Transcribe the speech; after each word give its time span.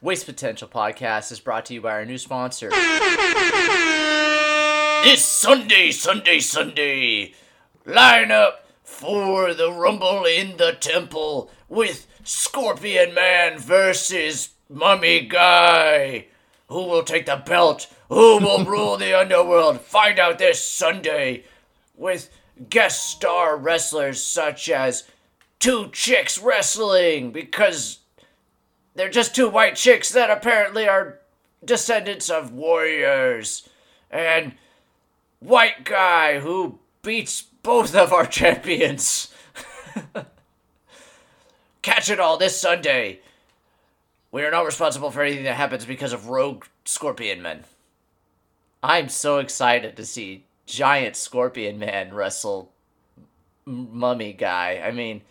Waste 0.00 0.26
Potential 0.26 0.68
Podcast 0.68 1.32
is 1.32 1.40
brought 1.40 1.66
to 1.66 1.74
you 1.74 1.80
by 1.80 1.90
our 1.90 2.04
new 2.04 2.18
sponsor. 2.18 2.70
This 5.02 5.24
Sunday, 5.24 5.90
Sunday, 5.90 6.38
Sunday, 6.38 7.34
line 7.84 8.30
up 8.30 8.64
for 8.84 9.54
the 9.54 9.72
Rumble 9.72 10.24
in 10.24 10.56
the 10.56 10.76
Temple 10.78 11.50
with 11.68 12.06
Scorpion 12.22 13.12
Man 13.12 13.58
versus 13.58 14.50
Mummy 14.68 15.22
Guy. 15.22 16.26
Who 16.68 16.84
will 16.84 17.02
take 17.02 17.26
the 17.26 17.42
belt? 17.44 17.92
Who 18.08 18.38
will 18.38 18.64
rule 18.66 18.98
the 18.98 19.18
underworld? 19.18 19.80
Find 19.80 20.20
out 20.20 20.38
this 20.38 20.64
Sunday 20.64 21.42
with 21.96 22.30
guest 22.70 23.04
star 23.10 23.56
wrestlers 23.56 24.22
such 24.22 24.70
as 24.70 25.08
Two 25.58 25.88
Chicks 25.90 26.38
Wrestling 26.38 27.32
because 27.32 27.98
they're 28.98 29.08
just 29.08 29.32
two 29.32 29.48
white 29.48 29.76
chicks 29.76 30.10
that 30.10 30.28
apparently 30.28 30.88
are 30.88 31.20
descendants 31.64 32.28
of 32.28 32.52
warriors. 32.52 33.68
And 34.10 34.54
White 35.38 35.84
Guy 35.84 36.40
who 36.40 36.80
beats 37.02 37.42
both 37.62 37.94
of 37.94 38.12
our 38.12 38.26
champions. 38.40 39.32
Catch 41.82 42.10
it 42.10 42.18
all 42.18 42.36
this 42.36 42.60
Sunday. 42.60 43.20
We 44.32 44.42
are 44.42 44.50
not 44.50 44.66
responsible 44.66 45.12
for 45.12 45.22
anything 45.22 45.44
that 45.44 45.54
happens 45.54 45.84
because 45.84 46.12
of 46.12 46.28
rogue 46.28 46.64
scorpion 46.84 47.40
men. 47.40 47.64
I'm 48.82 49.08
so 49.08 49.38
excited 49.38 49.96
to 49.96 50.04
see 50.04 50.44
giant 50.66 51.14
scorpion 51.14 51.78
man 51.78 52.12
wrestle 52.12 52.72
mummy 53.64 54.32
guy. 54.32 54.82
I 54.84 54.90
mean, 54.90 55.22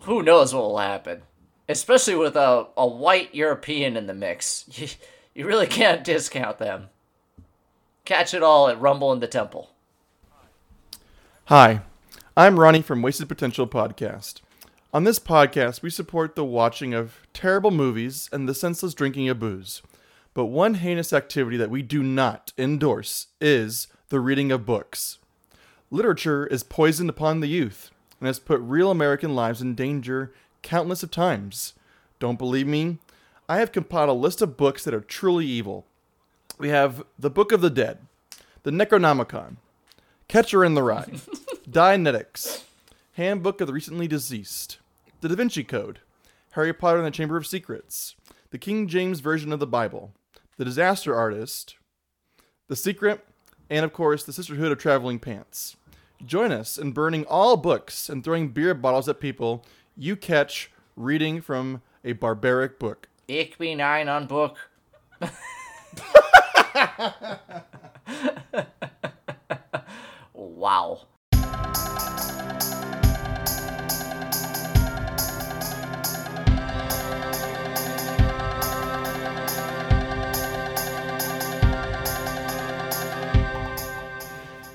who 0.00 0.22
knows 0.22 0.52
what 0.52 0.64
will 0.64 0.78
happen? 0.78 1.22
Especially 1.68 2.14
with 2.14 2.34
a, 2.34 2.66
a 2.76 2.86
white 2.86 3.34
European 3.34 3.96
in 3.96 4.06
the 4.06 4.14
mix. 4.14 4.64
You, 4.78 4.88
you 5.34 5.46
really 5.46 5.68
can't 5.68 6.02
discount 6.02 6.58
them. 6.58 6.88
Catch 8.04 8.34
it 8.34 8.42
all 8.42 8.68
at 8.68 8.80
Rumble 8.80 9.12
in 9.12 9.20
the 9.20 9.28
Temple. 9.28 9.70
Hi, 11.44 11.82
I'm 12.36 12.58
Ronnie 12.58 12.82
from 12.82 13.02
Wasted 13.02 13.28
Potential 13.28 13.68
Podcast. 13.68 14.40
On 14.92 15.04
this 15.04 15.18
podcast, 15.18 15.82
we 15.82 15.90
support 15.90 16.34
the 16.34 16.44
watching 16.44 16.94
of 16.94 17.20
terrible 17.32 17.70
movies 17.70 18.28
and 18.32 18.48
the 18.48 18.54
senseless 18.54 18.94
drinking 18.94 19.28
of 19.28 19.38
booze. 19.38 19.82
But 20.34 20.46
one 20.46 20.74
heinous 20.74 21.12
activity 21.12 21.56
that 21.58 21.70
we 21.70 21.82
do 21.82 22.02
not 22.02 22.52
endorse 22.58 23.28
is 23.40 23.86
the 24.08 24.18
reading 24.18 24.50
of 24.50 24.66
books. 24.66 25.18
Literature 25.90 26.46
is 26.46 26.62
poisoned 26.62 27.10
upon 27.10 27.40
the 27.40 27.48
youth 27.48 27.90
and 28.18 28.26
has 28.26 28.38
put 28.38 28.60
real 28.60 28.90
American 28.90 29.34
lives 29.34 29.60
in 29.60 29.74
danger 29.74 30.32
countless 30.62 31.02
of 31.02 31.10
times. 31.10 31.74
Don't 32.18 32.38
believe 32.38 32.66
me? 32.66 32.98
I 33.48 33.58
have 33.58 33.72
compiled 33.72 34.10
a 34.10 34.12
list 34.12 34.42
of 34.42 34.56
books 34.56 34.84
that 34.84 34.94
are 34.94 35.00
truly 35.00 35.46
evil. 35.46 35.86
We 36.58 36.68
have 36.68 37.04
The 37.18 37.30
Book 37.30 37.52
of 37.52 37.60
the 37.60 37.70
Dead, 37.70 37.98
The 38.64 38.70
Necronomicon, 38.70 39.56
Catcher 40.28 40.64
in 40.64 40.74
the 40.74 40.82
Rye, 40.82 41.12
Dianetics, 41.70 42.64
Handbook 43.12 43.60
of 43.60 43.66
the 43.66 43.72
Recently 43.72 44.06
Deceased, 44.06 44.78
The 45.20 45.28
Da 45.28 45.34
Vinci 45.36 45.64
Code, 45.64 46.00
Harry 46.52 46.72
Potter 46.72 46.98
and 46.98 47.06
the 47.06 47.10
Chamber 47.10 47.36
of 47.36 47.46
Secrets, 47.46 48.16
the 48.50 48.58
King 48.58 48.88
James 48.88 49.20
Version 49.20 49.52
of 49.52 49.60
the 49.60 49.66
Bible, 49.66 50.12
The 50.56 50.64
Disaster 50.64 51.14
Artist, 51.14 51.76
The 52.66 52.76
Secret, 52.76 53.24
and 53.70 53.84
of 53.84 53.92
course, 53.92 54.24
The 54.24 54.32
Sisterhood 54.32 54.72
of 54.72 54.78
Traveling 54.78 55.18
Pants. 55.18 55.76
Join 56.24 56.50
us 56.50 56.76
in 56.78 56.92
burning 56.92 57.24
all 57.26 57.56
books 57.56 58.08
and 58.08 58.24
throwing 58.24 58.48
beer 58.48 58.74
bottles 58.74 59.08
at 59.08 59.20
people 59.20 59.64
you 59.98 60.14
catch 60.14 60.70
reading 60.94 61.40
from 61.40 61.82
a 62.04 62.12
barbaric 62.12 62.78
book. 62.78 63.08
Ich 63.26 63.58
bin 63.58 63.80
ein 63.80 64.08
on 64.08 64.26
book. 64.26 64.56
wow. 70.32 71.00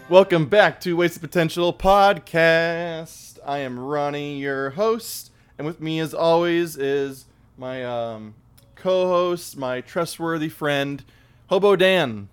Welcome 0.10 0.48
back 0.48 0.82
to 0.82 0.98
Wasted 0.98 1.22
Potential 1.22 1.74
Podcast. 1.74 3.23
I 3.46 3.60
am 3.60 3.80
Ronnie, 3.80 4.38
your 4.38 4.72
host, 4.72 5.32
and 5.58 5.68
with 5.68 5.80
me, 5.82 6.00
as 6.00 6.14
always, 6.14 6.78
is 6.78 7.26
my 7.58 7.84
um, 7.84 8.36
co-host, 8.76 9.58
my 9.58 9.82
trustworthy 9.82 10.50
friend, 10.50 11.04
Hobo 11.48 11.76
Dan. 11.76 12.30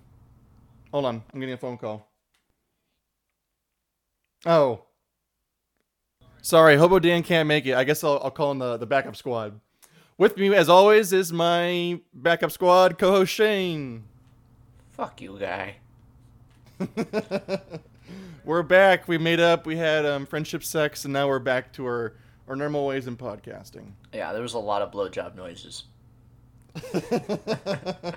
Hold 0.91 1.05
on, 1.05 1.23
I'm 1.33 1.39
getting 1.39 1.53
a 1.53 1.57
phone 1.57 1.77
call. 1.77 2.07
Oh, 4.45 4.83
sorry, 6.41 6.77
Hobo 6.77 6.99
Dan 6.99 7.23
can't 7.23 7.47
make 7.47 7.65
it. 7.65 7.75
I 7.75 7.83
guess 7.83 8.03
I'll, 8.03 8.19
I'll 8.23 8.31
call 8.31 8.51
in 8.51 8.59
the, 8.59 8.77
the 8.77 8.85
backup 8.85 9.15
squad. 9.15 9.59
With 10.17 10.37
me, 10.37 10.53
as 10.53 10.69
always, 10.69 11.13
is 11.13 11.31
my 11.31 11.99
backup 12.13 12.51
squad 12.51 12.97
co-host 12.97 13.33
Shane. 13.33 14.03
Fuck 14.91 15.21
you, 15.21 15.37
guy. 15.39 15.77
we're 18.43 18.63
back. 18.63 19.07
We 19.07 19.17
made 19.17 19.39
up. 19.39 19.65
We 19.65 19.77
had 19.77 20.05
um, 20.05 20.25
friendship 20.25 20.63
sex, 20.63 21.05
and 21.05 21.13
now 21.13 21.27
we're 21.27 21.39
back 21.39 21.71
to 21.73 21.85
our, 21.85 22.13
our 22.47 22.55
normal 22.55 22.85
ways 22.85 23.07
in 23.07 23.17
podcasting. 23.17 23.91
Yeah, 24.13 24.33
there 24.33 24.41
was 24.41 24.53
a 24.53 24.59
lot 24.59 24.81
of 24.81 24.91
blowjob 24.91 25.35
noises. 25.35 25.83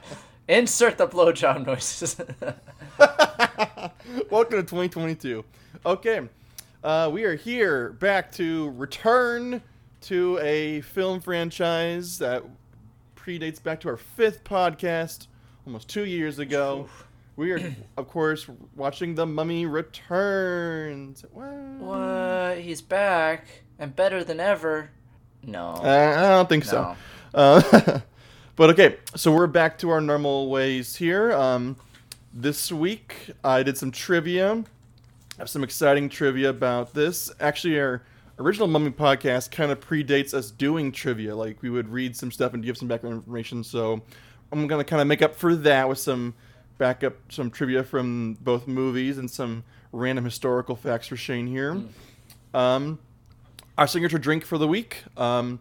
Insert 0.48 0.98
the 0.98 1.08
blowjob 1.08 1.66
noises. 1.66 2.16
Welcome 4.30 4.58
to 4.58 4.62
2022. 4.62 5.44
Okay, 5.84 6.28
uh, 6.82 7.10
we 7.12 7.24
are 7.24 7.34
here 7.34 7.90
back 7.92 8.30
to 8.32 8.70
return 8.70 9.60
to 10.02 10.38
a 10.42 10.80
film 10.82 11.20
franchise 11.20 12.18
that 12.18 12.44
predates 13.16 13.62
back 13.62 13.80
to 13.80 13.88
our 13.88 13.96
fifth 13.96 14.44
podcast 14.44 15.26
almost 15.66 15.88
two 15.88 16.04
years 16.04 16.38
ago. 16.38 16.88
We 17.36 17.52
are, 17.52 17.74
of 17.96 18.08
course, 18.08 18.46
watching 18.76 19.14
The 19.14 19.26
Mummy 19.26 19.66
Returns. 19.66 21.24
What? 21.32 21.46
what? 21.78 22.58
He's 22.58 22.80
back 22.80 23.46
and 23.78 23.94
better 23.94 24.22
than 24.22 24.40
ever. 24.40 24.90
No. 25.42 25.70
Uh, 25.70 26.14
I 26.16 26.28
don't 26.28 26.48
think 26.48 26.64
so. 26.64 26.96
Uh, 27.32 28.00
but 28.56 28.70
okay, 28.70 28.98
so 29.16 29.32
we're 29.32 29.46
back 29.46 29.78
to 29.78 29.90
our 29.90 30.00
normal 30.00 30.48
ways 30.48 30.96
here. 30.96 31.32
Um, 31.32 31.76
this 32.32 32.70
week, 32.70 33.30
I 33.42 33.62
did 33.62 33.76
some 33.76 33.90
trivia. 33.90 34.52
I 34.52 34.64
have 35.38 35.50
some 35.50 35.64
exciting 35.64 36.08
trivia 36.08 36.50
about 36.50 36.94
this. 36.94 37.32
Actually, 37.40 37.80
our 37.80 38.02
original 38.38 38.68
Mummy 38.68 38.90
podcast 38.90 39.50
kind 39.50 39.72
of 39.72 39.80
predates 39.80 40.32
us 40.34 40.50
doing 40.52 40.92
trivia. 40.92 41.34
Like, 41.34 41.62
we 41.62 41.70
would 41.70 41.88
read 41.88 42.16
some 42.16 42.30
stuff 42.30 42.54
and 42.54 42.62
give 42.62 42.78
some 42.78 42.86
background 42.86 43.16
information. 43.16 43.64
So, 43.64 44.02
I'm 44.52 44.68
going 44.68 44.80
to 44.80 44.88
kind 44.88 45.02
of 45.02 45.08
make 45.08 45.22
up 45.22 45.34
for 45.34 45.56
that 45.56 45.88
with 45.88 45.98
some 45.98 46.34
back 46.78 47.04
up 47.04 47.14
some 47.30 47.50
trivia 47.50 47.84
from 47.84 48.36
both 48.40 48.66
movies 48.66 49.18
and 49.18 49.30
some 49.30 49.64
random 49.92 50.24
historical 50.24 50.76
facts 50.76 51.06
for 51.06 51.16
Shane 51.16 51.46
here. 51.46 51.80
Um, 52.52 52.98
our 53.76 53.86
signature 53.86 54.18
drink 54.18 54.44
for 54.44 54.58
the 54.58 54.68
week 54.68 55.04
um, 55.16 55.60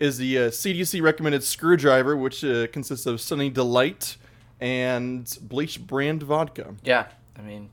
is 0.00 0.18
the 0.18 0.38
uh, 0.38 0.40
CDC 0.48 1.02
recommended 1.02 1.42
screwdriver, 1.42 2.16
which 2.16 2.44
uh, 2.44 2.66
consists 2.68 3.06
of 3.06 3.20
Sunny 3.20 3.50
Delight 3.50 4.16
and 4.60 5.36
bleach 5.42 5.86
brand 5.86 6.22
vodka. 6.22 6.74
Yeah, 6.82 7.06
I 7.38 7.42
mean, 7.42 7.70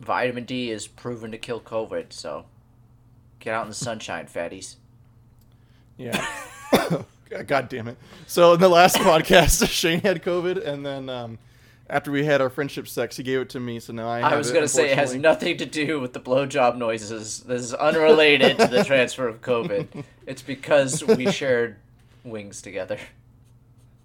vitamin 0.00 0.44
D 0.44 0.70
is 0.70 0.86
proven 0.86 1.30
to 1.32 1.38
kill 1.38 1.60
COVID, 1.60 2.12
so 2.12 2.46
get 3.40 3.54
out 3.54 3.62
in 3.62 3.68
the 3.68 3.74
sunshine, 3.74 4.26
fatties. 4.26 4.76
Yeah. 5.96 6.26
God 7.46 7.68
damn 7.68 7.88
it. 7.88 7.96
So 8.26 8.54
in 8.54 8.60
the 8.60 8.68
last 8.68 8.96
podcast, 8.98 9.68
Shane 9.68 10.00
had 10.00 10.22
COVID, 10.22 10.64
and 10.64 10.86
then 10.86 11.08
um, 11.08 11.38
after 11.88 12.10
we 12.10 12.24
had 12.24 12.40
our 12.40 12.50
friendship 12.50 12.88
sex, 12.88 13.16
he 13.16 13.22
gave 13.22 13.40
it 13.40 13.48
to 13.50 13.60
me. 13.60 13.78
So 13.80 13.92
now 13.92 14.08
I. 14.08 14.20
Have 14.20 14.32
I 14.32 14.36
was 14.36 14.50
it, 14.50 14.54
gonna 14.54 14.68
say 14.68 14.90
it 14.90 14.98
has 14.98 15.14
nothing 15.14 15.56
to 15.58 15.66
do 15.66 16.00
with 16.00 16.12
the 16.12 16.20
blowjob 16.20 16.76
noises. 16.76 17.40
This 17.40 17.62
is 17.62 17.74
unrelated 17.74 18.58
to 18.58 18.66
the 18.66 18.84
transfer 18.84 19.28
of 19.28 19.40
COVID. 19.40 20.04
It's 20.26 20.42
because 20.42 21.04
we 21.04 21.30
shared 21.30 21.76
wings 22.24 22.60
together. 22.60 22.98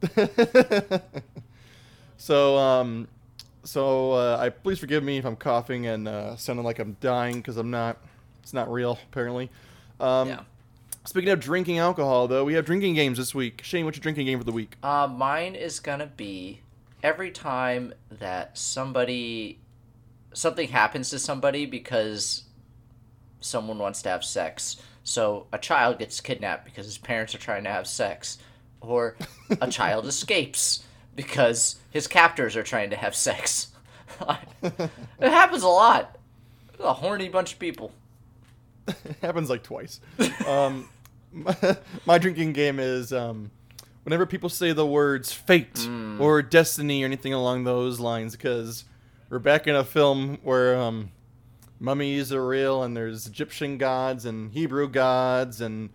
so 2.18 2.58
um, 2.58 3.08
so 3.64 4.12
uh, 4.12 4.38
I 4.40 4.50
please 4.50 4.78
forgive 4.78 5.04
me 5.04 5.18
if 5.18 5.26
I'm 5.26 5.36
coughing 5.36 5.88
and 5.88 6.08
uh, 6.08 6.36
sounding 6.36 6.64
like 6.64 6.78
I'm 6.78 6.96
dying 7.02 7.38
because 7.38 7.58
I'm 7.58 7.72
not. 7.72 7.98
It's 8.44 8.54
not 8.54 8.72
real 8.72 9.00
apparently. 9.10 9.50
Um, 10.00 10.28
Yeah. 10.30 10.40
Speaking 11.04 11.32
of 11.32 11.40
drinking 11.40 11.80
alcohol, 11.80 12.28
though, 12.28 12.46
we 12.46 12.54
have 12.54 12.64
drinking 12.66 12.94
games 12.94 13.18
this 13.18 13.34
week. 13.34 13.62
Shane, 13.64 13.86
what's 13.86 13.98
your 13.98 14.04
drinking 14.04 14.28
game 14.28 14.38
for 14.38 14.44
the 14.46 14.52
week? 14.52 14.76
Uh, 14.84 15.08
mine 15.12 15.56
is 15.56 15.80
gonna 15.80 16.06
be 16.06 16.60
every 17.04 17.32
time 17.32 17.94
that 18.10 18.58
somebody 18.58 19.60
something 20.34 20.68
happens 20.70 21.10
to 21.10 21.20
somebody 21.20 21.66
because 21.66 22.44
someone 23.42 23.78
wants 23.80 24.02
to 24.04 24.10
have 24.10 24.24
sex. 24.24 24.78
So 25.04 25.48
a 25.52 25.58
child 25.58 26.00
gets 26.00 26.22
kidnapped 26.22 26.66
because 26.66 26.86
his 26.86 26.98
parents 26.98 27.36
are 27.36 27.40
trying 27.40 27.64
to 27.64 27.70
have 27.70 27.88
sex. 27.88 28.38
or 28.82 29.16
a 29.62 29.68
child 29.70 30.06
escapes 30.08 30.84
because 31.16 31.78
his 31.92 32.08
captors 32.08 32.56
are 32.56 32.64
trying 32.64 32.90
to 32.92 32.96
have 32.96 33.16
sex. 33.16 33.68
it 34.64 34.90
happens 35.20 35.64
a 35.64 35.68
lot. 35.68 36.18
A 36.80 36.94
horny 36.94 37.30
bunch 37.30 37.54
of 37.54 37.60
people. 37.60 37.92
it 38.88 39.18
happens 39.22 39.50
like 39.50 39.64
twice. 39.64 40.00
um, 40.48 40.90
my, 41.32 41.56
my 42.06 42.18
drinking 42.18 42.54
game 42.54 42.80
is 42.80 43.14
um, 43.14 43.52
whenever 44.04 44.26
people 44.26 44.50
say 44.50 44.72
the 44.74 44.86
words 44.86 45.32
fate 45.34 45.88
or 46.20 46.42
destiny 46.42 47.04
or 47.04 47.06
anything 47.06 47.34
along 47.34 47.64
those 47.64 48.00
lines, 48.00 48.36
because 48.36 48.86
we're 49.30 49.40
back 49.40 49.68
in 49.68 49.76
a 49.76 49.84
film 49.84 50.38
where 50.44 50.76
um, 50.78 51.12
mummies 51.80 52.32
are 52.34 52.46
real 52.46 52.84
and 52.84 52.96
there's 52.96 53.26
Egyptian 53.28 53.78
gods 53.78 54.26
and 54.26 54.52
Hebrew 54.52 54.88
gods 54.90 55.62
and 55.62 55.90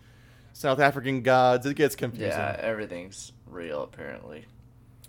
South 0.53 0.79
African 0.79 1.21
gods. 1.21 1.65
It 1.65 1.75
gets 1.75 1.95
confusing. 1.95 2.29
Yeah, 2.29 2.57
everything's 2.59 3.31
real 3.45 3.83
apparently. 3.83 4.45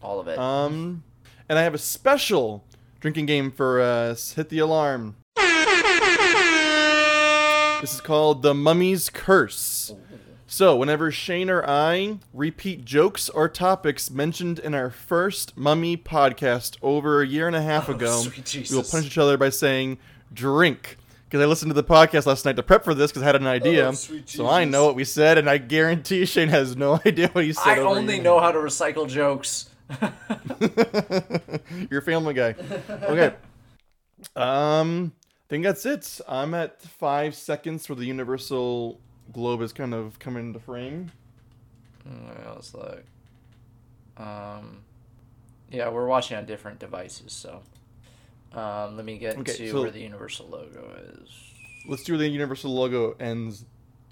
All 0.02 0.20
of 0.20 0.28
it. 0.28 0.38
Um, 0.38 1.02
and 1.48 1.58
I 1.58 1.62
have 1.62 1.74
a 1.74 1.78
special 1.78 2.64
drinking 3.00 3.26
game 3.26 3.50
for 3.50 3.80
us. 3.80 4.32
Hit 4.34 4.48
the 4.48 4.58
alarm. 4.58 5.16
This 7.80 7.94
is 7.94 8.00
called 8.00 8.42
the 8.42 8.54
Mummy's 8.54 9.08
Curse. 9.08 9.94
So, 10.50 10.76
whenever 10.76 11.10
Shane 11.10 11.50
or 11.50 11.62
I 11.68 12.20
repeat 12.32 12.86
jokes 12.86 13.28
or 13.28 13.50
topics 13.50 14.10
mentioned 14.10 14.58
in 14.58 14.74
our 14.74 14.88
first 14.88 15.58
Mummy 15.58 15.94
podcast 15.98 16.78
over 16.80 17.20
a 17.20 17.26
year 17.26 17.46
and 17.46 17.54
a 17.54 17.60
half 17.60 17.90
ago, 17.90 18.06
Oh, 18.20 18.22
sweet 18.22 18.70
we 18.70 18.76
will 18.76 18.82
punish 18.82 19.06
each 19.08 19.18
other 19.18 19.36
by 19.36 19.50
saying 19.50 19.98
drink. 20.32 20.96
Because 21.26 21.42
I 21.42 21.44
listened 21.44 21.68
to 21.68 21.74
the 21.74 21.84
podcast 21.84 22.24
last 22.24 22.46
night 22.46 22.56
to 22.56 22.62
prep 22.62 22.82
for 22.82 22.94
this 22.94 23.10
because 23.10 23.22
I 23.22 23.26
had 23.26 23.36
an 23.36 23.46
idea. 23.46 23.88
Oh, 23.88 23.92
so 23.92 24.48
I 24.48 24.64
know 24.64 24.86
what 24.86 24.94
we 24.94 25.04
said, 25.04 25.36
and 25.36 25.50
I 25.50 25.58
guarantee 25.58 26.24
Shane 26.24 26.48
has 26.48 26.74
no 26.74 26.98
idea 27.06 27.28
what 27.28 27.44
he 27.44 27.52
said. 27.52 27.78
I 27.78 27.82
only 27.82 28.14
here. 28.14 28.22
know 28.22 28.40
how 28.40 28.50
to 28.50 28.58
recycle 28.58 29.06
jokes. 29.06 29.68
You're 31.90 32.00
a 32.00 32.02
family 32.02 32.32
guy. 32.32 32.54
Okay. 32.88 33.34
Um, 34.34 35.12
I 35.14 35.46
think 35.48 35.62
that's 35.62 35.86
it. 35.86 36.20
I'm 36.26 36.52
at 36.52 36.82
five 36.82 37.36
seconds 37.36 37.86
for 37.86 37.94
the 37.94 38.04
universal 38.04 38.98
globe 39.32 39.62
is 39.62 39.72
kind 39.72 39.94
of 39.94 40.18
coming 40.18 40.46
into 40.48 40.60
frame. 40.60 41.12
What 42.04 42.46
else 42.46 42.74
like? 42.74 43.04
Um, 44.16 44.78
yeah, 45.70 45.88
we're 45.90 46.06
watching 46.06 46.36
on 46.36 46.46
different 46.46 46.78
devices, 46.78 47.32
so. 47.32 47.62
Um, 48.52 48.96
let 48.96 49.04
me 49.04 49.18
get 49.18 49.36
Okay, 49.38 49.52
to 49.56 49.70
so- 49.70 49.82
where 49.82 49.90
the 49.90 50.00
universal 50.00 50.46
logo 50.48 50.90
is. 51.22 51.30
Let's 51.86 52.02
do 52.04 52.12
where 52.14 52.18
the 52.18 52.28
universal 52.28 52.74
logo 52.74 53.14
ends. 53.20 53.64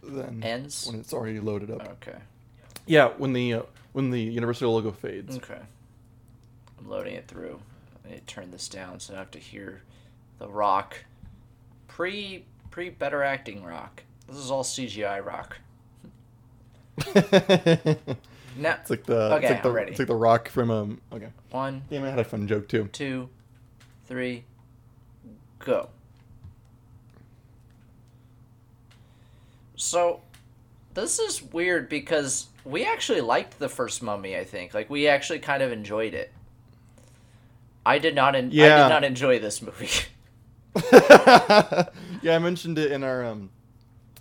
Then 0.03 0.41
Ends. 0.43 0.87
when 0.87 1.01
it's 1.01 1.13
already 1.13 1.41
loaded 1.41 1.71
up. 1.71 1.89
Okay. 2.03 2.19
Yeah, 2.87 3.09
when 3.17 3.33
the 3.33 3.55
uh, 3.55 3.63
when 3.93 4.11
the 4.11 4.21
universal 4.21 4.73
logo 4.73 4.93
fades. 4.93 5.37
Okay. 5.39 5.59
I'm 6.79 6.89
loading 6.89 7.15
it 7.15 7.27
through. 7.27 7.59
I 8.05 8.11
need 8.11 8.17
to 8.19 8.25
turn 8.35 8.51
this 8.53 8.69
down 8.69 9.01
so 9.01 9.15
I 9.15 9.19
have 9.19 9.31
to 9.33 9.39
hear 9.41 9.83
the 10.39 10.49
rock. 10.49 10.99
Pre 11.89 12.45
pre 12.71 12.91
better 12.91 13.23
acting 13.25 13.65
rock. 13.65 14.05
This 14.29 14.37
is 14.37 14.51
all 14.51 14.65
CGI 14.65 15.25
rock. 15.25 15.59
Now 18.59 18.77
it's 18.81 18.91
like 18.91 19.05
the 19.05 19.35
Okay, 19.35 19.45
it's 19.45 19.51
like 19.51 19.63
the 19.63 19.69
I'm 19.69 19.75
ready. 19.75 19.91
it's 19.91 19.99
like 19.99 20.09
the 20.09 20.15
rock 20.15 20.49
from 20.49 20.71
um. 20.71 21.01
Okay. 21.13 21.29
one, 21.51 21.83
Damn, 21.91 22.05
I 22.05 22.11
had 22.11 22.19
a 22.19 22.25
fun 22.25 22.47
joke 22.49 22.69
too. 22.69 22.89
two, 22.93 23.29
three, 24.07 24.45
go. 25.59 25.91
So, 29.77 30.23
this 30.95 31.19
is 31.19 31.43
weird 31.43 31.91
because 31.91 32.47
we 32.65 32.87
actually 32.87 33.21
liked 33.21 33.59
the 33.59 33.69
first 33.69 34.03
Mummy. 34.03 34.37
I 34.39 34.45
think 34.45 34.73
like 34.73 34.89
we 34.89 35.07
actually 35.07 35.41
kind 35.41 35.63
of 35.63 35.71
enjoyed 35.71 36.15
it. 36.15 36.33
I 37.85 37.99
did 37.99 38.15
not. 38.15 38.35
En- 38.35 38.47
I 38.47 38.49
did 38.51 38.89
not 38.89 39.05
enjoy 39.05 39.39
this 39.39 39.61
movie. 39.61 39.91
yeah, 42.23 42.37
I 42.37 42.39
mentioned 42.39 42.79
it 42.79 42.91
in 42.91 43.05
our 43.05 43.25
um 43.25 43.51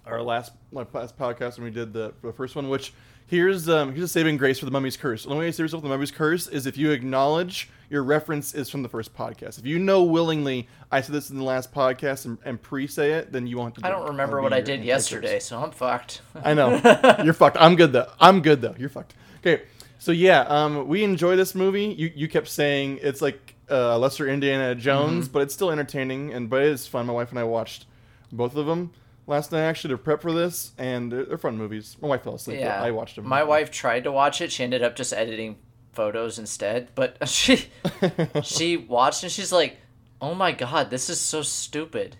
our 0.05 0.21
last 0.21 0.51
like 0.71 0.93
last 0.93 1.17
podcast 1.17 1.57
when 1.57 1.65
we 1.65 1.71
did 1.71 1.93
the, 1.93 2.13
the 2.21 2.31
first 2.33 2.55
one. 2.55 2.69
Which 2.69 2.93
here's 3.27 3.67
um 3.69 3.89
here's 3.93 4.03
a 4.05 4.07
saving 4.07 4.37
grace 4.37 4.59
for 4.59 4.65
the 4.65 4.71
Mummy's 4.71 4.97
Curse. 4.97 5.23
The 5.23 5.29
only 5.29 5.41
way 5.45 5.47
to 5.47 5.53
save 5.53 5.63
yourself 5.65 5.81
from 5.81 5.89
the 5.89 5.95
Mummy's 5.95 6.11
Curse 6.11 6.47
is 6.47 6.65
if 6.65 6.77
you 6.77 6.91
acknowledge 6.91 7.69
your 7.89 8.03
reference 8.03 8.55
is 8.55 8.69
from 8.69 8.81
the 8.81 8.89
first 8.89 9.15
podcast. 9.15 9.59
If 9.59 9.65
you 9.65 9.77
know 9.79 10.03
willingly 10.03 10.67
I 10.91 11.01
said 11.01 11.13
this 11.13 11.29
in 11.29 11.37
the 11.37 11.43
last 11.43 11.71
podcast 11.73 12.25
and, 12.25 12.37
and 12.43 12.59
pre-say 12.61 13.13
it, 13.13 13.31
then 13.31 13.45
you 13.47 13.57
won't. 13.57 13.75
Have 13.75 13.83
to 13.83 13.87
I 13.87 13.91
do 13.91 13.97
don't 13.97 14.07
it. 14.07 14.11
remember 14.11 14.41
what 14.41 14.53
I 14.53 14.61
did 14.61 14.83
yesterday, 14.83 15.39
so 15.39 15.61
I'm 15.61 15.71
fucked. 15.71 16.21
I 16.43 16.53
know. 16.53 16.79
You're 17.23 17.33
fucked. 17.33 17.57
I'm 17.59 17.75
good 17.75 17.93
though. 17.93 18.09
I'm 18.19 18.41
good 18.41 18.61
though. 18.61 18.75
You're 18.77 18.89
fucked. 18.89 19.13
Okay. 19.39 19.63
So 19.99 20.11
yeah, 20.11 20.41
um, 20.41 20.87
we 20.87 21.03
enjoy 21.03 21.35
this 21.35 21.55
movie. 21.55 21.85
You 21.85 22.11
you 22.15 22.27
kept 22.27 22.47
saying 22.47 22.99
it's 23.01 23.21
like 23.21 23.55
uh, 23.71 23.97
lesser 23.97 24.27
Indiana 24.27 24.73
Mm-hmm. 24.73 24.81
Jones, 24.81 25.27
but 25.27 25.41
it's 25.43 25.53
still 25.53 25.71
entertaining 25.71 26.31
and 26.33 26.49
but 26.49 26.61
it 26.61 26.67
is 26.69 26.85
fun. 26.87 27.05
My 27.07 27.13
wife 27.13 27.29
and 27.31 27.39
I 27.39 27.43
watched 27.43 27.85
both 28.31 28.55
of 28.55 28.65
them 28.67 28.91
last 29.27 29.51
night 29.51 29.62
actually 29.62 29.94
to 29.94 29.98
prep 29.98 30.22
for 30.22 30.31
this, 30.33 30.72
and 30.77 31.12
they're, 31.12 31.25
they're 31.25 31.38
fun 31.38 31.57
movies. 31.57 31.98
My 32.01 32.07
wife 32.10 32.24
fell 32.24 32.36
asleep. 32.36 32.60
yeah, 32.60 32.81
I 32.81 32.92
watched 32.92 33.16
them. 33.16 33.27
My 33.27 33.44
wife 33.44 33.72
tried 33.72 34.04
to 34.04 34.12
watch 34.12 34.42
it. 34.42 34.51
She 34.51 34.63
ended 34.63 34.83
up 34.83 34.95
just 34.95 35.13
editing 35.13 35.57
photos 35.94 36.38
instead. 36.38 36.89
But 36.95 37.18
she 37.27 37.66
she 38.44 38.77
watched 38.77 39.24
and 39.24 39.31
she's 39.31 39.51
like, 39.51 39.77
"Oh 40.22 40.36
my 40.36 40.51
god, 40.51 40.89
this 40.89 41.10
is 41.10 41.19
so 41.19 41.42
stupid." 41.42 42.18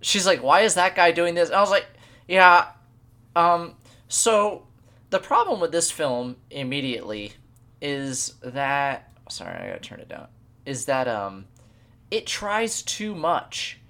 She's 0.00 0.26
like, 0.26 0.42
"Why 0.42 0.60
is 0.60 0.74
that 0.74 0.94
guy 0.94 1.12
doing 1.12 1.34
this?" 1.34 1.48
And 1.48 1.56
I 1.56 1.60
was 1.60 1.70
like, 1.70 1.86
"Yeah, 2.28 2.66
um, 3.34 3.74
so 4.08 4.66
the 5.10 5.18
problem 5.18 5.60
with 5.60 5.72
this 5.72 5.90
film 5.90 6.36
immediately 6.50 7.32
is 7.80 8.34
that 8.42 9.10
sorry, 9.28 9.54
I 9.54 9.68
gotta 9.68 9.80
turn 9.80 10.00
it 10.00 10.08
down. 10.08 10.28
Is 10.66 10.86
that 10.86 11.08
um, 11.08 11.46
it 12.10 12.26
tries 12.26 12.82
too 12.82 13.14
much." 13.14 13.80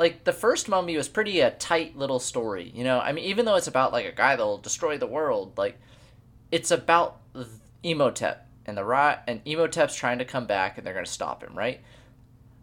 Like 0.00 0.24
the 0.24 0.32
first 0.32 0.66
Mummy 0.66 0.96
was 0.96 1.10
pretty 1.10 1.40
a 1.40 1.50
tight 1.50 1.94
little 1.94 2.18
story, 2.18 2.72
you 2.74 2.84
know. 2.84 3.00
I 3.00 3.12
mean, 3.12 3.26
even 3.26 3.44
though 3.44 3.56
it's 3.56 3.66
about 3.66 3.92
like 3.92 4.06
a 4.06 4.12
guy 4.12 4.34
that'll 4.34 4.56
destroy 4.56 4.96
the 4.96 5.06
world, 5.06 5.58
like 5.58 5.78
it's 6.50 6.70
about 6.70 7.20
Imhotep 7.82 8.48
and 8.64 8.78
the 8.78 8.84
rat 8.84 9.22
and 9.26 9.42
Imhotep's 9.44 9.94
trying 9.94 10.16
to 10.16 10.24
come 10.24 10.46
back 10.46 10.78
and 10.78 10.86
they're 10.86 10.94
gonna 10.94 11.04
stop 11.04 11.44
him, 11.44 11.54
right? 11.54 11.82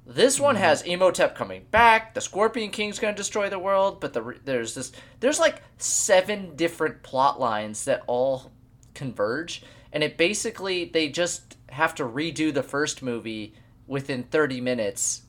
This 0.03 0.39
one 0.39 0.55
mm-hmm. 0.55 0.63
has 0.63 0.81
Imhotep 0.81 1.35
coming 1.35 1.67
back. 1.69 2.15
The 2.15 2.21
Scorpion 2.21 2.71
King's 2.71 2.97
gonna 2.97 3.15
destroy 3.15 3.49
the 3.49 3.59
world, 3.59 3.99
but 4.01 4.13
the 4.13 4.39
there's 4.43 4.73
this 4.73 4.91
there's 5.19 5.39
like 5.39 5.61
seven 5.77 6.55
different 6.55 7.03
plot 7.03 7.39
lines 7.39 7.85
that 7.85 8.01
all 8.07 8.51
converge, 8.95 9.61
and 9.93 10.03
it 10.03 10.17
basically 10.17 10.85
they 10.85 11.07
just 11.07 11.55
have 11.69 11.93
to 11.93 12.03
redo 12.03 12.51
the 12.51 12.63
first 12.63 13.03
movie 13.03 13.53
within 13.85 14.23
30 14.23 14.59
minutes, 14.59 15.21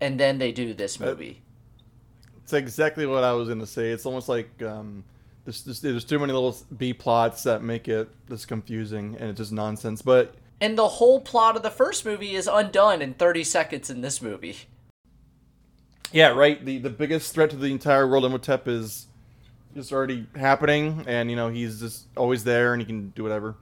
and 0.00 0.18
then 0.18 0.38
they 0.38 0.52
do 0.52 0.74
this 0.74 0.98
movie. 0.98 1.42
It's 2.42 2.52
exactly 2.52 3.06
what 3.06 3.24
I 3.24 3.32
was 3.32 3.48
gonna 3.48 3.66
say. 3.66 3.90
It's 3.90 4.06
almost 4.06 4.28
like 4.28 4.50
um, 4.62 5.04
there's, 5.44 5.64
there's 5.64 5.80
there's 5.80 6.04
too 6.04 6.18
many 6.18 6.32
little 6.32 6.56
B 6.76 6.92
plots 6.92 7.42
that 7.44 7.62
make 7.62 7.88
it 7.88 8.08
this 8.26 8.44
confusing 8.44 9.16
and 9.18 9.30
it's 9.30 9.38
just 9.38 9.52
nonsense. 9.52 10.02
But 10.02 10.34
And 10.60 10.76
the 10.76 10.88
whole 10.88 11.20
plot 11.20 11.56
of 11.56 11.62
the 11.62 11.70
first 11.70 12.04
movie 12.04 12.34
is 12.34 12.48
undone 12.50 13.02
in 13.02 13.14
30 13.14 13.44
seconds 13.44 13.90
in 13.90 14.00
this 14.00 14.20
movie. 14.20 14.56
Yeah, 16.12 16.28
right. 16.28 16.64
The 16.64 16.78
the 16.78 16.90
biggest 16.90 17.32
threat 17.34 17.50
to 17.50 17.56
the 17.56 17.70
entire 17.70 18.08
world, 18.08 18.24
Imhotep, 18.24 18.66
is 18.66 19.06
just 19.74 19.92
already 19.92 20.26
happening, 20.34 21.04
and 21.06 21.30
you 21.30 21.36
know 21.36 21.48
he's 21.48 21.80
just 21.80 22.06
always 22.16 22.44
there, 22.44 22.72
and 22.72 22.82
he 22.82 22.86
can 22.86 23.10
do 23.10 23.22
whatever. 23.22 23.54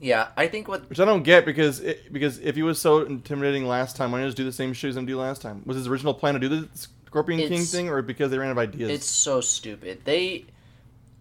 Yeah, 0.00 0.28
I 0.36 0.46
think 0.46 0.68
what 0.68 0.88
Which 0.88 1.00
I 1.00 1.04
don't 1.04 1.22
get 1.22 1.44
because 1.44 1.80
it, 1.80 2.12
because 2.12 2.38
if 2.38 2.54
he 2.54 2.62
was 2.62 2.80
so 2.80 3.00
intimidating 3.00 3.66
last 3.66 3.96
time, 3.96 4.12
why 4.12 4.20
he 4.20 4.26
just 4.26 4.36
do 4.36 4.44
the 4.44 4.52
same 4.52 4.72
shit 4.72 4.90
as 4.90 4.96
him 4.96 5.06
do 5.06 5.18
last 5.18 5.42
time? 5.42 5.62
Was 5.66 5.76
his 5.76 5.88
original 5.88 6.14
plan 6.14 6.34
to 6.34 6.40
do 6.40 6.48
the 6.48 6.68
Scorpion 7.06 7.40
King 7.48 7.64
thing, 7.64 7.88
or 7.88 8.00
because 8.02 8.30
they 8.30 8.38
ran 8.38 8.48
out 8.48 8.52
of 8.52 8.58
ideas? 8.58 8.90
it's 8.90 9.08
so 9.08 9.40
stupid. 9.40 10.02
They 10.04 10.46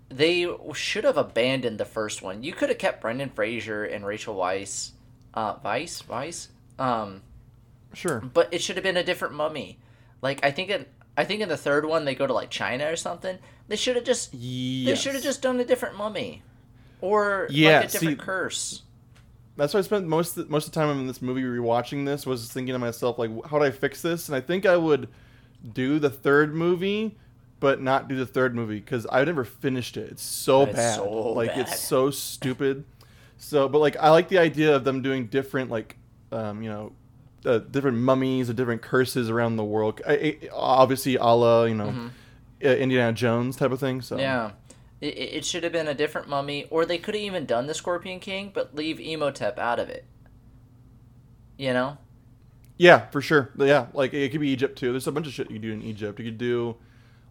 they 0.09 0.47
should 0.73 1.03
have 1.03 1.17
abandoned 1.17 1.79
the 1.79 1.85
first 1.85 2.21
one. 2.21 2.43
You 2.43 2.53
could 2.53 2.69
have 2.69 2.77
kept 2.77 3.01
Brendan 3.01 3.29
Fraser 3.29 3.83
and 3.83 4.05
Rachel 4.05 4.35
Weisz, 4.35 4.91
uh, 5.33 5.55
Weiss, 5.63 6.07
Weiss, 6.07 6.49
um, 6.79 7.21
sure. 7.93 8.19
but 8.19 8.53
it 8.53 8.61
should 8.61 8.75
have 8.77 8.83
been 8.83 8.97
a 8.97 9.03
different 9.03 9.33
mummy. 9.33 9.79
Like 10.21 10.43
I 10.45 10.51
think 10.51 10.69
in 10.69 10.85
I 11.17 11.23
think 11.23 11.41
in 11.41 11.49
the 11.49 11.57
third 11.57 11.85
one 11.85 12.05
they 12.05 12.15
go 12.15 12.27
to 12.27 12.33
like 12.33 12.49
China 12.49 12.91
or 12.91 12.95
something. 12.95 13.37
They 13.67 13.75
should 13.75 13.95
have 13.95 14.05
just 14.05 14.31
they 14.31 14.95
should 14.95 15.13
have 15.13 15.23
just 15.23 15.41
done 15.41 15.59
a 15.59 15.65
different 15.65 15.97
mummy, 15.97 16.43
or 17.01 17.47
Yeah, 17.49 17.79
like 17.79 17.89
a 17.89 17.91
different 17.91 18.19
see- 18.19 18.25
curse. 18.25 18.81
That's 19.55 19.73
why 19.73 19.79
I 19.79 19.83
spent 19.83 20.05
most 20.07 20.37
of, 20.37 20.49
most 20.51 20.67
of 20.67 20.73
the 20.73 20.79
time 20.79 20.89
in 20.99 21.07
this 21.07 21.19
movie 21.21 21.41
rewatching 21.41 22.05
this 22.05 22.27
was 22.27 22.47
thinking 22.51 22.73
to 22.73 22.79
myself 22.79 23.17
like, 23.17 23.31
how 23.47 23.57
do 23.57 23.65
I 23.65 23.71
fix 23.71 24.03
this? 24.03 24.29
And 24.29 24.35
I 24.35 24.41
think 24.41 24.65
I 24.67 24.77
would 24.77 25.07
do 25.73 25.97
the 25.97 26.11
third 26.11 26.53
movie, 26.53 27.17
but 27.59 27.81
not 27.81 28.07
do 28.07 28.15
the 28.15 28.25
third 28.27 28.53
movie 28.53 28.79
because 28.79 29.07
I 29.11 29.23
never 29.23 29.43
finished 29.43 29.97
it. 29.97 30.11
It's 30.11 30.21
so 30.21 30.61
It's 30.63 30.73
bad, 30.75 30.95
so 30.97 31.09
like 31.33 31.49
bad. 31.49 31.59
it's 31.61 31.79
so 31.79 32.11
stupid. 32.11 32.83
So, 33.39 33.67
but 33.67 33.79
like 33.79 33.97
I 33.97 34.11
like 34.11 34.29
the 34.29 34.37
idea 34.37 34.75
of 34.75 34.83
them 34.83 35.01
doing 35.01 35.25
different 35.25 35.71
like, 35.71 35.97
um, 36.31 36.61
you 36.61 36.69
know, 36.69 36.91
uh, 37.43 37.57
different 37.57 37.97
mummies 37.97 38.51
or 38.51 38.53
different 38.53 38.83
curses 38.83 39.27
around 39.29 39.55
the 39.55 39.63
world. 39.63 40.01
I, 40.07 40.13
I- 40.13 40.49
obviously, 40.53 41.15
a 41.15 41.23
la 41.23 41.63
you 41.63 41.73
know, 41.73 42.11
uh, 42.63 42.67
Indiana 42.67 43.11
Jones 43.13 43.55
type 43.55 43.71
of 43.71 43.79
thing. 43.79 44.01
So 44.01 44.17
Mm-hmm. 44.17 44.21
Yeah. 44.21 44.51
It, 45.01 45.17
it 45.17 45.45
should 45.45 45.63
have 45.63 45.73
been 45.73 45.87
a 45.87 45.93
different 45.93 46.27
mummy, 46.27 46.65
or 46.69 46.85
they 46.85 46.97
could 46.97 47.15
have 47.15 47.23
even 47.23 47.45
done 47.45 47.67
the 47.67 47.73
Scorpion 47.73 48.19
King, 48.19 48.51
but 48.53 48.75
leave 48.75 48.99
Imhotep 48.99 49.59
out 49.59 49.79
of 49.79 49.89
it. 49.89 50.05
You 51.57 51.73
know? 51.73 51.97
Yeah, 52.77 53.07
for 53.09 53.21
sure. 53.21 53.51
Yeah, 53.57 53.87
like 53.93 54.13
it 54.13 54.31
could 54.31 54.41
be 54.41 54.49
Egypt 54.49 54.77
too. 54.77 54.91
There's 54.91 55.07
a 55.07 55.11
bunch 55.11 55.27
of 55.27 55.33
shit 55.33 55.49
you 55.49 55.55
could 55.55 55.63
do 55.63 55.73
in 55.73 55.81
Egypt. 55.81 56.19
You 56.19 56.25
could 56.25 56.37
do, 56.37 56.75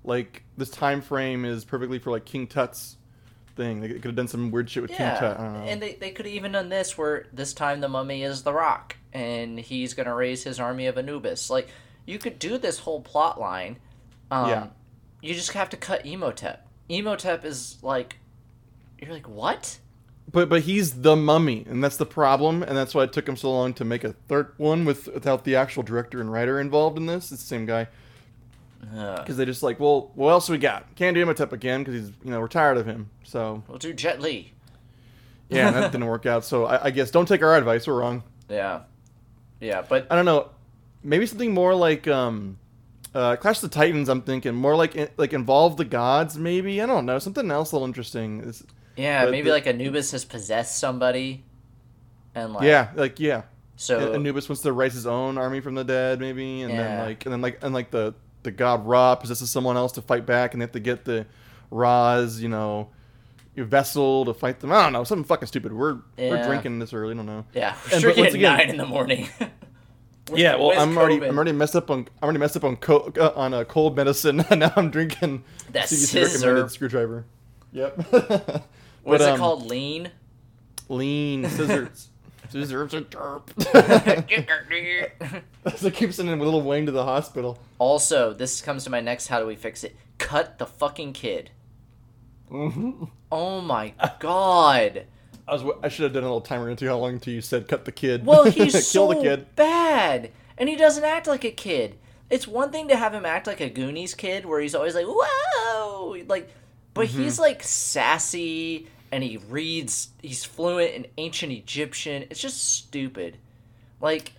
like 0.04 0.42
this 0.56 0.70
time 0.70 1.00
frame 1.00 1.44
is 1.44 1.64
perfectly 1.64 1.98
for 1.98 2.10
like 2.10 2.24
King 2.24 2.46
Tut's 2.48 2.96
thing. 3.54 3.80
They 3.80 3.88
could 3.88 4.04
have 4.04 4.16
done 4.16 4.28
some 4.28 4.50
weird 4.50 4.68
shit 4.68 4.82
with 4.82 4.90
King 4.90 5.08
Tut. 5.18 5.38
I 5.38 5.42
don't 5.42 5.52
know. 5.54 5.60
And 5.60 5.80
they, 5.80 5.94
they 5.94 6.10
could 6.10 6.26
have 6.26 6.34
even 6.34 6.52
done 6.52 6.68
this 6.68 6.98
where 6.98 7.26
this 7.32 7.54
time 7.54 7.80
the 7.80 7.88
mummy 7.88 8.22
is 8.22 8.42
the 8.42 8.52
rock 8.52 8.96
and 9.12 9.58
he's 9.58 9.94
going 9.94 10.06
to 10.06 10.14
raise 10.14 10.42
his 10.42 10.60
army 10.60 10.86
of 10.86 10.98
Anubis. 10.98 11.48
Like, 11.48 11.68
you 12.06 12.18
could 12.18 12.38
do 12.38 12.58
this 12.58 12.80
whole 12.80 13.00
plot 13.00 13.40
line. 13.40 13.78
Um, 14.30 14.48
Yeah. 14.48 14.66
You 15.22 15.34
just 15.34 15.52
have 15.52 15.70
to 15.70 15.76
cut 15.76 16.04
Imhotep. 16.04 16.65
Imhotep 16.88 17.44
is 17.44 17.78
like, 17.82 18.16
you're 19.00 19.12
like, 19.12 19.28
what? 19.28 19.78
But 20.32 20.48
but 20.48 20.62
he's 20.62 21.02
the 21.02 21.14
mummy, 21.16 21.64
and 21.68 21.82
that's 21.82 21.96
the 21.96 22.06
problem, 22.06 22.62
and 22.62 22.76
that's 22.76 22.94
why 22.94 23.04
it 23.04 23.12
took 23.12 23.28
him 23.28 23.36
so 23.36 23.52
long 23.52 23.72
to 23.74 23.84
make 23.84 24.02
a 24.04 24.12
third 24.28 24.52
one 24.56 24.84
with 24.84 25.06
without 25.06 25.44
the 25.44 25.54
actual 25.56 25.82
director 25.84 26.20
and 26.20 26.32
writer 26.32 26.58
involved 26.60 26.96
in 26.98 27.06
this. 27.06 27.30
It's 27.30 27.42
the 27.42 27.46
same 27.46 27.64
guy 27.64 27.86
because 28.80 29.36
they 29.36 29.44
just 29.44 29.62
like, 29.62 29.78
well, 29.80 30.10
what 30.14 30.30
else 30.30 30.48
we 30.48 30.58
got? 30.58 30.94
Can't 30.96 31.14
do 31.14 31.22
Imhotep 31.22 31.52
again 31.52 31.82
because 31.84 31.94
he's 31.94 32.12
you 32.24 32.30
know 32.30 32.40
we're 32.40 32.48
tired 32.48 32.76
of 32.76 32.86
him. 32.86 33.08
So 33.22 33.62
We'll 33.68 33.78
do 33.78 33.92
Jet 33.92 34.20
Li. 34.20 34.52
yeah, 35.48 35.70
that 35.70 35.92
didn't 35.92 36.06
work 36.06 36.26
out. 36.26 36.44
So 36.44 36.66
I, 36.66 36.86
I 36.86 36.90
guess 36.90 37.10
don't 37.12 37.26
take 37.26 37.42
our 37.42 37.56
advice. 37.56 37.86
We're 37.86 37.94
wrong. 38.00 38.22
Yeah. 38.48 38.82
Yeah, 39.60 39.82
but 39.88 40.06
I 40.10 40.16
don't 40.16 40.24
know. 40.26 40.50
Maybe 41.02 41.24
something 41.26 41.54
more 41.54 41.74
like 41.74 42.08
um, 42.08 42.58
uh, 43.16 43.36
Clash 43.36 43.56
of 43.62 43.70
the 43.70 43.74
Titans. 43.74 44.08
I'm 44.08 44.22
thinking 44.22 44.54
more 44.54 44.76
like 44.76 45.12
like 45.18 45.32
involve 45.32 45.76
the 45.76 45.84
gods. 45.84 46.36
Maybe 46.38 46.80
I 46.82 46.86
don't 46.86 47.06
know 47.06 47.18
something 47.18 47.50
else 47.50 47.72
a 47.72 47.76
little 47.76 47.86
interesting. 47.86 48.42
It's, 48.46 48.62
yeah, 48.96 49.24
But 49.24 49.30
maybe 49.32 49.50
like 49.50 49.66
Anubis 49.66 50.12
has 50.12 50.24
possessed 50.24 50.78
somebody. 50.78 51.44
And 52.34 52.52
like, 52.52 52.64
yeah, 52.64 52.90
like 52.94 53.18
yeah. 53.18 53.42
so 53.76 54.12
Anubis 54.14 54.48
wants 54.48 54.62
to 54.62 54.72
raise 54.72 54.92
his 54.94 55.06
own 55.06 55.38
army 55.38 55.60
from 55.60 55.74
the 55.74 55.84
dead, 55.84 56.20
maybe, 56.20 56.62
and 56.62 56.72
then 56.72 56.98
like 57.06 57.24
and 57.24 57.32
then 57.32 57.40
like 57.40 57.58
and 57.62 57.72
like 57.74 57.90
the 57.90 58.14
the 58.42 58.50
god 58.50 58.86
Ra 58.86 59.14
possesses 59.16 59.50
someone 59.50 59.76
else 59.76 59.92
to 59.92 60.02
fight 60.02 60.26
back, 60.26 60.52
and 60.52 60.60
they 60.60 60.64
have 60.64 60.72
to 60.72 60.80
get 60.80 61.04
the 61.04 61.26
Ra's 61.70 62.40
you 62.42 62.48
know 62.48 62.90
your 63.54 63.64
vessel 63.64 64.26
to 64.26 64.34
fight 64.34 64.60
them. 64.60 64.70
I 64.70 64.82
don't 64.82 64.92
know, 64.92 65.04
something 65.04 65.24
fucking 65.24 65.48
stupid. 65.48 65.72
We're 65.72 65.98
we're 66.18 66.42
drinking 66.44 66.78
this 66.78 66.92
early. 66.92 67.12
I 67.14 67.16
don't 67.16 67.26
know. 67.26 67.44
yeah, 67.54 67.74
And- 67.92 68.02
we're 68.02 68.10
but 68.10 68.14
drinking 68.16 68.22
once 68.24 68.34
at 68.34 68.36
again- 68.36 68.58
nine 68.58 68.70
in 68.70 68.76
the 68.76 68.86
morning. 68.86 69.28
With- 70.30 70.38
Yeah, 70.40 70.56
well, 70.56 70.72
I'm 70.78 70.96
already 70.98 71.24
I'm 71.24 71.36
already 71.36 71.52
messed 71.52 71.76
up 71.76 71.90
on 71.90 72.00
I'm 72.00 72.24
already 72.24 72.38
messed 72.38 72.56
up 72.56 72.64
on 72.64 72.76
co- 72.76 73.12
uh, 73.18 73.32
on 73.36 73.54
a 73.54 73.64
cold 73.64 73.96
medicine, 73.96 74.40
and 74.50 74.60
now 74.60 74.72
I'm 74.76 74.90
drinking 74.90 75.44
That 75.72 75.88
scissor. 75.88 76.22
recommended 76.24 76.70
screwdriver. 76.70 77.24
Yep. 77.72 77.96
What's 79.02 79.22
it 79.22 79.30
um, 79.30 79.38
called? 79.38 79.66
Lean? 79.66 80.10
Lean 80.88 81.44
scissors. 81.50 82.08
scissors 82.48 82.94
are 82.94 83.00
derp. 83.02 83.48
so 85.76 85.90
keep 85.90 86.12
sending 86.12 86.38
little 86.38 86.62
Wayne 86.62 86.86
to 86.86 86.92
the 86.92 87.04
hospital. 87.04 87.58
also, 87.78 88.32
this 88.32 88.60
comes 88.60 88.84
to 88.84 88.90
my 88.90 89.00
next 89.00 89.28
how 89.28 89.38
do 89.40 89.46
we 89.46 89.54
fix 89.56 89.84
it? 89.84 89.96
Cut 90.18 90.58
the 90.58 90.66
fucking 90.66 91.12
kid. 91.12 91.50
Oh 92.50 93.60
my 93.60 93.92
god. 94.20 95.06
I 95.48 95.54
was. 95.54 95.76
I 95.82 95.88
should 95.88 96.04
have 96.04 96.12
done 96.12 96.22
a 96.24 96.26
little 96.26 96.40
timer 96.40 96.68
into 96.70 96.86
how 96.86 96.98
long 96.98 97.14
until 97.14 97.32
you 97.34 97.40
said 97.40 97.68
cut 97.68 97.84
the 97.84 97.92
kid. 97.92 98.26
Well, 98.26 98.44
he's 98.50 98.72
kill 98.72 98.80
so 98.82 99.08
the 99.14 99.20
kid. 99.22 99.46
bad. 99.56 100.30
And 100.58 100.68
he 100.68 100.76
doesn't 100.76 101.04
act 101.04 101.26
like 101.26 101.44
a 101.44 101.50
kid. 101.50 101.96
It's 102.30 102.48
one 102.48 102.72
thing 102.72 102.88
to 102.88 102.96
have 102.96 103.14
him 103.14 103.24
act 103.26 103.46
like 103.46 103.60
a 103.60 103.68
Goonies 103.70 104.14
kid 104.14 104.44
where 104.46 104.60
he's 104.60 104.74
always 104.74 104.94
like, 104.94 105.06
whoa! 105.06 106.16
Like, 106.26 106.50
but 106.94 107.08
Mm-hmm. 107.08 107.22
he's 107.22 107.38
like 107.38 107.62
sassy 107.62 108.88
and 109.12 109.22
he 109.22 109.36
reads, 109.36 110.08
he's 110.22 110.44
fluent 110.44 110.92
in 110.94 111.06
ancient 111.18 111.52
Egyptian. 111.52 112.24
It's 112.30 112.40
just 112.40 112.74
stupid. 112.76 113.36
Like, 114.00 114.32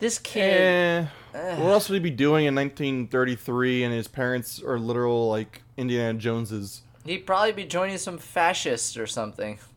this 0.00 0.18
kid. 0.18 1.06
Eh, 1.34 1.56
what 1.58 1.70
else 1.70 1.88
would 1.88 1.94
he 1.94 2.00
be 2.00 2.10
doing 2.10 2.46
in 2.46 2.54
1933? 2.56 3.84
And 3.84 3.94
his 3.94 4.08
parents 4.08 4.60
are 4.62 4.78
literal 4.78 5.28
like 5.28 5.62
Indiana 5.76 6.18
Joneses. 6.18 6.81
He'd 7.04 7.26
probably 7.26 7.52
be 7.52 7.64
joining 7.64 7.98
some 7.98 8.18
fascists 8.18 8.96
or 8.96 9.06
something. 9.08 9.58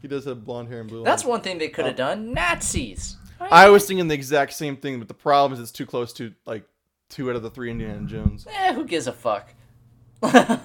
he 0.00 0.08
does 0.08 0.24
have 0.24 0.44
blonde 0.44 0.68
hair 0.68 0.80
and 0.80 0.88
blue. 0.88 1.04
That's 1.04 1.22
eyes. 1.22 1.28
one 1.28 1.42
thing 1.42 1.58
they 1.58 1.68
could 1.68 1.84
have 1.84 1.96
done. 1.96 2.32
Nazis. 2.32 3.18
I 3.40 3.68
was 3.68 3.86
thinking 3.86 4.08
the 4.08 4.14
exact 4.14 4.54
same 4.54 4.76
thing, 4.76 4.98
but 4.98 5.08
the 5.08 5.14
problem 5.14 5.52
is 5.52 5.60
it's 5.60 5.72
too 5.72 5.84
close 5.84 6.12
to 6.14 6.32
like 6.46 6.64
two 7.08 7.28
out 7.28 7.36
of 7.36 7.42
the 7.42 7.50
three 7.50 7.70
Indiana 7.70 8.06
Jones. 8.06 8.46
Eh, 8.50 8.72
who 8.72 8.84
gives 8.84 9.06
a 9.06 9.12
fuck? 9.12 9.52
They're 10.22 10.60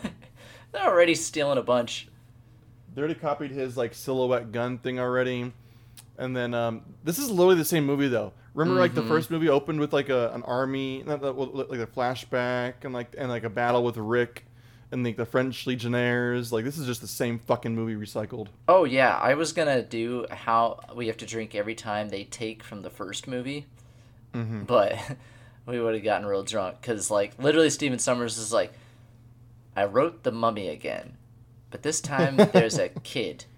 already 0.76 1.16
stealing 1.16 1.58
a 1.58 1.64
bunch. 1.64 2.08
They 2.94 3.02
already 3.02 3.16
copied 3.16 3.52
his 3.52 3.76
like 3.76 3.94
silhouette 3.94 4.52
gun 4.52 4.78
thing 4.78 5.00
already, 5.00 5.52
and 6.18 6.36
then 6.36 6.54
um, 6.54 6.82
this 7.04 7.20
is 7.20 7.30
literally 7.30 7.56
the 7.56 7.66
same 7.66 7.86
movie 7.86 8.08
though. 8.08 8.34
Remember, 8.58 8.80
like 8.80 8.96
the 8.96 9.02
mm-hmm. 9.02 9.10
first 9.10 9.30
movie 9.30 9.50
opened 9.50 9.80
with 9.80 9.94
like 9.94 10.10
a 10.10 10.32
an 10.34 10.42
army, 10.42 11.04
like 11.06 11.22
a 11.22 11.86
flashback, 11.86 12.74
and 12.84 12.92
like 12.92 13.14
and 13.16 13.30
like 13.30 13.44
a 13.44 13.52
battle 13.52 13.84
with 13.84 13.98
Rick 13.98 14.46
and 14.92 15.04
like 15.04 15.16
the 15.16 15.28
French 15.28 15.68
Legionnaires. 15.68 16.52
Like 16.52 16.66
this 16.66 16.80
is 16.80 16.88
just 16.88 17.02
the 17.02 17.08
same 17.08 17.38
fucking 17.38 17.76
movie 17.76 17.94
recycled. 17.94 18.48
Oh 18.68 18.84
yeah, 18.84 19.16
I 19.16 19.36
was 19.36 19.54
gonna 19.54 19.84
do 19.84 20.26
how 20.32 20.80
we 20.96 21.06
have 21.06 21.18
to 21.18 21.26
drink 21.28 21.54
every 21.54 21.76
time 21.76 22.10
they 22.10 22.24
take 22.24 22.64
from 22.64 22.82
the 22.82 22.90
first 22.90 23.28
movie, 23.28 23.68
mm-hmm. 24.34 24.64
but 24.64 24.98
we 25.68 25.80
would 25.80 25.94
have 25.94 26.04
gotten 26.04 26.26
real 26.26 26.42
drunk 26.42 26.82
because 26.82 27.12
like 27.12 27.38
literally 27.38 27.70
Stephen 27.70 28.00
Sommers 28.00 28.40
is 28.40 28.52
like, 28.52 28.74
I 29.76 29.86
wrote 29.86 30.24
the 30.24 30.32
mummy 30.32 30.70
again, 30.70 31.16
but 31.70 31.84
this 31.84 32.02
time 32.02 32.38
there's 32.38 32.80
a 32.80 32.90
kid. 33.04 33.46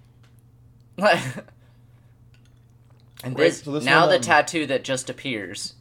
and 3.23 3.35
Wait, 3.35 3.45
this, 3.45 3.61
so 3.63 3.71
this 3.71 3.83
now 3.83 4.01
one, 4.01 4.09
the 4.09 4.15
um, 4.15 4.21
tattoo 4.21 4.65
that 4.67 4.83
just 4.83 5.09
appears. 5.09 5.73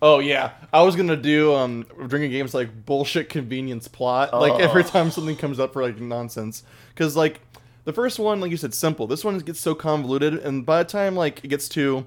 Oh 0.00 0.20
yeah, 0.20 0.52
I 0.72 0.82
was 0.82 0.94
gonna 0.94 1.16
do 1.16 1.54
um 1.54 1.84
drinking 2.06 2.30
games 2.30 2.54
like 2.54 2.86
bullshit 2.86 3.28
convenience 3.28 3.88
plot. 3.88 4.32
Like 4.32 4.60
every 4.60 4.84
Oh. 4.84 4.86
time 4.86 5.10
something 5.10 5.36
comes 5.36 5.58
up 5.58 5.72
for 5.72 5.82
like 5.82 5.98
nonsense, 6.00 6.62
because 6.94 7.16
like 7.16 7.40
the 7.84 7.92
first 7.92 8.18
one, 8.18 8.40
like 8.40 8.50
you 8.50 8.56
said, 8.56 8.74
simple. 8.74 9.06
This 9.06 9.24
one 9.24 9.38
gets 9.38 9.60
so 9.60 9.74
convoluted, 9.74 10.34
and 10.34 10.64
by 10.64 10.82
the 10.82 10.88
time 10.88 11.16
like 11.16 11.44
it 11.44 11.48
gets 11.48 11.68
to 11.70 12.06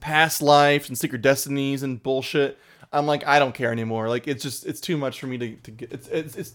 past 0.00 0.42
life 0.42 0.88
and 0.88 0.98
secret 0.98 1.22
destinies 1.22 1.84
and 1.84 2.02
bullshit, 2.02 2.58
I'm 2.92 3.06
like 3.06 3.24
I 3.26 3.38
don't 3.38 3.54
care 3.54 3.70
anymore. 3.70 4.08
Like 4.08 4.26
it's 4.26 4.42
just 4.42 4.66
it's 4.66 4.80
too 4.80 4.96
much 4.96 5.20
for 5.20 5.26
me 5.28 5.38
to, 5.38 5.54
to 5.54 5.70
get. 5.70 5.92
It's, 5.92 6.08
it's 6.08 6.36
it's 6.36 6.52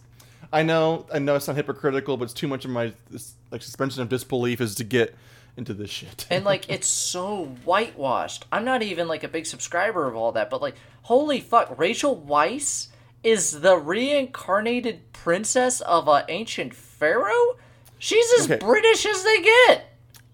I 0.51 0.63
know 0.63 1.05
I 1.13 1.19
know 1.19 1.35
it's 1.35 1.47
not 1.47 1.55
hypocritical, 1.55 2.17
but 2.17 2.25
it's 2.25 2.33
too 2.33 2.47
much 2.49 2.65
of 2.65 2.71
my 2.71 2.91
this, 3.09 3.35
like 3.51 3.61
suspension 3.61 4.01
of 4.01 4.09
disbelief 4.09 4.59
is 4.59 4.75
to 4.75 4.83
get 4.83 5.15
into 5.57 5.73
this 5.73 5.89
shit. 5.89 6.27
and 6.29 6.45
like 6.45 6.69
it's 6.69 6.87
so 6.87 7.45
whitewashed. 7.65 8.45
I'm 8.51 8.63
not 8.65 8.83
even 8.83 9.07
like 9.07 9.23
a 9.23 9.27
big 9.27 9.45
subscriber 9.45 10.07
of 10.07 10.15
all 10.15 10.31
that, 10.33 10.49
but 10.49 10.61
like 10.61 10.75
holy 11.03 11.39
fuck, 11.39 11.77
Rachel 11.79 12.15
Weisz 12.27 12.87
is 13.23 13.61
the 13.61 13.77
reincarnated 13.77 15.11
princess 15.13 15.81
of 15.81 16.07
an 16.07 16.23
ancient 16.29 16.73
pharaoh. 16.73 17.57
She's 17.99 18.31
as 18.39 18.49
Okay. 18.51 18.63
British 18.63 19.05
as 19.05 19.23
they 19.23 19.41
get. 19.41 19.85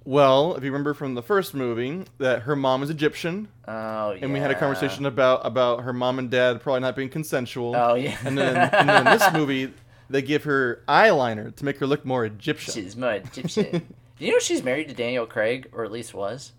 well, 0.03 0.55
if 0.55 0.63
you 0.63 0.69
remember 0.71 0.93
from 0.93 1.15
the 1.15 1.21
first 1.23 1.53
movie, 1.53 2.03
that 2.17 2.41
her 2.41 2.55
mom 2.57 2.83
is 2.83 2.89
Egyptian. 2.89 3.47
Oh 3.67 4.11
yeah. 4.11 4.19
and 4.21 4.33
we 4.33 4.39
had 4.39 4.51
a 4.51 4.55
conversation 4.55 5.05
about 5.05 5.45
about 5.45 5.83
her 5.83 5.93
mom 5.93 6.19
and 6.19 6.29
dad 6.29 6.61
probably 6.61 6.81
not 6.81 6.95
being 6.95 7.07
consensual. 7.09 7.73
Oh 7.75 7.95
yeah. 7.95 8.17
and 8.25 8.37
then 8.37 8.57
and 8.73 8.89
then 8.89 9.07
in 9.07 9.17
this 9.17 9.31
movie, 9.33 9.73
they 10.09 10.21
give 10.21 10.43
her 10.43 10.83
eyeliner 10.89 11.55
to 11.55 11.65
make 11.65 11.77
her 11.77 11.87
look 11.87 12.03
more 12.05 12.25
Egyptian. 12.25 12.73
she's 12.73 12.97
more 12.97 13.13
Egyptian. 13.13 13.93
Do 14.17 14.25
you 14.25 14.31
know 14.31 14.39
she's 14.39 14.63
married 14.63 14.87
to 14.89 14.93
Daniel 14.93 15.25
Craig, 15.25 15.69
or 15.71 15.83
at 15.83 15.91
least 15.91 16.13
was? 16.13 16.51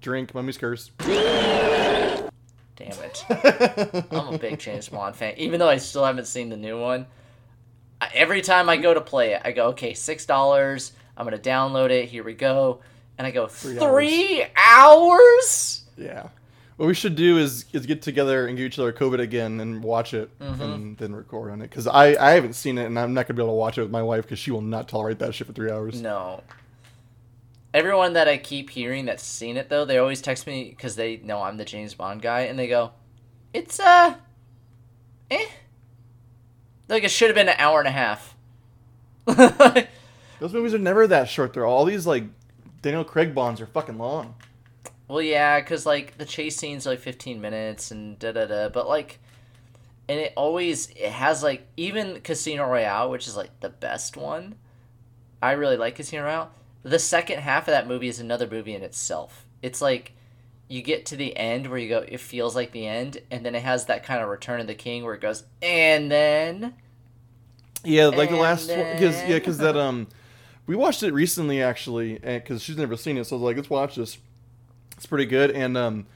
Drink, 0.00 0.34
mummy's 0.34 0.58
curse. 0.58 0.90
Damn 0.98 2.30
it. 2.78 3.24
I'm 4.10 4.34
a 4.34 4.38
big 4.38 4.58
James 4.58 4.88
Bond 4.88 5.14
fan, 5.14 5.34
even 5.36 5.60
though 5.60 5.68
I 5.68 5.76
still 5.76 6.04
haven't 6.04 6.26
seen 6.26 6.48
the 6.48 6.56
new 6.56 6.80
one. 6.80 7.06
I, 8.00 8.10
every 8.14 8.42
time 8.42 8.68
I 8.68 8.76
go 8.78 8.92
to 8.94 9.00
play 9.00 9.34
it, 9.34 9.42
I 9.44 9.52
go, 9.52 9.68
okay, 9.68 9.94
six 9.94 10.26
dollars. 10.26 10.92
I'm 11.16 11.24
gonna 11.26 11.38
download 11.38 11.90
it. 11.90 12.08
Here 12.08 12.24
we 12.24 12.32
go, 12.34 12.80
and 13.18 13.26
I 13.26 13.30
go 13.30 13.46
three, 13.46 14.44
hours. 14.56 15.82
Yeah. 15.96 16.28
What 16.78 16.86
we 16.86 16.94
should 16.94 17.14
do 17.14 17.38
is 17.38 17.66
is 17.72 17.86
get 17.86 18.02
together 18.02 18.46
and 18.48 18.56
give 18.56 18.66
each 18.66 18.78
other 18.78 18.92
COVID 18.92 19.20
again 19.20 19.60
and 19.60 19.84
watch 19.84 20.14
it 20.14 20.36
Mm-hmm. 20.40 20.62
and 20.62 20.96
then 20.98 21.14
record 21.14 21.52
on 21.52 21.60
it 21.60 21.68
because 21.68 21.86
I 21.86 22.16
I 22.16 22.30
haven't 22.32 22.54
seen 22.54 22.78
it 22.78 22.86
and 22.86 22.98
I'm 22.98 23.14
not 23.14 23.28
gonna 23.28 23.36
be 23.36 23.42
able 23.42 23.52
to 23.52 23.56
watch 23.58 23.78
it 23.78 23.82
with 23.82 23.90
my 23.90 24.02
wife 24.02 24.24
because 24.24 24.38
she 24.40 24.50
will 24.50 24.62
not 24.62 24.88
tolerate 24.88 25.18
that 25.20 25.34
shit 25.34 25.46
for 25.46 25.52
three 25.52 25.70
hours. 25.70 26.00
No. 26.02 26.42
Everyone 27.74 28.12
that 28.12 28.28
I 28.28 28.36
keep 28.36 28.70
hearing 28.70 29.06
that's 29.06 29.22
seen 29.22 29.56
it 29.56 29.68
though, 29.68 29.84
they 29.84 29.98
always 29.98 30.20
text 30.20 30.46
me 30.46 30.70
because 30.70 30.96
they 30.96 31.16
know 31.18 31.42
I'm 31.42 31.56
the 31.56 31.64
James 31.64 31.94
Bond 31.94 32.20
guy, 32.20 32.42
and 32.42 32.58
they 32.58 32.68
go, 32.68 32.92
"It's 33.54 33.80
uh, 33.80 34.16
eh." 35.30 35.46
Like 36.88 37.04
it 37.04 37.10
should 37.10 37.28
have 37.28 37.34
been 37.34 37.48
an 37.48 37.56
hour 37.58 37.78
and 37.78 37.88
a 37.88 37.92
half. 37.92 38.36
Those 40.40 40.52
movies 40.52 40.74
are 40.74 40.78
never 40.78 41.06
that 41.06 41.28
short. 41.28 41.54
They're 41.54 41.64
all 41.64 41.84
these 41.84 42.06
like 42.06 42.24
Daniel 42.82 43.04
Craig 43.04 43.34
bonds 43.34 43.60
are 43.60 43.66
fucking 43.66 43.96
long. 43.96 44.34
Well, 45.08 45.22
yeah, 45.22 45.60
because 45.60 45.86
like 45.86 46.18
the 46.18 46.24
chase 46.24 46.56
scenes 46.56 46.86
are 46.86 46.90
like 46.90 47.00
15 47.00 47.40
minutes 47.40 47.90
and 47.90 48.18
da 48.18 48.32
da 48.32 48.46
da, 48.46 48.68
but 48.68 48.88
like 48.88 49.20
and 50.08 50.18
it 50.20 50.32
always 50.36 50.90
it 50.90 51.10
has 51.10 51.42
like 51.42 51.66
even 51.76 52.20
Casino 52.20 52.66
Royale, 52.68 53.10
which 53.10 53.26
is 53.26 53.36
like 53.36 53.60
the 53.60 53.70
best 53.70 54.16
one. 54.16 54.56
I 55.40 55.52
really 55.52 55.76
like 55.76 55.94
Casino 55.94 56.24
Royale. 56.24 56.50
The 56.82 56.98
second 56.98 57.40
half 57.40 57.68
of 57.68 57.72
that 57.72 57.86
movie 57.86 58.08
is 58.08 58.18
another 58.18 58.46
movie 58.46 58.74
in 58.74 58.82
itself. 58.82 59.46
It's 59.62 59.80
like 59.80 60.12
you 60.68 60.82
get 60.82 61.06
to 61.06 61.16
the 61.16 61.36
end 61.36 61.68
where 61.68 61.78
you 61.78 61.88
go, 61.88 61.98
it 61.98 62.18
feels 62.18 62.56
like 62.56 62.72
the 62.72 62.86
end, 62.86 63.18
and 63.30 63.44
then 63.44 63.54
it 63.54 63.62
has 63.62 63.86
that 63.86 64.04
kind 64.04 64.22
of 64.22 64.28
Return 64.28 64.60
of 64.60 64.66
the 64.66 64.74
King 64.74 65.04
where 65.04 65.14
it 65.14 65.20
goes, 65.20 65.44
and 65.60 66.10
then 66.10 66.74
Yeah, 67.84 68.06
like 68.06 68.30
the 68.30 68.36
last 68.36 68.68
one, 68.68 68.78
because 68.92 69.16
yeah, 69.22 69.34
because 69.34 69.58
that 69.58 69.76
um, 69.76 70.08
we 70.66 70.74
watched 70.74 71.02
it 71.02 71.12
recently 71.12 71.62
actually, 71.62 72.18
because 72.18 72.62
she's 72.62 72.76
never 72.76 72.96
seen 72.96 73.18
it, 73.18 73.24
so 73.26 73.36
I 73.36 73.38
was 73.38 73.44
like, 73.44 73.56
let's 73.56 73.70
watch 73.70 73.96
this. 73.96 74.18
It's 74.96 75.06
pretty 75.06 75.26
good, 75.26 75.50
and 75.50 75.76
um, 75.76 76.06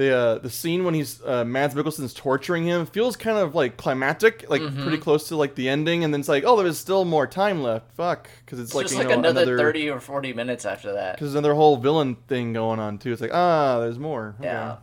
the 0.00 0.16
uh, 0.16 0.38
the 0.38 0.48
scene 0.48 0.84
when 0.84 0.94
he's 0.94 1.20
uh, 1.26 1.44
Mads 1.44 1.74
Mikkelsen's 1.74 2.14
torturing 2.14 2.64
him 2.64 2.86
feels 2.86 3.16
kind 3.16 3.36
of 3.36 3.54
like 3.54 3.76
climactic, 3.76 4.48
like 4.48 4.62
Mm-hmm. 4.62 4.82
pretty 4.82 4.96
close 4.96 5.28
to 5.28 5.36
like 5.36 5.54
the 5.56 5.68
ending, 5.68 6.04
and 6.04 6.14
then 6.14 6.20
it's 6.20 6.28
like, 6.28 6.42
oh, 6.46 6.56
there's 6.62 6.78
still 6.78 7.04
more 7.04 7.26
time 7.26 7.62
left. 7.62 7.92
Fuck, 7.96 8.30
because 8.44 8.58
it's, 8.60 8.70
it's 8.70 8.74
like 8.74 8.84
just 8.84 8.94
you 8.94 9.00
like 9.00 9.08
know 9.08 9.18
another, 9.18 9.42
another 9.42 9.58
thirty 9.58 9.90
or 9.90 10.00
forty 10.00 10.32
minutes 10.32 10.64
after 10.64 10.94
that. 10.94 11.16
because 11.16 11.32
there's 11.32 11.38
another 11.38 11.54
whole 11.54 11.76
villain 11.76 12.16
thing 12.28 12.54
going 12.54 12.80
on 12.80 12.96
too. 12.96 13.12
It's 13.12 13.20
like 13.20 13.34
ah, 13.34 13.78
there's 13.80 13.98
more. 13.98 14.36
Okay. 14.40 14.48
Yeah. 14.48 14.76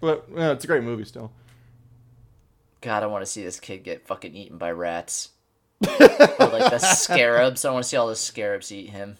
but 0.00 0.28
yeah, 0.32 0.52
it's 0.52 0.62
a 0.62 0.68
great 0.68 0.84
movie 0.84 1.04
still. 1.04 1.32
God, 2.80 3.02
I 3.02 3.06
want 3.06 3.22
to 3.22 3.26
see 3.26 3.42
this 3.42 3.58
kid 3.58 3.82
get 3.82 4.06
fucking 4.06 4.36
eaten 4.36 4.56
by 4.56 4.70
rats. 4.70 5.30
or 5.84 5.96
like 5.98 6.70
the 6.70 6.78
scarabs. 6.78 7.64
I 7.64 7.72
want 7.72 7.82
to 7.82 7.88
see 7.88 7.96
all 7.96 8.06
the 8.06 8.14
scarabs 8.14 8.70
eat 8.70 8.90
him. 8.90 9.16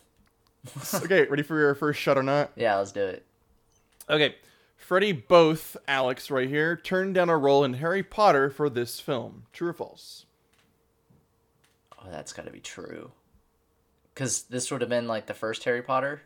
okay, 0.94 1.25
ready 1.26 1.42
for 1.42 1.58
your 1.58 1.75
first 1.75 1.98
shot 1.98 2.16
or 2.16 2.22
not? 2.22 2.52
Yeah, 2.56 2.76
let's 2.76 2.92
do 2.92 3.00
it. 3.02 3.25
Okay, 4.08 4.37
Freddie 4.88 5.12
Boath 5.12 5.76
Alex 5.87 6.30
right 6.30 6.49
here 6.49 6.75
turned 6.75 7.14
down 7.14 7.28
a 7.28 7.37
role 7.37 7.62
in 7.62 7.75
Harry 7.75 8.02
Potter 8.02 8.49
for 8.49 8.71
this 8.71 8.99
film. 8.99 9.42
True 9.52 9.68
or 9.68 9.73
false? 9.75 10.25
Oh, 11.99 12.07
that's 12.11 12.33
got 12.33 12.47
to 12.47 12.50
be 12.50 12.61
true. 12.61 13.11
Because 14.14 14.45
this 14.45 14.71
would 14.71 14.80
have 14.80 14.88
been 14.88 15.07
like 15.07 15.26
the 15.26 15.35
first 15.35 15.62
Harry 15.64 15.83
Potter. 15.83 16.23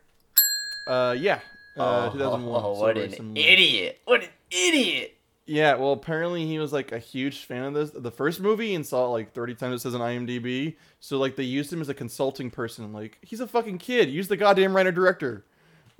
Uh, 0.87 1.13
yeah. 1.19 1.41
Uh, 1.77 2.09
2001. 2.11 2.63
Oh, 2.63 2.73
so 2.75 2.79
what 2.79 2.97
an 2.97 3.11
similar. 3.11 3.33
idiot! 3.35 3.99
What 4.05 4.23
an 4.23 4.29
idiot! 4.49 5.17
Yeah, 5.45 5.75
well, 5.75 5.91
apparently 5.91 6.45
he 6.45 6.57
was 6.57 6.71
like 6.71 6.93
a 6.93 6.99
huge 6.99 7.43
fan 7.43 7.65
of 7.65 7.73
this, 7.73 7.91
the 7.93 8.11
first 8.11 8.39
movie, 8.39 8.75
and 8.75 8.85
saw 8.85 9.07
it 9.07 9.09
like 9.09 9.33
30 9.33 9.55
times. 9.55 9.81
It 9.81 9.83
says 9.83 9.93
on 9.93 9.99
IMDb. 9.99 10.77
So 11.01 11.17
like 11.17 11.35
they 11.35 11.43
used 11.43 11.73
him 11.73 11.81
as 11.81 11.89
a 11.89 11.93
consulting 11.93 12.49
person. 12.49 12.93
Like 12.93 13.17
he's 13.23 13.41
a 13.41 13.47
fucking 13.47 13.79
kid. 13.79 14.09
Use 14.09 14.29
the 14.29 14.37
goddamn 14.37 14.73
writer 14.73 14.93
director. 14.93 15.43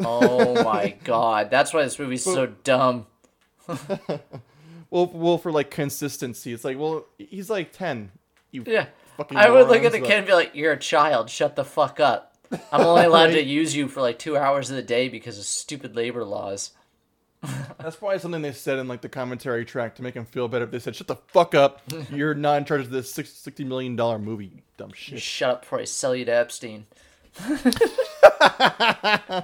Oh 0.06 0.64
my 0.66 0.96
god, 1.04 1.50
that's 1.50 1.74
why 1.74 1.84
this 1.84 1.98
movie's 2.00 2.24
so 2.24 2.48
dumb. 2.64 3.08
Well, 4.90 5.10
well, 5.12 5.38
for 5.40 5.52
like 5.52 5.72
consistency, 5.72 6.54
it's 6.54 6.64
like, 6.64 6.78
well, 6.78 7.06
he's 7.18 7.50
like 7.50 7.72
10. 7.74 8.12
You 8.52 8.64
Yeah, 8.68 8.86
fucking. 9.18 9.36
I 9.36 9.50
would 9.50 9.68
look 9.68 9.84
at 9.84 9.92
the 9.92 10.00
but- 10.00 10.08
kid 10.08 10.18
and 10.20 10.28
be 10.28 10.34
like, 10.34 10.52
"You're 10.54 10.74
a 10.74 10.78
child. 10.78 11.32
Shut 11.32 11.56
the 11.56 11.66
fuck 11.66 12.00
up. 12.00 12.36
I'm 12.72 12.82
only 12.82 13.04
allowed 13.06 13.32
to 13.32 13.42
use 13.44 13.76
you 13.76 13.88
for 13.88 14.02
like 14.02 14.20
two 14.20 14.38
hours 14.38 14.70
of 14.70 14.76
the 14.76 14.84
day 14.84 15.10
because 15.10 15.40
of 15.40 15.46
stupid 15.46 15.96
labor 15.96 16.24
laws." 16.24 16.74
That's 17.80 17.96
probably 17.96 18.20
something 18.20 18.44
they 18.44 18.52
said 18.52 18.78
in 18.78 18.88
like 18.88 19.02
the 19.02 19.10
commentary 19.10 19.66
track 19.66 19.96
to 19.96 20.04
make 20.04 20.14
him 20.14 20.26
feel 20.26 20.48
better. 20.48 20.68
They 20.68 20.78
said, 20.78 20.96
"Shut 20.96 21.08
the 21.08 21.16
fuck 21.16 21.56
up! 21.56 21.82
You're 22.12 22.36
not 22.36 22.60
in 22.60 22.66
charge 22.66 22.82
of 22.82 22.92
this 22.92 23.12
six- 23.12 23.34
sixty 23.34 23.64
million 23.64 23.96
dollar 23.96 24.20
movie, 24.20 24.46
you 24.46 24.62
dumb 24.78 24.90
You 24.90 24.96
shit." 24.96 25.22
shut 25.24 25.50
up 25.50 25.62
before 25.62 25.80
I 25.80 25.86
sell 25.86 26.16
you 26.16 26.26
to 26.26 26.32
Epstein. 26.36 26.86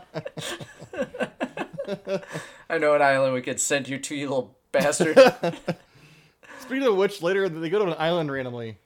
I 2.69 2.77
know 2.77 2.93
an 2.95 3.01
island 3.01 3.33
we 3.33 3.41
could 3.41 3.59
send 3.59 3.88
you 3.88 3.98
to, 4.00 4.15
you 4.15 4.27
little 4.29 4.57
bastard. 4.71 5.17
Speaking 6.62 6.88
of 6.88 6.95
which, 6.98 7.21
later 7.21 7.50
they 7.50 7.69
go 7.69 7.79
to 7.83 7.91
an 7.91 7.95
island 7.98 8.31
randomly. 8.31 8.77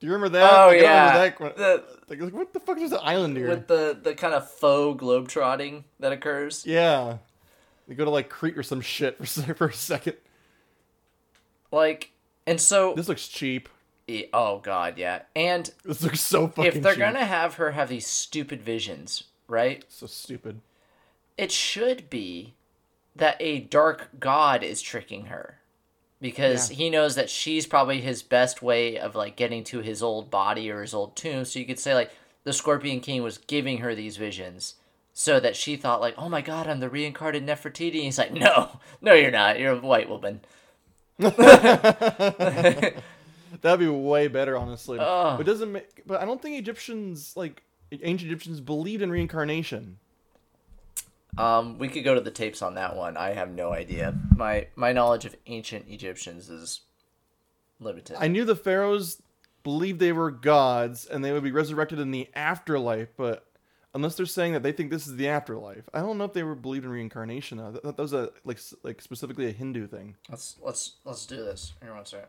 Do 0.00 0.06
you 0.06 0.12
remember 0.12 0.30
that? 0.38 0.52
Oh 0.52 0.66
Like, 0.68 0.80
yeah, 0.80 1.18
that- 1.30 1.38
the, 1.56 1.84
Like, 2.08 2.32
what 2.32 2.52
the 2.52 2.60
fuck 2.60 2.78
is 2.78 2.92
an 2.92 3.00
island 3.02 3.36
here? 3.36 3.48
with 3.48 3.66
the 3.66 3.98
the 4.02 4.14
kind 4.14 4.34
of 4.34 4.50
faux 4.50 5.02
globetrotting 5.02 5.84
that 6.00 6.12
occurs. 6.12 6.64
Yeah, 6.66 7.18
they 7.88 7.94
go 7.94 8.04
to 8.04 8.10
like 8.10 8.28
Crete 8.28 8.56
or 8.58 8.62
some 8.62 8.80
shit 8.80 9.18
for 9.18 9.54
for 9.54 9.66
a 9.68 9.72
second. 9.72 10.16
Like, 11.72 12.12
and 12.46 12.60
so 12.60 12.94
This 12.94 13.08
looks 13.08 13.26
cheap. 13.28 13.68
e- 14.06 14.26
oh 14.32 14.58
god, 14.60 14.98
yeah. 14.98 15.22
And 15.34 15.70
This 15.84 16.02
looks 16.02 16.20
so 16.20 16.46
fucking. 16.48 16.64
if 16.76 16.82
they're 16.82 16.92
cheap. 16.94 17.00
gonna 17.00 17.24
have 17.24 17.54
her 17.54 17.72
have 17.72 17.88
these 17.88 18.06
stupid 18.06 18.62
visions, 18.62 19.24
right? 19.48 19.84
so 19.88 20.06
stupid. 20.06 20.60
It 21.38 21.52
should 21.52 22.08
be 22.10 22.54
that 23.14 23.36
a 23.40 23.60
dark 23.60 24.08
god 24.20 24.62
is 24.62 24.80
tricking 24.82 25.26
her. 25.26 25.58
Because 26.20 26.70
Yeah. 26.70 26.76
he 26.76 26.90
knows 26.90 27.14
that 27.14 27.28
she's 27.28 27.66
probably 27.66 28.00
his 28.00 28.22
best 28.22 28.62
way 28.62 28.98
of 28.98 29.14
like 29.14 29.36
getting 29.36 29.62
to 29.64 29.80
his 29.80 30.02
old 30.02 30.30
body 30.30 30.70
or 30.70 30.80
his 30.80 30.94
old 30.94 31.14
tomb. 31.14 31.44
So 31.44 31.58
you 31.58 31.66
could 31.66 31.78
say 31.78 31.94
like 31.94 32.10
the 32.44 32.52
Scorpion 32.54 33.00
King 33.00 33.22
was 33.22 33.36
giving 33.38 33.78
her 33.78 33.94
these 33.94 34.16
visions 34.16 34.76
so 35.12 35.38
that 35.40 35.56
she 35.56 35.76
thought 35.76 36.00
like, 36.00 36.14
"Oh 36.16 36.28
my 36.30 36.40
god, 36.40 36.66
I'm 36.68 36.80
the 36.80 36.88
reincarnated 36.88 37.46
Nefertiti." 37.46 37.94
And 37.96 38.04
he's 38.04 38.18
like, 38.18 38.32
"No, 38.32 38.80
no, 39.02 39.12
you're 39.14 39.30
not. 39.30 39.58
You're 39.58 39.72
a 39.72 39.78
white 39.78 40.08
woman." 40.08 40.40
That'd 43.62 43.80
be 43.80 43.88
way 43.88 44.28
better, 44.28 44.56
honestly. 44.56 44.98
It 44.98 45.44
doesn't 45.44 45.72
make. 45.72 46.02
But 46.06 46.20
I 46.20 46.24
don't 46.24 46.40
think 46.40 46.56
Egyptians 46.58 47.32
like 47.36 47.62
ancient 47.92 48.30
Egyptians 48.30 48.60
believed 48.60 49.02
in 49.02 49.10
reincarnation. 49.10 49.98
Um, 51.38 51.78
we 51.78 51.88
could 51.88 52.04
go 52.04 52.14
to 52.14 52.20
the 52.20 52.30
tapes 52.30 52.62
on 52.62 52.74
that 52.74 52.96
one. 52.96 53.16
I 53.16 53.32
have 53.34 53.50
no 53.50 53.72
idea. 53.72 54.14
My 54.34 54.68
my 54.74 54.92
knowledge 54.92 55.24
of 55.24 55.36
ancient 55.46 55.86
Egyptians 55.88 56.48
is 56.48 56.80
limited. 57.78 58.16
I 58.18 58.28
knew 58.28 58.44
the 58.44 58.56
pharaohs 58.56 59.20
believed 59.62 59.98
they 59.98 60.12
were 60.12 60.30
gods 60.30 61.04
and 61.06 61.24
they 61.24 61.32
would 61.32 61.42
be 61.42 61.50
resurrected 61.50 61.98
in 61.98 62.10
the 62.10 62.28
afterlife, 62.34 63.08
but 63.16 63.46
unless 63.92 64.14
they're 64.14 64.24
saying 64.24 64.52
that 64.52 64.62
they 64.62 64.72
think 64.72 64.90
this 64.90 65.06
is 65.06 65.16
the 65.16 65.28
afterlife, 65.28 65.88
I 65.92 66.00
don't 66.00 66.18
know 66.18 66.24
if 66.24 66.32
they 66.32 66.42
were 66.42 66.54
believed 66.54 66.84
in 66.84 66.90
reincarnation. 66.90 67.58
Though. 67.58 67.72
That, 67.72 67.82
that 67.82 67.98
was 67.98 68.12
a 68.12 68.30
like 68.44 68.60
like 68.82 69.02
specifically 69.02 69.46
a 69.46 69.52
Hindu 69.52 69.88
thing. 69.88 70.16
Let's 70.30 70.56
let's 70.62 70.92
let's 71.04 71.26
do 71.26 71.36
this. 71.36 71.74
Here 71.82 71.94
one 71.94 72.06
second. 72.06 72.28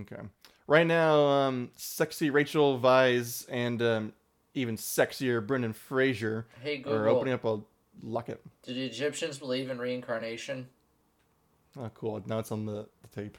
Okay. 0.00 0.22
Right 0.66 0.86
now, 0.86 1.26
um, 1.26 1.70
sexy 1.76 2.30
Rachel 2.30 2.78
Vise 2.78 3.46
and 3.48 3.82
um, 3.82 4.12
even 4.54 4.76
sexier 4.76 5.44
Brendan 5.46 5.72
Fraser 5.72 6.46
Hey 6.62 6.78
are 6.78 6.82
Google, 6.82 7.16
opening 7.16 7.34
up 7.34 7.44
a 7.44 7.60
locket. 8.02 8.42
did 8.62 8.76
the 8.76 8.86
Egyptians 8.86 9.38
believe 9.38 9.70
in 9.70 9.78
reincarnation? 9.78 10.68
Oh, 11.78 11.90
cool. 11.94 12.22
Now 12.26 12.38
it's 12.40 12.50
on 12.50 12.66
the, 12.66 12.88
the 13.02 13.08
tape. 13.22 13.38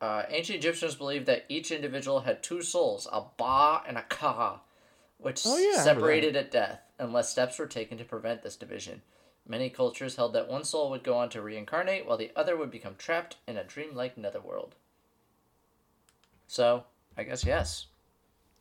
Uh, 0.00 0.22
ancient 0.28 0.58
Egyptians 0.58 0.94
believed 0.94 1.26
that 1.26 1.44
each 1.48 1.70
individual 1.70 2.20
had 2.20 2.42
two 2.42 2.62
souls, 2.62 3.08
a 3.12 3.22
Ba 3.36 3.82
and 3.86 3.98
a 3.98 4.02
Ka, 4.02 4.60
which 5.18 5.42
Oh, 5.44 5.56
yeah, 5.58 5.64
I 5.64 5.70
remember 5.70 5.80
that. 5.80 5.84
separated 5.84 6.36
at 6.36 6.50
death, 6.52 6.80
unless 6.98 7.30
steps 7.30 7.58
were 7.58 7.66
taken 7.66 7.98
to 7.98 8.04
prevent 8.04 8.42
this 8.42 8.56
division. 8.56 9.02
Many 9.46 9.70
cultures 9.70 10.14
held 10.16 10.34
that 10.34 10.48
one 10.48 10.62
soul 10.62 10.90
would 10.90 11.02
go 11.02 11.14
on 11.16 11.30
to 11.30 11.42
reincarnate, 11.42 12.06
while 12.06 12.16
the 12.16 12.30
other 12.36 12.56
would 12.56 12.70
become 12.70 12.94
trapped 12.96 13.36
in 13.48 13.56
a 13.56 13.64
dreamlike 13.64 14.16
netherworld. 14.16 14.76
So, 16.46 16.84
I 17.18 17.24
guess 17.24 17.44
yes. 17.44 17.86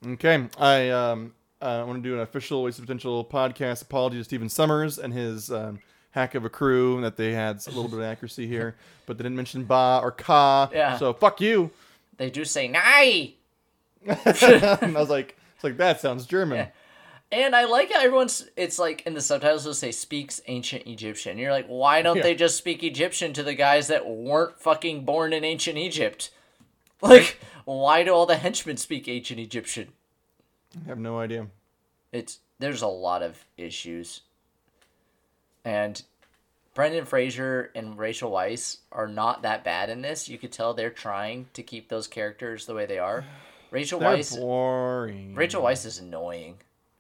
Okay, 0.06 0.48
I 0.60 0.89
um 0.89 1.34
uh, 1.62 1.84
want 1.88 2.04
to 2.04 2.10
do 2.10 2.15
an 2.15 2.22
official 2.22 2.63
Waste 2.63 2.78
of 2.80 2.86
Potential 2.86 3.24
podcast 3.26 3.82
apology 3.82 4.17
to 4.17 4.24
Stephen 4.24 4.48
Sommers 4.48 4.98
and 5.04 5.12
his 5.13 5.52
um, 5.52 5.80
hack 6.12 6.36
of 6.36 6.46
a 6.46 6.50
crew 6.50 7.02
that 7.02 7.17
they 7.17 7.34
had 7.34 7.58
a 7.65 7.70
little 7.70 7.88
bit 7.88 7.98
of 8.00 8.06
accuracy 8.06 8.46
here, 8.56 8.76
but 9.06 9.17
they 9.17 9.24
didn't 9.24 9.36
mention 9.38 9.63
ba 9.63 10.00
or 10.04 10.12
ka. 10.12 10.70
Yeah. 10.74 10.98
So 10.98 11.13
fuck 11.13 11.39
you. 11.41 11.72
They 12.17 12.30
do 12.30 12.46
say 12.46 12.67
"nai," 12.67 13.34
and 14.06 14.17
I 14.98 15.00
was 15.00 15.10
like, 15.10 15.36
it's 15.56 15.63
like 15.63 15.78
that 15.78 16.00
sounds 16.02 16.26
German. 16.26 16.67
and 17.32 17.56
I 17.56 17.65
like 17.65 17.91
how 17.91 18.02
everyone's. 18.02 18.48
It's 18.56 18.80
like 18.80 19.06
in 19.06 19.13
the 19.13 19.22
subtitles 19.22 19.65
it'll 19.65 19.74
say 19.74 19.91
"speaks 19.91 20.41
ancient 20.48 20.86
Egyptian." 20.88 21.38
You're 21.38 21.52
like, 21.52 21.67
why 21.67 22.02
don't 22.02 22.17
Yeah. 22.17 22.24
they 22.24 22.36
just 22.36 22.58
speak 22.58 22.84
Egyptian 22.84 23.34
to 23.34 23.43
the 23.43 23.54
guys 23.56 23.88
that 23.88 24.08
weren't 24.08 24.60
fucking 24.60 25.06
born 25.06 25.34
in 25.34 25.43
ancient 25.43 25.78
Egypt? 25.78 26.30
Like, 27.02 27.40
why 27.66 28.04
do 28.04 28.14
all 28.14 28.26
the 28.26 28.38
henchmen 28.38 28.78
speak 28.78 29.08
ancient 29.08 29.40
Egyptian? 29.40 29.90
I 30.84 30.88
have 30.90 31.00
no 31.00 31.20
idea. 31.20 31.48
It's 32.12 32.40
there's 32.60 32.82
a 32.82 32.88
lot 32.88 33.22
of 33.22 33.46
issues, 33.58 34.22
and 35.64 36.02
Brendan 36.74 37.06
Fraser 37.06 37.72
and 37.76 37.98
Rachel 37.98 38.32
Weisz 38.32 38.78
are 38.92 39.08
not 39.08 39.42
that 39.42 39.64
bad 39.64 39.90
in 39.90 40.02
this. 40.02 40.30
You 40.30 40.38
could 40.38 40.52
tell 40.52 40.74
they're 40.74 40.90
trying 40.90 41.48
to 41.54 41.64
keep 41.64 41.90
those 41.90 42.08
characters 42.08 42.66
the 42.66 42.74
way 42.74 42.86
they 42.86 43.00
are. 43.00 43.26
Rachel 43.72 44.00
They're 44.00 44.18
Weisz. 44.18 44.38
boring. 44.40 45.36
Rachel 45.36 45.62
Weisz 45.62 45.86
is 45.86 46.00
annoying, 46.00 46.56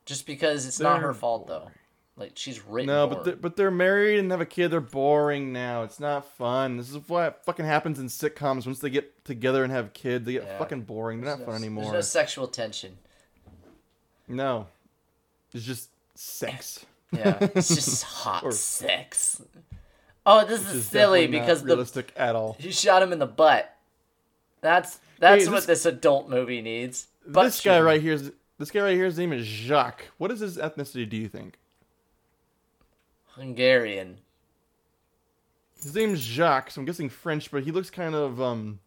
just 0.05 0.25
because 0.25 0.65
it's 0.65 0.79
not 0.79 0.99
They're 0.99 1.07
her 1.07 1.13
fault 1.13 1.47
though. 1.47 1.71
Like 2.17 2.31
she's 2.33 2.59
written. 2.65 2.87
No, 2.87 3.05
but 3.07 3.23
they're, 3.25 3.35
but 3.35 3.55
they're 3.55 3.69
married 3.69 4.17
and 4.19 4.31
have 4.31 4.41
a 4.41 4.45
kid. 4.45 4.69
They're 4.71 4.81
boring 4.81 5.53
now. 5.53 5.83
It's 5.83 5.99
not 5.99 6.25
fun. 6.35 6.77
This 6.77 6.89
is 6.89 6.97
what 7.07 7.45
fucking 7.45 7.65
happens 7.65 7.99
in 7.99 8.07
sitcoms. 8.07 8.65
Once 8.65 8.79
they 8.79 8.89
get 8.89 9.23
together 9.23 9.63
and 9.63 9.71
have 9.71 9.93
kids, 9.93 10.25
they 10.25 10.33
get 10.33 10.43
Yeah. 10.45 10.57
fucking 10.57 10.81
boring. 10.81 11.21
They're 11.21 11.29
not 11.37 11.45
fun 11.45 11.49
There's 11.53 11.61
anymore. 11.61 11.93
no 11.93 12.01
sexual 12.01 12.47
tension. 12.47 12.97
No, 14.27 14.67
it's 15.53 15.63
just 15.63 15.89
sex. 16.15 16.85
Yeah, 17.11 17.37
it's 17.39 17.67
just 17.69 18.03
hot 18.23 18.43
Or- 18.43 18.51
sex. 18.51 19.41
Oh, 20.25 20.43
this 20.45 20.61
is 20.61 20.73
is 20.73 20.87
silly 20.87 21.27
because 21.27 21.61
the 21.61 21.67
realistic 21.67 22.11
at 22.17 22.35
all. 22.35 22.57
he 22.59 22.71
shot 22.71 23.01
him 23.01 23.13
in 23.13 23.19
the 23.19 23.25
butt. 23.27 23.73
That's 24.61 24.99
that's 25.19 25.43
Hey, 25.45 25.49
what 25.49 25.57
this- 25.57 25.65
this 25.83 25.85
adult 25.85 26.29
movie 26.29 26.61
needs. 26.61 27.07
Butt 27.27 27.45
this 27.45 27.61
guy 27.61 27.79
right 27.79 28.01
here 28.01 28.13
is 28.13 28.31
this 28.57 28.71
guy 28.71 28.81
right 28.81 28.95
here. 28.95 29.05
His 29.05 29.17
name 29.19 29.31
is 29.33 29.45
Jacques. 29.45 30.05
What 30.17 30.31
is 30.31 30.39
his 30.41 30.57
ethnicity? 30.57 31.07
Do 31.07 31.15
you 31.15 31.29
think? 31.29 31.57
Hungarian. 33.37 34.19
His 35.81 35.95
name's 35.95 36.19
Jacques. 36.19 36.71
So 36.71 36.81
I'm 36.81 36.85
guessing 36.85 37.09
French, 37.09 37.51
but 37.51 37.63
he 37.63 37.71
looks 37.71 37.89
kind 37.89 38.15
of 38.15 38.41
um. 38.41 38.79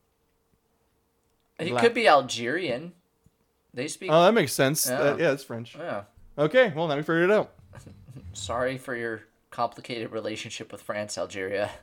He 1.58 1.70
Black. 1.70 1.82
could 1.82 1.94
be 1.94 2.08
Algerian. 2.08 2.92
They 3.74 3.86
speak. 3.88 4.10
Oh, 4.12 4.24
that 4.24 4.32
makes 4.34 4.52
sense. 4.52 4.86
Yeah. 4.88 4.98
Uh, 4.98 5.16
yeah, 5.18 5.32
it's 5.32 5.44
French. 5.44 5.76
yeah. 5.76 6.02
Okay, 6.38 6.72
well 6.74 6.88
now 6.88 6.96
we 6.96 7.02
figured 7.02 7.30
it 7.30 7.32
out. 7.32 7.52
Sorry 8.32 8.78
for 8.78 8.96
your 8.96 9.22
complicated 9.50 10.10
relationship 10.12 10.72
with 10.72 10.82
France, 10.82 11.16
Algeria. 11.18 11.70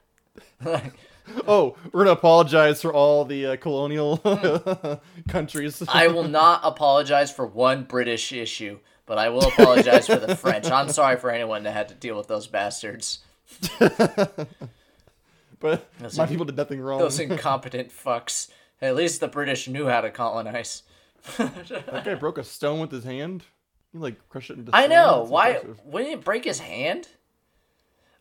Oh, 1.46 1.76
we're 1.92 2.06
gonna 2.06 2.12
apologize 2.14 2.82
for 2.82 2.94
all 2.94 3.26
the 3.26 3.46
uh, 3.48 3.56
colonial 3.58 4.16
countries. 5.28 5.84
I 5.90 6.08
will 6.08 6.24
not 6.24 6.62
apologize 6.64 7.32
for 7.34 7.46
one 7.46 7.84
British 7.84 8.32
issue, 8.32 8.80
but 9.08 9.18
I 9.18 9.30
will 9.30 9.48
apologize 9.48 10.06
for 10.06 10.18
the 10.18 10.36
French. 10.36 10.70
I'm 10.70 10.90
sorry 10.90 11.18
for 11.18 11.32
anyone 11.32 11.64
that 11.64 11.72
had 11.72 11.88
to 11.90 11.96
deal 11.96 12.16
with 12.16 12.28
those 12.28 12.46
bastards. 12.46 13.20
but 15.60 15.90
Those 16.00 16.18
my 16.18 16.24
are- 16.24 16.28
people 16.28 16.46
did 16.46 16.56
nothing 16.58 16.80
wrong. 16.80 17.00
Those 17.00 17.20
incompetent 17.20 17.90
fucks. 17.90 18.50
At 18.82 18.96
least 18.96 19.20
the 19.20 19.28
British 19.28 19.68
knew 19.68 19.88
how 19.88 20.02
to 20.02 20.12
colonize. 20.12 20.84
that 21.38 22.04
guy 22.06 22.14
broke 22.14 22.38
a 22.38 22.44
stone 22.44 22.80
with 22.80 22.92
his 22.92 23.04
hand. 23.04 23.44
He 23.92 23.98
like 23.98 24.30
crushed 24.30 24.52
it 24.52 24.60
into. 24.60 24.76
I 24.76 24.86
know. 24.88 25.26
Why 25.28 25.50
impressive. 25.56 25.82
wouldn't 25.86 26.14
it 26.14 26.24
break 26.24 26.44
his 26.46 26.60
hand? 26.60 27.08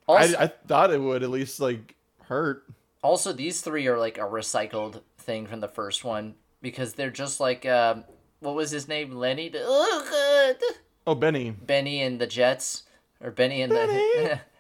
I, 0.09 0.13
Also, 0.13 0.39
I 0.39 0.47
thought 0.47 0.93
it 0.93 1.01
would 1.01 1.23
at 1.23 1.31
least 1.31 1.61
like 1.61 1.95
hurt. 2.23 2.65
also, 3.03 3.33
these 3.33 3.61
three 3.61 3.87
are 3.89 3.99
like 3.99 4.17
a 4.19 4.23
recycled 4.23 5.03
thing 5.19 5.47
from 5.47 5.61
the 5.61 5.69
first 5.69 6.05
one 6.05 6.37
because 6.63 6.95
they're 6.95 7.11
just 7.11 7.39
like 7.41 7.67
um, 7.67 8.05
what 8.41 8.55
was 8.55 8.71
his 8.71 8.89
name? 8.89 9.13
Lenny. 9.13 9.51
Oh, 9.55 10.07
God. 10.11 10.63
Uh, 10.69 10.73
oh, 11.09 11.15
Benny. 11.15 11.51
Benny 11.51 12.03
and 12.03 12.21
the 12.21 12.27
Jets, 12.27 12.85
or 13.21 13.31
Benny 13.31 13.63
and 13.63 13.73
the. 13.73 14.41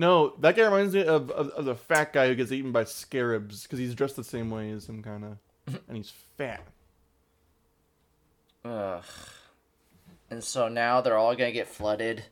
No, 0.00 0.34
that 0.38 0.54
guy 0.54 0.62
reminds 0.62 0.94
me 0.94 1.02
of, 1.02 1.28
of, 1.32 1.48
of 1.50 1.64
the 1.64 1.74
fat 1.74 2.12
guy 2.12 2.28
who 2.28 2.36
gets 2.36 2.52
eaten 2.52 2.70
by 2.70 2.84
scarabs 2.84 3.64
because 3.64 3.80
he's 3.80 3.96
dressed 3.96 4.14
the 4.14 4.22
same 4.22 4.48
way 4.48 4.70
as 4.70 4.88
him, 4.88 5.02
kind 5.02 5.24
of, 5.24 5.80
and 5.88 5.96
he's 5.96 6.12
fat. 6.36 6.62
Ugh. 8.64 9.02
And 10.30 10.44
so 10.44 10.68
now 10.68 11.00
they're 11.00 11.18
all 11.18 11.34
gonna 11.34 11.50
get 11.50 11.66
flooded 11.66 12.26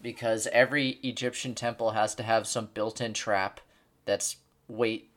because 0.00 0.46
every 0.52 1.00
Egyptian 1.02 1.56
temple 1.56 1.90
has 1.90 2.14
to 2.14 2.22
have 2.22 2.46
some 2.46 2.68
built-in 2.72 3.12
trap 3.12 3.60
that's 4.04 4.36
weight 4.68 5.10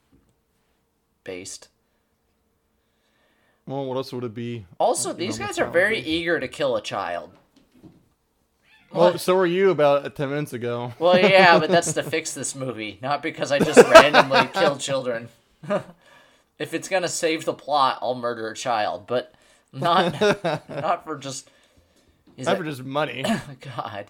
based. 1.23 1.67
Well, 3.65 3.85
what 3.85 3.95
else 3.95 4.11
would 4.13 4.23
it 4.25 4.33
be? 4.33 4.65
Also, 4.77 5.13
these 5.13 5.37
guys 5.39 5.57
are 5.57 5.69
very 5.69 5.99
eager 5.99 6.39
to 6.39 6.47
kill 6.47 6.75
a 6.75 6.81
child. 6.81 7.31
Well, 8.91 9.17
so 9.17 9.35
were 9.35 9.45
you 9.47 9.71
about 9.71 10.15
ten 10.15 10.29
minutes 10.29 10.53
ago. 10.53 10.93
Well, 10.99 11.17
yeah, 11.17 11.57
but 11.59 11.69
that's 11.69 11.93
to 11.93 12.03
fix 12.03 12.33
this 12.33 12.53
movie, 12.55 12.99
not 13.01 13.23
because 13.23 13.51
I 13.51 13.57
just 13.59 13.79
randomly 13.89 14.47
kill 14.53 14.77
children. 14.77 15.29
if 16.59 16.73
it's 16.73 16.87
gonna 16.89 17.07
save 17.07 17.45
the 17.45 17.53
plot, 17.53 17.97
I'll 18.01 18.13
murder 18.15 18.49
a 18.49 18.55
child, 18.55 19.07
but 19.07 19.33
not 19.71 20.21
not 20.69 21.05
for 21.05 21.17
just. 21.17 21.49
Is 22.37 22.45
Not 22.47 22.55
it- 22.55 22.57
for 22.59 22.63
just 22.65 22.83
money. 22.83 23.23
God. 23.61 24.07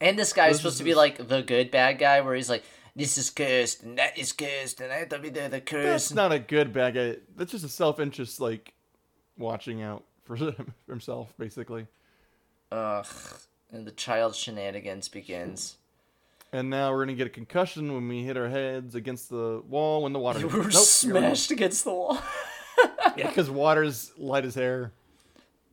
And 0.00 0.18
this 0.18 0.32
guy's 0.32 0.52
This 0.52 0.56
supposed 0.58 0.74
is- 0.74 0.78
to 0.78 0.84
be 0.84 0.94
like 0.94 1.28
the 1.28 1.42
good 1.42 1.70
bad 1.70 1.98
guy, 1.98 2.20
where 2.20 2.34
he's 2.34 2.48
like, 2.50 2.62
"This 2.98 3.16
is 3.16 3.30
cursed 3.30 3.82
and 3.84 3.96
that 3.96 4.18
is 4.18 4.32
cursed, 4.32 4.80
and 4.80 4.92
I 4.92 4.96
have 4.96 5.08
to 5.10 5.18
be 5.18 5.28
the, 5.30 5.48
the 5.48 5.62
That's 5.70 6.12
not 6.12 6.32
a 6.32 6.38
good 6.38 6.72
bad 6.72 6.94
guy. 6.94 7.16
That's 7.36 7.52
just 7.52 7.64
a 7.64 7.68
self-interest, 7.68 8.40
like 8.40 8.74
watching 9.38 9.82
out 9.82 10.04
for 10.24 10.36
himself, 10.88 11.32
basically. 11.38 11.86
Ugh. 12.72 13.06
And 13.70 13.86
the 13.86 13.92
child 13.92 14.34
shenanigans 14.34 15.08
begins. 15.08 15.76
And 16.52 16.70
now 16.70 16.92
we're 16.92 17.04
gonna 17.04 17.14
get 17.14 17.26
a 17.26 17.30
concussion 17.30 17.94
when 17.94 18.08
we 18.08 18.24
hit 18.24 18.36
our 18.36 18.48
heads 18.48 18.94
against 18.94 19.28
the 19.30 19.62
wall 19.68 20.02
when 20.02 20.12
the 20.12 20.18
water. 20.18 20.40
We 20.40 20.58
were 20.58 20.64
Nope, 20.64 20.72
smashed 20.72 21.50
against 21.50 21.84
the 21.84 21.92
wall. 21.92 22.18
Yeah, 23.16 23.26
because 23.26 23.50
water's 23.50 24.12
light 24.16 24.44
as 24.44 24.56
air. 24.56 24.92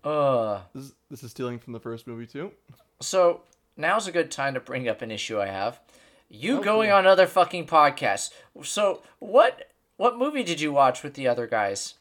Uh. 0.03 0.61
This, 0.73 0.93
this 1.11 1.23
is 1.23 1.29
stealing 1.29 1.59
from 1.59 1.73
the 1.73 1.79
first 1.79 2.07
movie 2.07 2.25
too. 2.25 2.51
So 3.01 3.41
now's 3.77 4.07
a 4.07 4.11
good 4.11 4.31
time 4.31 4.55
to 4.55 4.59
bring 4.59 4.88
up 4.88 5.03
an 5.03 5.11
issue 5.11 5.39
I 5.39 5.45
have. 5.45 5.79
You 6.29 6.57
Oh, 6.59 6.63
going 6.63 6.89
cool. 6.89 6.97
on 6.97 7.07
other 7.07 7.27
fucking 7.27 7.67
podcasts. 7.67 8.31
So 8.63 9.03
what 9.19 9.69
what 9.97 10.17
movie 10.17 10.43
did 10.43 10.59
you 10.59 10.71
watch 10.73 11.03
with 11.03 11.13
the 11.13 11.27
other 11.27 11.47
guys? 11.47 11.93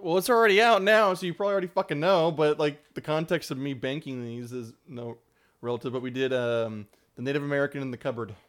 Well, 0.00 0.18
it's 0.18 0.28
already 0.30 0.60
out 0.60 0.82
now, 0.82 1.14
so 1.14 1.26
you 1.26 1.34
probably 1.34 1.52
already 1.52 1.66
fucking 1.68 1.98
know. 2.00 2.30
But 2.30 2.58
like 2.58 2.82
the 2.94 3.00
context 3.00 3.50
of 3.50 3.58
me 3.58 3.74
banking 3.74 4.22
these 4.24 4.52
is 4.52 4.72
no 4.88 5.16
relative. 5.62 5.92
But 5.92 6.02
we 6.02 6.10
did 6.10 6.32
um 6.32 6.86
the 7.16 7.22
Native 7.22 7.42
American 7.42 7.82
in 7.82 7.90
the 7.90 7.96
cupboard. 7.96 8.34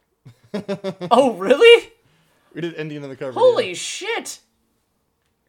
Oh, 1.12 1.34
really? 1.34 1.92
We 2.54 2.62
did 2.62 2.74
Indian 2.76 3.04
in 3.04 3.10
the 3.10 3.16
cupboard. 3.16 3.36
Holy 3.36 3.70
yeah. 3.70 3.74
shit! 3.76 4.40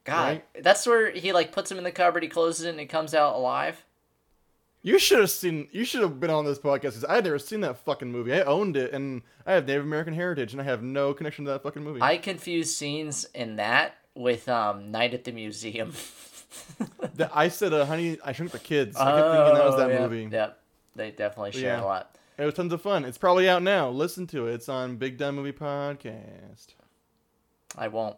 God, 0.04 0.28
Right? 0.54 0.62
that's 0.62 0.86
where 0.86 1.10
he 1.10 1.32
like 1.32 1.52
puts 1.52 1.70
him 1.70 1.78
in 1.78 1.84
the 1.84 1.90
cupboard. 1.92 2.22
He 2.22 2.28
closes 2.28 2.66
it 2.66 2.70
and 2.70 2.80
he 2.80 2.86
comes 2.86 3.14
out 3.14 3.34
alive. 3.36 3.84
You 4.82 4.98
should 4.98 5.18
have 5.18 5.30
seen. 5.30 5.68
You 5.72 5.84
should 5.84 6.02
have 6.02 6.20
been 6.20 6.30
on 6.30 6.44
this 6.44 6.58
podcast 6.58 6.82
because 6.82 7.04
I 7.04 7.16
had 7.16 7.24
never 7.24 7.38
seen 7.38 7.60
that 7.62 7.78
fucking 7.84 8.10
movie. 8.10 8.32
I 8.32 8.42
owned 8.42 8.76
it, 8.76 8.92
and 8.92 9.22
I 9.44 9.52
have 9.54 9.66
Native 9.66 9.82
American 9.84 10.14
heritage, 10.14 10.52
and 10.52 10.60
I 10.60 10.64
have 10.64 10.82
no 10.82 11.12
connection 11.14 11.44
to 11.46 11.50
that 11.52 11.62
fucking 11.62 11.82
movie. 11.82 12.00
I 12.00 12.16
confuse 12.16 12.74
scenes 12.74 13.24
in 13.34 13.56
that 13.56 13.96
with 14.14 14.48
um 14.48 14.90
Night 14.90 15.14
at 15.14 15.24
the 15.24 15.32
Museum. 15.32 15.92
The- 17.14 17.30
I 17.34 17.48
said, 17.48 17.74
uh, 17.74 17.84
"Honey, 17.84 18.16
I 18.24 18.32
shrunk 18.32 18.52
the 18.52 18.58
kids." 18.58 18.96
I 18.96 19.04
kept 19.20 19.32
thinking 19.34 19.54
that 19.54 19.64
was 19.64 19.76
that 19.76 19.90
Oh, 19.90 19.92
yeah. 19.92 20.00
movie. 20.00 20.28
Yep, 20.32 20.60
they 20.96 21.10
definitely 21.10 21.52
share 21.52 21.76
Yeah. 21.76 21.82
a 21.82 21.84
lot. 21.84 22.16
It 22.38 22.44
was 22.46 22.54
tons 22.54 22.72
of 22.72 22.80
fun. 22.80 23.04
It's 23.04 23.18
probably 23.18 23.48
out 23.48 23.62
now. 23.62 23.90
Listen 23.90 24.26
to 24.28 24.46
it. 24.46 24.54
It's 24.54 24.68
on 24.68 24.96
Big 24.96 25.18
Dumb 25.18 25.34
Movie 25.34 25.52
Podcast. 25.52 26.68
I 27.76 27.88
won't. 27.88 28.16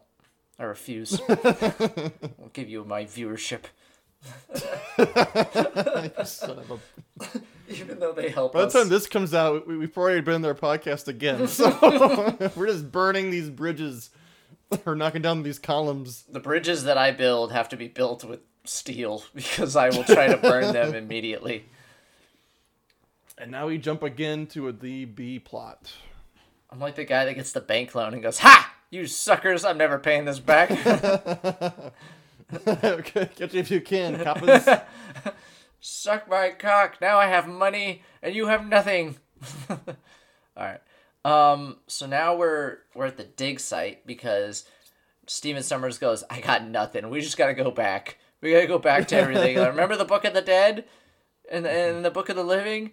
I 0.59 0.63
refuse. 0.63 1.19
I'll 1.29 2.49
give 2.53 2.69
you 2.69 2.85
my 2.85 3.03
viewership, 3.05 3.63
Son 6.25 6.59
of 6.59 6.71
a- 6.71 7.41
even 7.73 7.99
though 7.99 8.11
they 8.13 8.29
help 8.29 8.53
By 8.53 8.61
the 8.61 8.67
us. 8.67 8.73
time 8.73 8.89
this 8.89 9.07
comes 9.07 9.33
out, 9.33 9.67
we, 9.67 9.77
we've 9.77 9.97
already 9.97 10.21
been 10.21 10.35
in 10.35 10.41
their 10.41 10.55
podcast 10.55 11.07
again. 11.07 11.47
So 11.51 12.35
we're 12.55 12.67
just 12.67 12.91
burning 12.91 13.29
these 13.31 13.49
bridges 13.49 14.09
or 14.85 14.95
knocking 14.95 15.21
down 15.21 15.43
these 15.43 15.59
columns. 15.59 16.23
the 16.31 16.39
bridges 16.39 16.83
that 16.85 16.97
I 16.97 17.11
build 17.11 17.51
have 17.51 17.69
to 17.69 17.77
be 17.77 17.87
built 17.87 18.23
with 18.23 18.39
steel 18.65 19.23
because 19.35 19.75
I 19.75 19.89
will 19.89 20.03
try 20.03 20.27
to 20.27 20.37
burn 20.37 20.73
them 20.73 20.93
immediately. 20.95 21.65
And 23.37 23.49
now 23.51 23.67
we 23.67 23.77
jump 23.79 24.03
again 24.03 24.45
to 24.47 24.71
the 24.71 25.05
B 25.05 25.39
plot. 25.39 25.91
I'm 26.69 26.79
like 26.79 26.95
the 26.95 27.05
guy 27.05 27.25
that 27.25 27.33
gets 27.33 27.51
the 27.53 27.59
bank 27.61 27.95
loan 27.95 28.13
and 28.13 28.21
goes, 28.21 28.37
"Ha! 28.39 28.73
You 28.91 29.07
suckers! 29.07 29.65
I'm 29.65 29.77
never 29.77 29.97
paying 29.97 30.25
this 30.25 30.39
back." 30.39 30.69
Catch 32.65 33.39
you 33.39 33.59
if 33.59 33.71
you 33.71 33.81
can, 33.81 34.19
coppers. 34.23 34.67
Suck 35.79 36.29
my 36.29 36.49
cock. 36.51 36.97
Now 37.01 37.17
I 37.17 37.27
have 37.27 37.47
money 37.47 38.03
and 38.21 38.35
you 38.35 38.47
have 38.47 38.67
nothing. 38.67 39.15
All 39.69 39.77
right. 40.57 40.81
Um. 41.23 41.77
So 41.87 42.05
now 42.05 42.35
we're 42.35 42.79
we're 42.93 43.07
at 43.07 43.17
the 43.17 43.23
dig 43.23 43.59
site 43.59 44.05
because 44.05 44.65
Stephen 45.27 45.63
Sommers 45.63 45.99
goes, 45.99 46.23
"I 46.29 46.39
got 46.41 46.67
nothing. 46.67 47.09
We 47.09 47.21
just 47.21 47.37
gotta 47.37 47.53
go 47.53 47.71
back. 47.71 48.17
We 48.41 48.51
gotta 48.51 48.67
go 48.67 48.79
back 48.79 49.07
to 49.09 49.15
everything. 49.15 49.57
Remember 49.57 49.95
the 49.95 50.05
Book 50.05 50.25
of 50.25 50.33
the 50.33 50.41
Dead, 50.41 50.85
and 51.49 51.65
and 51.65 52.03
the 52.03 52.11
Book 52.11 52.29
of 52.29 52.35
the 52.35 52.43
Living. 52.43 52.91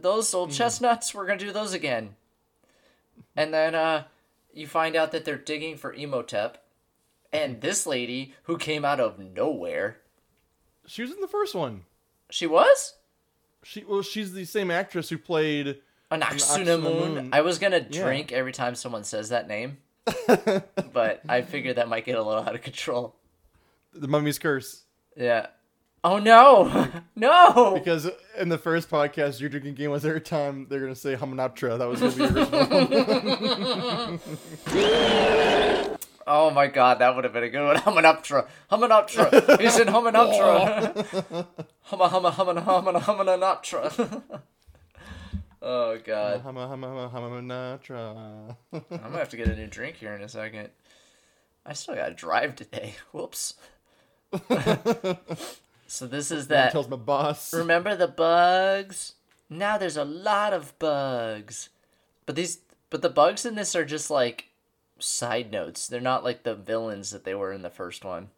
Those 0.00 0.32
old 0.32 0.52
chestnuts. 0.52 1.14
We're 1.14 1.26
gonna 1.26 1.38
do 1.38 1.52
those 1.52 1.72
again." 1.72 2.16
And 3.36 3.52
then 3.52 3.74
uh, 3.74 4.04
you 4.52 4.66
find 4.66 4.96
out 4.96 5.12
that 5.12 5.24
they're 5.24 5.36
digging 5.36 5.76
for 5.76 5.92
Imhotep, 5.92 6.64
and 7.36 7.60
this 7.60 7.86
lady 7.86 8.34
who 8.44 8.56
came 8.58 8.84
out 8.84 9.00
of 9.00 9.18
nowhere. 9.18 9.98
She 10.86 11.02
was 11.02 11.10
in 11.10 11.20
the 11.20 11.28
first 11.28 11.54
one. 11.54 11.82
She 12.30 12.46
was. 12.46 12.94
She 13.62 13.84
well, 13.84 14.02
she's 14.02 14.32
the 14.32 14.44
same 14.44 14.70
actress 14.70 15.08
who 15.08 15.18
played. 15.18 15.78
Anck-su-namun. 16.12 16.82
Moon. 17.14 17.28
I 17.32 17.40
was 17.40 17.58
gonna 17.58 17.84
Yeah. 17.90 18.02
drink 18.04 18.30
every 18.32 18.52
time 18.52 18.74
someone 18.76 19.02
says 19.04 19.30
that 19.30 19.48
name, 19.48 19.78
but 20.92 21.20
I 21.28 21.42
figured 21.42 21.76
that 21.76 21.88
might 21.88 22.04
get 22.04 22.16
a 22.16 22.22
little 22.22 22.42
out 22.44 22.54
of 22.54 22.62
control. 22.62 23.16
The 23.92 24.06
Mummy's 24.06 24.38
Curse. 24.38 24.84
Yeah. 25.16 25.48
Oh 26.04 26.18
no, 26.18 26.88
no. 27.16 27.72
Because 27.74 28.08
in 28.38 28.48
the 28.48 28.58
first 28.58 28.88
podcast, 28.88 29.40
you're 29.40 29.48
drinking 29.50 29.74
game 29.74 29.90
was 29.90 30.06
every 30.06 30.20
time 30.20 30.66
they're 30.70 30.78
gonna 30.78 30.94
say 30.94 31.16
Hamunaptra. 31.16 31.76
That 31.78 31.88
was 31.88 31.98
gonna 32.00 32.14
be 32.14 32.22
original. 34.76 36.06
Oh 36.26 36.50
my 36.50 36.66
god, 36.66 36.98
that 36.98 37.14
would 37.14 37.24
have 37.24 37.32
been 37.32 37.44
a 37.44 37.48
good 37.48 37.64
one. 37.64 37.76
Hamunaptra. 37.76 38.48
Hamunaptra. 38.70 39.60
He's 39.60 39.78
in 39.78 39.88
Hamunaptra. 39.88 41.46
Huma 41.90 42.10
huma 42.10 42.34
humana 42.34 42.60
humana 42.62 43.00
humanoptera. 43.00 44.22
Oh 45.68 45.98
god. 45.98 46.42
Hama, 46.42 46.68
hama, 46.68 47.08
hama, 47.08 47.28
Natra. 47.42 48.56
I'm 48.72 48.84
gonna 48.88 49.18
have 49.18 49.30
to 49.30 49.36
get 49.36 49.48
a 49.48 49.56
new 49.56 49.66
drink 49.66 49.96
here 49.96 50.14
in 50.14 50.22
a 50.22 50.28
second. 50.28 50.68
I 51.64 51.72
still 51.72 51.96
gotta 51.96 52.14
drive 52.14 52.54
today. 52.54 52.94
Whoops. 53.12 53.54
so 55.88 56.06
this 56.06 56.30
is 56.30 56.46
that. 56.48 56.70
tells 56.70 56.88
my 56.88 56.96
boss. 56.96 57.52
Remember 57.52 57.96
the 57.96 58.06
bugs? 58.06 59.14
Now 59.50 59.76
there's 59.76 59.96
a 59.96 60.04
lot 60.04 60.52
of 60.52 60.78
bugs. 60.78 61.70
But 62.26 62.36
these 62.36 62.58
but 62.88 63.02
the 63.02 63.10
bugs 63.10 63.44
in 63.44 63.56
this 63.56 63.74
are 63.74 63.84
just 63.84 64.08
like 64.08 64.50
side 64.98 65.50
notes. 65.52 65.86
They're 65.86 66.00
not 66.00 66.24
like 66.24 66.42
the 66.42 66.54
villains 66.54 67.10
that 67.10 67.24
they 67.24 67.34
were 67.34 67.52
in 67.52 67.62
the 67.62 67.70
first 67.70 68.04
one. 68.04 68.28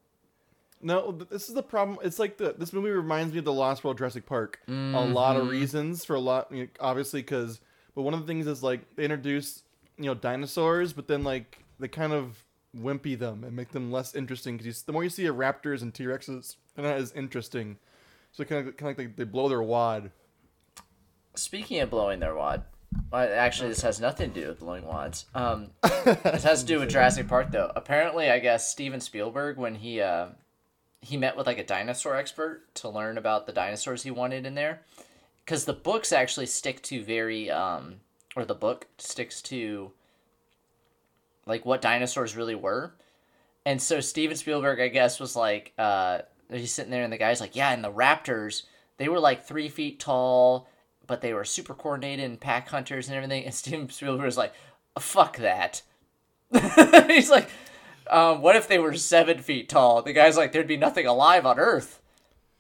No, 0.81 1.13
this 1.13 1.49
is 1.49 1.55
the 1.55 1.63
problem. 1.63 1.99
It's 2.03 2.19
like 2.19 2.37
the 2.37 2.55
this 2.57 2.73
movie 2.73 2.91
reminds 2.91 3.33
me 3.33 3.41
of 3.41 3.45
the 3.45 3.53
Lost 3.53 3.83
World 3.83 3.99
Jurassic 3.99 4.27
Park. 4.27 4.61
A 4.69 4.73
lot 4.73 5.37
of 5.37 5.43
mm-hmm. 5.43 5.51
reasons 5.51 6.05
for 6.05 6.15
a 6.15 6.21
lot, 6.21 6.53
you 6.53 6.65
know, 6.65 6.69
obviously, 6.79 7.21
because 7.21 7.61
but 7.95 8.03
one 8.03 8.15
of 8.15 8.21
the 8.21 8.27
things 8.27 8.47
is 8.47 8.63
like 8.63 8.95
they 8.95 9.05
introduce 9.05 9.65
you 9.97 10.05
know 10.05 10.15
dinosaurs, 10.15 10.93
but 10.93 11.09
then 11.09 11.25
like 11.25 11.65
they 11.81 11.89
kind 11.89 12.13
of 12.13 12.45
wimpy 12.77 13.19
them 13.19 13.43
and 13.45 13.57
make 13.57 13.73
them 13.73 13.91
less 13.91 14.15
interesting. 14.15 14.57
Because 14.57 14.83
the 14.83 14.93
more 14.93 15.03
you 15.03 15.11
see 15.11 15.27
a 15.27 15.33
raptors 15.33 15.83
and 15.83 15.93
T 15.93 16.05
Rexes, 16.05 16.57
they're 16.75 16.85
not 16.85 16.97
as 16.97 17.13
interesting. 17.13 17.79
So 18.33 18.45
kind 18.45 18.69
of 18.69 18.77
kind 18.77 18.93
of 18.93 18.99
like 18.99 19.17
they, 19.17 19.25
they 19.25 19.29
blow 19.29 19.49
their 19.49 19.63
wad. 19.63 20.13
Speaking 21.35 21.81
of 21.81 21.91
blowing 21.91 22.21
their 22.21 22.35
wad, 22.35 22.65
well, 23.11 23.29
actually, 23.33 23.69
this 23.69 23.83
has 23.83 24.01
nothing 24.01 24.33
to 24.33 24.41
do 24.41 24.49
with 24.49 24.61
blowing 24.61 24.87
wads. 24.87 25.27
Um, 25.35 25.71
this 25.83 26.45
has 26.45 26.63
to 26.63 26.67
do 26.67 26.81
with 26.81 26.91
Jurassic 26.91 27.29
Park, 27.29 27.51
though. 27.51 27.71
Apparently, 27.75 28.31
I 28.31 28.39
guess 28.39 28.71
Steven 28.71 29.01
Spielberg, 29.01 29.57
when 29.57 29.75
he 29.75 30.01
uh, 30.01 30.29
he 31.01 31.17
met 31.17 31.37
with 31.37 31.47
like 31.47 31.59
a 31.59 31.65
dinosaur 31.65 32.17
expert 32.17 32.75
to 32.77 32.89
learn 32.89 33.19
about 33.19 33.47
the 33.47 33.53
dinosaurs 33.53 34.03
he 34.03 34.11
wanted 34.11 34.47
in 34.47 34.55
there, 34.55 34.83
because 35.45 35.65
the 35.65 35.73
books 35.73 36.13
actually 36.13 36.47
stick 36.47 36.83
to 36.83 37.03
very 37.03 37.51
um, 37.51 37.97
or 38.37 38.45
the 38.45 38.55
book 38.55 38.87
sticks 38.99 39.43
to 39.43 39.91
like 41.47 41.65
what 41.65 41.83
dinosaurs 41.83 42.37
really 42.37 42.55
were. 42.55 42.95
And 43.65 43.83
so 43.83 44.01
Steven 44.01 44.37
Spielberg, 44.37 44.81
I 44.81 44.89
guess, 44.89 45.21
was 45.21 45.37
like, 45.37 45.73
uh, 45.79 46.21
he's 46.51 46.73
sitting 46.73 46.91
there, 46.91 47.03
and 47.03 47.13
the 47.13 47.19
guy's 47.19 47.41
like, 47.41 47.57
yeah, 47.57 47.73
and 47.73 47.83
the 47.83 47.93
raptors, 47.93 48.63
they 48.97 49.09
were 49.09 49.21
like 49.21 49.45
three 49.45 49.69
feet 49.69 49.99
tall, 49.99 50.69
but 51.09 51.21
they 51.23 51.35
were 51.35 51.45
super 51.45 51.75
coordinated 51.75 52.25
and 52.25 52.39
pack 52.41 52.69
hunters 52.69 53.09
and 53.09 53.17
everything. 53.17 53.45
And 53.45 53.55
Steven 53.55 53.91
Spielberg 53.91 54.25
was 54.25 54.37
like, 54.37 54.53
fuck 55.01 55.39
that. 55.39 55.83
he's 57.09 57.31
like, 57.31 57.51
um, 58.09 58.41
what 58.41 58.55
if 58.55 58.69
they 58.69 58.79
were 58.79 58.95
seven 58.95 59.39
feet 59.39 59.69
tall? 59.69 60.03
The 60.03 60.13
guy's 60.13 60.37
like, 60.37 60.53
there'd 60.53 60.69
be 60.69 60.77
nothing 60.77 61.07
alive 61.07 61.45
on 61.45 61.59
Earth. 61.59 62.01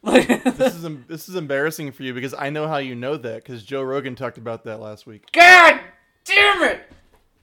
This 0.02 0.74
is 0.74 0.86
this 1.08 1.28
is 1.28 1.34
embarrassing 1.34 1.92
for 1.92 2.02
you 2.04 2.14
because 2.14 2.32
I 2.32 2.50
know 2.50 2.68
how 2.68 2.78
you 2.78 2.94
know 2.94 3.16
that 3.16 3.42
because 3.42 3.64
Joe 3.64 3.82
Rogan 3.82 4.14
talked 4.14 4.38
about 4.38 4.64
that 4.64 4.80
last 4.80 5.06
week. 5.06 5.30
God 5.32 5.80
damn 6.24 6.62
it! 6.62 6.80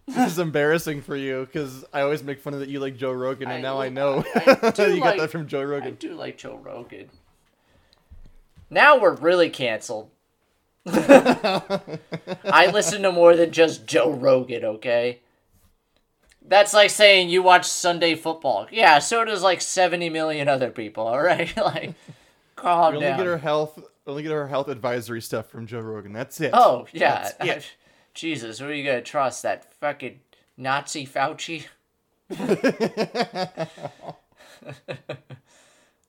This 0.07 0.31
is 0.33 0.39
embarrassing 0.39 1.01
for 1.01 1.15
you 1.17 1.45
because 1.45 1.83
I 1.93 2.01
always 2.01 2.23
make 2.23 2.39
fun 2.39 2.53
of 2.53 2.61
that 2.61 2.69
you 2.69 2.79
like 2.79 2.95
Joe 2.95 3.11
Rogan, 3.11 3.49
and 3.49 3.57
I- 3.57 3.61
now 3.61 3.81
I 3.81 3.89
know 3.89 4.23
I 4.35 4.71
do 4.73 4.95
you 4.95 5.01
got 5.01 5.17
that 5.17 5.31
from 5.31 5.47
Joe 5.47 5.63
Rogan. 5.63 5.89
I 5.89 5.91
do 5.91 6.13
like 6.13 6.37
Joe 6.37 6.57
Rogan. 6.63 7.09
Now 8.69 8.99
we're 8.99 9.15
really 9.15 9.49
canceled. 9.49 10.09
I 10.87 12.69
listen 12.71 13.01
to 13.03 13.11
more 13.11 13.35
than 13.35 13.51
just 13.51 13.85
Joe 13.87 14.11
Rogan, 14.11 14.63
okay? 14.65 15.19
That's 16.47 16.73
like 16.73 16.91
saying 16.91 17.29
you 17.29 17.41
watch 17.41 17.65
Sunday 17.65 18.13
football. 18.15 18.67
Yeah, 18.71 18.99
so 18.99 19.25
does 19.25 19.41
like 19.41 19.61
70 19.61 20.09
million 20.09 20.47
other 20.47 20.69
people, 20.69 21.07
alright? 21.07 21.55
like, 21.57 21.95
calm 22.55 22.91
We 22.91 22.97
only 22.97 23.07
down. 23.09 23.17
get 23.17 23.27
our 23.27 23.37
health, 23.37 23.79
only 24.05 24.21
get 24.23 24.31
our 24.31 24.47
health 24.47 24.67
advisory 24.67 25.21
stuff 25.21 25.49
from 25.49 25.65
Joe 25.65 25.79
Rogan. 25.79 26.13
That's 26.13 26.39
it. 26.39 26.51
Oh, 26.53 26.85
yeah. 26.93 27.23
That's 27.23 27.35
it. 27.67 27.71
Jesus, 28.13 28.59
who 28.59 28.67
are 28.67 28.73
you 28.73 28.85
gonna 28.85 29.01
trust? 29.01 29.41
That 29.43 29.73
fucking 29.73 30.19
Nazi 30.55 31.05
Fauci? 31.07 31.65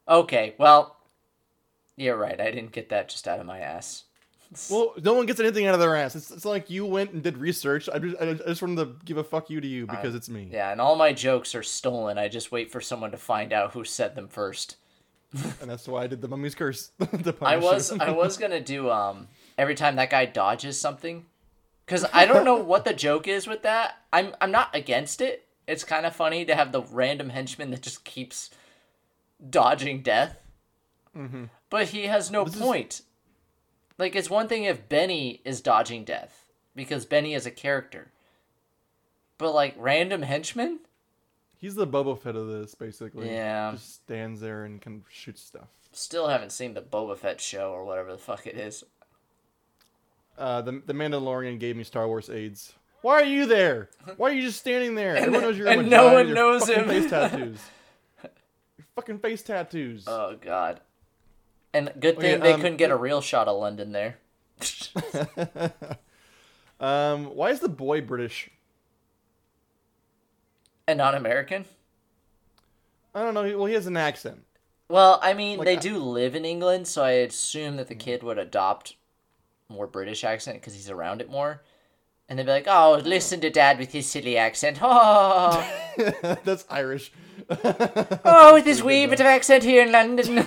okay, 0.08 0.54
well, 0.58 0.96
you're 1.96 2.16
right. 2.16 2.40
I 2.40 2.50
didn't 2.50 2.72
get 2.72 2.90
that 2.90 3.08
just 3.08 3.26
out 3.26 3.40
of 3.40 3.46
my 3.46 3.58
ass. 3.60 4.04
Well, 4.70 4.94
no 5.02 5.14
one 5.14 5.26
gets 5.26 5.40
anything 5.40 5.66
out 5.66 5.74
of 5.74 5.80
their 5.80 5.96
ass. 5.96 6.14
It's, 6.16 6.30
it's 6.30 6.44
like 6.44 6.70
you 6.70 6.86
went 6.86 7.12
and 7.12 7.22
did 7.22 7.36
research. 7.38 7.88
I 7.92 7.98
just, 7.98 8.16
I 8.20 8.32
just 8.34 8.62
wanted 8.62 8.76
to 8.84 9.04
give 9.04 9.16
a 9.16 9.24
fuck 9.24 9.50
you 9.50 9.60
to 9.60 9.66
you 9.66 9.86
because 9.86 10.14
it's 10.14 10.28
me. 10.28 10.48
Yeah, 10.52 10.70
and 10.72 10.80
all 10.80 10.96
my 10.96 11.12
jokes 11.12 11.54
are 11.54 11.62
stolen. 11.62 12.16
I 12.18 12.28
just 12.28 12.52
wait 12.52 12.70
for 12.70 12.80
someone 12.80 13.10
to 13.10 13.16
find 13.16 13.52
out 13.52 13.72
who 13.72 13.84
said 13.84 14.14
them 14.14 14.28
first. 14.28 14.76
And 15.60 15.68
that's 15.70 15.86
why 15.88 16.04
I 16.04 16.06
did 16.06 16.20
the 16.22 16.28
Mummy's 16.28 16.54
Curse. 16.54 16.90
I 17.42 17.56
was. 17.56 17.90
I 17.92 18.10
was 18.10 18.36
gonna 18.38 18.60
do 18.60 18.90
um 18.90 19.28
every 19.58 19.74
time 19.74 19.96
that 19.96 20.08
guy 20.10 20.24
dodges 20.24 20.78
something, 20.80 21.26
because 21.84 22.06
I 22.12 22.24
don't 22.26 22.44
know 22.44 22.56
what 22.56 22.84
the 22.84 22.94
joke 22.94 23.26
is 23.28 23.46
with 23.46 23.62
that. 23.62 23.96
I'm 24.12 24.34
I'm 24.40 24.52
not 24.52 24.74
against 24.74 25.20
it. 25.20 25.44
It's 25.66 25.82
kind 25.84 26.06
of 26.06 26.14
funny 26.14 26.44
to 26.44 26.54
have 26.54 26.70
the 26.72 26.82
random 26.82 27.30
henchman 27.30 27.70
that 27.72 27.82
just 27.82 28.04
keeps 28.04 28.50
dodging 29.50 30.02
death, 30.02 30.36
but 31.70 31.88
he 31.88 32.04
has 32.06 32.30
no 32.30 32.44
Mm-hmm. 32.44 32.54
is- 32.54 32.60
point. 32.60 33.02
Like 33.98 34.14
it's 34.14 34.30
one 34.30 34.48
thing 34.48 34.64
if 34.64 34.88
Benny 34.88 35.40
is 35.44 35.60
dodging 35.60 36.04
death 36.04 36.44
because 36.74 37.06
Benny 37.06 37.34
is 37.34 37.46
a 37.46 37.50
character, 37.50 38.12
but 39.38 39.52
like 39.52 39.74
random 39.78 40.22
henchman. 40.22 40.80
He's 41.58 41.74
the 41.74 41.86
Boba 41.86 42.18
Fett 42.18 42.36
of 42.36 42.48
this, 42.48 42.74
basically. 42.74 43.30
Yeah. 43.30 43.72
Just 43.72 43.94
stands 43.94 44.40
there 44.40 44.64
and 44.64 44.80
can 44.80 45.04
shoot 45.10 45.38
stuff. 45.38 45.68
Still 45.92 46.28
haven't 46.28 46.52
seen 46.52 46.74
the 46.74 46.82
Boba 46.82 47.16
Fett 47.16 47.40
show 47.40 47.70
or 47.72 47.84
whatever 47.84 48.12
the 48.12 48.18
fuck 48.18 48.46
it 48.46 48.56
is. 48.56 48.84
Uh, 50.36 50.60
the 50.60 50.82
the 50.84 50.92
Mandalorian 50.92 51.58
gave 51.58 51.76
me 51.76 51.84
Star 51.84 52.06
Wars 52.06 52.28
AIDS. 52.28 52.74
Why 53.00 53.22
are 53.22 53.24
you 53.24 53.46
there? 53.46 53.88
Why 54.16 54.30
are 54.30 54.32
you 54.34 54.42
just 54.42 54.58
standing 54.58 54.94
there? 54.94 55.16
Everyone 55.16 55.40
knows 55.40 55.58
you're 55.58 55.68
and 55.68 55.88
no 55.88 56.12
one 56.12 56.34
knows 56.34 56.68
him. 56.68 56.86
Face 56.86 57.08
tattoos. 57.10 57.60
Your 58.22 58.86
fucking 58.94 59.20
face 59.20 59.42
tattoos. 59.42 60.04
Oh 60.06 60.36
god. 60.40 60.80
And 61.76 61.92
good 62.00 62.18
thing 62.18 62.40
they 62.40 62.54
um, 62.54 62.60
couldn't 62.60 62.78
get 62.78 62.90
a 62.90 62.96
real 62.96 63.20
shot 63.20 63.48
of 63.48 63.58
London 63.58 63.92
there. 63.92 64.16
um, 66.80 67.26
why 67.26 67.50
is 67.50 67.60
the 67.60 67.68
boy 67.68 68.00
British? 68.00 68.50
and 70.88 70.96
not 70.96 71.14
American. 71.14 71.64
I 73.14 73.22
don't 73.22 73.34
know. 73.34 73.42
Well, 73.58 73.66
he 73.66 73.74
has 73.74 73.86
an 73.86 73.96
accent. 73.96 74.44
Well, 74.88 75.18
I 75.20 75.34
mean, 75.34 75.58
Like, 75.58 75.66
they 75.66 75.76
I- 75.76 75.80
do 75.80 75.98
live 75.98 76.34
in 76.34 76.44
England, 76.44 76.86
so 76.86 77.02
I 77.02 77.10
assume 77.10 77.76
that 77.76 77.88
the 77.88 77.94
kid 77.94 78.22
would 78.22 78.38
adopt 78.38 78.94
more 79.68 79.86
British 79.86 80.22
accent 80.22 80.60
because 80.60 80.74
he's 80.74 80.88
around 80.88 81.20
it 81.20 81.28
more. 81.28 81.62
And 82.28 82.38
they'd 82.38 82.44
be 82.46 82.50
like, 82.50 82.66
"Oh, 82.68 83.00
listen 83.04 83.40
to 83.40 83.50
Dad 83.50 83.78
with 83.78 83.92
his 83.92 84.06
silly 84.06 84.36
accent. 84.36 84.78
Oh, 84.82 86.36
That's 86.44 86.64
Irish. 86.68 87.12
oh, 87.50 88.54
with 88.54 88.64
his 88.66 88.82
wee 88.82 89.06
bit 89.06 89.20
of 89.20 89.26
accent 89.26 89.62
here 89.64 89.82
in 89.84 89.92
London. 89.92 90.38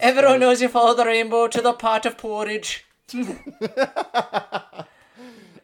Everyone 0.00 0.40
knows 0.40 0.62
you 0.62 0.68
follow 0.68 0.94
the 0.94 1.04
rainbow 1.04 1.46
to 1.48 1.60
the 1.60 1.72
pot 1.72 2.06
of 2.06 2.16
porridge." 2.16 2.84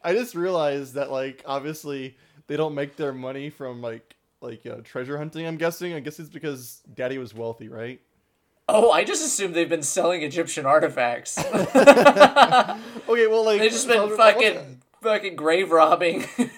I 0.05 0.13
just 0.13 0.35
realized 0.35 0.95
that, 0.95 1.11
like, 1.11 1.43
obviously 1.47 2.17
they 2.47 2.57
don't 2.57 2.75
make 2.75 2.97
their 2.97 3.13
money 3.13 3.51
from 3.51 3.81
like 3.83 4.15
like 4.41 4.67
uh, 4.67 4.77
treasure 4.85 5.19
hunting. 5.19 5.47
I'm 5.47 5.57
guessing. 5.57 5.95
I 5.95 6.01
guess 6.01 6.19
it's 6.21 6.29
because 6.29 6.83
Daddy 6.95 7.19
was 7.19 7.35
wealthy, 7.35 7.69
right? 7.69 8.01
Oh, 8.69 8.91
I 8.91 9.05
just 9.05 9.25
assumed 9.25 9.55
they've 9.55 9.69
been 9.69 9.83
selling 9.83 10.23
Egyptian 10.23 10.67
artifacts. 10.67 11.39
Okay, 13.09 13.29
well, 13.29 13.45
like 13.45 13.61
They've 13.61 13.71
just 13.71 13.87
been 13.87 14.17
fucking 14.17 14.83
fucking 15.01 15.37
grave 15.37 15.71
robbing. 15.71 16.25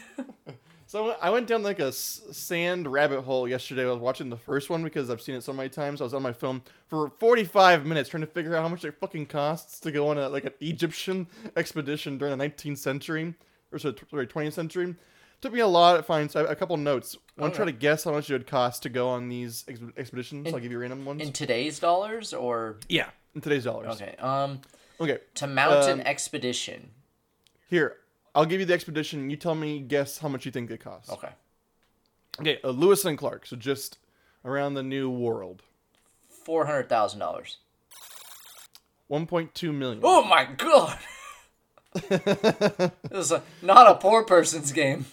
So 0.86 1.14
I 1.20 1.28
went 1.28 1.46
down 1.46 1.62
like 1.62 1.80
a 1.80 1.92
sand 1.92 2.90
rabbit 2.90 3.20
hole 3.20 3.46
yesterday. 3.46 3.82
I 3.82 3.90
was 3.90 3.98
watching 3.98 4.30
the 4.30 4.38
first 4.38 4.70
one 4.70 4.82
because 4.82 5.10
I've 5.10 5.20
seen 5.20 5.34
it 5.34 5.44
so 5.44 5.52
many 5.52 5.68
times. 5.68 6.00
I 6.00 6.04
was 6.04 6.14
on 6.14 6.22
my 6.22 6.32
phone 6.32 6.62
for 6.86 7.10
45 7.20 7.84
minutes 7.84 8.08
trying 8.08 8.22
to 8.22 8.26
figure 8.26 8.56
out 8.56 8.62
how 8.62 8.68
much 8.68 8.86
it 8.86 8.94
fucking 8.98 9.26
costs 9.26 9.80
to 9.80 9.90
go 9.90 10.08
on 10.08 10.16
a 10.16 10.30
like 10.30 10.46
an 10.46 10.54
Egyptian 10.60 11.26
expedition 11.58 12.16
during 12.16 12.38
the 12.38 12.42
19th 12.42 12.78
century 12.78 13.34
or 13.70 13.78
sorry 13.78 14.26
20th 14.26 14.54
century. 14.54 14.94
Took 15.40 15.52
me 15.52 15.60
a 15.60 15.66
lot 15.68 15.96
to 15.96 16.02
find 16.02 16.30
so 16.30 16.44
I 16.44 16.52
a 16.52 16.56
couple 16.56 16.76
notes. 16.76 17.16
I 17.36 17.42
want 17.42 17.54
to 17.54 17.56
try 17.56 17.66
to 17.66 17.72
guess 17.72 18.02
how 18.04 18.10
much 18.12 18.28
it 18.28 18.32
would 18.32 18.46
cost 18.48 18.82
to 18.82 18.88
go 18.88 19.08
on 19.08 19.28
these 19.28 19.64
ex- 19.68 19.78
expeditions. 19.96 20.52
I'll 20.52 20.58
give 20.58 20.72
you 20.72 20.78
random 20.80 21.04
ones. 21.04 21.22
In 21.22 21.32
today's 21.32 21.78
dollars 21.78 22.34
or 22.34 22.76
yeah, 22.88 23.10
in 23.36 23.40
today's 23.40 23.64
dollars. 23.64 24.00
okay. 24.00 24.16
Um 24.18 24.60
Okay. 25.00 25.18
to 25.36 25.46
mount 25.46 25.84
an 25.88 26.00
Um, 26.00 26.06
expedition. 26.06 26.90
Here, 27.70 27.98
I'll 28.34 28.46
give 28.46 28.58
you 28.58 28.66
the 28.66 28.74
expedition. 28.74 29.30
You 29.30 29.36
tell 29.36 29.54
me 29.54 29.78
guess 29.78 30.18
how 30.18 30.26
much 30.28 30.44
you 30.44 30.50
think 30.50 30.70
it 30.72 30.80
costs. 30.80 31.10
Okay. 31.12 31.28
Okay, 32.40 32.58
uh, 32.64 32.70
Lewis 32.70 33.04
and 33.04 33.16
Clark. 33.16 33.46
So 33.46 33.54
just 33.56 33.98
around 34.44 34.74
the 34.74 34.82
new 34.82 35.08
world. 35.08 35.62
Four 36.28 36.66
hundred 36.66 36.88
thousand 36.88 37.20
dollars. 37.20 37.58
1.2 39.10 39.72
million. 39.74 40.00
Oh 40.02 40.22
my 40.24 40.44
god! 40.44 40.98
this 41.94 42.90
is 43.12 43.32
a, 43.32 43.42
not 43.62 43.90
a 43.90 43.94
poor 43.94 44.22
person's 44.24 44.70
game. 44.72 45.06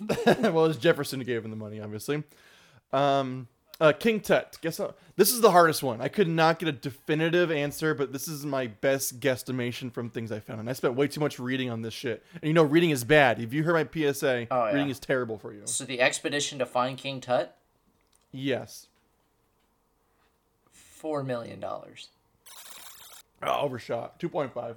well, 0.52 0.66
it's 0.66 0.78
Jefferson 0.78 1.20
who 1.20 1.24
gave 1.24 1.44
him 1.44 1.50
the 1.50 1.56
money, 1.56 1.80
obviously. 1.80 2.22
Um, 2.92 3.48
Uh, 3.80 3.92
King 3.92 4.18
Tut. 4.20 4.58
Guess 4.60 4.80
what? 4.80 4.98
This 5.16 5.30
is 5.30 5.40
the 5.40 5.52
hardest 5.52 5.82
one. 5.84 6.00
I 6.00 6.08
could 6.08 6.26
not 6.28 6.58
get 6.58 6.68
a 6.68 6.72
definitive 6.72 7.50
answer, 7.52 7.94
but 7.94 8.12
this 8.12 8.26
is 8.26 8.44
my 8.44 8.66
best 8.66 9.20
guesstimation 9.20 9.92
from 9.92 10.10
things 10.10 10.32
I 10.32 10.40
found. 10.40 10.58
And 10.60 10.68
I 10.68 10.72
spent 10.72 10.94
way 10.94 11.06
too 11.06 11.20
much 11.20 11.38
reading 11.38 11.70
on 11.70 11.82
this 11.82 11.94
shit. 11.94 12.24
And 12.34 12.44
you 12.44 12.52
know, 12.54 12.64
reading 12.64 12.90
is 12.90 13.04
bad. 13.04 13.38
If 13.40 13.52
you 13.52 13.62
heard 13.62 13.74
my 13.74 13.84
PSA, 14.12 14.48
Oh, 14.50 14.66
yeah. 14.66 14.72
reading 14.72 14.90
is 14.90 14.98
terrible 14.98 15.38
for 15.38 15.52
you. 15.52 15.62
So 15.66 15.84
the 15.84 16.00
expedition 16.00 16.58
to 16.58 16.66
find 16.66 16.98
King 16.98 17.20
Tut, 17.20 17.56
Yes. 18.32 18.88
four 20.72 21.22
million 21.22 21.60
dollars. 21.60 22.08
Oh, 23.42 23.60
overshot. 23.60 24.18
2.5. 24.18 24.74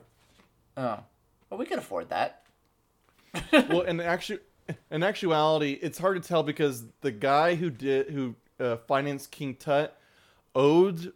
Oh, 0.77 0.99
well, 1.49 1.57
we 1.57 1.65
could 1.65 1.79
afford 1.79 2.09
that. 2.09 2.43
well, 3.51 3.81
and 3.87 3.99
actu- 3.99 4.37
in 4.91 5.03
actuality, 5.03 5.77
it's 5.81 5.97
hard 5.97 6.21
to 6.21 6.27
tell 6.27 6.43
because 6.43 6.83
the 7.01 7.11
guy 7.11 7.55
who 7.55 7.69
did 7.69 8.09
who 8.09 8.35
uh, 8.59 8.77
financed 8.87 9.31
King 9.31 9.55
Tut 9.55 9.97
owed 10.55 11.13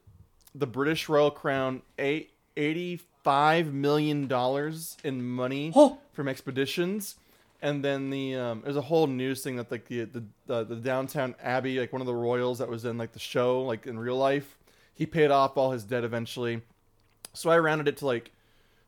the 0.53 0.67
British 0.67 1.09
Royal 1.09 1.31
Crown 1.31 1.81
eight, 1.99 2.31
85 2.55 3.73
million 3.73 4.27
dollars 4.27 4.97
in 5.03 5.23
money 5.25 5.71
Oh. 5.75 5.97
from 6.13 6.27
expeditions. 6.27 7.15
And 7.61 7.83
then 7.83 8.09
the 8.09 8.35
um, 8.35 8.61
there's 8.63 8.75
a 8.75 8.81
whole 8.81 9.07
news 9.07 9.41
thing 9.41 9.55
that 9.55 9.71
like 9.71 9.85
the 9.87 10.03
the, 10.05 10.23
the 10.45 10.63
the 10.65 10.75
Downton 10.75 11.35
Abbey, 11.41 11.79
like 11.79 11.91
one 11.91 12.01
of 12.01 12.05
the 12.05 12.13
royals 12.13 12.59
that 12.59 12.69
was 12.69 12.85
in 12.85 12.97
like 12.97 13.13
the 13.13 13.19
show, 13.19 13.61
like 13.61 13.87
in 13.87 13.97
real 13.97 14.17
life, 14.17 14.57
he 14.93 15.05
paid 15.05 15.31
off 15.31 15.57
all 15.57 15.71
his 15.71 15.83
debt 15.83 16.03
eventually. 16.03 16.61
So 17.33 17.49
I 17.49 17.57
rounded 17.57 17.87
it 17.87 17.97
to 17.97 18.05
like 18.05 18.31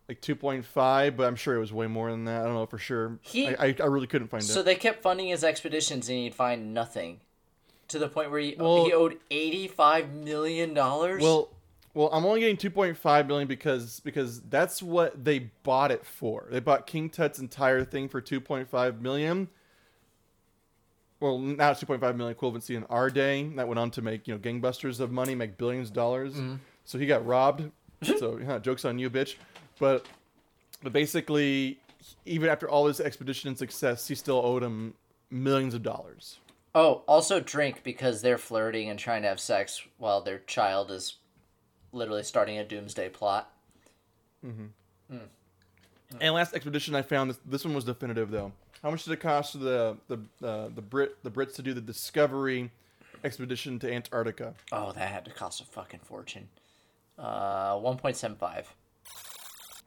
like 0.08 0.22
2.5, 0.22 1.18
but 1.18 1.28
I'm 1.28 1.36
sure 1.36 1.56
it 1.56 1.60
was 1.60 1.74
way 1.74 1.88
more 1.88 2.10
than 2.12 2.26
that. 2.26 2.42
I 2.42 2.46
don't 2.46 2.54
know 2.54 2.66
for 2.66 2.78
sure. 2.78 3.20
He- 3.22 3.48
I, 3.50 3.68
I, 3.68 3.76
I 3.82 3.86
really 3.86 4.08
couldn't 4.08 4.30
find 4.30 4.44
So 4.44 4.52
it. 4.52 4.56
So 4.56 4.64
they 4.64 4.76
kept 4.76 5.02
funding 5.02 5.28
his 5.28 5.44
expeditions, 5.44 6.08
and 6.10 6.18
he'd 6.20 6.36
find 6.36 6.74
nothing, 6.74 7.20
to 7.90 8.00
the 8.00 8.08
point 8.08 8.32
where 8.32 8.40
he, 8.40 8.56
Well- 8.58 8.86
he 8.86 8.94
owed 8.94 9.18
eighty-five 9.30 10.14
million 10.14 10.74
dollars. 10.74 11.22
Well, 11.22 11.50
well, 11.94 12.10
I'm 12.14 12.26
only 12.26 12.42
getting 12.42 12.58
2.5 12.58 13.26
million 13.28 13.48
because 13.48 14.02
because 14.02 14.40
that's 14.42 14.84
what 14.84 15.26
they 15.26 15.50
bought 15.64 15.92
it 15.92 16.06
for. 16.06 16.46
They 16.52 16.60
bought 16.60 16.86
King 16.86 17.10
Tut's 17.10 17.40
entire 17.40 17.84
thing 17.84 18.08
for 18.08 18.22
2.5 18.22 19.02
million. 19.02 19.48
Well, 21.20 21.40
now 21.40 21.72
it's 21.72 21.84
2.5 21.84 22.16
million 22.16 22.36
equivalency 22.36 22.76
in 22.76 22.84
our 22.84 23.10
day. 23.10 23.50
That 23.56 23.68
went 23.68 23.80
on 23.80 23.90
to 23.92 24.04
make 24.04 24.28
you 24.28 24.36
know 24.36 24.40
gangbusters 24.40 25.00
of 25.00 25.12
money, 25.12 25.34
make 25.34 25.58
billions 25.58 25.88
of 25.88 25.96
dollars. 25.96 26.36
Mm-hmm. 26.36 26.56
So 26.86 27.00
he 27.00 27.08
got 27.08 27.26
robbed. 27.26 27.72
so 28.04 28.60
jokes 28.62 28.86
on 28.86 29.00
you, 29.00 29.10
bitch. 29.10 29.36
But 29.80 30.06
but 30.84 30.94
basically, 30.94 31.80
even 32.26 32.50
after 32.50 32.70
all 32.70 32.88
his 32.88 33.00
expedition 33.00 33.48
and 33.50 33.58
success, 33.58 34.08
he 34.08 34.16
still 34.16 34.42
owed 34.44 34.64
him 34.64 34.94
millions 35.30 35.74
of 35.74 35.84
dollars. 35.84 36.40
oh, 36.76 37.02
also 37.08 37.40
drink 37.40 37.82
because 37.84 38.22
they're 38.22 38.38
flirting 38.38 38.90
and 38.90 39.00
trying 39.00 39.24
to 39.24 39.28
have 39.28 39.40
sex 39.40 39.82
while 39.98 40.22
their 40.22 40.40
child 40.40 40.92
is 40.92 41.16
literally 41.92 42.24
starting 42.24 42.58
a 42.60 42.64
doomsday 42.64 43.10
plot. 43.10 43.52
Mm-hmm. 44.46 45.16
Mm. 45.16 45.22
And 46.22 46.36
last 46.36 46.54
expedition 46.54 46.94
I 46.96 47.02
found 47.02 47.32
this, 47.32 47.40
this 47.46 47.66
one 47.66 47.74
was 47.74 47.84
definitive 47.84 48.30
though. 48.32 48.52
How 48.84 48.92
much 48.92 49.04
did 49.04 49.14
it 49.14 49.20
cost 49.20 49.60
the 49.60 49.98
the 50.08 50.20
uh, 50.46 50.70
the 50.74 50.82
Brit 50.82 51.22
the 51.24 51.32
Brits 51.32 51.56
to 51.56 51.64
do 51.64 51.74
the 51.74 51.82
Discovery 51.82 52.72
expedition 53.24 53.80
to 53.80 53.92
Antarctica? 53.92 54.54
Oh, 54.72 54.92
that 54.92 55.10
had 55.10 55.26
to 55.26 55.32
cost 55.32 55.62
a 55.62 55.66
fucking 55.66 56.02
fortune. 56.02 56.48
Uh, 57.18 57.78
one 57.80 57.98
point 57.98 58.16
seven 58.16 58.38
five. 58.38 58.72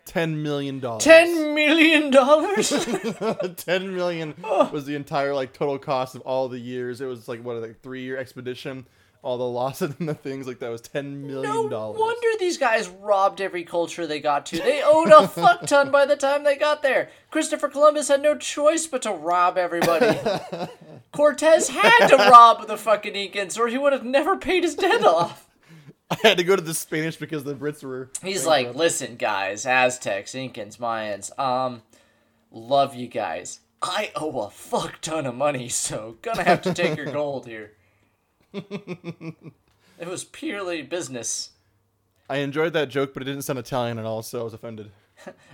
Ten 0.07 0.43
million 0.43 0.81
dollars. 0.81 1.05
Ten 1.05 1.55
million 1.55 2.11
dollars. 2.11 2.71
Ten 3.57 3.95
million 3.95 4.35
was 4.73 4.85
the 4.87 4.97
entire 4.97 5.35
like 5.35 5.53
total 5.53 5.79
cost 5.79 6.15
of 6.15 6.23
all 6.23 6.49
the 6.49 6.59
years. 6.59 7.01
It 7.01 7.07
was 7.07 7.29
like 7.29 7.43
what 7.45 7.57
like 7.57 7.81
three 7.81 8.03
year 8.03 8.17
expedition. 8.17 8.87
All 9.23 9.37
the 9.37 9.45
losses 9.45 9.95
and 9.99 10.09
the 10.09 10.15
things 10.15 10.47
like 10.47 10.61
that 10.61 10.71
was 10.71 10.81
ten 10.81 11.27
million 11.27 11.69
dollars. 11.69 11.99
No 11.99 12.05
wonder 12.05 12.27
these 12.39 12.57
guys 12.57 12.89
robbed 12.89 13.41
every 13.43 13.65
culture 13.65 14.07
they 14.07 14.19
got 14.19 14.47
to. 14.47 14.57
They 14.57 14.83
owed 14.83 15.11
a 15.11 15.29
fuck 15.29 15.67
ton 15.67 15.91
by 15.91 16.07
the 16.07 16.17
time 16.17 16.43
they 16.43 16.57
got 16.57 16.83
there. 16.83 17.11
Christopher 17.31 17.69
Columbus 17.69 18.09
had 18.09 18.23
no 18.23 18.37
choice 18.37 18.87
but 18.87 19.03
to 19.03 19.13
rob 19.13 19.59
everybody. 19.59 20.19
Cortez 21.13 21.69
had 21.69 22.07
to 22.09 22.17
rob 22.17 22.67
the 22.67 22.79
fucking 22.79 23.13
Incans, 23.13 23.59
or 23.59 23.69
he 23.69 23.77
would 23.77 23.93
have 23.93 24.05
never 24.05 24.37
paid 24.39 24.65
his 24.65 24.75
debt 24.75 25.05
off. 25.05 25.47
I 26.11 26.17
had 26.23 26.39
to 26.39 26.45
go 26.45 26.57
to 26.57 26.63
the 26.63 26.75
Spanish 26.75 27.17
because 27.17 27.45
the 27.45 27.55
Brits 27.55 27.85
were. 27.85 28.11
He's 28.23 28.45
like, 28.47 28.75
listen, 28.75 29.17
guys, 29.17 29.65
Aztecs, 29.65 30.33
Incans, 30.33 30.79
Mayans, 30.79 31.37
um, 31.39 31.83
love 32.51 32.95
you 32.95 33.07
guys. 33.07 33.61
I 33.83 34.11
owe 34.15 34.41
a 34.41 34.51
fuck 34.51 35.01
ton 35.01 35.25
of 35.27 35.35
money, 35.35 35.69
so 35.69 36.17
gonna 36.23 36.43
have 36.43 36.63
to 36.63 36.75
take 36.75 36.97
your 36.97 37.07
gold 37.13 37.47
here. 37.47 37.73
it 38.53 40.07
was 40.07 40.25
purely 40.25 40.83
business. 40.83 41.51
I 42.29 42.39
enjoyed 42.39 42.73
that 42.75 42.89
joke, 42.89 43.15
but 43.15 43.23
it 43.23 43.27
didn't 43.27 43.43
sound 43.43 43.59
Italian 43.59 43.99
at 43.99 44.05
all, 44.05 44.23
so 44.23 44.41
I 44.41 44.45
was 44.45 44.55
offended. 44.55 44.91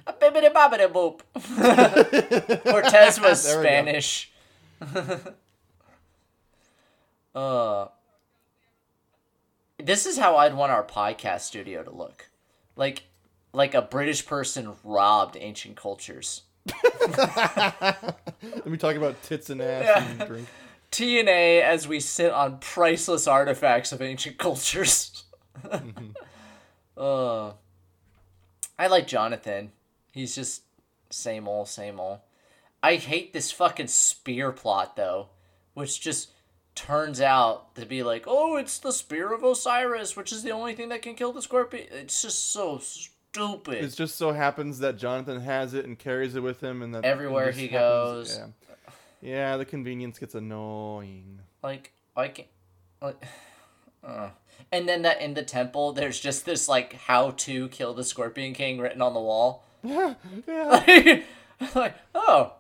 A 0.07 0.13
bibbidi 0.13 0.53
bobbidi 0.53 0.89
boop. 0.93 1.21
Cortez 2.71 3.21
was 3.21 3.45
There 3.45 3.59
we 3.59 3.65
go. 3.65 3.71
Spanish. 3.71 4.33
uh, 7.35 7.87
this 9.87 10.05
is 10.05 10.19
how 10.19 10.37
I'd 10.37 10.55
want 10.55 10.73
our 10.73 10.83
podcast 10.85 11.43
studio 11.43 11.83
to 11.85 11.91
look, 11.91 12.29
like 12.75 13.05
like 13.53 13.73
a 13.75 13.83
British 13.83 14.27
person 14.27 14.73
robbed 14.83 15.37
ancient 15.39 15.77
cultures. 15.77 16.43
Let 16.83 18.67
me 18.67 18.77
talk 18.77 18.97
about 18.97 19.23
tits 19.23 19.49
and 19.49 19.63
ass 19.63 20.03
and 20.03 20.29
drink. 20.29 20.49
TNA 20.91 21.63
as 21.63 21.87
we 21.87 22.01
sit 22.01 22.33
on 22.33 22.59
priceless 22.59 23.29
artifacts 23.29 23.93
of 23.93 24.03
ancient 24.03 24.39
cultures. 24.39 25.25
uh, 26.97 27.53
I 28.79 28.87
like 28.89 29.07
Jonathan. 29.07 29.71
He's 30.11 30.35
just 30.35 30.63
same 31.11 31.47
old, 31.47 31.69
same 31.69 32.01
old. 32.01 32.19
I 32.83 32.97
hate 32.97 33.33
this 33.33 33.53
fucking 33.53 33.89
spear 33.89 34.51
plot 34.51 34.97
though, 34.97 35.29
which 35.75 36.01
just 36.01 36.31
turns 36.77 37.21
out 37.21 37.75
to 37.75 37.85
be 37.87 38.03
like, 38.05 38.25
oh, 38.29 38.57
it's 38.57 38.79
the 38.79 38.93
spear 38.93 39.33
of 39.33 39.43
Osiris, 39.43 40.15
which 40.17 40.31
is 40.31 40.43
the 40.45 40.53
only 40.53 40.75
thing 40.75 40.91
that 40.91 41.03
can 41.03 41.15
kill 41.17 41.33
the 41.33 41.43
scorpion. 41.43 41.87
It's 41.91 42.23
just 42.23 42.53
so 42.53 42.79
stupid. 42.79 43.83
It 43.83 43.89
just 43.97 44.17
so 44.17 44.33
happens 44.33 44.79
that 44.79 44.97
Jonathan 44.97 45.41
has 45.41 45.75
it 45.75 45.85
and 45.87 45.99
carries 45.99 46.37
it 46.37 46.43
with 46.43 46.63
him, 46.63 46.83
and 46.83 46.95
that 46.95 47.05
Everywhere 47.05 47.51
he 47.51 47.67
happens- 47.69 48.29
goes. 48.37 48.39
Yeah. 48.39 48.47
yeah, 49.21 49.57
the 49.57 49.65
convenience 49.65 50.19
gets 50.19 50.35
annoying. 50.37 51.41
like 51.63 51.93
I 52.17 52.29
can 52.29 52.45
like 53.03 53.23
uh. 54.05 54.31
and 54.73 54.89
then 54.89 55.03
that 55.03 55.21
in 55.21 55.35
the 55.35 55.43
temple 55.43 55.93
there's 55.93 56.19
just 56.21 56.47
this 56.47 56.67
like 56.69 56.95
how 56.95 57.33
to 57.33 57.69
kill 57.69 57.93
the 57.93 58.05
scorpion 58.05 58.55
king 58.55 58.79
written 58.79 59.03
on 59.03 59.13
the 59.15 59.21
wall 59.21 59.65
Yeah, 59.83 60.15
yeah. 60.47 61.21
like 61.75 61.95
oh 62.15 62.55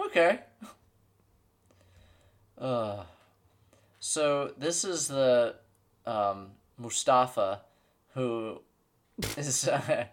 okay 0.00 0.40
uh 2.60 3.02
so 4.00 4.52
this 4.58 4.84
is 4.84 5.08
the 5.08 5.54
um 6.06 6.50
mustafa 6.76 7.60
who 8.14 8.60
is 9.36 9.68
uh, 9.68 10.04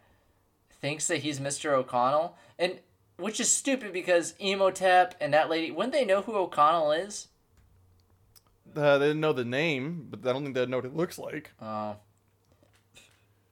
thinks 0.81 1.08
that 1.08 1.17
he's 1.19 1.39
mr 1.39 1.73
o'connell 1.73 2.36
and 2.60 2.79
which 3.17 3.39
is 3.39 3.49
stupid 3.49 3.93
because 3.93 4.34
Imhotep 4.39 5.15
and 5.21 5.34
that 5.34 5.49
lady 5.49 5.71
wouldn't 5.71 5.93
they 5.93 6.03
know 6.05 6.21
who 6.21 6.36
o'connell 6.36 6.91
is 6.91 7.27
Uh, 8.75 8.97
they 8.97 9.08
didn't 9.08 9.21
know 9.21 9.31
the 9.31 9.45
name, 9.45 10.08
but 10.10 10.19
I 10.27 10.34
don't 10.34 10.43
think 10.43 10.53
they 10.55 10.65
know 10.65 10.77
what 10.77 10.86
it 10.86 10.95
looks 10.95 11.17
like. 11.17 11.51
Oh. 11.62 11.95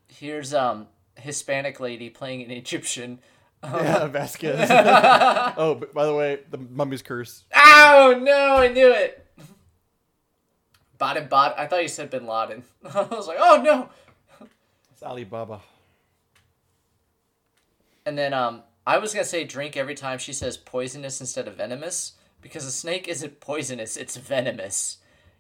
Here's 0.09 0.53
um 0.53 0.87
Hispanic 1.15 1.79
lady 1.79 2.09
playing 2.09 2.41
an 2.43 2.51
Egyptian. 2.51 3.19
yeah, 3.63 4.07
Vasquez. 4.07 4.67
oh, 5.57 5.75
by 5.93 6.05
the 6.05 6.13
way, 6.13 6.39
the 6.51 6.57
mummy's 6.57 7.01
curse. 7.01 7.45
Ow! 7.55 7.72
Oh 7.85 8.17
no, 8.17 8.57
I 8.57 8.69
knew 8.69 8.91
it. 8.91 9.25
Baden 10.97 11.27
Baden. 11.27 11.53
I 11.57 11.67
thought 11.67 11.81
you 11.81 11.89
said 11.89 12.09
Bin 12.09 12.25
Laden. 12.25 12.63
I 12.93 13.01
was 13.03 13.27
like, 13.27 13.37
oh 13.39 13.61
no. 13.61 13.89
It's 14.91 15.03
Alibaba. 15.03 15.59
And 18.05 18.17
then 18.17 18.33
um, 18.33 18.63
I 18.87 18.97
was 18.97 19.13
gonna 19.13 19.25
say 19.25 19.43
drink 19.43 19.75
every 19.75 19.95
time 19.95 20.17
she 20.17 20.31
says 20.33 20.55
poisonous 20.55 21.19
instead 21.19 21.47
of 21.47 21.55
venomous 21.55 22.13
because 22.41 22.65
a 22.65 22.71
snake 22.71 23.07
isn't 23.07 23.39
poisonous; 23.39 23.97
it's 23.97 24.15
venomous. 24.17 24.97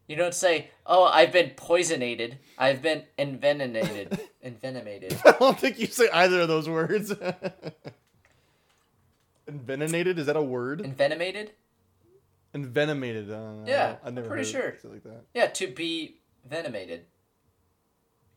You 0.07 0.15
don't 0.15 0.33
say, 0.33 0.71
"Oh, 0.85 1.05
I've 1.05 1.31
been 1.31 1.51
poisonated. 1.51 2.37
I've 2.57 2.81
been 2.81 3.03
envenomated." 3.17 4.19
envenomated. 4.43 5.17
I 5.25 5.31
don't 5.31 5.57
think 5.59 5.79
you 5.79 5.87
say 5.87 6.09
either 6.13 6.41
of 6.41 6.47
those 6.49 6.67
words. 6.67 7.13
Envenomated? 9.47 10.19
Is 10.19 10.25
that 10.27 10.37
a 10.37 10.41
word? 10.41 10.81
Envenomated? 10.81 11.51
Envenomated. 12.53 13.31
Uh, 13.31 13.63
Yeah, 13.65 13.95
I 14.03 14.09
never 14.11 14.27
pretty 14.27 14.49
sure. 14.49 14.75
like 14.83 15.03
that. 15.03 15.23
Yeah, 15.33 15.47
to 15.47 15.67
be 15.67 16.17
venomated. 16.47 17.05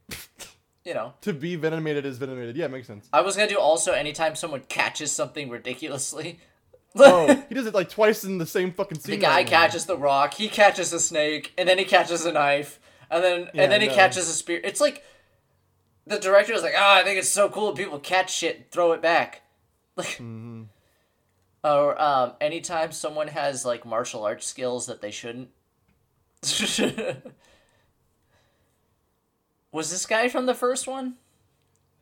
you 0.85 0.95
know. 0.95 1.15
To 1.23 1.33
be 1.33 1.57
venomated 1.57 2.07
is 2.07 2.19
venomated. 2.19 2.57
Yeah, 2.57 2.67
it 2.67 2.71
makes 2.71 2.87
sense. 2.87 3.09
I 3.13 3.21
was 3.21 3.37
gonna 3.37 3.49
do 3.49 3.59
also 3.59 3.93
anytime 3.93 4.35
someone 4.35 4.63
catches 4.69 5.13
something 5.13 5.51
ridiculously, 5.51 6.41
Oh, 6.99 7.27
he 7.49 7.55
does 7.55 7.67
it 7.67 7.75
like 7.75 7.91
twice 7.91 8.25
in 8.25 8.39
the 8.39 8.47
same 8.47 8.73
fucking 8.73 8.99
scene. 9.01 9.17
the 9.17 9.27
guy 9.27 9.37
right 9.37 9.47
catches 9.47 9.85
the 9.87 9.99
rock, 9.99 10.35
he 10.35 10.49
catches 10.49 10.93
a 10.95 11.01
snake, 11.01 11.53
and 11.59 11.69
then 11.69 11.79
he 11.79 11.85
catches 11.85 12.25
a 12.25 12.33
knife, 12.33 12.81
and 13.11 13.23
then 13.23 13.49
Yeah, 13.53 13.65
and 13.65 13.73
then 13.73 13.81
he 13.83 13.89
catches 13.89 14.29
a 14.29 14.33
spear. 14.33 14.61
It's 14.65 14.81
like 14.81 15.05
the 16.07 16.19
director 16.19 16.53
is 16.55 16.63
like, 16.63 16.75
"Ah, 16.77 16.97
I 17.01 17.03
think 17.03 17.19
it's 17.19 17.29
so 17.29 17.49
cool. 17.51 17.73
People 17.73 17.99
catch 17.99 18.33
shit, 18.35 18.57
and 18.57 18.71
throw 18.71 18.93
it 18.93 19.03
back." 19.03 19.43
Like, 19.97 20.07
Mm-hmm. 20.07 20.63
Or 21.67 22.01
um, 22.01 22.33
anytime 22.41 22.93
someone 22.93 23.29
has 23.29 23.65
like 23.65 23.85
martial 23.85 24.25
arts 24.25 24.47
skills 24.47 24.87
that 24.87 25.01
they 25.01 25.11
shouldn't. 25.11 25.51
Was 29.73 29.91
this 29.91 30.07
guy 30.07 30.29
from 30.29 30.47
the 30.47 30.55
first 30.55 30.87
one? 30.87 31.17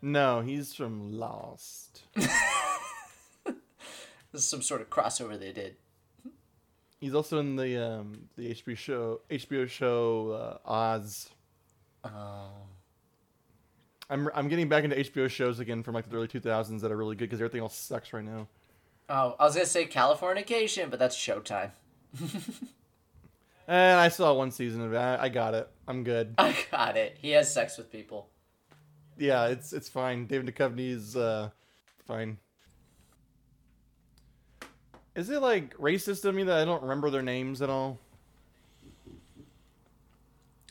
No, 0.03 0.43
he's 0.43 0.75
from 0.75 1.19
Lost. 1.19 2.03
This 4.35 4.43
is 4.43 4.49
some 4.49 4.63
sort 4.63 4.81
of 4.81 4.91
crossover 4.91 5.39
they 5.39 5.53
did. 5.53 5.77
He's 6.99 7.15
also 7.15 7.39
in 7.39 7.55
the 7.55 7.81
um 7.81 8.23
the 8.37 8.53
HBO 8.53 8.77
show 8.77 9.21
HBO 9.31 9.69
show 9.69 10.59
uh, 10.67 10.69
Oz. 10.69 11.31
Um, 12.03 12.11
I'm 14.11 14.29
I'm 14.35 14.49
getting 14.49 14.69
back 14.69 14.83
into 14.83 14.97
HBO 14.97 15.31
shows 15.31 15.61
again 15.61 15.85
from 15.85 15.95
like 15.95 16.11
the 16.11 16.17
early 16.17 16.27
2000s 16.27 16.81
that 16.81 16.91
are 16.91 16.97
really 16.97 17.15
good 17.15 17.27
because 17.27 17.39
everything 17.39 17.61
else 17.61 17.77
sucks 17.77 18.13
right 18.13 18.25
now. 18.25 18.49
Oh, 19.09 19.37
I 19.39 19.45
was 19.45 19.55
gonna 19.55 19.67
say 19.67 19.87
Californication, 19.87 20.91
but 20.91 20.99
that's 20.99 21.17
Showtime. 21.17 21.71
And 23.67 24.01
I 24.01 24.09
saw 24.09 24.35
one 24.35 24.51
season 24.51 24.83
of 24.83 24.93
it. 24.93 24.97
I, 24.97 25.25
I 25.25 25.29
got 25.29 25.55
it. 25.55 25.69
I'm 25.87 26.05
good. 26.05 26.35
I 26.39 26.57
got 26.71 26.97
it. 26.97 27.17
He 27.21 27.31
has 27.31 27.53
sex 27.53 27.77
with 27.79 27.91
people. 27.91 28.29
Yeah, 29.19 29.47
it's 29.47 29.73
it's 29.73 29.89
fine. 29.89 30.27
David 30.27 30.55
Duchovny's 30.55 31.17
uh 31.17 31.51
fine. 32.07 32.39
Is 35.15 35.31
it 35.31 35.41
like 35.41 35.77
racist 35.79 36.25
of 36.25 36.35
me 36.35 36.43
that 36.43 36.59
I 36.59 36.65
don't 36.65 36.83
remember 36.83 37.11
their 37.11 37.23
names 37.23 37.63
at 37.63 37.71
all? 37.71 38.01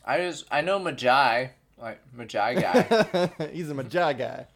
I 0.04 0.18
just 0.18 0.44
I 0.50 0.60
know 0.60 0.78
Majai, 0.78 1.50
like 1.80 2.00
Majai 2.14 2.60
guy, 2.60 3.48
He's 3.52 3.70
a 3.70 3.74
Magi 3.74 4.12
guy. 4.12 4.46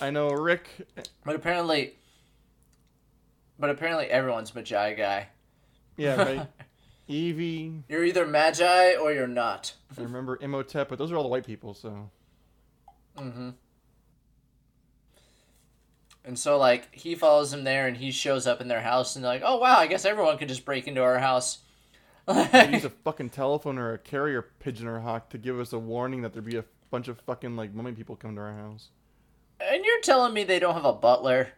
I 0.00 0.10
know 0.10 0.30
Rick. 0.30 0.68
but 1.24 1.36
apparently, 1.36 1.94
but 3.58 3.70
apparently 3.70 4.06
everyone's 4.06 4.54
Magi 4.54 4.94
guy. 4.94 5.28
Yeah, 5.96 6.22
right. 6.22 6.46
Evie. 7.08 7.82
You're 7.88 8.04
either 8.04 8.26
Magi 8.26 8.94
or 8.94 9.12
you're 9.12 9.26
not. 9.26 9.74
I 9.98 10.02
remember 10.02 10.38
Imhotep, 10.40 10.88
but 10.88 10.98
those 10.98 11.12
are 11.12 11.16
all 11.16 11.22
the 11.22 11.28
white 11.28 11.46
people. 11.46 11.74
So 11.74 12.10
Mm-hmm. 13.18 13.50
And 16.24 16.38
so 16.38 16.56
like 16.56 16.94
he 16.94 17.14
follows 17.14 17.52
him 17.52 17.64
there, 17.64 17.86
and 17.86 17.96
he 17.96 18.10
shows 18.10 18.46
up 18.46 18.60
in 18.60 18.68
their 18.68 18.80
house, 18.80 19.16
and 19.16 19.24
they're 19.24 19.32
like, 19.32 19.42
"Oh 19.44 19.58
wow, 19.58 19.76
I 19.78 19.86
guess 19.86 20.04
everyone 20.04 20.38
could 20.38 20.48
just 20.48 20.64
break 20.64 20.86
into 20.86 21.02
our 21.02 21.18
house." 21.18 21.58
use 22.28 22.84
a 22.84 22.90
fucking 23.04 23.30
telephone 23.30 23.78
or 23.78 23.92
a 23.92 23.98
carrier 23.98 24.42
pigeon 24.60 24.86
or 24.86 25.00
hawk 25.00 25.28
to 25.30 25.38
give 25.38 25.58
us 25.58 25.72
a 25.72 25.78
warning 25.78 26.22
that 26.22 26.32
there'd 26.32 26.44
be 26.44 26.56
a 26.56 26.64
bunch 26.90 27.08
of 27.08 27.18
fucking 27.22 27.56
like 27.56 27.74
mummy 27.74 27.92
people 27.92 28.14
come 28.14 28.36
to 28.36 28.40
our 28.40 28.52
house. 28.52 28.90
And 29.70 29.84
you're 29.84 30.00
telling 30.00 30.32
me 30.34 30.44
they 30.44 30.58
don't 30.58 30.74
have 30.74 30.84
a 30.84 30.92
butler? 30.92 31.48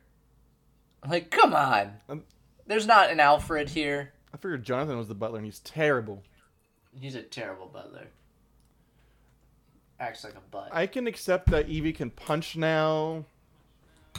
Like, 1.09 1.31
come 1.31 1.55
on. 1.55 1.95
Um, 2.09 2.25
There's 2.67 2.87
not 2.87 3.11
an 3.11 3.21
Alfred 3.21 3.71
here. 3.71 4.13
I 4.33 4.37
figured 4.37 4.65
Jonathan 4.65 4.97
was 4.99 5.09
the 5.09 5.15
butler, 5.15 5.39
and 5.39 5.45
he's 5.45 5.61
terrible. 5.61 6.23
He's 6.99 7.15
a 7.15 7.23
terrible 7.23 7.67
butler. 7.67 8.09
Acts 10.01 10.25
like 10.25 10.35
a 10.35 10.41
butt. 10.51 10.71
I 10.73 10.87
can 10.87 11.07
accept 11.07 11.51
that 11.51 11.69
Evie 11.69 11.93
can 11.93 12.11
punch 12.11 12.57
now, 12.57 13.25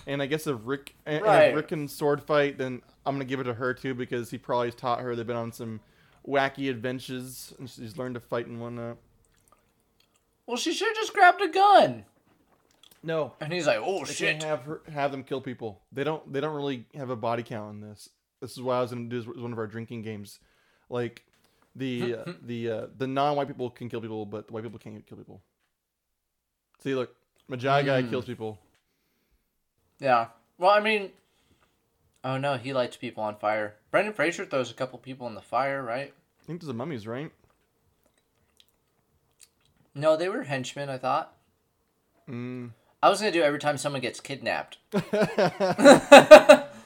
and 0.07 0.21
I 0.21 0.25
guess 0.25 0.47
if 0.47 0.57
Rick 0.63 0.95
and, 1.05 1.23
and 1.25 1.43
if 1.49 1.55
Rick 1.55 1.67
can 1.69 1.88
sword 1.88 2.23
fight, 2.23 2.57
then 2.57 2.81
I'm 3.05 3.15
gonna 3.15 3.25
give 3.25 3.39
it 3.41 3.43
to 3.45 3.53
her 3.53 3.73
too 3.73 3.93
because 3.93 4.29
he 4.31 4.38
probably 4.38 4.71
taught 4.71 5.01
her. 5.01 5.15
They've 5.15 5.27
been 5.27 5.36
on 5.36 5.51
some 5.51 5.81
wacky 6.25 6.69
adventures, 6.69 7.53
and 7.59 7.69
she's 7.69 7.97
learned 7.97 8.15
to 8.15 8.21
fight 8.21 8.47
and 8.47 8.59
whatnot. 8.61 8.97
well, 10.47 10.57
she 10.57 10.73
should 10.73 10.88
have 10.88 10.95
just 10.95 11.13
grabbed 11.13 11.41
a 11.41 11.49
gun. 11.49 12.05
No, 13.06 13.34
And 13.39 13.53
he's 13.53 13.68
like, 13.68 13.78
"Oh 13.82 14.03
they 14.03 14.14
shit." 14.14 14.39
can't 14.39 14.43
have 14.43 14.62
her 14.64 14.82
have 14.91 15.12
them 15.12 15.24
kill 15.24 15.39
people. 15.39 15.82
They 15.91 16.03
don't. 16.03 16.34
They 16.34 16.41
don't 16.41 16.56
really 16.56 16.86
have 16.95 17.10
a 17.12 17.16
body 17.16 17.43
count 17.43 17.76
in 17.76 17.82
this. 17.88 18.10
This 18.41 18.51
is 18.53 18.62
why 18.62 18.78
I 18.78 18.82
was 18.82 18.91
gonna 18.91 19.06
do 19.06 19.22
this 19.22 19.28
one 19.38 19.53
of 19.53 19.60
our 19.60 19.68
drinking 19.68 20.01
games, 20.01 20.39
like 20.89 21.24
the 21.76 22.16
uh, 22.16 22.34
the 22.41 22.72
uh, 22.72 22.88
the 22.97 23.06
non-white 23.08 23.47
people 23.47 23.70
can 23.70 23.89
kill 23.89 24.01
people, 24.01 24.26
but 24.26 24.47
the 24.47 24.53
white 24.53 24.64
people 24.64 24.80
can't 24.80 25.06
kill 25.06 25.18
people. 25.20 25.41
See, 26.84 26.95
look, 26.95 27.16
Magi 27.47 27.84
guy 27.84 28.01
Hmm. 28.01 28.10
kills 28.10 28.26
people. 28.26 28.60
Yeah. 29.99 30.28
Well, 30.58 30.72
I 30.72 30.80
mean, 30.80 31.12
oh 32.24 32.38
no, 32.38 32.58
he 32.58 32.74
lights 32.74 32.97
people 32.97 33.24
on 33.24 33.38
fire. 33.38 33.76
Brendan 33.91 34.14
Fraser 34.14 34.45
throws 34.45 34.72
a 34.72 34.74
couple 34.74 34.97
people 34.99 35.28
in 35.28 35.36
the 35.36 35.41
fire, 35.41 35.84
right? 35.84 36.12
I 36.41 36.43
think 36.45 36.62
those 36.62 36.70
are 36.72 36.74
mummies, 36.74 37.06
right? 37.06 37.32
No, 39.93 40.18
they 40.18 40.28
were 40.30 40.43
henchmen. 40.43 40.89
I 40.89 40.97
thought. 40.97 41.34
Mm. 42.30 42.72
I 43.06 43.10
was 43.10 43.20
gonna 43.20 43.32
do 43.32 43.43
every 43.43 43.60
time 43.60 43.78
someone 43.78 44.01
gets 44.01 44.20
kidnapped 44.20 44.80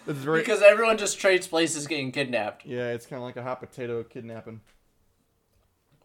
very 0.05 0.41
because 0.41 0.61
everyone 0.61 0.97
just 0.97 1.17
trades 1.17 1.47
places 1.47 1.87
getting 1.87 2.11
kidnapped. 2.11 2.65
yeah. 2.65 2.91
It's 2.91 3.05
kind 3.05 3.21
of 3.21 3.23
like 3.23 3.37
a 3.37 3.41
hot 3.41 3.61
potato 3.61 4.03
kidnapping. 4.03 4.59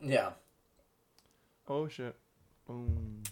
Yeah. 0.01 0.31
Oh 1.69 1.89
shit! 1.89 2.15
Boom. 2.65 3.25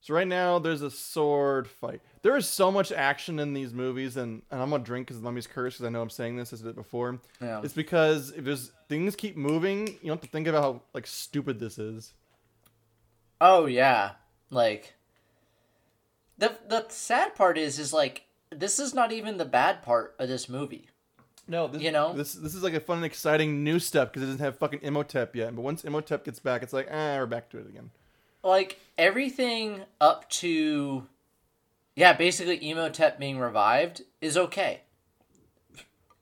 So 0.00 0.12
right 0.12 0.26
now 0.26 0.58
there's 0.58 0.82
a 0.82 0.90
sword 0.90 1.68
fight. 1.68 2.00
There 2.22 2.36
is 2.36 2.48
so 2.48 2.72
much 2.72 2.90
action 2.90 3.38
in 3.38 3.54
these 3.54 3.72
movies, 3.72 4.16
and, 4.16 4.42
and 4.50 4.60
I'm 4.60 4.70
gonna 4.70 4.82
drink 4.82 5.06
because 5.06 5.22
mummy's 5.22 5.46
curse 5.46 5.74
because 5.74 5.86
I 5.86 5.90
know 5.90 6.02
I'm 6.02 6.10
saying 6.10 6.34
this 6.34 6.52
as 6.52 6.62
I 6.62 6.64
did 6.66 6.74
before. 6.74 7.20
Yeah. 7.40 7.60
It's 7.62 7.74
because 7.74 8.32
if 8.32 8.44
there's 8.44 8.72
things 8.88 9.14
keep 9.14 9.36
moving, 9.36 9.86
you 9.86 10.08
don't 10.08 10.16
have 10.16 10.20
to 10.22 10.26
think 10.26 10.48
about 10.48 10.64
how 10.64 10.82
like 10.94 11.06
stupid 11.06 11.60
this 11.60 11.78
is. 11.78 12.12
Oh 13.40 13.66
yeah. 13.66 14.14
Like. 14.50 14.94
The 16.38 16.56
the 16.68 16.86
sad 16.88 17.34
part 17.34 17.58
is 17.58 17.78
is 17.78 17.92
like 17.92 18.24
this 18.50 18.78
is 18.78 18.94
not 18.94 19.12
even 19.12 19.36
the 19.36 19.44
bad 19.44 19.82
part 19.82 20.14
of 20.18 20.28
this 20.28 20.48
movie. 20.48 20.88
No, 21.50 21.66
this, 21.66 21.80
You 21.82 21.90
know? 21.92 22.12
this 22.12 22.34
this 22.34 22.54
is 22.54 22.62
like 22.62 22.74
a 22.74 22.80
fun 22.80 22.98
and 22.98 23.06
exciting 23.06 23.64
new 23.64 23.78
step 23.78 24.12
because 24.12 24.22
it 24.22 24.26
doesn't 24.26 24.44
have 24.44 24.58
fucking 24.58 24.80
Imhotep 24.82 25.34
yet. 25.34 25.54
But 25.56 25.62
once 25.62 25.82
Imhotep 25.84 26.24
gets 26.24 26.38
back, 26.38 26.62
it's 26.62 26.72
like 26.72 26.88
ah, 26.90 27.16
we're 27.16 27.26
back 27.26 27.48
to 27.50 27.58
it 27.58 27.66
again. 27.68 27.90
like 28.42 28.78
everything 28.96 29.82
up 30.00 30.28
to 30.30 31.06
yeah 31.96 32.12
basically 32.12 32.56
Imhotep 32.70 33.18
being 33.18 33.38
revived 33.38 34.02
is 34.20 34.36
okay 34.36 34.82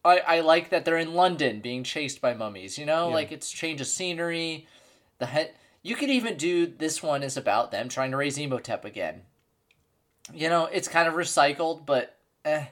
i 0.05 0.19
i 0.21 0.41
like 0.41 0.71
that 0.71 0.85
they're 0.85 0.97
in 0.99 1.15
london 1.15 1.61
being 1.61 1.83
chased 1.85 2.21
by 2.21 2.33
mummies 2.35 2.79
you 2.79 2.87
know 2.87 3.09
Yeah. 3.09 3.15
like 3.15 3.33
it's 3.33 3.51
change 3.51 3.81
of 3.81 3.87
scenery 3.87 4.67
the 5.19 5.27
he- 5.27 5.51
you 5.83 5.95
could 5.97 6.11
even 6.11 6.37
do 6.37 6.67
this 6.67 7.03
one 7.03 7.23
is 7.23 7.37
about 7.37 7.71
them 7.71 7.89
trying 7.89 8.11
to 8.13 8.17
raise 8.17 8.39
Imhotep 8.39 8.85
again 8.85 9.23
you 10.35 10.49
know 10.49 10.67
it's 10.67 10.89
kind 10.89 11.09
of 11.09 11.15
recycled 11.15 11.87
but 11.87 12.17
eh 12.45 12.65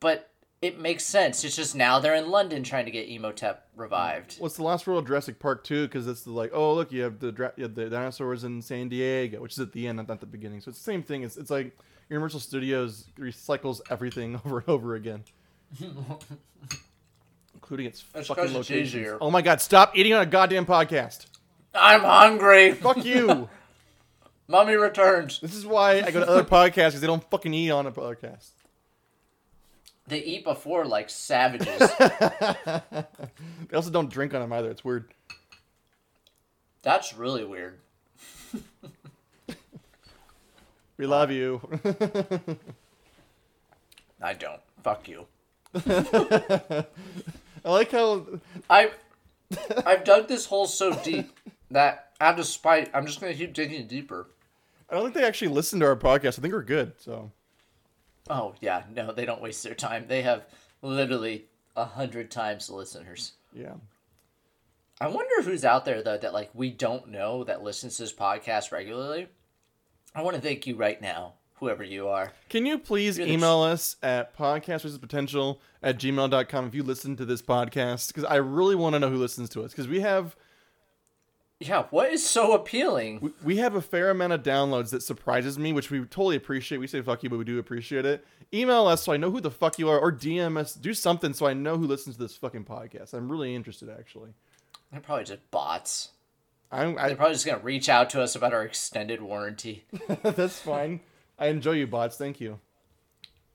but 0.00 0.30
it 0.62 0.78
makes 0.78 1.04
sense 1.04 1.42
it's 1.44 1.56
just 1.56 1.74
now 1.74 1.98
they're 2.00 2.14
in 2.14 2.30
london 2.30 2.62
trying 2.62 2.84
to 2.84 2.90
get 2.90 3.08
Imhotep 3.08 3.66
revived 3.76 4.36
What's 4.38 4.56
the 4.56 4.62
Lost 4.62 4.86
World 4.86 5.00
of 5.04 5.06
Jurassic 5.08 5.38
Park 5.38 5.64
too? 5.64 5.86
Because 5.86 6.06
it's 6.06 6.22
the, 6.22 6.32
like, 6.32 6.50
oh 6.52 6.74
look, 6.74 6.92
you 6.92 7.02
have 7.02 7.18
the 7.18 7.32
dra- 7.32 7.52
you 7.56 7.62
have 7.64 7.74
the 7.74 7.88
dinosaurs 7.88 8.44
in 8.44 8.60
San 8.60 8.88
Diego, 8.90 9.40
which 9.40 9.52
is 9.52 9.58
at 9.58 9.72
the 9.72 9.88
end, 9.88 9.96
not 9.96 10.10
at 10.10 10.20
the 10.20 10.26
beginning. 10.26 10.60
So 10.60 10.68
it's 10.68 10.78
the 10.78 10.84
same 10.84 11.02
thing. 11.02 11.22
It's 11.22 11.38
it's 11.38 11.50
like 11.50 11.76
Universal 12.10 12.40
Studios 12.40 13.06
recycles 13.18 13.80
everything 13.90 14.34
over 14.44 14.58
and 14.58 14.68
over 14.68 14.94
again, 14.96 15.24
including 17.54 17.86
its 17.86 18.04
That's 18.12 18.28
fucking 18.28 18.44
it's 18.44 18.52
locations. 18.52 19.18
Oh 19.20 19.30
my 19.30 19.40
god, 19.42 19.60
stop 19.62 19.96
eating 19.96 20.12
on 20.12 20.20
a 20.22 20.26
goddamn 20.26 20.66
podcast! 20.66 21.26
i'm 21.74 22.00
hungry 22.02 22.72
Fuck 22.72 23.04
you. 23.04 23.48
mummy 24.50 24.74
returns 24.74 25.40
this 25.40 25.54
is 25.54 25.64
why 25.64 26.02
I 26.02 26.10
go 26.10 26.20
to 26.20 26.28
other 26.28 26.44
podcasts 26.44 26.88
because 26.88 27.00
they 27.00 27.06
don't 27.06 27.28
fucking 27.30 27.54
eat 27.54 27.70
on 27.70 27.86
a 27.86 27.92
podcast. 27.92 28.50
They 30.06 30.18
eat 30.24 30.44
before 30.44 30.84
like 30.84 31.08
savages. 31.08 31.80
They 33.68 33.76
also 33.76 33.90
don't 33.90 34.10
drink 34.10 34.34
on 34.34 34.40
them 34.40 34.52
either. 34.52 34.68
It's 34.68 34.84
weird. 34.84 35.14
That's 36.82 37.14
really 37.14 37.44
weird. 37.44 37.78
We 40.96 41.06
love 41.06 41.30
you. 41.30 41.62
I 44.20 44.34
don't. 44.34 44.60
Fuck 44.82 45.08
you. 45.08 45.26
I 45.74 46.84
like 47.64 47.90
how 47.90 48.26
I 48.68 48.90
I've 49.86 50.04
dug 50.04 50.28
this 50.28 50.44
hole 50.44 50.66
so 50.66 50.92
deep 51.02 51.40
that 51.70 52.10
out 52.20 52.38
of 52.38 52.44
spite, 52.44 52.90
I'm 52.92 53.06
just 53.06 53.18
gonna 53.18 53.32
keep 53.32 53.54
digging 53.54 53.86
deeper. 53.86 54.28
I 54.90 54.94
don't 54.94 55.04
think 55.04 55.14
they 55.14 55.24
actually 55.24 55.48
listen 55.48 55.80
to 55.80 55.86
our 55.86 55.96
podcast. 55.96 56.38
I 56.38 56.42
think 56.42 56.52
we're 56.54 56.62
good. 56.62 56.94
So 56.98 57.30
Oh 58.28 58.54
yeah, 58.60 58.82
no, 58.94 59.12
they 59.12 59.24
don't 59.24 59.42
waste 59.42 59.62
their 59.64 59.74
time. 59.74 60.06
They 60.08 60.22
have 60.22 60.44
literally 60.82 61.46
a 61.76 61.84
hundred 61.84 62.30
times 62.30 62.66
the 62.66 62.74
listeners. 62.74 63.32
yeah. 63.52 63.74
I 65.02 65.08
wonder 65.08 65.42
who's 65.42 65.64
out 65.64 65.86
there 65.86 66.02
though 66.02 66.18
that 66.18 66.34
like 66.34 66.50
we 66.52 66.70
don't 66.70 67.08
know 67.08 67.42
that 67.44 67.62
listens 67.62 67.96
to 67.96 68.02
this 68.02 68.12
podcast 68.12 68.70
regularly. 68.70 69.28
I 70.14 70.22
want 70.22 70.36
to 70.36 70.42
thank 70.42 70.66
you 70.66 70.76
right 70.76 71.00
now, 71.00 71.34
whoever 71.54 71.82
you 71.82 72.08
are. 72.08 72.32
Can 72.50 72.66
you 72.66 72.78
please 72.78 73.16
You're 73.16 73.26
the 73.26 73.32
email 73.32 73.60
us 73.60 73.96
at 74.02 74.36
podcastversuspotential 74.36 75.58
at 75.82 75.98
gmail.com 75.98 76.66
if 76.66 76.74
you 76.74 76.82
listen 76.82 77.16
to 77.16 77.24
this 77.24 77.40
podcast? 77.40 78.08
Because 78.08 78.24
I 78.24 78.36
really 78.36 78.74
want 78.74 78.94
to 78.94 78.98
know 78.98 79.08
who 79.08 79.16
listens 79.16 79.48
to 79.50 79.62
us. 79.62 79.70
Because 79.70 79.88
we 79.88 80.00
have 80.00 80.36
Yeah, 81.60 81.84
what 81.90 82.10
is 82.10 82.26
so 82.26 82.52
appealing? 82.54 83.20
we- 83.20 83.32
we 83.44 83.56
have 83.58 83.74
a 83.74 83.82
fair 83.82 84.08
amount 84.10 84.32
of 84.32 84.42
downloads 84.42 84.90
that 84.90 85.02
surprises 85.02 85.58
me, 85.58 85.72
which 85.74 85.90
we 85.90 85.98
totally 86.00 86.36
appreciate. 86.36 86.78
We 86.78 86.86
say 86.86 87.02
fuck 87.02 87.22
you, 87.22 87.28
but 87.28 87.38
we 87.38 87.44
do 87.44 87.58
appreciate 87.58 88.06
it. 88.06 88.26
Email 88.52 88.86
us 88.86 89.02
so 89.04 89.12
I 89.12 89.18
know 89.18 89.30
who 89.30 89.40
the 89.40 89.50
fuck 89.50 89.78
you 89.78 89.88
are, 89.90 89.98
or 89.98 90.10
DM 90.10 90.56
us, 90.56 90.74
do 90.74 90.94
something 90.94 91.34
so 91.34 91.46
I 91.46 91.52
know 91.52 91.76
who 91.76 91.86
listens 91.86 92.16
to 92.16 92.22
this 92.22 92.34
fucking 92.36 92.64
podcast. 92.64 93.12
I'm 93.14 93.30
really 93.30 93.54
interested, 93.54 93.90
actually. 93.90 94.30
They're 94.90 95.00
probably 95.02 95.24
just 95.26 95.50
bots. 95.50 96.08
I'm, 96.72 96.94
They're 96.94 97.14
probably 97.14 97.34
just 97.34 97.46
gonna 97.46 97.58
reach 97.62 97.88
out 97.88 98.10
to 98.10 98.22
us 98.22 98.34
about 98.34 98.54
our 98.54 98.62
extended 98.64 99.20
warranty. 99.20 99.84
that's 100.22 100.60
fine. 100.60 101.00
I 101.38 101.48
enjoy 101.48 101.72
you, 101.72 101.86
bots. 101.86 102.16
Thank 102.16 102.40
you. 102.40 102.58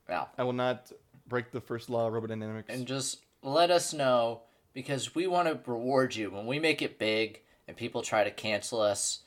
Yeah. 0.08 0.26
I 0.38 0.43
will 0.43 0.53
not 0.53 0.91
break 1.28 1.51
the 1.51 1.62
first 1.62 1.89
law 1.89 2.08
of 2.08 2.14
aerodynamics. 2.14 2.66
and 2.70 2.86
just 2.86 3.24
let 3.41 3.72
us 3.72 3.93
know 3.93 4.41
because 4.74 5.16
we 5.16 5.28
want 5.28 5.47
to 5.47 5.72
reward 5.72 6.16
you 6.16 6.30
when 6.30 6.45
we 6.45 6.60
make 6.60 6.82
it 6.82 6.99
big 6.99 7.41
and 7.68 7.78
people 7.78 8.01
try 8.01 8.24
to 8.24 8.32
cancel 8.32 8.82
us 8.82 9.20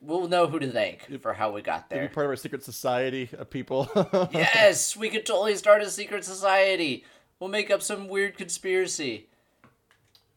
we'll 0.00 0.28
know 0.28 0.46
who 0.46 0.58
to 0.58 0.70
thank 0.70 1.20
for 1.20 1.32
how 1.32 1.50
we 1.50 1.62
got 1.62 1.90
there. 1.90 2.02
Be 2.02 2.14
part 2.14 2.26
of 2.26 2.30
our 2.30 2.36
secret 2.36 2.62
society 2.62 3.28
of 3.36 3.50
people. 3.50 3.90
yes 4.32 4.96
we 4.96 5.10
could 5.10 5.26
totally 5.26 5.56
start 5.56 5.82
a 5.82 5.90
secret 5.90 6.24
society. 6.24 7.04
We'll 7.40 7.50
make 7.50 7.70
up 7.70 7.82
some 7.82 8.08
weird 8.08 8.36
conspiracy. 8.36 9.28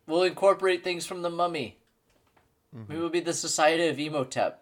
We'll 0.08 0.24
incorporate 0.24 0.84
things 0.84 1.06
from 1.06 1.22
the 1.22 1.30
mummy. 1.30 1.78
We 2.74 2.80
mm-hmm. 2.80 3.00
will 3.00 3.10
be 3.10 3.20
the 3.20 3.34
society 3.34 3.88
of 3.88 4.00
Imhotep 4.00 4.61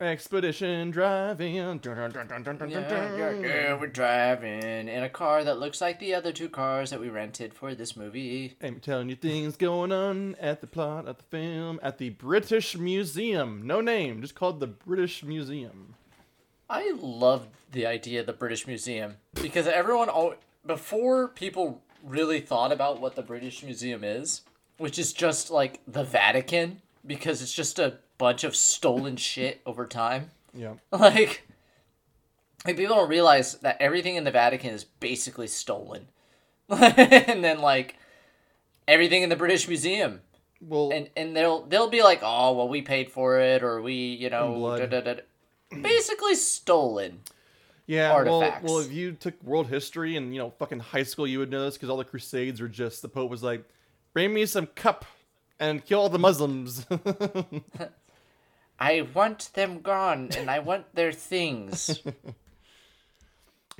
Expedition 0.00 0.92
driving. 0.92 1.56
Dun, 1.56 1.78
dun, 1.80 2.42
dun, 2.44 2.70
yeah, 2.70 3.16
yeah, 3.16 3.30
yeah, 3.32 3.80
we're 3.80 3.88
driving 3.88 4.88
in 4.88 5.02
a 5.02 5.08
car 5.08 5.42
that 5.42 5.58
looks 5.58 5.80
like 5.80 5.98
the 5.98 6.14
other 6.14 6.30
two 6.30 6.48
cars 6.48 6.90
that 6.90 7.00
we 7.00 7.08
rented 7.08 7.52
for 7.52 7.74
this 7.74 7.96
movie 7.96 8.56
I'm 8.62 8.78
telling 8.78 9.08
you 9.08 9.16
things 9.16 9.56
going 9.56 9.90
on 9.90 10.36
at 10.36 10.60
the 10.60 10.68
plot 10.68 11.08
of 11.08 11.16
the 11.16 11.24
film 11.24 11.80
at 11.82 11.98
the 11.98 12.10
British 12.10 12.78
Museum. 12.78 13.66
No 13.66 13.80
name, 13.80 14.22
just 14.22 14.36
called 14.36 14.60
the 14.60 14.68
British 14.68 15.24
Museum. 15.24 15.94
I 16.70 16.92
love 17.00 17.48
the 17.72 17.84
idea 17.84 18.20
of 18.20 18.26
the 18.26 18.32
British 18.32 18.68
Museum 18.68 19.16
because 19.34 19.66
everyone, 19.66 20.10
before 20.64 21.26
people 21.26 21.82
really 22.04 22.40
thought 22.40 22.70
about 22.70 23.00
what 23.00 23.16
the 23.16 23.22
British 23.22 23.64
Museum 23.64 24.04
is, 24.04 24.42
which 24.76 24.96
is 24.96 25.12
just 25.12 25.50
like 25.50 25.80
the 25.88 26.04
Vatican, 26.04 26.82
because 27.04 27.42
it's 27.42 27.52
just 27.52 27.80
a 27.80 27.98
bunch 28.18 28.44
of 28.44 28.54
stolen 28.54 29.16
shit 29.16 29.60
over 29.64 29.86
time. 29.86 30.30
Yeah. 30.54 30.74
Like, 30.92 31.46
like 32.66 32.76
people 32.76 32.96
don't 32.96 33.08
realize 33.08 33.54
that 33.56 33.80
everything 33.80 34.16
in 34.16 34.24
the 34.24 34.32
Vatican 34.32 34.70
is 34.70 34.84
basically 34.84 35.46
stolen, 35.46 36.08
and 36.68 37.44
then 37.44 37.60
like 37.60 37.96
everything 38.88 39.22
in 39.22 39.28
the 39.28 39.36
British 39.36 39.68
Museum 39.68 40.20
Well, 40.60 40.90
and 40.90 41.08
and 41.16 41.36
they'll 41.36 41.62
they'll 41.66 41.88
be 41.88 42.02
like, 42.02 42.20
oh 42.22 42.54
well, 42.54 42.68
we 42.68 42.82
paid 42.82 43.12
for 43.12 43.38
it, 43.38 43.62
or 43.62 43.80
we 43.80 43.94
you 43.94 44.28
know, 44.28 44.76
da, 44.76 44.86
da, 44.86 45.00
da, 45.00 45.14
da." 45.14 45.20
basically 45.82 46.34
stolen. 46.34 47.20
yeah. 47.86 48.12
Well, 48.22 48.60
well, 48.62 48.78
if 48.80 48.92
you 48.92 49.12
took 49.12 49.40
world 49.44 49.68
history 49.68 50.16
and 50.16 50.34
you 50.34 50.40
know 50.40 50.50
fucking 50.58 50.80
high 50.80 51.04
school, 51.04 51.26
you 51.26 51.38
would 51.38 51.50
know 51.50 51.64
this 51.64 51.74
because 51.74 51.90
all 51.90 51.96
the 51.96 52.04
Crusades 52.04 52.60
were 52.60 52.68
just 52.68 53.02
the 53.02 53.08
Pope 53.08 53.30
was 53.30 53.42
like, 53.42 53.64
bring 54.12 54.34
me 54.34 54.46
some 54.46 54.66
cup 54.66 55.04
and 55.60 55.84
kill 55.84 56.00
all 56.00 56.08
the 56.08 56.18
Muslims. 56.18 56.86
I 58.78 59.08
want 59.14 59.50
them 59.54 59.80
gone, 59.80 60.30
and 60.36 60.50
I 60.50 60.60
want 60.60 60.94
their 60.94 61.12
things. 61.12 62.00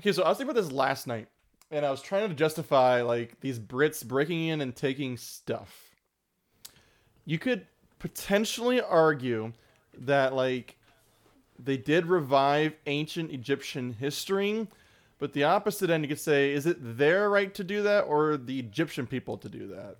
Okay, 0.00 0.12
so 0.12 0.22
I 0.22 0.28
was 0.28 0.38
thinking 0.38 0.52
about 0.52 0.62
this 0.62 0.72
last 0.72 1.08
night, 1.08 1.26
and 1.72 1.84
I 1.84 1.90
was 1.90 2.00
trying 2.00 2.28
to 2.28 2.34
justify 2.34 3.02
like 3.02 3.40
these 3.40 3.58
Brits 3.58 4.06
breaking 4.06 4.46
in 4.46 4.60
and 4.60 4.74
taking 4.74 5.16
stuff. 5.16 5.90
You 7.24 7.38
could 7.38 7.66
potentially 7.98 8.80
argue 8.80 9.52
that 9.98 10.34
like 10.34 10.76
they 11.58 11.76
did 11.76 12.06
revive 12.06 12.74
ancient 12.86 13.32
Egyptian 13.32 13.92
history, 13.92 14.68
but 15.18 15.32
the 15.32 15.42
opposite 15.42 15.90
end 15.90 16.04
you 16.04 16.08
could 16.08 16.20
say 16.20 16.52
is 16.52 16.64
it 16.64 16.76
their 16.96 17.28
right 17.28 17.52
to 17.54 17.64
do 17.64 17.82
that 17.82 18.02
or 18.02 18.36
the 18.36 18.60
Egyptian 18.60 19.04
people 19.04 19.36
to 19.38 19.48
do 19.48 19.66
that? 19.66 19.96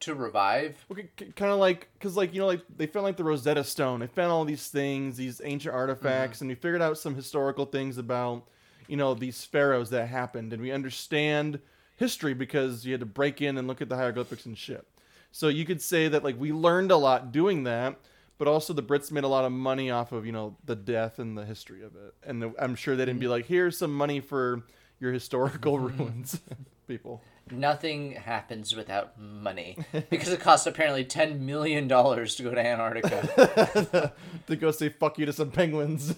To 0.00 0.14
revive, 0.14 0.84
Okay, 0.90 1.08
kind 1.34 1.50
of 1.50 1.58
like 1.58 1.88
because 1.94 2.16
like 2.16 2.32
you 2.32 2.40
know 2.40 2.46
like 2.46 2.62
they 2.76 2.86
found 2.86 3.04
like 3.04 3.16
the 3.16 3.24
Rosetta 3.24 3.64
Stone. 3.64 4.00
They 4.00 4.06
found 4.06 4.30
all 4.30 4.44
these 4.44 4.68
things, 4.68 5.16
these 5.16 5.40
ancient 5.44 5.74
artifacts, 5.74 6.38
mm-hmm. 6.38 6.44
and 6.44 6.48
we 6.50 6.54
figured 6.54 6.82
out 6.82 6.98
some 6.98 7.14
historical 7.14 7.64
things 7.64 7.98
about 7.98 8.46
you 8.86 8.96
know 8.96 9.14
these 9.14 9.44
pharaohs 9.44 9.90
that 9.90 10.06
happened, 10.06 10.52
and 10.52 10.62
we 10.62 10.70
understand 10.70 11.58
history 11.96 12.32
because 12.32 12.86
you 12.86 12.92
had 12.92 13.00
to 13.00 13.06
break 13.06 13.42
in 13.42 13.58
and 13.58 13.66
look 13.66 13.82
at 13.82 13.88
the 13.88 13.96
hieroglyphics 13.96 14.46
and 14.46 14.56
shit. 14.56 14.86
So 15.32 15.48
you 15.48 15.64
could 15.64 15.82
say 15.82 16.08
that 16.08 16.22
like 16.22 16.38
we 16.38 16.52
learned 16.52 16.92
a 16.92 16.96
lot 16.96 17.32
doing 17.32 17.64
that, 17.64 17.98
but 18.38 18.46
also 18.46 18.72
the 18.72 18.82
Brits 18.82 19.10
made 19.10 19.24
a 19.24 19.28
lot 19.28 19.44
of 19.44 19.52
money 19.52 19.90
off 19.90 20.12
of 20.12 20.24
you 20.24 20.32
know 20.32 20.56
the 20.64 20.76
death 20.76 21.18
and 21.18 21.36
the 21.36 21.44
history 21.44 21.82
of 21.82 21.96
it, 21.96 22.14
and 22.24 22.40
the, 22.40 22.54
I'm 22.58 22.76
sure 22.76 22.94
they 22.94 23.04
didn't 23.04 23.18
be 23.18 23.26
mm-hmm. 23.26 23.32
like 23.32 23.46
here's 23.46 23.76
some 23.76 23.92
money 23.92 24.20
for 24.20 24.62
your 25.00 25.12
historical 25.12 25.78
ruins, 25.78 26.40
people. 26.88 27.22
nothing 27.50 28.12
happens 28.12 28.74
without 28.76 29.18
money 29.20 29.76
because 30.10 30.28
it 30.28 30.40
costs 30.40 30.66
apparently 30.66 31.04
ten 31.04 31.46
million 31.46 31.88
dollars 31.88 32.34
to 32.36 32.42
go 32.42 32.50
to 32.54 32.60
Antarctica. 32.64 34.12
to 34.46 34.56
go 34.56 34.70
say 34.70 34.88
fuck 34.88 35.18
you 35.18 35.26
to 35.26 35.32
some 35.32 35.50
penguins. 35.50 36.14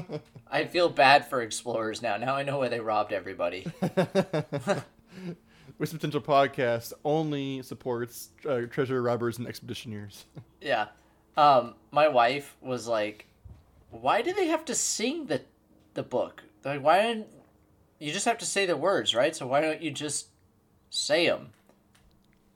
I 0.50 0.64
feel 0.66 0.88
bad 0.88 1.26
for 1.28 1.42
explorers 1.42 2.02
now. 2.02 2.16
Now 2.16 2.34
I 2.36 2.42
know 2.42 2.58
why 2.58 2.68
they 2.68 2.80
robbed 2.80 3.12
everybody. 3.12 3.66
With 5.76 5.90
Potential 5.90 6.20
Podcast 6.20 6.92
only 7.04 7.60
supports 7.62 8.28
uh, 8.48 8.60
treasure 8.70 9.02
robbers 9.02 9.38
and 9.38 9.48
expeditioneers. 9.48 10.22
Yeah. 10.60 10.86
Um, 11.36 11.74
my 11.90 12.06
wife 12.06 12.56
was 12.60 12.86
like, 12.86 13.26
"Why 13.90 14.22
do 14.22 14.32
they 14.32 14.46
have 14.46 14.64
to 14.66 14.74
sing 14.76 15.26
the 15.26 15.42
the 15.94 16.04
book? 16.04 16.44
Like, 16.64 16.80
why 16.80 17.02
didn't 17.02 17.26
you 18.04 18.12
just 18.12 18.26
have 18.26 18.38
to 18.38 18.46
say 18.46 18.66
the 18.66 18.76
words, 18.76 19.14
right? 19.14 19.34
So 19.34 19.46
why 19.46 19.60
don't 19.60 19.82
you 19.82 19.90
just 19.90 20.28
say 20.90 21.26
them?" 21.26 21.50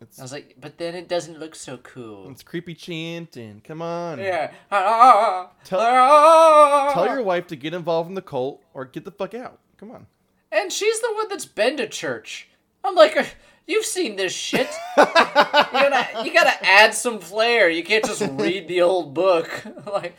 It's 0.00 0.18
I 0.18 0.22
was 0.22 0.32
like, 0.32 0.54
"But 0.60 0.78
then 0.78 0.94
it 0.94 1.08
doesn't 1.08 1.38
look 1.40 1.54
so 1.54 1.76
cool." 1.78 2.30
it's 2.30 2.42
creepy 2.42 2.74
chanting. 2.74 3.60
Come 3.64 3.82
on. 3.82 4.18
Yeah. 4.18 4.52
Tell- 4.70 5.52
Tell, 5.64 6.92
Tell 6.92 7.06
your 7.06 7.22
wife 7.22 7.46
to 7.48 7.56
get 7.56 7.74
involved 7.74 8.08
in 8.08 8.14
the 8.14 8.22
cult 8.22 8.62
or 8.74 8.84
get 8.84 9.04
the 9.04 9.10
fuck 9.10 9.34
out. 9.34 9.58
Come 9.78 9.90
on. 9.90 10.06
And 10.52 10.72
she's 10.72 11.00
the 11.00 11.12
one 11.14 11.28
that's 11.28 11.44
been 11.46 11.76
to 11.78 11.88
church. 11.88 12.48
I'm 12.84 12.94
like, 12.94 13.16
"Uh, 13.16 13.24
you've 13.66 13.84
seen 13.84 14.16
this 14.16 14.32
shit. 14.32 14.68
you 14.96 15.04
gotta, 15.04 16.24
you 16.24 16.32
gotta 16.32 16.64
add 16.64 16.94
some 16.94 17.18
flair. 17.18 17.68
You 17.68 17.82
can't 17.84 18.04
just 18.04 18.22
read 18.32 18.68
the 18.68 18.82
old 18.82 19.14
book. 19.14 19.62
like, 19.92 20.16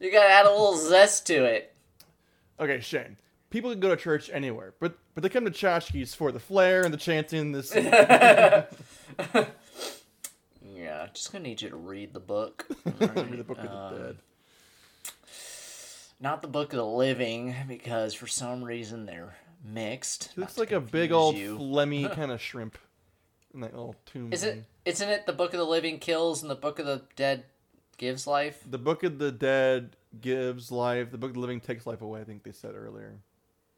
you 0.00 0.10
gotta 0.10 0.28
add 0.30 0.46
a 0.46 0.50
little 0.50 0.76
zest 0.76 1.26
to 1.26 1.44
it. 1.44 1.74
Okay, 2.58 2.80
Shane. 2.80 3.16
People 3.50 3.70
can 3.70 3.80
go 3.80 3.88
to 3.90 3.96
church 3.96 4.28
anywhere, 4.32 4.74
but 4.80 4.98
but 5.14 5.22
they 5.22 5.28
come 5.28 5.44
to 5.44 5.50
Chotchkie's 5.50 6.14
for 6.14 6.32
the 6.32 6.40
flair 6.40 6.82
and 6.84 6.92
the 6.92 6.98
chanting. 6.98 7.52
This 7.52 7.74
Yeah, 10.74 11.06
just 11.14 11.32
gonna 11.32 11.44
need 11.44 11.62
you 11.62 11.70
to 11.70 11.76
read 11.76 12.12
the 12.12 12.20
book. 12.20 12.66
Read 12.84 13.38
the 13.38 13.44
Book 13.44 13.58
of 13.58 13.66
Um, 13.66 13.94
the 13.94 13.98
Dead. 14.00 14.16
Not 16.20 16.42
the 16.42 16.48
Book 16.48 16.72
of 16.72 16.78
the 16.78 16.84
Living, 16.84 17.54
because 17.68 18.14
for 18.14 18.26
some 18.26 18.62
reason 18.64 19.06
they're 19.06 19.36
mixed. 19.64 20.30
It 20.32 20.38
looks 20.38 20.58
like 20.58 20.72
a 20.72 20.80
big 20.80 21.12
old 21.12 21.36
you. 21.36 21.58
phlegmy 21.58 22.12
kind 22.14 22.30
of 22.30 22.40
shrimp 22.40 22.78
in 23.54 23.60
that 23.60 23.72
little 23.74 23.96
tomb. 24.06 24.32
Is 24.32 24.42
it? 24.44 24.64
Isn't 24.84 25.08
it 25.08 25.26
the 25.26 25.32
Book 25.32 25.52
of 25.54 25.58
the 25.58 25.66
Living 25.66 25.98
kills 25.98 26.42
and 26.42 26.50
the 26.50 26.54
Book 26.56 26.78
of 26.78 26.86
the 26.86 27.02
Dead 27.16 27.44
gives 27.96 28.26
life? 28.26 28.62
The 28.68 28.78
Book 28.78 29.02
of 29.02 29.18
the 29.18 29.32
Dead 29.32 29.96
gives 30.20 30.70
life. 30.70 31.10
The 31.10 31.18
Book 31.18 31.30
of 31.30 31.34
the 31.34 31.40
Living 31.40 31.60
takes 31.60 31.86
life 31.86 32.02
away. 32.02 32.20
I 32.20 32.24
think 32.24 32.42
they 32.42 32.52
said 32.52 32.74
earlier. 32.74 33.16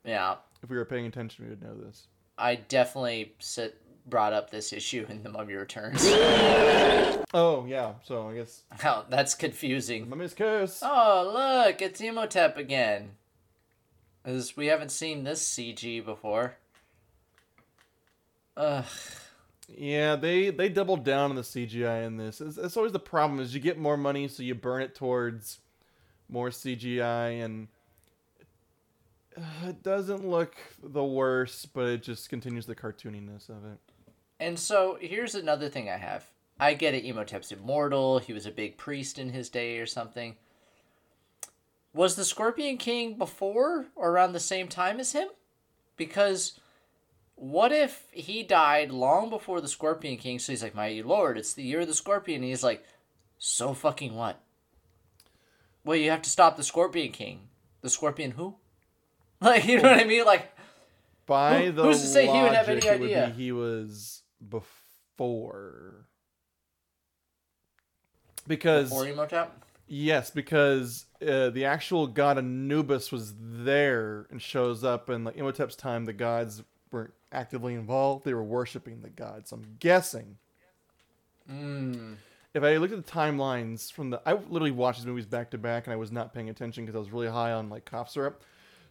Yeah, 0.08 0.36
If 0.62 0.70
we 0.70 0.78
were 0.78 0.86
paying 0.86 1.04
attention, 1.04 1.44
we 1.44 1.50
would 1.50 1.62
know 1.62 1.74
this. 1.74 2.06
I 2.38 2.54
definitely 2.54 3.34
sit, 3.40 3.78
brought 4.08 4.32
up 4.32 4.48
this 4.48 4.72
issue 4.72 5.04
in 5.06 5.22
the 5.22 5.28
Mummy 5.28 5.54
Returns. 5.54 6.08
Oh 7.34 7.66
yeah, 7.66 7.92
so 8.04 8.30
I 8.30 8.36
guess 8.36 8.62
How 8.80 9.00
oh, 9.04 9.06
that's 9.10 9.34
confusing. 9.34 10.08
Mummy's 10.08 10.32
curse. 10.32 10.80
Oh 10.82 11.30
look, 11.66 11.82
it's 11.82 12.00
Imhotep 12.00 12.56
again. 12.56 13.10
As 14.24 14.56
we 14.56 14.68
haven't 14.68 14.92
seen 14.92 15.24
this 15.24 15.46
CG 15.46 16.02
before. 16.02 16.56
Ugh. 18.56 18.86
Yeah, 19.68 20.16
they 20.16 20.48
they 20.48 20.70
doubled 20.70 21.04
down 21.04 21.28
on 21.28 21.36
the 21.36 21.42
CGI 21.42 22.06
in 22.06 22.16
this. 22.16 22.40
It's, 22.40 22.56
it's 22.56 22.78
always 22.78 22.92
the 22.92 22.98
problem 22.98 23.40
is 23.40 23.54
you 23.54 23.60
get 23.60 23.76
more 23.76 23.98
money, 23.98 24.26
so 24.26 24.42
you 24.42 24.54
burn 24.54 24.80
it 24.80 24.94
towards 24.94 25.58
more 26.30 26.48
CGI, 26.48 27.44
and 27.44 27.68
uh, 29.38 29.68
it 29.68 29.82
doesn't 29.82 30.28
look 30.28 30.54
the 30.82 31.04
worst, 31.04 31.72
but 31.72 31.86
it 31.86 32.02
just 32.02 32.28
continues 32.28 32.66
the 32.66 32.74
cartooniness 32.74 33.48
of 33.48 33.64
it. 33.64 33.78
And 34.40 34.58
so 34.58 34.98
here's 35.00 35.34
another 35.34 35.68
thing 35.68 35.88
I 35.88 35.96
have. 35.96 36.26
I 36.60 36.74
get 36.74 36.94
it, 36.94 37.04
Imhotep's 37.04 37.52
immortal. 37.52 38.18
He 38.18 38.32
was 38.32 38.46
a 38.46 38.50
big 38.50 38.76
priest 38.76 39.18
in 39.18 39.30
his 39.30 39.48
day 39.48 39.78
or 39.78 39.86
something. 39.86 40.36
Was 41.94 42.16
the 42.16 42.24
Scorpion 42.24 42.76
King 42.76 43.16
before 43.16 43.86
or 43.94 44.10
around 44.10 44.32
the 44.32 44.40
same 44.40 44.68
time 44.68 45.00
as 45.00 45.12
him? 45.12 45.28
Because 45.96 46.58
what 47.34 47.72
if 47.72 48.06
he 48.10 48.42
died 48.42 48.90
long 48.90 49.30
before 49.30 49.60
the 49.60 49.68
Scorpion 49.68 50.16
King? 50.16 50.38
So 50.38 50.52
he's 50.52 50.62
like, 50.62 50.74
My 50.74 51.02
lord, 51.04 51.38
it's 51.38 51.54
the 51.54 51.62
year 51.62 51.80
of 51.80 51.86
the 51.86 51.94
Scorpion. 51.94 52.42
And 52.42 52.50
he's 52.50 52.64
like, 52.64 52.84
So 53.38 53.74
fucking 53.74 54.14
what? 54.14 54.40
Well, 55.84 55.96
you 55.96 56.10
have 56.10 56.22
to 56.22 56.30
stop 56.30 56.56
the 56.56 56.64
Scorpion 56.64 57.12
King. 57.12 57.48
The 57.80 57.90
Scorpion 57.90 58.32
who? 58.32 58.56
Like, 59.40 59.66
you 59.66 59.76
know 59.80 59.88
what 59.90 60.00
I 60.00 60.04
mean? 60.04 60.24
Like, 60.24 60.50
By 61.26 61.66
Who- 61.66 61.72
the 61.72 61.82
who's 61.84 62.00
to 62.00 62.06
say 62.08 62.26
he 62.26 62.32
would 62.42 62.52
have 62.54 62.66
logic, 62.68 62.86
any 62.86 63.04
idea? 63.04 63.28
he 63.36 63.52
was 63.52 64.22
before. 64.46 66.06
Because 68.46 68.88
before 68.88 69.06
Imhotep? 69.06 69.64
yes, 69.86 70.30
because 70.30 71.04
uh, 71.26 71.50
the 71.50 71.66
actual 71.66 72.06
god 72.06 72.38
Anubis 72.38 73.12
was 73.12 73.34
there 73.38 74.26
and 74.30 74.40
shows 74.40 74.82
up, 74.84 75.08
and 75.10 75.24
like 75.24 75.36
Imhotep's 75.36 75.76
time, 75.76 76.06
the 76.06 76.12
gods 76.14 76.62
weren't 76.90 77.12
actively 77.30 77.74
involved; 77.74 78.24
they 78.24 78.32
were 78.34 78.42
worshiping 78.42 79.02
the 79.02 79.10
gods. 79.10 79.52
I'm 79.52 79.76
guessing. 79.78 80.38
Mm. 81.50 82.16
if 82.54 82.62
I 82.62 82.76
looked 82.76 82.92
at 82.92 83.04
the 83.06 83.10
timelines 83.10 83.90
from 83.92 84.10
the, 84.10 84.20
I 84.26 84.32
literally 84.34 84.70
watched 84.70 84.98
these 85.00 85.06
movies 85.06 85.24
back 85.26 85.50
to 85.52 85.58
back, 85.58 85.86
and 85.86 85.92
I 85.92 85.96
was 85.96 86.10
not 86.12 86.32
paying 86.34 86.48
attention 86.50 86.84
because 86.84 86.96
I 86.96 86.98
was 86.98 87.10
really 87.10 87.28
high 87.28 87.52
on 87.52 87.68
like 87.70 87.84
cough 87.84 88.10
syrup, 88.10 88.42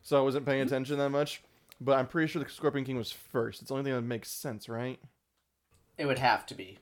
so 0.02 0.18
I 0.18 0.22
wasn't 0.22 0.46
paying 0.46 0.62
attention 0.62 0.98
that 0.98 1.10
much. 1.10 1.42
But 1.80 1.98
I'm 2.00 2.08
pretty 2.08 2.28
sure 2.32 2.44
the 2.44 2.50
Scorpion 2.50 2.86
King 2.86 2.98
was 2.98 3.12
first. 3.12 3.62
It's 3.62 3.70
the 3.70 3.76
only 3.76 3.84
thing 3.84 3.94
that 3.94 4.02
makes 4.02 4.32
sense, 4.32 4.68
right? 4.68 5.00
It 5.98 6.06
would 6.06 6.20
have 6.20 6.46
to 6.48 6.56
be 6.56 6.80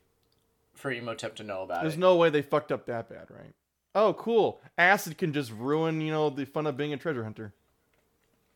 for 0.73 0.91
Imhotep 0.91 1.35
to 1.37 1.43
know 1.43 1.63
about 1.63 1.79
it. 1.79 1.81
There's 1.81 1.95
it. 1.95 1.99
no 1.99 2.15
way 2.15 2.29
they 2.29 2.41
fucked 2.41 2.71
up 2.71 2.85
that 2.85 3.09
bad, 3.09 3.27
right? 3.29 3.53
Oh, 3.93 4.13
cool. 4.13 4.61
Acid 4.77 5.17
can 5.17 5.33
just 5.33 5.51
ruin, 5.51 6.01
you 6.01 6.11
know, 6.11 6.29
the 6.29 6.45
fun 6.45 6.67
of 6.67 6.77
being 6.77 6.93
a 6.93 6.97
treasure 6.97 7.23
hunter. 7.23 7.53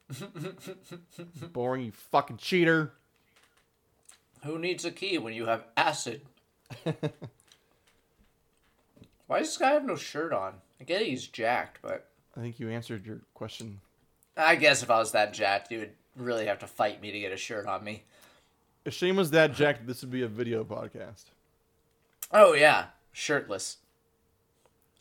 Boring, 1.54 1.86
you 1.86 1.92
fucking 1.92 2.38
cheater. 2.38 2.94
Who 4.44 4.58
needs 4.60 4.86
a 4.86 4.92
key 4.92 5.18
when 5.18 5.34
you 5.34 5.46
have 5.46 5.66
acid? 5.76 6.22
Why 9.28 9.40
does 9.40 9.50
this 9.50 9.58
guy 9.58 9.72
have 9.72 9.86
no 9.86 9.96
shirt 9.96 10.34
on? 10.34 10.56
I 10.80 10.84
get 10.86 11.02
he's 11.02 11.28
jacked, 11.28 11.80
but 11.82 12.08
I 12.36 12.42
think 12.42 12.60
you 12.60 12.70
answered 12.70 13.06
your 13.06 13.20
question. 13.34 13.82
I 14.40 14.56
guess 14.56 14.82
if 14.84 14.90
I 14.90 14.98
was 14.98 15.12
that 15.12 15.34
jacked, 15.34 15.72
you 15.72 15.80
would 15.80 15.92
really 16.16 16.46
have 16.46 16.60
to 16.60 16.68
fight 16.68 17.02
me 17.02 17.12
to 17.12 17.20
get 17.20 17.32
a 17.34 17.38
shirt 17.38 17.68
on 17.68 17.84
me. 17.84 18.04
If 18.86 18.94
Shane 18.94 19.18
was 19.18 19.32
that 19.32 19.54
jacked, 19.54 19.86
this 19.86 20.02
would 20.02 20.12
be 20.12 20.22
a 20.22 20.28
video 20.28 20.64
podcast. 20.64 21.26
Oh 22.32 22.54
yeah, 22.54 22.86
shirtless. 23.12 23.78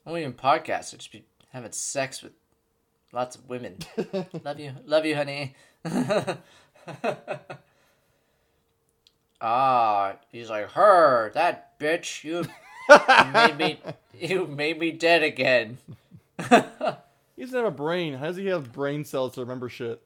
I 0.05 0.11
won't 0.11 0.23
even 0.23 0.33
podcast. 0.33 0.93
I'd 0.93 1.01
just 1.01 1.13
be 1.13 1.25
having 1.53 1.73
sex 1.73 2.23
with 2.23 2.33
lots 3.13 3.37
of 3.37 3.49
women. 3.49 3.79
love 4.45 4.59
you, 4.59 4.73
love 4.85 5.07
you, 5.07 5.15
honey. 5.15 5.55
ah, 9.41 10.17
he's 10.33 10.51
like 10.51 10.73
her, 10.73 11.31
that 11.35 11.79
bitch. 11.79 12.25
You 12.25 12.45
made 13.33 13.57
me, 13.57 13.81
you 14.19 14.47
made 14.47 14.79
me 14.79 14.91
dead 14.91 15.23
again. 15.23 15.79
He 17.39 17.45
doesn't 17.45 17.57
have 17.57 17.69
a 17.69 17.71
brain. 17.71 18.15
How 18.15 18.27
does 18.27 18.37
he 18.37 18.47
have 18.47 18.73
brain 18.73 19.05
cells 19.05 19.35
to 19.35 19.43
remember 19.43 19.69
shit? 19.69 20.03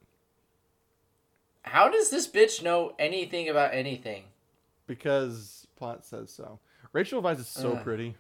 How 1.62 1.88
does 1.88 2.10
this 2.10 2.28
bitch 2.28 2.62
know 2.62 2.92
anything 2.98 3.48
about 3.48 3.72
anything? 3.72 4.24
Because 4.86 5.66
plot 5.76 6.04
says 6.04 6.30
so. 6.30 6.58
Rachel 6.92 7.22
Weisz 7.22 7.40
is 7.40 7.48
so 7.48 7.72
Ugh. 7.72 7.82
pretty. 7.82 8.16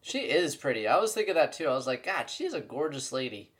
She 0.00 0.20
is 0.20 0.54
pretty. 0.54 0.86
I 0.86 0.98
was 0.98 1.12
thinking 1.12 1.34
that 1.34 1.52
too. 1.52 1.66
I 1.66 1.74
was 1.74 1.88
like, 1.88 2.06
God, 2.06 2.30
she's 2.30 2.54
a 2.54 2.60
gorgeous 2.60 3.10
lady. 3.10 3.50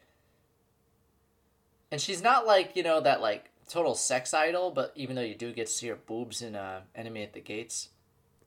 And 1.91 2.01
she's 2.01 2.23
not 2.23 2.47
like, 2.47 2.77
you 2.77 2.85
know, 2.85 3.01
that 3.01 3.21
like 3.21 3.51
total 3.69 3.97
sex 3.97 4.33
idol, 4.33 4.71
but 4.71 4.93
even 4.95 5.17
though 5.17 5.23
you 5.23 5.35
do 5.35 5.53
get 5.53 5.67
to 5.67 5.73
see 5.73 5.89
her 5.89 5.97
boobs 5.97 6.43
in 6.43 6.55
uh, 6.55 6.83
Enemy 6.95 7.25
at 7.25 7.33
the 7.33 7.41
Gates. 7.41 7.89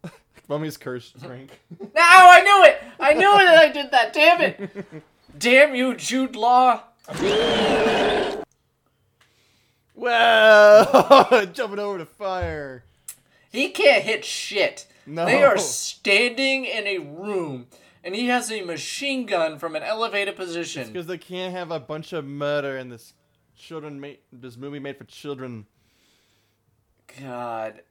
Mummy's 0.48 0.78
curse 0.78 1.12
drink. 1.12 1.60
No, 1.82 1.90
I 2.02 2.42
knew 2.42 2.64
it! 2.72 2.82
I 2.98 3.14
knew 3.14 3.30
that 3.30 3.58
I 3.58 3.70
did 3.74 3.92
that, 3.92 4.14
damn 4.14 4.40
it! 4.40 4.86
Damn 5.38 5.76
you, 5.76 5.96
Jude 5.96 6.36
Law! 6.36 6.84
Well, 9.96 11.46
Jumping 11.54 11.80
over 11.80 11.98
the 12.00 12.06
fire. 12.06 12.84
He 13.52 13.70
can't 13.70 14.04
hit 14.04 14.26
shit. 14.26 14.88
No. 15.06 15.26
They 15.26 15.44
are 15.44 15.58
standing 15.58 16.66
in 16.66 16.88
a 16.88 16.98
room, 17.00 17.68
and 18.04 18.16
he 18.16 18.28
has 18.28 18.52
a 18.52 18.62
machine 18.62 19.26
gun 19.26 19.60
from 19.60 19.76
an 19.76 19.84
elevated 19.84 20.36
position. 20.36 20.88
Because 20.88 21.08
they 21.08 21.18
can't 21.18 21.54
have 21.54 21.72
a 21.72 21.80
bunch 21.80 22.14
of 22.14 22.26
murder 22.26 22.78
in 22.78 22.90
this 22.90 23.14
children 23.56 24.00
made 24.00 24.20
this 24.32 24.58
movie 24.58 24.80
made 24.80 24.98
for 24.98 25.04
children. 25.06 25.66
God. 27.22 27.82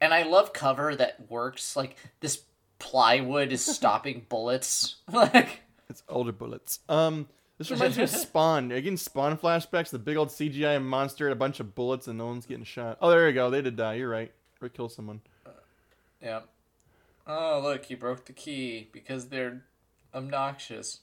And 0.00 0.14
I 0.14 0.22
love 0.24 0.52
cover 0.52 0.94
that 0.96 1.30
works. 1.30 1.76
Like 1.76 1.96
this 2.20 2.42
plywood 2.78 3.52
is 3.52 3.64
stopping 3.64 4.26
bullets. 4.28 4.96
Like 5.12 5.60
It's 5.88 6.02
older 6.08 6.32
bullets. 6.32 6.80
Um, 6.88 7.28
this 7.56 7.70
reminds 7.70 7.96
me 7.96 8.04
of 8.04 8.10
Spawn. 8.26 8.70
Again, 8.72 8.96
Spawn 8.96 9.36
flashbacks. 9.38 9.90
The 9.90 9.98
big 9.98 10.16
old 10.16 10.28
CGI 10.28 10.82
monster 10.82 11.26
and 11.26 11.32
a 11.32 11.36
bunch 11.36 11.60
of 11.60 11.74
bullets, 11.74 12.06
and 12.06 12.18
no 12.18 12.26
one's 12.26 12.46
getting 12.46 12.64
shot. 12.64 12.98
Oh, 13.00 13.10
there 13.10 13.26
you 13.28 13.34
go. 13.34 13.50
They 13.50 13.62
did 13.62 13.76
die. 13.76 13.94
You're 13.94 14.08
right. 14.08 14.32
Or 14.60 14.68
kill 14.68 14.88
someone. 14.88 15.20
Yeah. 16.22 16.40
Oh 17.26 17.60
look, 17.62 17.84
he 17.84 17.94
broke 17.94 18.24
the 18.24 18.32
key 18.32 18.88
because 18.92 19.28
they're 19.28 19.62
obnoxious. 20.14 21.00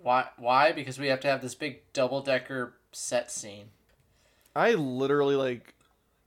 Why 0.00 0.26
why? 0.36 0.72
Because 0.72 0.98
we 0.98 1.08
have 1.08 1.20
to 1.20 1.28
have 1.28 1.40
this 1.42 1.54
big 1.54 1.80
double 1.92 2.20
decker 2.20 2.74
set 2.92 3.30
scene. 3.30 3.70
I 4.54 4.74
literally 4.74 5.34
like 5.34 5.74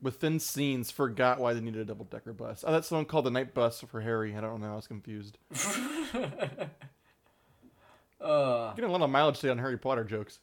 within 0.02 0.40
scenes 0.40 0.92
forgot 0.92 1.40
why 1.40 1.54
they 1.54 1.62
needed 1.62 1.82
a 1.82 1.86
double 1.86 2.06
decker 2.06 2.34
bus. 2.34 2.64
Oh, 2.66 2.72
that's 2.72 2.88
someone 2.88 3.06
called 3.06 3.26
the 3.26 3.32
night 3.32 3.54
bus 3.54 3.82
for 3.82 4.02
Harry. 4.02 4.36
I 4.36 4.42
don't 4.42 4.62
know. 4.62 4.74
I 4.74 4.76
was 4.76 4.88
confused. 4.88 5.38
uh 8.22 8.74
Getting 8.74 8.90
a 8.90 8.92
lot 8.92 9.02
of 9.02 9.10
mileage 9.10 9.40
today 9.40 9.52
on 9.52 9.58
Harry 9.58 9.78
Potter 9.78 10.04
jokes. 10.04 10.40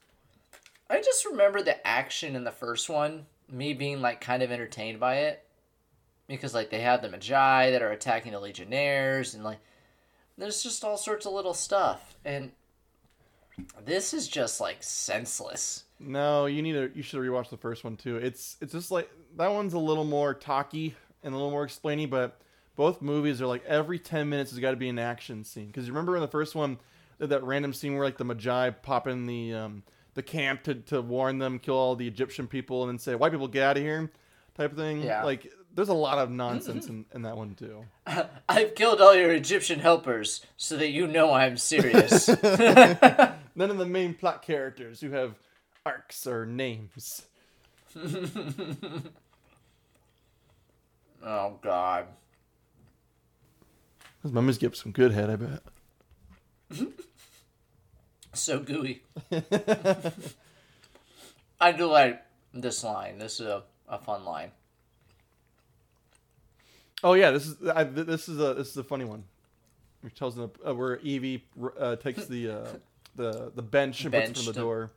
I 0.88 1.00
just 1.00 1.26
remember 1.26 1.62
the 1.62 1.84
action 1.86 2.36
in 2.36 2.44
the 2.44 2.52
first 2.52 2.88
one, 2.88 3.26
me 3.50 3.74
being 3.74 4.00
like 4.00 4.20
kind 4.20 4.42
of 4.42 4.52
entertained 4.52 5.00
by 5.00 5.16
it. 5.16 5.42
Because 6.28 6.54
like 6.54 6.70
they 6.70 6.80
have 6.80 7.02
the 7.02 7.09
Magi 7.09 7.70
that 7.70 7.82
are 7.82 7.92
attacking 7.92 8.32
the 8.32 8.40
Legionnaires 8.40 9.34
and 9.34 9.44
like 9.44 9.59
there's 10.38 10.62
just 10.62 10.84
all 10.84 10.96
sorts 10.96 11.26
of 11.26 11.32
little 11.32 11.54
stuff. 11.54 12.16
And 12.24 12.52
this 13.84 14.12
is 14.12 14.28
just 14.28 14.61
like 14.61 14.82
senseless. 14.82 15.84
No, 15.99 16.47
you 16.47 16.62
need 16.62 16.72
to. 16.72 16.90
You 16.94 17.03
should 17.03 17.20
rewatch 17.20 17.51
the 17.51 17.57
first 17.57 17.84
one 17.84 17.97
too. 17.97 18.16
It's 18.16 18.57
it's 18.61 18.72
just 18.72 18.90
like 18.90 19.11
that 19.36 19.51
one's 19.51 19.74
a 19.74 19.78
little 19.78 20.05
more 20.05 20.34
talky 20.34 20.94
and 21.22 21.32
a 21.32 21.36
little 21.36 21.51
more 21.51 21.66
explainy, 21.66 22.09
but 22.09 22.38
both 22.76 23.01
movies 23.01 23.40
are 23.40 23.47
like 23.47 23.64
every 23.64 23.99
ten 23.99 24.28
minutes 24.28 24.51
has 24.51 24.61
got 24.61 24.72
to 24.72 24.76
be 24.76 24.88
an 24.88 24.99
action 24.99 25.44
scene. 25.44 25.66
Because 25.66 25.86
you 25.86 25.92
remember 25.92 26.14
in 26.16 26.22
the 26.22 26.28
first 26.28 26.55
one, 26.55 26.78
that, 27.18 27.28
that 27.28 27.42
random 27.44 27.72
scene 27.72 27.94
where 27.94 28.05
like 28.05 28.18
the 28.18 28.24
Magi 28.24 28.70
pop 28.70 29.07
in 29.07 29.26
the 29.26 29.55
um, 29.55 29.82
the 30.14 30.22
camp 30.22 30.64
to 30.64 30.74
to 30.74 31.01
warn 31.01 31.38
them, 31.38 31.59
kill 31.59 31.76
all 31.76 31.97
the 31.97 32.07
Egyptian 32.07 32.47
people, 32.47 32.82
and 32.82 32.90
then 32.92 32.99
say 32.99 33.14
white 33.14 33.32
people 33.32 33.49
get 33.49 33.62
out 33.62 33.76
of 33.76 33.82
here, 33.82 34.11
type 34.55 34.72
of 34.72 34.76
thing. 34.76 35.03
Yeah. 35.03 35.24
Like 35.24 35.51
there's 35.74 35.88
a 35.88 35.94
lot 35.94 36.18
of 36.18 36.30
nonsense 36.30 36.86
in, 36.88 37.05
in 37.14 37.22
that 37.22 37.36
one 37.36 37.55
too. 37.55 37.84
I've 38.49 38.74
killed 38.74 39.01
all 39.01 39.14
your 39.14 39.32
Egyptian 39.32 39.78
helpers 39.78 40.44
so 40.57 40.76
that 40.76 40.90
you 40.90 41.07
know 41.07 41.32
I'm 41.32 41.57
serious. 41.57 42.28
None 43.59 43.70
of 43.70 43.78
the 43.78 43.86
main 43.86 44.14
plot 44.14 44.42
characters 44.42 45.01
who 45.01 45.11
have 45.12 45.36
arcs 45.87 46.26
or 46.26 46.45
names. 46.45 47.22
oh 51.24 51.59
god. 51.62 52.07
Those 54.22 54.32
mummies 54.32 54.59
give 54.59 54.76
some 54.76 54.93
good 54.93 55.12
head, 55.12 55.30
I 55.30 55.37
bet. 55.37 55.62
So 58.37 58.59
gooey. 58.61 59.03
I 61.59 61.72
do 61.72 61.87
like 61.87 62.22
this 62.53 62.84
line. 62.84 63.18
This 63.18 63.41
is 63.41 63.47
a, 63.47 63.62
a 63.89 63.99
fun 63.99 64.26
line. 64.26 64.51
Oh 67.03 67.14
yeah, 67.14 67.30
this 67.30 67.47
is 67.47 67.57
I, 67.66 67.84
this 67.84 68.28
is 68.28 68.39
a 68.39 68.53
this 68.53 68.68
is 68.68 68.76
a 68.76 68.84
funny 68.84 69.07
one. 69.07 69.24
Which 70.03 70.14
tells 70.16 70.37
them 70.37 70.51
uh, 70.66 70.74
where 70.74 70.99
Evie 70.99 71.45
uh, 71.80 71.97
takes 71.97 72.26
the 72.26 72.51
uh, 72.51 72.66
the 73.14 73.53
the 73.55 73.62
bench 73.62 74.05
and 74.05 74.12
puts 74.12 74.28
it 74.28 74.37
from 74.37 74.45
the 74.45 74.53
to- 74.53 74.61
door. 74.61 74.91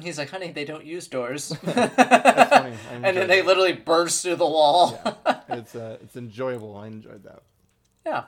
He's 0.00 0.18
like, 0.18 0.30
honey, 0.30 0.52
they 0.52 0.64
don't 0.64 0.84
use 0.84 1.08
doors. 1.08 1.54
Funny. 1.64 2.76
And 2.90 3.16
then 3.16 3.28
they 3.28 3.40
that. 3.40 3.46
literally 3.46 3.72
burst 3.72 4.22
through 4.22 4.36
the 4.36 4.46
wall. 4.46 5.00
it's 5.48 5.74
uh, 5.74 5.98
it's 6.02 6.16
enjoyable. 6.16 6.76
I 6.76 6.86
enjoyed 6.86 7.22
that. 7.24 7.42
yeah. 8.04 8.24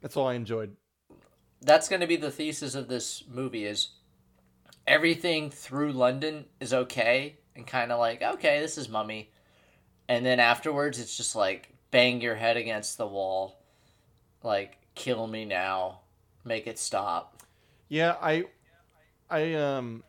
That's 0.00 0.16
all 0.16 0.28
I 0.28 0.34
enjoyed. 0.34 0.76
That's 1.62 1.88
going 1.88 2.00
to 2.00 2.06
be 2.06 2.16
the 2.16 2.30
thesis 2.30 2.74
of 2.74 2.88
this 2.88 3.24
movie 3.26 3.64
is 3.64 3.88
everything 4.86 5.50
through 5.50 5.92
London 5.92 6.44
is 6.60 6.74
okay 6.74 7.38
and 7.56 7.66
kind 7.66 7.90
of 7.90 7.98
like, 7.98 8.22
okay, 8.22 8.60
this 8.60 8.76
is 8.76 8.88
mummy. 8.88 9.30
And 10.08 10.24
then 10.26 10.40
afterwards 10.40 10.98
it's 10.98 11.16
just 11.16 11.34
like 11.34 11.70
bang 11.90 12.20
your 12.20 12.34
head 12.34 12.56
against 12.56 12.98
the 12.98 13.06
wall, 13.06 13.60
like 14.42 14.76
kill 14.94 15.26
me 15.26 15.44
now, 15.44 16.00
make 16.44 16.66
it 16.66 16.78
stop. 16.78 17.42
Yeah, 17.88 18.16
I, 18.20 18.44
I 19.30 19.54
um, 19.54 20.02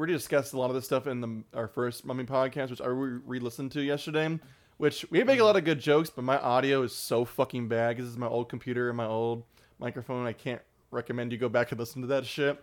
we 0.00 0.04
already 0.04 0.12
discussed 0.14 0.54
a 0.54 0.58
lot 0.58 0.70
of 0.70 0.74
this 0.74 0.86
stuff 0.86 1.06
in 1.06 1.20
the 1.20 1.42
our 1.52 1.68
first 1.68 2.06
Mummy 2.06 2.24
podcast, 2.24 2.70
which 2.70 2.80
I 2.80 2.86
re- 2.86 3.20
re-listened 3.26 3.70
to 3.72 3.82
yesterday. 3.82 4.38
Which 4.78 5.04
we 5.10 5.22
make 5.24 5.40
a 5.40 5.44
lot 5.44 5.56
of 5.56 5.64
good 5.66 5.78
jokes, 5.78 6.08
but 6.08 6.22
my 6.24 6.38
audio 6.38 6.82
is 6.82 6.94
so 6.94 7.26
fucking 7.26 7.68
bad. 7.68 7.96
'cause 7.96 8.06
This 8.06 8.12
is 8.12 8.18
my 8.18 8.26
old 8.26 8.48
computer 8.48 8.88
and 8.88 8.96
my 8.96 9.04
old 9.04 9.42
microphone. 9.78 10.26
I 10.26 10.32
can't 10.32 10.62
recommend 10.90 11.32
you 11.32 11.38
go 11.38 11.50
back 11.50 11.70
and 11.70 11.78
listen 11.78 12.00
to 12.00 12.08
that 12.08 12.24
shit. 12.24 12.58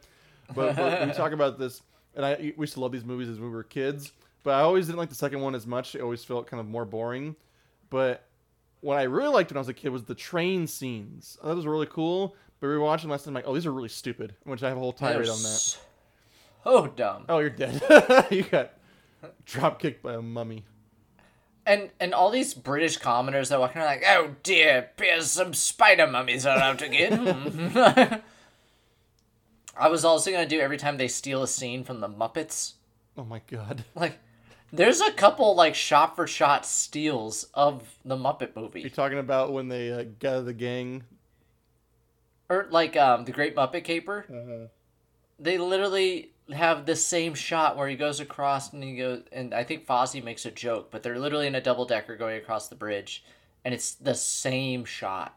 But, 0.55 0.75
but 0.75 1.05
we 1.07 1.13
talk 1.13 1.31
about 1.31 1.59
this, 1.59 1.83
and 2.15 2.25
I 2.25 2.53
we 2.57 2.63
used 2.63 2.73
to 2.73 2.79
love 2.79 2.91
these 2.91 3.05
movies 3.05 3.29
as 3.29 3.39
we 3.39 3.47
were 3.47 3.61
kids. 3.63 4.13
But 4.43 4.55
I 4.55 4.61
always 4.61 4.87
didn't 4.87 4.97
like 4.97 5.09
the 5.09 5.15
second 5.15 5.41
one 5.41 5.53
as 5.53 5.67
much. 5.67 5.93
It 5.93 6.01
always 6.01 6.23
felt 6.23 6.47
kind 6.47 6.59
of 6.59 6.65
more 6.67 6.85
boring. 6.85 7.35
But 7.91 8.23
what 8.81 8.97
I 8.97 9.03
really 9.03 9.29
liked 9.29 9.51
when 9.51 9.57
I 9.57 9.59
was 9.61 9.69
a 9.69 9.73
kid 9.75 9.89
was 9.89 10.05
the 10.05 10.15
train 10.15 10.65
scenes. 10.65 11.37
That 11.43 11.55
was 11.55 11.67
really 11.67 11.85
cool. 11.85 12.35
But 12.59 12.67
we 12.67 12.73
were 12.73 12.79
watching 12.79 13.11
last 13.11 13.25
time, 13.25 13.35
like, 13.35 13.45
oh, 13.45 13.53
these 13.53 13.67
are 13.67 13.71
really 13.73 13.89
stupid. 13.89 14.33
Which 14.43 14.63
I 14.63 14.69
have 14.69 14.77
a 14.77 14.79
whole 14.79 14.91
tirade 14.93 15.29
on 15.29 15.43
that. 15.43 15.77
Oh, 16.65 16.87
dumb. 16.87 17.25
Oh, 17.29 17.39
you're 17.39 17.49
dead. 17.49 17.81
you 18.31 18.43
got 18.43 18.73
drop 19.45 19.79
kicked 19.79 20.03
by 20.03 20.13
a 20.15 20.21
mummy. 20.21 20.65
And 21.65 21.89
and 21.99 22.13
all 22.13 22.29
these 22.31 22.53
British 22.53 22.97
commoners 22.97 23.49
that 23.49 23.59
walking 23.59 23.81
around 23.81 23.87
like, 23.87 24.03
oh 24.07 24.35
dear, 24.43 24.89
here's 24.97 25.31
some 25.31 25.53
spider 25.53 26.07
mummies 26.07 26.45
are 26.45 26.57
out 26.57 26.81
again. 26.81 28.21
I 29.77 29.89
was 29.89 30.03
also 30.05 30.31
gonna 30.31 30.47
do 30.47 30.59
every 30.59 30.77
time 30.77 30.97
they 30.97 31.07
steal 31.09 31.43
a 31.43 31.47
scene 31.47 31.83
from 31.83 31.99
the 31.99 32.07
Muppets. 32.09 32.73
Oh 33.17 33.23
my 33.25 33.41
god. 33.47 33.83
Like, 33.95 34.19
there's 34.71 35.01
a 35.01 35.11
couple 35.11 35.55
like 35.55 35.75
shot 35.75 36.15
for 36.15 36.25
shot 36.27 36.65
steals 36.65 37.45
of 37.53 37.97
the 38.05 38.15
Muppet 38.17 38.55
movie. 38.55 38.81
You're 38.81 38.89
talking 38.89 39.19
about 39.19 39.51
when 39.53 39.67
they 39.69 39.91
uh, 39.91 40.05
gather 40.19 40.43
the 40.43 40.53
gang. 40.53 41.03
or 42.49 42.67
like 42.69 42.95
um 42.95 43.25
the 43.25 43.31
Great 43.31 43.55
Muppet 43.55 43.83
Caper. 43.83 44.69
They 45.39 45.57
literally 45.57 46.31
have 46.53 46.85
the 46.85 46.95
same 46.95 47.33
shot 47.33 47.77
where 47.77 47.87
he 47.87 47.95
goes 47.95 48.19
across 48.19 48.71
and 48.73 48.83
he 48.83 48.95
goes, 48.95 49.23
and 49.31 49.53
I 49.53 49.63
think 49.63 49.85
Fozzie 49.85 50.23
makes 50.23 50.45
a 50.45 50.51
joke, 50.51 50.89
but 50.91 51.03
they're 51.03 51.19
literally 51.19 51.47
in 51.47 51.55
a 51.55 51.61
double 51.61 51.85
decker 51.85 52.15
going 52.15 52.37
across 52.37 52.67
the 52.67 52.75
bridge, 52.75 53.23
and 53.65 53.73
it's 53.73 53.93
the 53.95 54.15
same 54.15 54.85
shot. 54.85 55.35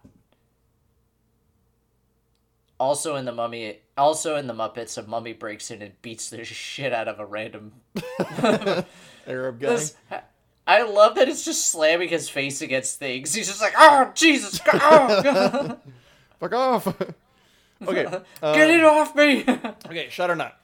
Also 2.79 3.17
in 3.17 3.25
the 3.27 3.33
Mummy, 3.33 3.81
also 3.99 4.37
in 4.37 4.47
the 4.47 4.55
Muppets, 4.55 4.97
a 4.97 5.07
mummy 5.07 5.35
breaks 5.35 5.71
in 5.71 5.83
and 5.83 6.01
beats 6.01 6.31
the 6.31 6.45
shit 6.45 6.93
out 6.93 7.09
of 7.09 7.21
a 7.21 7.27
random 7.27 7.73
Arab 9.27 9.61
guy. 9.61 9.71
This, 9.71 9.97
I 10.67 10.83
love 10.83 11.17
that 11.17 11.29
it's 11.29 11.45
just 11.45 11.67
slamming 11.67 12.09
his 12.09 12.29
face 12.29 12.63
against 12.63 12.99
things. 12.99 13.35
He's 13.35 13.49
just 13.49 13.61
like, 13.61 13.75
oh 13.77 14.13
Jesus, 14.15 14.61
oh, 14.73 15.77
Fuck 16.41 16.55
off. 16.55 16.87
okay. 17.83 18.07
uh, 18.07 18.55
get 18.55 18.71
um, 18.71 18.77
it 18.77 18.85
off 18.85 19.15
me. 19.15 19.45
okay. 19.87 20.07
shut 20.11 20.31
or 20.31 20.37
not. 20.37 20.60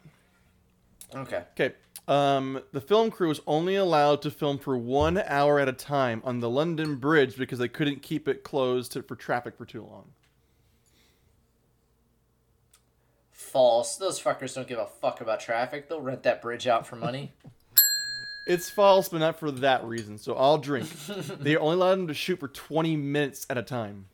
Okay. 1.15 1.45
Okay. 1.59 1.75
Um, 2.09 2.61
the 2.73 2.81
film 2.81 3.11
crew 3.11 3.29
was 3.29 3.41
only 3.47 3.75
allowed 3.75 4.23
to 4.23 4.31
film 4.31 4.59
for 4.59 4.77
one 4.79 5.19
hour 5.27 5.59
at 5.59 5.69
a 5.69 5.73
time 5.73 6.23
on 6.25 6.39
the 6.39 6.49
London 6.49 6.97
Bridge 6.97 7.37
because 7.37 7.59
they 7.59 7.69
couldn't 7.69 8.03
keep 8.03 8.29
it 8.29 8.45
closed 8.45 8.93
to, 8.93 9.03
for 9.03 9.17
traffic 9.17 9.57
for 9.57 9.65
too 9.65 9.83
long. 9.83 10.11
False. 13.33 13.97
Those 13.97 14.21
fuckers 14.21 14.55
don't 14.55 14.69
give 14.69 14.79
a 14.79 14.87
fuck 14.87 15.21
about 15.21 15.41
traffic. 15.41 15.89
They'll 15.89 16.01
rent 16.01 16.23
that 16.23 16.43
bridge 16.43 16.67
out 16.67 16.87
for 16.87 16.97
money. 16.97 17.33
It's 18.47 18.71
false, 18.71 19.09
but 19.09 19.19
not 19.19 19.41
for 19.41 19.51
that 19.51 19.85
reason. 19.85 20.19
So 20.19 20.35
I'll 20.35 20.59
drink. 20.59 20.89
they 21.41 21.57
only 21.57 21.75
allowed 21.75 21.97
them 21.97 22.07
to 22.07 22.15
shoot 22.15 22.39
for 22.39 22.47
20 22.47 22.97
minutes 22.97 23.45
at 23.51 23.59
a 23.59 23.63
time 23.63 24.07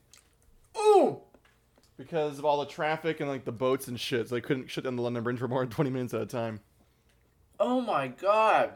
Ooh. 0.75 1.19
because 1.99 2.39
of 2.39 2.45
all 2.47 2.61
the 2.61 2.71
traffic 2.71 3.21
and 3.21 3.29
like 3.29 3.45
the 3.45 3.53
boats 3.53 3.89
and 3.89 4.01
shit. 4.01 4.31
So 4.31 4.35
they 4.35 4.41
couldn't 4.41 4.71
shut 4.71 4.85
down 4.85 4.97
the 4.97 5.03
London 5.03 5.23
Bridge 5.23 5.39
for 5.39 5.49
more 5.49 5.61
than 5.61 5.69
20 5.69 5.91
minutes 5.91 6.15
at 6.15 6.23
a 6.23 6.27
time. 6.27 6.61
Oh 7.65 7.81
my 7.81 8.09
god. 8.09 8.73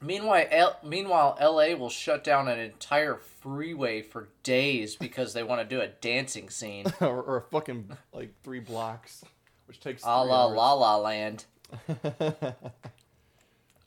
Meanwhile, 0.00 0.46
L- 0.50 0.78
meanwhile, 0.82 1.36
LA 1.38 1.76
will 1.76 1.90
shut 1.90 2.24
down 2.24 2.48
an 2.48 2.58
entire 2.58 3.16
freeway 3.16 4.00
for 4.00 4.30
days 4.42 4.96
because 4.96 5.34
they 5.34 5.42
want 5.42 5.60
to 5.60 5.76
do 5.76 5.82
a 5.82 5.88
dancing 5.88 6.48
scene. 6.48 6.86
or, 7.02 7.22
or 7.22 7.44
fucking 7.50 7.90
like 8.14 8.32
three 8.42 8.60
blocks, 8.60 9.26
which 9.66 9.78
takes. 9.78 10.02
A 10.04 10.06
la 10.06 10.46
hours. 10.46 10.56
La 10.56 10.72
La 10.72 10.96
Land. 10.96 11.44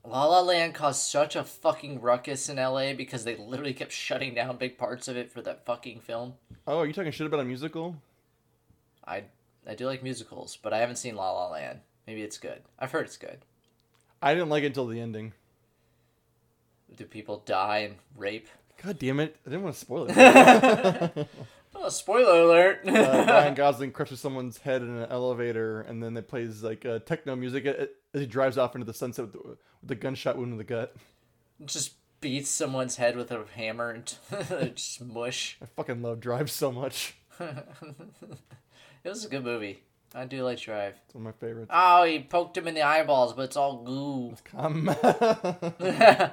La 0.08 0.26
La 0.26 0.42
Land 0.42 0.76
caused 0.76 1.02
such 1.02 1.36
a 1.36 1.44
fucking 1.44 2.02
ruckus 2.02 2.48
in 2.48 2.58
LA 2.58 2.94
because 2.94 3.24
they 3.24 3.36
literally 3.36 3.74
kept 3.74 3.92
shutting 3.92 4.36
down 4.36 4.58
big 4.58 4.78
parts 4.78 5.08
of 5.08 5.18
it 5.18 5.32
for 5.32 5.42
that 5.42 5.66
fucking 5.66 6.00
film. 6.00 6.36
oh, 6.68 6.78
are 6.78 6.86
you 6.86 6.94
talking 6.94 7.12
shit 7.12 7.26
about 7.26 7.40
a 7.40 7.44
musical? 7.44 7.96
I 9.04 9.24
I 9.68 9.74
do 9.74 9.88
like 9.88 10.04
musicals, 10.04 10.60
but 10.62 10.74
I 10.74 10.78
haven't 10.78 10.98
seen 10.98 11.16
La 11.16 11.32
La 11.32 11.50
Land. 11.50 11.80
Maybe 12.08 12.22
it's 12.22 12.38
good. 12.38 12.62
I've 12.80 12.92
heard 12.92 13.06
it's 13.06 13.18
good. 13.18 13.40
I 14.22 14.34
didn't 14.34 14.50
like 14.50 14.64
it 14.64 14.68
until 14.68 14.88
the 14.88 15.00
ending. 15.00 15.34
Do 16.96 17.06
people 17.06 17.44
die 17.46 17.80
and 17.80 17.96
rape? 18.16 18.48
God 18.84 19.00
damn 19.00 19.20
it! 19.20 19.36
I 19.46 19.50
didn't 19.50 19.64
want 19.64 19.76
to 19.76 19.80
spoil 19.82 20.08
it. 20.10 21.28
Oh, 21.78 21.90
spoiler 21.90 22.40
alert! 22.42 22.80
uh, 22.88 22.92
Ryan 22.92 23.54
Gosling 23.56 23.92
crushes 23.92 24.20
someone's 24.22 24.58
head 24.60 24.82
in 24.82 24.90
an 24.96 25.08
elevator, 25.12 25.82
and 25.82 26.02
then 26.02 26.16
it 26.16 26.28
plays 26.28 26.64
like 26.64 26.86
uh, 26.86 27.00
techno 27.00 27.36
music 27.36 27.66
as 27.66 27.90
he 28.14 28.26
drives 28.26 28.58
off 28.58 28.76
into 28.76 28.86
the 28.86 28.94
sunset 28.94 29.26
with 29.26 29.34
the, 29.34 29.40
with 29.50 29.58
the 29.84 29.96
gunshot 29.96 30.38
wound 30.38 30.54
in 30.54 30.58
the 30.58 30.64
gut. 30.64 30.96
Just 31.66 31.96
beats 32.22 32.50
someone's 32.50 32.96
head 32.96 33.18
with 33.18 33.30
a 33.30 33.44
hammer 33.56 33.92
and 33.92 34.06
just 34.76 35.04
mush. 35.04 35.58
I 35.62 35.66
fucking 35.66 36.02
love 36.02 36.22
Drive 36.22 36.50
so 36.50 36.72
much. 36.72 37.18
It 37.40 39.10
was 39.10 39.26
a 39.26 39.30
good 39.30 39.44
movie. 39.44 39.84
I 40.14 40.26
do 40.26 40.44
like 40.44 40.60
Drive. 40.62 40.96
It's 41.06 41.14
one 41.16 41.26
of 41.28 41.34
my 41.34 41.48
favorites. 41.48 41.72
Oh, 41.74 42.04
he 42.04 42.20
poked 42.20 42.58
him 42.58 42.68
in 42.68 42.74
the 42.76 42.82
eyeballs, 42.84 43.34
but 43.34 43.44
it's 43.44 43.58
all 43.58 43.84
goo. 43.84 44.36
Come. 44.46 44.90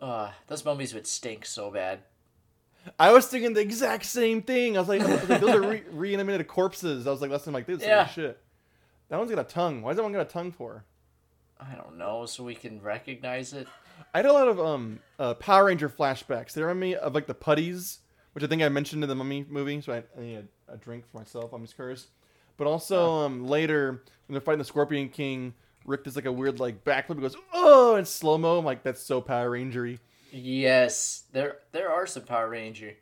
Uh, 0.00 0.30
those 0.46 0.64
mummies 0.64 0.94
would 0.94 1.06
stink 1.06 1.44
so 1.44 1.70
bad. 1.70 2.00
I 2.98 3.12
was 3.12 3.26
thinking 3.26 3.52
the 3.52 3.60
exact 3.60 4.06
same 4.06 4.40
thing. 4.40 4.76
I 4.76 4.80
was 4.80 4.88
like, 4.88 5.02
I 5.02 5.14
was 5.14 5.28
like, 5.28 5.40
those 5.40 5.54
are 5.54 5.60
re- 5.60 5.82
reanimated 5.92 6.48
corpses. 6.48 7.06
I 7.06 7.10
was 7.10 7.20
like, 7.20 7.30
that's 7.30 7.44
some 7.44 7.52
like 7.52 7.66
this 7.66 7.82
Yeah. 7.82 8.06
shit. 8.06 8.40
That 9.10 9.18
one's 9.18 9.30
got 9.30 9.40
a 9.40 9.44
tongue. 9.44 9.82
Why 9.82 9.90
does 9.90 9.98
that 9.98 10.02
one 10.02 10.12
got 10.12 10.22
a 10.22 10.24
tongue 10.24 10.52
for? 10.52 10.84
I 11.60 11.74
don't 11.74 11.98
know, 11.98 12.24
so 12.24 12.42
we 12.44 12.54
can 12.54 12.80
recognize 12.80 13.52
it. 13.52 13.68
I 14.14 14.18
had 14.18 14.26
a 14.26 14.32
lot 14.32 14.48
of 14.48 14.58
um 14.58 15.00
uh, 15.18 15.34
Power 15.34 15.66
Ranger 15.66 15.90
flashbacks. 15.90 16.54
They 16.54 16.62
remind 16.62 16.80
me 16.80 16.94
of 16.94 17.14
like 17.14 17.26
the 17.26 17.34
putties, 17.34 17.98
which 18.32 18.42
I 18.42 18.46
think 18.46 18.62
I 18.62 18.70
mentioned 18.70 19.02
in 19.02 19.08
the 19.10 19.14
Mummy 19.14 19.44
movie. 19.46 19.82
So 19.82 19.92
I, 19.92 20.02
I 20.18 20.22
need 20.22 20.48
a 20.70 20.76
drink 20.76 21.04
for 21.10 21.18
myself. 21.18 21.52
I'm 21.52 21.62
just 21.62 21.76
curious. 21.76 22.08
But 22.56 22.66
also 22.66 23.10
um 23.10 23.46
later 23.46 24.02
when 24.26 24.34
they're 24.34 24.40
fighting 24.40 24.58
the 24.58 24.64
Scorpion 24.64 25.08
King, 25.08 25.54
Rick 25.84 26.04
does 26.04 26.16
like 26.16 26.26
a 26.26 26.32
weird 26.32 26.60
like 26.60 26.84
backflip. 26.84 27.16
He 27.16 27.22
goes 27.22 27.36
oh 27.52 27.96
in 27.96 28.04
slow 28.04 28.38
mo. 28.38 28.58
I'm 28.58 28.64
like 28.64 28.82
that's 28.82 29.02
so 29.02 29.20
Power 29.20 29.50
Rangery. 29.50 29.98
Yes, 30.32 31.24
there 31.32 31.58
there 31.72 31.90
are 31.90 32.06
some 32.06 32.24
Power 32.24 32.48
Ranger. 32.48 32.94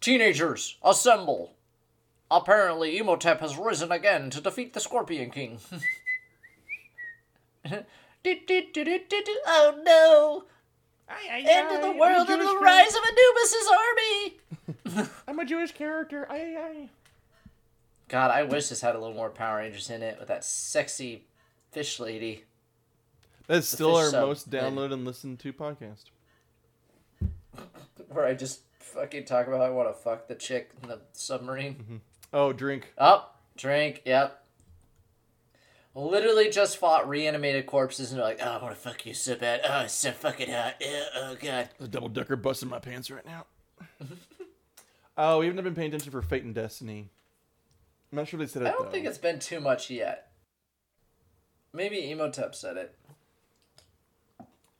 Teenagers, 0.00 0.76
assemble! 0.84 1.54
Apparently, 2.30 2.98
Imhotep 2.98 3.40
has 3.40 3.56
risen 3.56 3.90
again 3.90 4.30
to 4.30 4.40
defeat 4.40 4.72
the 4.72 4.80
Scorpion 4.80 5.30
King. 5.30 5.58
oh 9.46 9.74
no! 9.82 10.44
End 11.30 11.74
of 11.74 11.82
the 11.82 11.98
world 11.98 12.28
and 12.28 12.40
the 12.40 12.58
rise 12.62 12.94
of 12.94 13.02
Anubis' 13.02 13.68
army! 13.70 14.36
I'm 15.28 15.38
a 15.38 15.44
Jewish 15.44 15.72
character. 15.72 16.26
I, 16.30 16.36
aye. 16.36 16.88
God, 18.08 18.30
I 18.30 18.42
wish 18.42 18.68
this 18.68 18.80
had 18.80 18.94
a 18.94 18.98
little 18.98 19.14
more 19.14 19.30
Power 19.30 19.58
Rangers 19.58 19.90
in 19.90 20.02
it 20.02 20.18
with 20.18 20.28
that 20.28 20.44
sexy 20.44 21.24
fish 21.70 22.00
lady. 22.00 22.44
That's 23.46 23.68
still 23.68 23.96
our 23.96 24.10
sub 24.10 24.26
most 24.26 24.52
lady. 24.52 24.64
downloaded 24.64 24.92
and 24.94 25.04
listened 25.04 25.38
to 25.40 25.52
podcast. 25.52 26.04
Where 28.08 28.26
I 28.26 28.34
just 28.34 28.60
fucking 28.78 29.24
talk 29.24 29.46
about 29.46 29.60
how 29.60 29.66
I 29.66 29.70
want 29.70 29.88
to 29.88 30.02
fuck 30.02 30.28
the 30.28 30.34
chick 30.34 30.70
in 30.82 30.88
the 30.88 31.00
submarine. 31.12 31.74
Mm-hmm. 31.74 31.96
Oh, 32.32 32.52
drink. 32.52 32.92
Up, 32.96 33.40
drink, 33.56 34.02
yep. 34.04 34.44
Literally 35.94 36.50
just 36.50 36.76
fought 36.76 37.08
reanimated 37.08 37.66
corpses 37.66 38.10
and 38.10 38.20
they're 38.20 38.26
like, 38.26 38.38
oh, 38.42 38.50
I 38.50 38.62
want 38.62 38.74
to 38.74 38.80
fuck 38.80 39.04
you 39.04 39.14
so 39.14 39.34
bad. 39.34 39.62
Oh, 39.68 39.80
it's 39.80 39.94
so 39.94 40.12
fucking 40.12 40.50
hot. 40.50 40.76
Ew, 40.80 41.02
oh, 41.16 41.36
God. 41.40 41.70
The 41.78 41.88
double 41.88 42.08
decker 42.08 42.36
busting 42.36 42.68
my 42.68 42.78
pants 42.78 43.10
right 43.10 43.24
now. 43.26 43.46
Mm-hmm. 44.02 44.14
Oh, 45.20 45.40
we 45.40 45.46
haven't 45.46 45.64
been 45.64 45.74
paying 45.74 45.88
attention 45.88 46.12
for 46.12 46.22
Fate 46.22 46.44
and 46.44 46.54
Destiny. 46.54 47.10
I'm 48.12 48.16
not 48.16 48.28
sure 48.28 48.38
they 48.38 48.46
said 48.46 48.62
it. 48.62 48.68
I 48.68 48.70
don't 48.70 48.84
though. 48.84 48.90
think 48.92 49.04
it's 49.04 49.18
been 49.18 49.40
too 49.40 49.58
much 49.60 49.90
yet. 49.90 50.30
Maybe 51.72 52.08
Imhotep 52.10 52.54
said 52.54 52.76
it. 52.76 52.94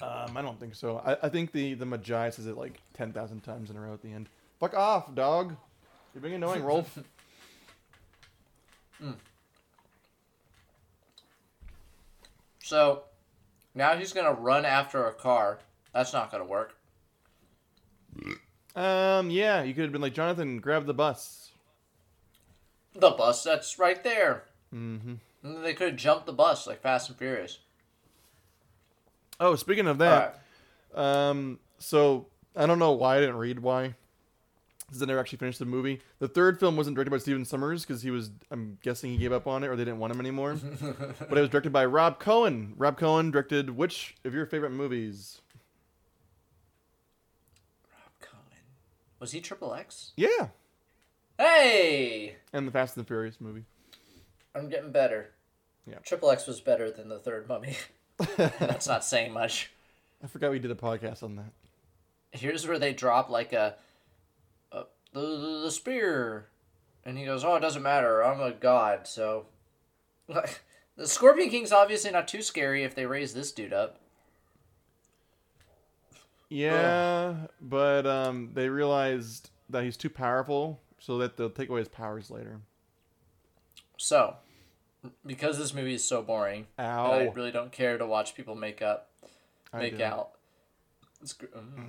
Um, 0.01 0.37
I 0.37 0.43
don't 0.43 0.61
think 0.61 0.77
so. 0.77 1.03
I, 1.05 1.27
I 1.27 1.29
think 1.29 1.51
the 1.51 1.75
the 1.75 1.85
Magi 1.85 2.31
says 2.31 2.47
it 2.47 2.57
like 2.57 2.81
ten 2.95 3.13
thousand 3.13 3.41
times 3.43 3.69
in 3.69 3.77
a 3.77 3.81
row 3.81 3.93
at 3.93 4.01
the 4.01 4.13
end. 4.13 4.29
Fuck 4.61 4.75
off, 4.75 5.13
dog. 5.13 5.57
You're 6.15 6.23
being 6.23 6.35
annoying, 6.35 6.63
Rolf. 6.63 6.99
So, 12.61 13.05
Now 13.75 13.97
he's 13.97 14.13
gonna 14.13 14.33
run 14.35 14.67
after 14.67 15.07
a 15.07 15.15
car. 15.15 15.61
That's 15.95 16.13
not 16.13 16.31
gonna 16.31 16.45
work. 16.45 16.77
Um, 18.77 19.31
yeah, 19.31 19.63
you 19.63 19.75
could 19.75 19.85
have 19.85 19.93
been 19.93 20.03
like 20.03 20.15
Jonathan, 20.15 20.59
grab 20.61 20.87
the 20.87 20.95
bus. 20.95 21.51
The 22.95 23.11
bus 23.11 23.43
that's 23.43 23.79
right 23.79 24.03
there. 24.03 24.45
Mm-hmm. 24.75 25.15
And 25.43 25.65
they 25.65 25.75
could 25.75 25.91
have 25.91 25.97
jumped 25.97 26.27
the 26.27 26.33
bus 26.33 26.67
like 26.67 26.81
Fast 26.81 27.09
and 27.09 27.19
Furious. 27.19 27.59
Oh, 29.41 29.55
speaking 29.55 29.87
of 29.87 29.99
that, 29.99 30.43
um, 30.95 31.61
so 31.79 32.27
I 32.57 32.67
don't 32.67 32.79
know 32.81 32.93
why 32.93 33.17
I 33.17 33.21
didn't 33.21 33.37
read 33.37 33.61
why. 33.61 33.95
Because 34.87 35.03
I 35.03 35.07
never 35.07 35.21
actually 35.21 35.39
finished 35.39 35.59
the 35.59 35.67
movie. 35.67 36.01
The 36.19 36.29
third 36.29 36.59
film 36.59 36.75
wasn't 36.77 36.97
directed 36.97 37.11
by 37.11 37.19
Stephen 37.19 37.45
Sommers 37.45 37.83
because 37.83 38.01
he 38.01 38.11
was, 38.11 38.31
I'm 38.51 38.79
guessing 38.83 39.11
he 39.11 39.19
gave 39.19 39.33
up 39.33 39.47
on 39.47 39.63
it 39.63 39.67
or 39.67 39.77
they 39.77 39.85
didn't 39.85 39.99
want 39.99 40.15
him 40.15 40.21
anymore. 40.21 40.57
but 40.81 41.37
it 41.37 41.41
was 41.41 41.51
directed 41.51 41.75
by 41.75 41.85
Rob 41.85 42.19
Cohen. 42.19 42.73
Rob 42.75 42.97
Cohen 42.97 43.31
directed 43.31 43.77
which 43.77 44.17
of 44.25 44.33
your 44.33 44.47
favorite 44.47 44.71
movies? 44.73 45.43
Rob 47.93 48.13
Cohen. 48.19 48.63
Was 49.21 49.33
he 49.33 49.41
Triple 49.41 49.75
X? 49.75 50.13
Yeah, 50.17 50.49
Hey! 51.39 52.37
and 52.53 52.67
the 52.67 52.73
Fast 52.73 52.97
and 52.97 53.05
the 53.05 53.07
Furious 53.07 53.41
movie. 53.41 53.65
I'm 54.55 54.69
getting 54.69 54.91
better. 54.91 55.31
Yeah. 55.87 55.99
Triple 56.05 56.31
X 56.31 56.47
was 56.47 56.61
better 56.61 56.91
than 56.91 57.09
the 57.09 57.19
third 57.19 57.49
mummy. 57.49 57.77
That's 58.37 58.89
not 58.89 59.05
saying 59.05 59.33
much. 59.33 59.71
I 60.23 60.27
forgot 60.27 60.51
we 60.51 60.59
did 60.59 60.73
a 60.73 60.75
podcast 60.77 61.23
on 61.23 61.37
that. 61.37 61.53
Here's 62.33 62.67
where 62.67 62.79
they 62.79 62.93
drop 62.93 63.31
like 63.31 63.53
a, 63.53 63.77
a 64.73 64.83
the, 65.13 65.21
the 65.21 65.61
the 65.65 65.71
spear, 65.71 66.49
and 67.05 67.17
he 67.17 67.25
goes, 67.25 67.45
"Oh, 67.45 67.55
it 67.55 67.61
doesn't 67.61 67.83
matter. 67.83 68.23
I'm 68.23 68.41
a 68.41 68.51
god." 68.51 69.07
So, 69.07 69.47
the 70.29 71.07
Scorpion 71.07 71.49
King's 71.51 71.73
obviously 71.73 72.11
not 72.11 72.27
too 72.29 72.43
scary 72.43 72.83
if 72.83 72.95
they 72.97 73.07
raise 73.07 73.33
this 73.33 73.53
dude 73.53 73.73
up. 73.73 74.01
Yeah, 76.49 77.35
but 77.61 78.07
um, 78.07 78.51
they 78.55 78.69
realized 78.69 79.51
that 79.69 79.85
he's 79.85 79.97
too 79.97 80.09
powerful, 80.11 80.81
so 80.99 81.19
that 81.19 81.37
they'll 81.37 81.51
take 81.51 81.69
away 81.69 81.81
his 81.81 81.89
powers 81.89 82.31
later. 82.31 82.61
So, 83.99 84.37
because 85.27 85.59
this 85.59 85.75
movie 85.75 85.95
is 85.95 86.05
so 86.05 86.23
boring, 86.23 86.67
and 86.79 86.87
I 86.89 87.33
really 87.35 87.51
don't 87.53 87.73
care 87.73 87.99
to 87.99 88.07
watch 88.07 88.35
people 88.35 88.55
make 88.55 88.81
up, 88.81 89.11
make 89.75 90.01
out. 90.01 90.31
It's, 91.21 91.33
gr- 91.35 91.47
mm, 91.47 91.85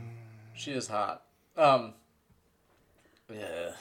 she 0.56 0.72
is 0.72 0.88
hot. 0.88 1.24
Um. 1.58 1.94
Yeah. 3.32 3.74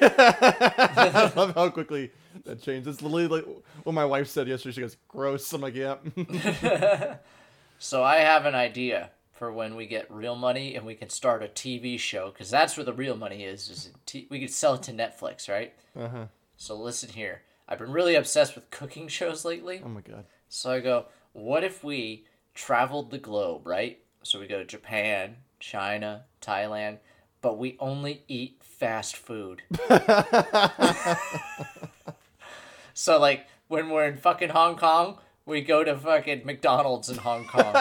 I 0.00 1.32
love 1.34 1.52
how 1.56 1.68
quickly 1.70 2.12
that 2.44 2.62
changed. 2.62 2.86
It's 2.86 3.02
literally 3.02 3.26
like 3.26 3.44
what 3.82 3.92
my 3.94 4.04
wife 4.04 4.28
said 4.28 4.46
yesterday. 4.46 4.74
She 4.76 4.80
goes, 4.80 4.96
"Gross." 5.08 5.52
I'm 5.52 5.60
like, 5.60 5.74
"Yep." 5.74 6.06
So 7.78 8.02
I 8.02 8.18
have 8.18 8.46
an 8.46 8.54
idea 8.54 9.10
for 9.36 9.52
when 9.52 9.76
we 9.76 9.86
get 9.86 10.10
real 10.10 10.34
money 10.34 10.74
and 10.74 10.86
we 10.86 10.94
can 10.94 11.10
start 11.10 11.42
a 11.42 11.48
TV 11.48 11.98
show 11.98 12.30
because 12.30 12.50
that's 12.50 12.76
where 12.76 12.84
the 12.84 12.92
real 12.92 13.16
money 13.16 13.44
is. 13.44 13.68
Is 13.68 13.90
t- 14.06 14.26
we 14.30 14.40
could 14.40 14.50
sell 14.50 14.74
it 14.74 14.82
to 14.84 14.92
Netflix, 14.92 15.48
right? 15.48 15.74
uh 15.98 16.08
huh. 16.08 16.26
So 16.56 16.74
listen 16.74 17.10
here. 17.10 17.42
I've 17.68 17.78
been 17.78 17.92
really 17.92 18.14
obsessed 18.14 18.54
with 18.54 18.70
cooking 18.70 19.08
shows 19.08 19.44
lately. 19.44 19.82
Oh 19.84 19.88
my 19.88 20.00
god. 20.00 20.24
So 20.48 20.70
I 20.70 20.80
go, 20.80 21.06
what 21.32 21.64
if 21.64 21.84
we 21.84 22.24
traveled 22.54 23.10
the 23.10 23.18
globe, 23.18 23.66
right? 23.66 23.98
So 24.22 24.40
we 24.40 24.46
go 24.46 24.58
to 24.58 24.64
Japan, 24.64 25.36
China, 25.60 26.24
Thailand, 26.40 26.98
but 27.42 27.58
we 27.58 27.76
only 27.78 28.22
eat 28.28 28.62
fast 28.62 29.16
food. 29.16 29.62
so 32.94 33.20
like 33.20 33.46
when 33.68 33.90
we're 33.90 34.06
in 34.06 34.16
fucking 34.16 34.50
Hong 34.50 34.76
Kong, 34.76 35.18
we 35.46 35.60
go 35.60 35.84
to 35.84 35.96
fucking 35.96 36.42
McDonald's 36.44 37.08
in 37.08 37.18
Hong 37.18 37.46
Kong. 37.46 37.74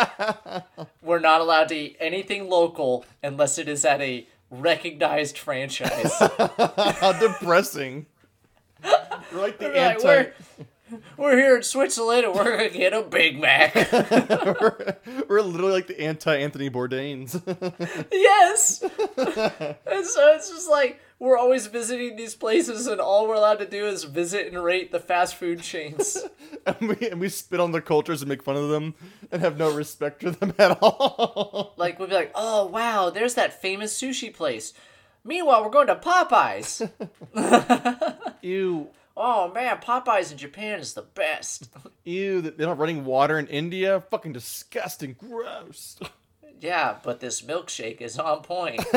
we're 1.01 1.19
not 1.19 1.41
allowed 1.41 1.67
to 1.69 1.75
eat 1.75 1.97
anything 1.99 2.47
local 2.47 3.05
unless 3.23 3.57
it 3.57 3.67
is 3.67 3.83
at 3.83 3.99
a 4.01 4.27
recognized 4.51 5.37
franchise. 5.37 6.13
How 6.19 7.13
depressing. 7.19 8.05
We're 9.33 9.41
like 9.41 9.57
the 9.57 9.69
like, 9.69 9.75
anti. 9.75 10.05
we're, 10.05 10.33
we're 11.17 11.37
here 11.37 11.57
in 11.57 11.63
Switzerland 11.63 12.25
and 12.25 12.35
we're 12.35 12.57
gonna 12.57 12.69
get 12.69 12.93
a 12.93 13.01
Big 13.01 13.39
Mac. 13.39 13.73
we're, 13.91 14.97
we're 15.27 15.41
literally 15.41 15.73
like 15.73 15.87
the 15.87 15.99
anti 15.99 16.35
Anthony 16.37 16.69
Bourdains. 16.69 17.41
yes. 18.11 18.83
and 18.83 20.05
so 20.05 20.35
it's 20.35 20.49
just 20.51 20.69
like 20.69 20.99
we're 21.25 21.37
always 21.37 21.65
visiting 21.65 22.15
these 22.15 22.35
places, 22.35 22.85
and 22.85 23.01
all 23.01 23.27
we're 23.27 23.33
allowed 23.33 23.59
to 23.59 23.65
do 23.65 23.87
is 23.87 24.03
visit 24.03 24.47
and 24.47 24.63
rate 24.63 24.91
the 24.91 24.99
fast 24.99 25.35
food 25.35 25.59
chains. 25.61 26.17
and, 26.65 26.77
we, 26.81 27.09
and 27.09 27.19
we 27.19 27.29
spit 27.29 27.59
on 27.59 27.71
their 27.71 27.81
cultures 27.81 28.21
and 28.21 28.29
make 28.29 28.43
fun 28.43 28.55
of 28.55 28.69
them 28.69 28.93
and 29.31 29.41
have 29.41 29.57
no 29.57 29.73
respect 29.73 30.21
for 30.21 30.29
them 30.29 30.53
at 30.59 30.77
all. 30.81 31.73
like 31.77 31.97
we'll 31.97 32.07
be 32.07 32.13
like, 32.13 32.31
"Oh 32.35 32.67
wow, 32.67 33.09
there's 33.09 33.33
that 33.33 33.59
famous 33.59 33.99
sushi 33.99 34.31
place." 34.33 34.73
Meanwhile, 35.23 35.63
we're 35.63 35.71
going 35.71 35.87
to 35.87 35.95
Popeyes. 35.95 36.87
ew. 38.41 38.89
Oh 39.17 39.51
man, 39.51 39.77
Popeyes 39.77 40.31
in 40.31 40.37
Japan 40.37 40.79
is 40.79 40.93
the 40.93 41.01
best. 41.01 41.69
Ew. 42.03 42.41
They're 42.41 42.67
not 42.67 42.77
running 42.77 43.03
water 43.03 43.39
in 43.39 43.47
India. 43.47 44.03
Fucking 44.11 44.33
disgusting. 44.33 45.15
Gross. 45.19 45.97
Yeah, 46.61 46.97
but 47.03 47.19
this 47.19 47.41
milkshake 47.41 48.01
is 48.01 48.17
on 48.17 48.41
point. 48.41 48.79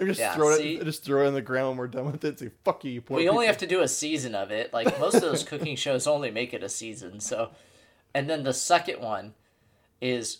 Just 0.00 0.20
Yeah, 0.20 0.34
throw 0.34 0.50
it. 0.50 0.84
Just 0.84 1.04
throw 1.04 1.24
it 1.24 1.28
in 1.28 1.34
the 1.34 1.42
ground 1.42 1.70
when 1.70 1.76
we're 1.78 1.86
done 1.88 2.06
with 2.06 2.24
it. 2.24 2.38
Say 2.38 2.50
fuck 2.64 2.84
you. 2.84 2.92
you 2.92 3.02
we 3.08 3.28
only 3.28 3.46
have 3.46 3.58
to 3.58 3.66
do 3.66 3.80
a 3.80 3.88
season 3.88 4.34
of 4.34 4.50
it. 4.50 4.72
Like 4.72 4.98
most 4.98 5.14
of 5.14 5.22
those 5.22 5.44
cooking 5.48 5.76
shows 5.76 6.06
only 6.06 6.30
make 6.30 6.54
it 6.54 6.62
a 6.62 6.68
season. 6.68 7.20
So, 7.20 7.50
and 8.14 8.28
then 8.28 8.42
the 8.42 8.54
second 8.54 9.00
one 9.00 9.34
is 10.00 10.38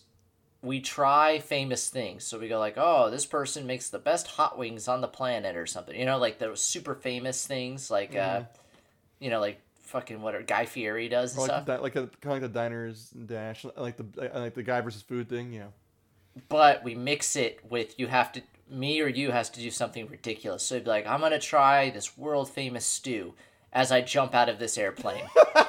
we 0.63 0.81
try 0.81 1.39
famous 1.39 1.89
things. 1.89 2.25
So 2.25 2.39
we 2.39 2.49
go 2.49 2.59
like, 2.59 2.75
oh, 2.77 3.11
this 3.11 3.27
person 3.27 3.67
makes 3.67 3.91
the 3.91 3.99
best 3.99 4.27
hot 4.27 4.59
wings 4.59 4.89
on 4.89 5.03
the 5.03 5.09
planet 5.09 5.57
or 5.57 5.67
something. 5.67 5.99
You 5.99 6.07
know, 6.07 6.19
like 6.19 6.39
those 6.39 6.61
super 6.61 6.95
famous 6.95 7.47
things, 7.47 7.91
like 7.91 8.17
uh, 8.17 8.43
you 9.19 9.31
know, 9.31 9.41
like 9.41 9.61
fucking 9.95 10.21
what 10.21 10.35
are 10.35 10.43
Guy 10.43 10.67
Fieri 10.67 11.09
does 11.09 11.33
and 11.35 11.43
Or 11.43 11.47
stuff. 11.47 11.69
like, 11.69 11.95
the, 11.95 12.03
like 12.03 12.07
a, 12.09 12.09
kind 12.21 12.37
of 12.37 12.43
like 12.43 12.43
the 12.43 12.49
diners 12.49 13.11
dash, 13.11 13.65
like 13.77 13.97
the 13.97 14.05
like 14.35 14.55
the 14.55 14.63
guy 14.65 14.81
versus 14.81 15.03
food 15.03 15.29
thing. 15.29 15.53
Yeah. 15.53 15.67
but 16.49 16.83
we 16.83 16.97
mix 16.97 17.37
it 17.37 17.61
with 17.71 17.97
you 17.99 18.09
have 18.09 18.33
to 18.33 18.43
me 18.69 19.01
or 19.01 19.07
you 19.07 19.31
has 19.31 19.49
to 19.51 19.61
do 19.61 19.71
something 19.71 20.09
ridiculous. 20.09 20.65
So 20.65 20.75
it'd 20.75 20.85
be 20.85 20.91
like, 20.91 21.07
I'm 21.07 21.21
gonna 21.21 21.39
try 21.39 21.91
this 21.91 22.19
world 22.19 22.51
famous 22.51 22.85
stew 22.85 23.35
as 23.73 23.93
I 23.93 24.01
jump 24.01 24.35
out 24.35 24.49
of 24.49 24.59
this 24.59 24.77
airplane. 24.77 25.27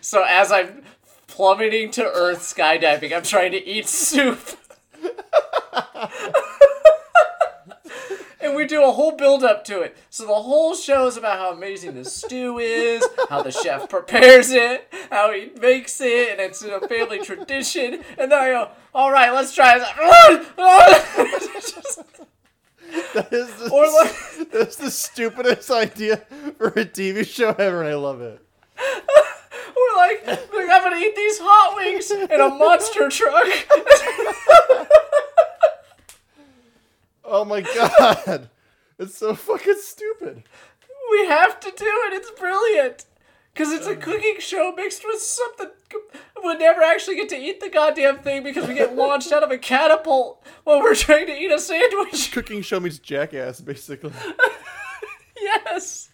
so 0.00 0.24
as 0.28 0.52
I'm 0.52 0.82
plummeting 1.26 1.90
to 1.92 2.04
earth 2.04 2.42
skydiving, 2.42 3.12
I'm 3.16 3.24
trying 3.24 3.50
to 3.52 3.66
eat 3.66 3.88
soup. 3.88 4.38
And 8.44 8.54
we 8.54 8.66
do 8.66 8.84
a 8.84 8.92
whole 8.92 9.12
build 9.16 9.42
up 9.42 9.64
to 9.66 9.80
it. 9.80 9.96
So 10.10 10.26
the 10.26 10.34
whole 10.34 10.74
show 10.74 11.06
is 11.06 11.16
about 11.16 11.38
how 11.38 11.52
amazing 11.52 11.94
the 11.94 12.04
stew 12.04 12.58
is, 12.58 13.02
how 13.30 13.42
the 13.42 13.50
chef 13.50 13.88
prepares 13.88 14.50
it, 14.50 14.92
how 15.10 15.32
he 15.32 15.50
makes 15.60 16.00
it, 16.00 16.30
and 16.32 16.40
it's 16.40 16.62
a 16.62 16.80
family 16.86 17.20
tradition. 17.20 18.02
And 18.18 18.30
then 18.30 18.38
I 18.38 18.48
go, 18.50 18.68
all 18.94 19.10
right, 19.10 19.32
let's 19.32 19.54
try 19.54 19.78
this. 19.78 19.88
That 23.14 23.32
is 23.32 23.48
the, 23.56 23.70
Or 23.70 23.86
like- 23.90 24.50
that's 24.52 24.76
the 24.76 24.90
stupidest 24.90 25.70
idea 25.70 26.18
for 26.58 26.68
a 26.68 26.84
TV 26.84 27.26
show 27.26 27.48
ever, 27.50 27.80
and 27.82 27.88
I 27.90 27.94
love 27.94 28.20
it. 28.20 28.40
We're 28.78 29.96
like, 29.96 30.26
like, 30.26 30.68
I'm 30.70 30.82
gonna 30.82 30.96
eat 30.96 31.16
these 31.16 31.38
hot 31.40 31.76
wings 31.76 32.10
in 32.10 32.40
a 32.40 32.48
monster 32.50 33.08
truck. 33.08 33.46
Oh 37.24 37.44
my 37.44 37.60
god, 37.62 38.50
it's 38.98 39.16
so 39.16 39.34
fucking 39.34 39.76
stupid. 39.80 40.42
we 41.10 41.26
have 41.26 41.58
to 41.60 41.70
do 41.70 41.86
it. 41.86 42.12
It's 42.14 42.30
brilliant. 42.38 43.06
Because 43.52 43.72
it's 43.72 43.86
a 43.86 43.94
cooking 43.94 44.36
show 44.40 44.72
mixed 44.76 45.04
with 45.06 45.20
something. 45.22 45.68
We'll 46.42 46.58
never 46.58 46.82
actually 46.82 47.14
get 47.14 47.28
to 47.28 47.36
eat 47.36 47.60
the 47.60 47.68
goddamn 47.68 48.18
thing 48.18 48.42
because 48.42 48.66
we 48.66 48.74
get 48.74 48.96
launched 48.96 49.30
out 49.30 49.44
of 49.44 49.52
a 49.52 49.58
catapult 49.58 50.44
while 50.64 50.80
we're 50.80 50.96
trying 50.96 51.26
to 51.28 51.32
eat 51.40 51.52
a 51.52 51.60
sandwich. 51.60 52.30
Cooking 52.32 52.62
show 52.62 52.80
meets 52.80 52.98
Jackass, 52.98 53.60
basically. 53.60 54.12
yes. 55.40 56.10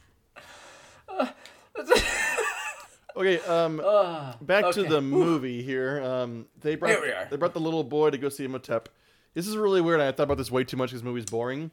Okay, 3.17 3.41
um, 3.41 3.81
Ah, 3.85 4.37
back 4.41 4.65
okay. 4.67 4.83
to 4.83 4.89
the 4.89 5.01
movie 5.01 5.63
here. 5.63 6.03
Um, 6.03 6.47
they 6.61 6.77
brought 6.77 6.91
Here 6.93 7.01
we 7.03 7.09
are. 7.11 7.27
they 7.31 7.37
brought 7.37 7.55
the 7.55 7.61
little 7.61 7.85
boy 7.85 8.11
to 8.11 8.19
go 8.19 8.29
see 8.29 8.45
Imhotep. 8.45 8.89
This 9.35 9.47
is 9.47 9.57
really 9.57 9.81
weird. 9.81 10.01
I 10.01 10.11
thought 10.13 10.25
about 10.25 10.39
this 10.39 10.51
way 10.51 10.65
too 10.65 10.77
much 10.77 10.91
because 10.91 11.03
the 11.03 11.09
movie's 11.09 11.25
boring. 11.27 11.71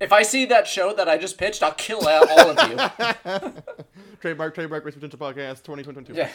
if 0.00 0.12
I 0.12 0.22
see 0.22 0.44
that 0.46 0.66
show 0.66 0.92
that 0.94 1.08
I 1.08 1.18
just 1.18 1.38
pitched, 1.38 1.62
I'll 1.62 1.72
kill 1.74 2.06
all 2.06 2.28
all 2.28 2.50
of 2.50 2.58
you. 2.70 2.76
Trademark, 4.20 4.54
trademark, 4.54 4.84
Race 4.84 4.94
Potential 4.94 5.18
Podcast, 5.18 5.62
2022. 5.64 6.14
yeah. 6.14 6.30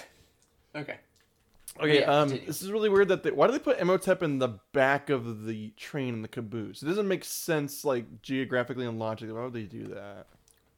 Okay. 0.76 0.98
Okay, 1.80 2.02
Yeah, 2.02 2.12
um, 2.22 2.28
continue. 2.28 2.48
this 2.48 2.62
is 2.62 2.70
really 2.72 2.90
weird 2.90 3.08
that 3.08 3.24
they, 3.24 3.32
why 3.32 3.48
do 3.48 3.54
they 3.54 3.60
put 3.60 3.80
Imhotep 3.80 4.22
in 4.24 4.40
the 4.40 4.60
back 4.74 5.10
of 5.10 5.46
the 5.46 5.70
train 5.78 6.14
in 6.16 6.22
the 6.22 6.28
caboose? 6.28 6.84
It 6.84 6.88
doesn't 6.88 7.08
make 7.08 7.24
sense, 7.24 7.86
like 7.86 8.22
geographically 8.22 8.86
and 8.86 9.00
logically. 9.00 9.34
Why 9.34 9.44
would 9.46 9.54
they 9.54 9.64
do 9.64 9.86
that? 9.88 10.28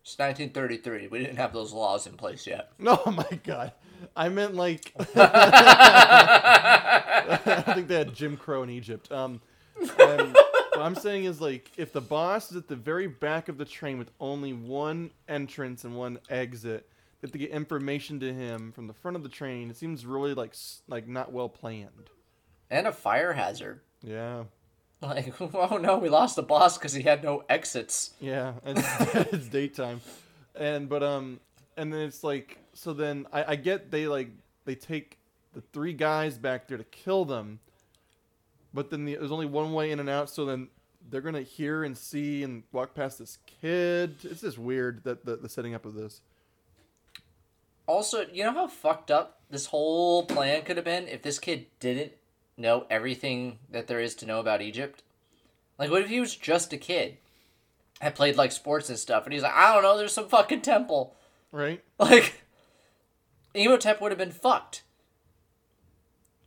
It's 0.04 0.18
1933. 0.20 1.08
We 1.08 1.18
didn't 1.20 1.38
have 1.38 1.52
those 1.54 1.74
laws 1.74 2.06
in 2.06 2.16
place 2.16 2.46
yet. 2.46 2.70
Oh 2.86 3.10
my 3.12 3.40
god. 3.44 3.72
I 4.16 4.30
meant 4.30 4.54
like 4.54 4.94
I 5.16 7.40
think 7.74 7.88
they 7.88 7.96
had 7.96 8.14
Jim 8.14 8.38
Crow 8.38 8.62
in 8.64 8.70
Egypt. 8.70 9.12
Um 9.12 9.42
and 9.80 10.34
what 10.34 10.82
I'm 10.82 10.96
saying 10.96 11.26
is 11.26 11.42
like 11.42 11.72
if 11.78 11.94
the 11.94 12.02
boss 12.02 12.52
is 12.52 12.58
at 12.58 12.68
the 12.68 12.76
very 12.76 13.08
back 13.08 13.50
of 13.50 13.58
the 13.58 13.66
train 13.66 13.98
with 13.98 14.12
only 14.20 14.54
one 14.54 15.12
entrance 15.28 15.84
and 15.84 15.96
one 15.96 16.20
exit, 16.30 16.88
they 17.22 17.28
have 17.28 17.32
to 17.32 17.38
get 17.38 17.52
information 17.52 18.20
to 18.22 18.34
him 18.34 18.72
from 18.72 18.88
the 18.88 18.94
front 18.94 19.16
of 19.18 19.24
the 19.24 19.30
train. 19.30 19.70
It 19.70 19.78
seems 19.78 20.06
really 20.06 20.34
like 20.34 20.56
like 20.88 21.08
not 21.08 21.32
well 21.32 21.50
planned. 21.50 22.10
And 22.70 22.88
a 22.88 22.92
fire 22.92 23.34
hazard. 23.34 23.82
Yeah. 24.02 24.44
Like, 25.04 25.34
oh 25.42 25.78
no, 25.78 25.98
we 25.98 26.10
lost 26.10 26.36
the 26.36 26.44
boss 26.44 26.78
because 26.78 26.94
he 26.94 27.04
had 27.04 27.24
no 27.24 27.44
exits. 27.50 28.12
Yeah, 28.20 28.54
and 28.64 28.78
it's 29.32 29.48
daytime, 29.48 30.02
and 30.56 30.88
but 30.88 31.04
um, 31.04 31.40
and 31.76 31.92
then 31.92 32.02
it's 32.02 32.24
like 32.24 32.58
so. 32.74 32.94
Then 32.94 33.28
I, 33.34 33.44
I 33.50 33.56
get 33.58 33.92
they 33.92 34.08
like 34.08 34.30
they 34.66 34.76
take 34.76 35.18
the 35.54 35.62
three 35.74 35.94
guys 35.94 36.38
back 36.38 36.68
there 36.68 36.78
to 36.78 36.86
kill 36.86 37.26
them, 37.26 37.60
but 38.74 38.90
then 38.90 39.06
the, 39.06 39.16
there's 39.16 39.32
only 39.32 39.46
one 39.46 39.74
way 39.74 39.92
in 39.92 40.00
and 40.00 40.10
out. 40.10 40.30
So 40.30 40.46
then 40.46 40.70
they're 41.10 41.22
gonna 41.22 41.42
hear 41.42 41.84
and 41.84 41.98
see 41.98 42.44
and 42.44 42.64
walk 42.72 42.96
past 42.96 43.20
this 43.20 43.38
kid. 43.62 44.16
It's 44.24 44.42
just 44.42 44.58
weird 44.58 45.04
that 45.04 45.26
the, 45.26 45.36
the 45.36 45.50
setting 45.50 45.76
up 45.76 45.86
of 45.86 45.94
this. 45.94 46.22
Also, 47.86 48.26
you 48.32 48.44
know 48.44 48.54
how 48.54 48.68
fucked 48.68 49.12
up 49.12 49.40
this 49.50 49.68
whole 49.68 50.26
plan 50.26 50.64
could 50.64 50.78
have 50.78 50.86
been 50.86 51.08
if 51.08 51.22
this 51.22 51.40
kid 51.40 51.66
didn't 51.80 52.14
know 52.58 52.86
everything 52.90 53.60
that 53.70 53.88
there 53.88 54.00
is 54.00 54.16
to 54.16 54.26
know 54.26 54.40
about 54.40 54.62
Egypt? 54.62 55.04
Like, 55.78 55.92
what 55.92 56.02
if 56.02 56.10
he 56.10 56.20
was 56.20 56.36
just 56.36 56.72
a 56.72 56.78
kid? 56.78 57.18
Had 58.00 58.16
played 58.16 58.38
like 58.38 58.52
sports 58.52 58.90
and 58.90 58.98
stuff, 58.98 59.26
and 59.26 59.34
he's 59.34 59.44
like, 59.44 59.54
I 59.54 59.74
don't 59.74 59.84
know, 59.84 59.98
there's 59.98 60.14
some 60.14 60.28
fucking 60.28 60.62
temple. 60.62 61.16
Right? 61.52 61.84
Like, 62.00 62.42
Imhotep 63.54 64.02
would 64.02 64.12
have 64.12 64.18
been 64.18 64.32
fucked. 64.32 64.84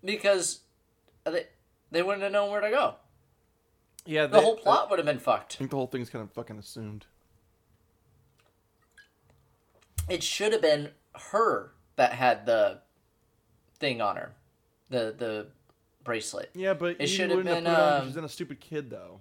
Because 0.04 0.60
uh, 1.24 1.32
they, 1.90 1.98
they 1.98 2.02
wouldn't 2.02 2.22
have 2.22 2.32
known 2.32 2.50
where 2.50 2.60
to 2.60 2.70
go. 2.70 2.94
Yeah, 4.04 4.26
The 4.26 4.40
whole 4.40 4.56
plot 4.56 4.88
would 4.90 4.98
have 4.98 5.06
been 5.06 5.18
fucked. 5.18 5.56
I 5.56 5.58
think 5.58 5.70
the 5.70 5.76
whole 5.76 5.88
thing's 5.88 6.10
kind 6.10 6.22
of 6.22 6.30
fucking 6.32 6.58
assumed. 6.58 7.06
It 10.08 10.22
should 10.22 10.52
have 10.52 10.62
been 10.62 10.90
her 11.32 11.72
that 11.96 12.12
had 12.12 12.46
the 12.46 12.80
thing 13.78 14.00
on 14.00 14.16
her. 14.16 14.32
The 14.90 15.14
the 15.16 15.46
bracelet. 16.04 16.50
Yeah, 16.54 16.74
but 16.74 16.96
It 17.00 17.08
should 17.08 17.30
have 17.30 17.38
wouldn't 17.38 17.64
been, 17.64 17.64
put 17.64 17.70
it 17.72 17.76
on 17.76 17.90
'cause 17.90 18.00
um, 18.02 18.06
She's 18.08 18.16
not 18.16 18.24
a 18.24 18.28
stupid 18.28 18.60
kid 18.60 18.90
though. 18.90 19.20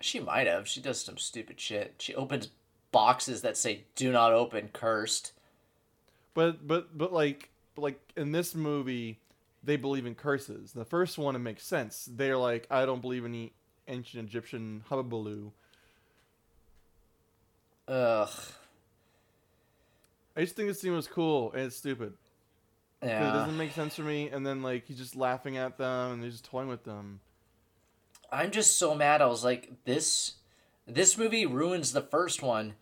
She 0.00 0.18
might 0.20 0.46
have. 0.46 0.66
She 0.68 0.80
does 0.80 1.00
some 1.00 1.18
stupid 1.18 1.60
shit. 1.60 1.94
She 1.98 2.14
opens 2.14 2.48
boxes 2.90 3.42
that 3.42 3.56
say 3.56 3.84
"Do 3.94 4.10
not 4.10 4.32
open," 4.32 4.70
cursed. 4.72 5.32
But 6.34 6.66
but 6.66 6.96
but 6.98 7.12
like 7.12 7.50
but 7.76 7.82
like 7.82 8.00
in 8.16 8.32
this 8.32 8.54
movie, 8.56 9.20
they 9.62 9.76
believe 9.76 10.06
in 10.06 10.14
curses. 10.14 10.72
The 10.72 10.84
first 10.84 11.18
one 11.18 11.34
it 11.36 11.40
makes 11.40 11.64
sense. 11.64 12.08
They're 12.10 12.36
like, 12.38 12.66
I 12.70 12.86
don't 12.86 13.00
believe 13.02 13.24
in 13.24 13.32
any 13.34 13.52
ancient 13.88 14.28
Egyptian 14.28 14.84
hubbubaloo. 14.90 15.50
Ugh. 17.88 18.30
I 20.36 20.42
just 20.42 20.54
think 20.54 20.68
this 20.68 20.80
scene 20.80 20.92
was 20.94 21.08
cool 21.08 21.52
and 21.52 21.62
it's 21.62 21.76
stupid. 21.76 22.14
'Cause 23.00 23.10
It 23.10 23.32
doesn't 23.32 23.56
make 23.56 23.72
sense 23.72 23.94
for 23.96 24.02
me. 24.02 24.28
And 24.28 24.46
then 24.46 24.62
like 24.62 24.84
he's 24.86 24.98
just 24.98 25.16
laughing 25.16 25.56
at 25.56 25.78
them 25.78 26.12
and 26.12 26.22
they're 26.22 26.30
just 26.30 26.44
toying 26.44 26.68
with 26.68 26.84
them. 26.84 27.20
I'm 28.30 28.50
just 28.50 28.76
so 28.76 28.94
mad. 28.94 29.22
I 29.22 29.26
was 29.26 29.44
like, 29.44 29.84
this 29.84 30.34
this 30.86 31.16
movie 31.18 31.46
ruins 31.46 31.92
the 31.92 32.00
first 32.00 32.42
one 32.42 32.74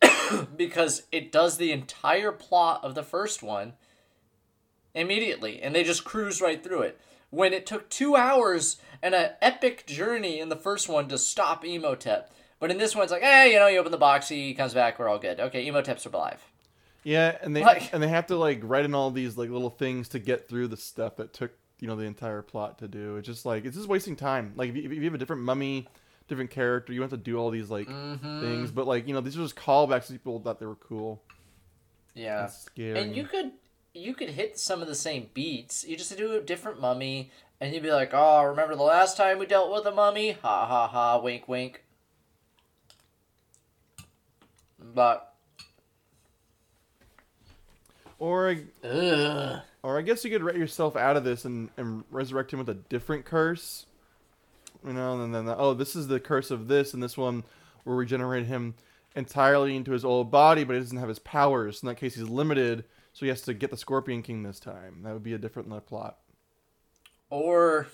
because 0.56 1.02
it 1.12 1.30
does 1.32 1.56
the 1.56 1.72
entire 1.72 2.32
plot 2.32 2.82
of 2.84 2.94
the 2.94 3.02
first 3.02 3.42
one 3.42 3.74
immediately, 4.94 5.60
and 5.62 5.74
they 5.74 5.84
just 5.84 6.04
cruise 6.04 6.40
right 6.40 6.62
through 6.62 6.82
it. 6.82 7.00
When 7.30 7.52
it 7.52 7.66
took 7.66 7.88
two 7.90 8.16
hours 8.16 8.78
and 9.02 9.14
an 9.14 9.30
epic 9.42 9.86
journey 9.86 10.40
in 10.40 10.48
the 10.48 10.56
first 10.56 10.88
one 10.88 11.08
to 11.08 11.18
stop 11.18 11.64
Imhotep. 11.64 12.32
But 12.60 12.70
in 12.70 12.78
this 12.78 12.94
one, 12.96 13.04
it's 13.04 13.12
like, 13.12 13.22
hey, 13.22 13.52
you 13.52 13.58
know, 13.58 13.66
you 13.68 13.78
open 13.78 13.92
the 13.92 13.98
box, 13.98 14.28
he 14.28 14.54
comes 14.54 14.74
back, 14.74 14.98
we're 14.98 15.08
all 15.08 15.18
good. 15.18 15.38
Okay, 15.38 15.66
Imhotep's 15.66 16.06
are 16.06 16.10
alive. 16.10 16.42
Yeah, 17.04 17.36
and 17.42 17.54
they 17.54 17.62
Like- 17.62 17.92
and 17.94 18.02
they 18.02 18.08
have 18.08 18.26
to 18.28 18.36
like 18.36 18.60
write 18.62 18.84
in 18.84 18.94
all 18.94 19.10
these 19.10 19.36
like 19.36 19.50
little 19.50 19.70
things 19.70 20.08
to 20.10 20.18
get 20.18 20.48
through 20.48 20.68
the 20.68 20.76
stuff 20.76 21.16
that 21.16 21.32
took 21.32 21.52
you 21.80 21.86
know 21.86 21.94
the 21.94 22.02
entire 22.04 22.42
plot 22.42 22.78
to 22.78 22.88
do. 22.88 23.16
It's 23.16 23.26
just 23.26 23.46
like 23.46 23.64
it's 23.64 23.76
just 23.76 23.88
wasting 23.88 24.16
time. 24.16 24.52
Like 24.56 24.70
if 24.70 24.76
you, 24.76 24.82
if 24.84 24.92
you 24.92 25.04
have 25.04 25.14
a 25.14 25.18
different 25.18 25.42
mummy, 25.42 25.86
different 26.26 26.50
character, 26.50 26.92
you 26.92 27.00
have 27.02 27.10
to 27.10 27.16
do 27.16 27.36
all 27.38 27.50
these 27.50 27.70
like 27.70 27.86
Mm-hmm. 27.88 28.40
things. 28.40 28.70
But 28.72 28.86
like 28.88 29.06
you 29.06 29.14
know 29.14 29.20
these 29.20 29.36
are 29.38 29.42
just 29.42 29.54
callbacks 29.54 30.06
to 30.06 30.12
people 30.14 30.40
thought 30.40 30.58
they 30.58 30.66
were 30.66 30.74
cool. 30.74 31.22
Yeah. 32.14 32.44
and 32.44 32.52
scary. 32.52 32.98
And 33.00 33.16
you 33.16 33.24
could 33.24 33.52
you 33.94 34.14
could 34.14 34.30
hit 34.30 34.58
some 34.58 34.82
of 34.82 34.88
the 34.88 34.94
same 34.94 35.28
beats. 35.34 35.84
You 35.86 35.96
just 35.96 36.16
do 36.16 36.32
a 36.32 36.40
different 36.40 36.80
mummy, 36.80 37.30
and 37.60 37.72
you'd 37.72 37.82
be 37.82 37.90
like, 37.90 38.10
"Oh, 38.12 38.44
remember 38.44 38.74
the 38.76 38.82
last 38.82 39.16
time 39.16 39.38
we 39.38 39.46
dealt 39.46 39.72
with 39.72 39.86
a 39.86 39.94
mummy? 39.94 40.32
Ha 40.42 40.66
ha 40.66 40.88
ha! 40.88 41.20
Wink 41.20 41.48
wink." 41.48 41.84
But 44.78 45.34
or 48.18 48.56
ugh. 48.84 49.60
or 49.82 49.98
I 49.98 50.02
guess 50.02 50.24
you 50.24 50.30
could 50.30 50.42
write 50.42 50.56
yourself 50.56 50.96
out 50.96 51.16
of 51.16 51.24
this 51.24 51.44
and, 51.44 51.70
and 51.76 52.04
resurrect 52.10 52.52
him 52.52 52.58
with 52.58 52.68
a 52.68 52.74
different 52.74 53.24
curse. 53.24 53.86
You 54.86 54.92
know, 54.92 55.20
and 55.22 55.34
then 55.34 55.48
oh, 55.48 55.74
this 55.74 55.96
is 55.96 56.08
the 56.08 56.20
curse 56.20 56.50
of 56.50 56.68
this, 56.68 56.94
and 56.94 57.02
this 57.02 57.16
one 57.16 57.44
will 57.84 57.94
regenerate 57.94 58.46
him 58.46 58.74
entirely 59.16 59.74
into 59.74 59.90
his 59.92 60.04
old 60.04 60.30
body, 60.30 60.62
but 60.64 60.74
he 60.74 60.80
doesn't 60.80 60.98
have 60.98 61.08
his 61.08 61.18
powers. 61.18 61.82
In 61.82 61.88
that 61.88 61.96
case, 61.96 62.14
he's 62.14 62.28
limited, 62.28 62.84
so 63.18 63.26
he 63.26 63.30
has 63.30 63.42
to 63.42 63.52
get 63.52 63.72
the 63.72 63.76
Scorpion 63.76 64.22
King 64.22 64.44
this 64.44 64.60
time. 64.60 65.02
That 65.02 65.12
would 65.12 65.24
be 65.24 65.34
a 65.34 65.38
different 65.38 65.68
plot. 65.86 66.18
Or 67.30 67.88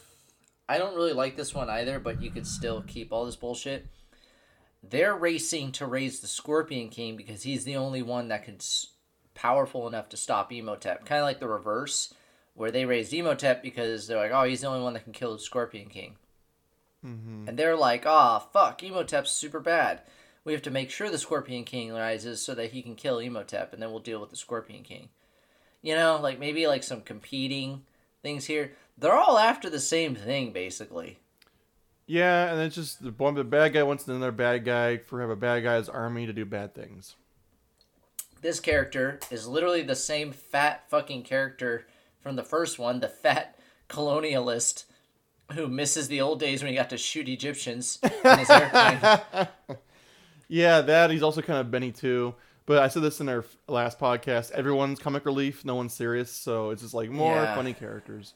I 0.68 0.77
don't 0.77 0.95
really 0.95 1.14
like 1.14 1.35
this 1.35 1.55
one 1.55 1.70
either, 1.70 1.99
but 1.99 2.20
you 2.20 2.31
could 2.31 2.47
still 2.47 2.83
keep 2.83 3.11
all 3.11 3.25
this 3.25 3.35
bullshit. 3.35 3.87
They're 4.83 5.16
racing 5.16 5.72
to 5.72 5.87
raise 5.87 6.20
the 6.20 6.27
Scorpion 6.27 6.91
King 6.91 7.16
because 7.16 7.43
he's 7.43 7.64
the 7.64 7.77
only 7.77 8.03
one 8.03 8.29
that 8.29 8.45
can 8.45 8.59
powerful 9.33 9.89
enough 9.89 10.11
to 10.11 10.18
stop 10.18 10.53
Imhotep. 10.53 11.07
Kind 11.07 11.20
of 11.20 11.25
like 11.25 11.41
the 11.41 11.49
reverse, 11.49 12.12
where 12.53 12.70
they 12.70 12.85
raised 12.85 13.14
Imhotep 13.14 13.62
because 13.62 14.07
they're 14.07 14.18
like, 14.18 14.31
oh, 14.31 14.45
he's 14.45 14.61
the 14.61 14.66
only 14.66 14.83
one 14.83 14.93
that 14.93 15.05
can 15.05 15.14
kill 15.14 15.33
the 15.33 15.39
Scorpion 15.39 15.89
King. 15.89 16.16
Mm-hmm. 17.03 17.49
And 17.49 17.59
they're 17.59 17.77
like, 17.77 18.03
oh, 18.05 18.47
fuck, 18.53 18.83
Imhotep's 18.83 19.33
super 19.33 19.61
bad. 19.61 20.03
We 20.45 20.53
have 20.53 20.62
to 20.62 20.70
make 20.70 20.90
sure 20.90 21.11
the 21.11 21.18
Scorpion 21.18 21.64
King 21.64 21.92
rises 21.92 22.42
so 22.42 22.55
that 22.55 22.72
he 22.72 22.82
can 22.82 22.95
kill 22.95 23.18
Imhotep, 23.18 23.72
and 23.72 23.82
then 23.82 23.90
we'll 23.90 24.01
deal 24.01 24.20
with 24.20 24.30
the 24.30 24.36
Scorpion 24.36 24.82
King. 24.82 25.09
You 25.80 25.95
know, 25.95 26.18
like 26.22 26.38
maybe 26.38 26.66
like 26.66 26.82
some 26.82 27.01
competing 27.01 27.82
things 28.22 28.47
here. 28.47 28.72
They're 28.97 29.14
all 29.14 29.38
after 29.38 29.70
the 29.70 29.80
same 29.80 30.14
thing, 30.14 30.53
basically. 30.53 31.18
Yeah, 32.07 32.53
and 32.53 32.61
it's 32.61 32.74
just 32.74 33.03
the 33.03 33.11
one 33.11 33.34
the 33.34 33.45
bad 33.45 33.72
guy 33.72 33.82
wants 33.82 34.07
another 34.07 34.32
bad 34.32 34.64
guy 34.64 34.99
for 34.99 35.20
have 35.20 35.30
a 35.30 35.36
bad 35.36 35.62
guy's 35.62 35.88
army 35.88 36.26
to 36.26 36.32
do 36.32 36.45
bad 36.45 36.74
things. 36.74 37.16
This 38.42 38.61
character 38.61 39.18
is 39.30 39.49
literally 39.49 39.82
the 39.82 39.97
same 39.97 40.30
fat 40.32 40.84
fucking 40.90 41.22
character 41.22 41.86
from 42.20 42.36
the 42.36 42.42
first 42.42 42.78
one, 42.78 43.01
the 43.01 43.09
fat 43.09 43.59
colonialist 43.88 44.84
who 45.53 45.66
misses 45.66 46.09
the 46.09 46.20
old 46.20 46.40
days 46.40 46.62
when 46.62 46.70
he 46.70 46.76
got 46.76 46.90
to 46.90 46.99
shoot 46.99 47.28
Egyptians 47.28 47.99
in 48.03 48.38
his 48.38 48.51
airplane. 48.51 49.49
Yeah, 50.55 50.82
that 50.82 51.11
he's 51.11 51.24
also 51.24 51.42
kind 51.42 51.59
of 51.59 51.72
Benny 51.72 51.90
too. 51.90 52.32
But 52.64 52.78
I 52.80 52.86
said 52.86 53.02
this 53.02 53.20
in 53.20 53.28
our 53.28 53.44
last 53.66 53.98
podcast. 53.98 54.52
Everyone's 54.52 55.00
comic 55.00 55.24
relief, 55.26 55.64
no 55.64 55.74
one's 55.74 55.92
serious, 55.92 56.30
so 56.30 56.70
it's 56.70 56.80
just 56.82 56.94
like 56.94 57.11
more 57.11 57.34
Yeah. 57.34 57.57
funny 57.57 57.72
characters. 57.74 58.34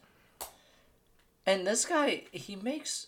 And 1.47 1.65
this 1.65 1.85
guy, 1.85 2.25
he 2.33 2.57
makes. 2.57 3.07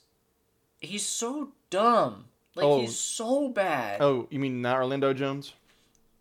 He's 0.80 1.04
so 1.04 1.52
dumb. 1.70 2.26
Like, 2.54 2.64
Oh. 2.64 2.80
he's 2.82 2.96
so 2.98 3.48
bad. 3.48 4.00
Oh, 4.00 4.28
you 4.30 4.38
mean 4.38 4.62
not 4.62 4.76
Orlando 4.76 5.12
Jones? 5.12 5.54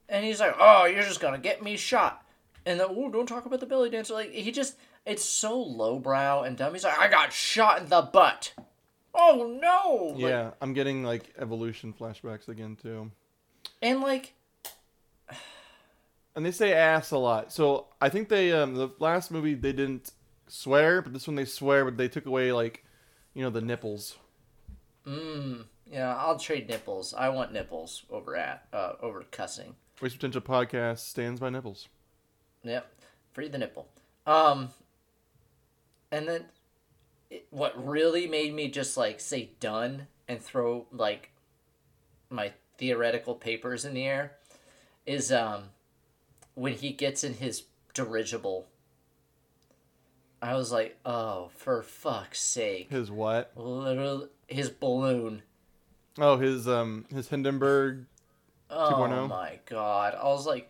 And 0.09 0.25
he's 0.25 0.39
like, 0.39 0.55
oh, 0.59 0.85
you're 0.85 1.03
just 1.03 1.19
going 1.21 1.33
to 1.35 1.39
get 1.39 1.61
me 1.63 1.77
shot. 1.77 2.25
And 2.65 2.79
then, 2.79 2.87
oh, 2.89 3.09
don't 3.11 3.27
talk 3.27 3.45
about 3.45 3.59
the 3.59 3.65
belly 3.67 3.89
dancer. 3.91 4.13
Like, 4.15 4.31
he 4.31 4.51
just. 4.51 4.75
It's 5.05 5.23
so 5.23 5.59
lowbrow 5.59 6.41
and 6.43 6.57
dumb. 6.57 6.73
He's 6.73 6.83
like, 6.83 6.99
I 6.99 7.07
got 7.07 7.31
shot 7.31 7.81
in 7.81 7.89
the 7.89 8.01
butt. 8.01 8.53
Oh, 9.13 9.57
no. 9.61 10.13
Like, 10.13 10.21
Yeah, 10.31 10.51
I'm 10.61 10.73
getting 10.73 11.03
like 11.03 11.33
evolution 11.37 11.93
flashbacks 11.93 12.47
again 12.47 12.77
too. 12.81 13.11
and, 13.81 14.01
like, 14.01 14.33
And 16.35 16.45
they 16.45 16.51
say 16.51 16.73
ass 16.73 17.11
a 17.11 17.17
lot. 17.17 17.51
So 17.51 17.87
I 17.99 18.09
think 18.09 18.29
they 18.29 18.51
um 18.53 18.75
the 18.75 18.89
last 18.99 19.31
movie 19.31 19.55
they 19.55 19.73
didn't 19.73 20.11
swear, 20.47 21.01
but 21.01 21.11
this 21.13 21.27
one 21.27 21.35
they 21.35 21.45
swear, 21.45 21.83
but 21.85 21.97
they 21.97 22.07
took 22.07 22.25
away 22.25 22.51
like, 22.51 22.85
you 23.33 23.43
know, 23.43 23.49
the 23.49 23.61
nipples. 23.61 24.17
Mmm. 25.05 25.65
Yeah, 25.91 26.15
I'll 26.15 26.37
trade 26.37 26.69
nipples. 26.69 27.13
I 27.15 27.29
want 27.29 27.51
nipples 27.51 28.03
over 28.09 28.35
at 28.37 28.67
uh 28.71 28.93
over 29.01 29.23
cussing. 29.31 29.75
Waste 30.01 30.15
Potential 30.15 30.41
Podcast 30.41 30.99
stands 30.99 31.39
by 31.41 31.49
nipples. 31.49 31.89
Yep. 32.63 32.87
Free 33.33 33.49
the 33.49 33.57
nipple. 33.57 33.87
Um 34.25 34.69
and 36.11 36.27
then 36.27 36.45
it, 37.29 37.47
what 37.49 37.85
really 37.85 38.27
made 38.27 38.53
me 38.53 38.69
just 38.69 38.97
like 38.97 39.19
say 39.19 39.51
done 39.59 40.07
and 40.27 40.41
throw 40.41 40.85
like 40.91 41.31
my 42.29 42.53
theoretical 42.77 43.35
papers 43.35 43.85
in 43.85 43.93
the 43.93 44.05
air 44.05 44.33
is 45.05 45.31
um 45.31 45.63
when 46.55 46.73
he 46.73 46.91
gets 46.91 47.23
in 47.23 47.35
his 47.35 47.63
dirigible. 47.93 48.67
I 50.41 50.55
was 50.55 50.71
like, 50.71 50.97
oh, 51.05 51.49
for 51.55 51.83
fuck's 51.83 52.39
sake! 52.39 52.89
His 52.89 53.11
what? 53.11 53.51
Literally, 53.55 54.27
his 54.47 54.69
balloon. 54.69 55.41
Oh, 56.17 56.37
his 56.37 56.67
um 56.67 57.05
his 57.13 57.27
Hindenburg. 57.27 58.05
Oh 58.69 59.27
my 59.27 59.59
god! 59.65 60.15
I 60.15 60.25
was 60.25 60.45
like, 60.45 60.69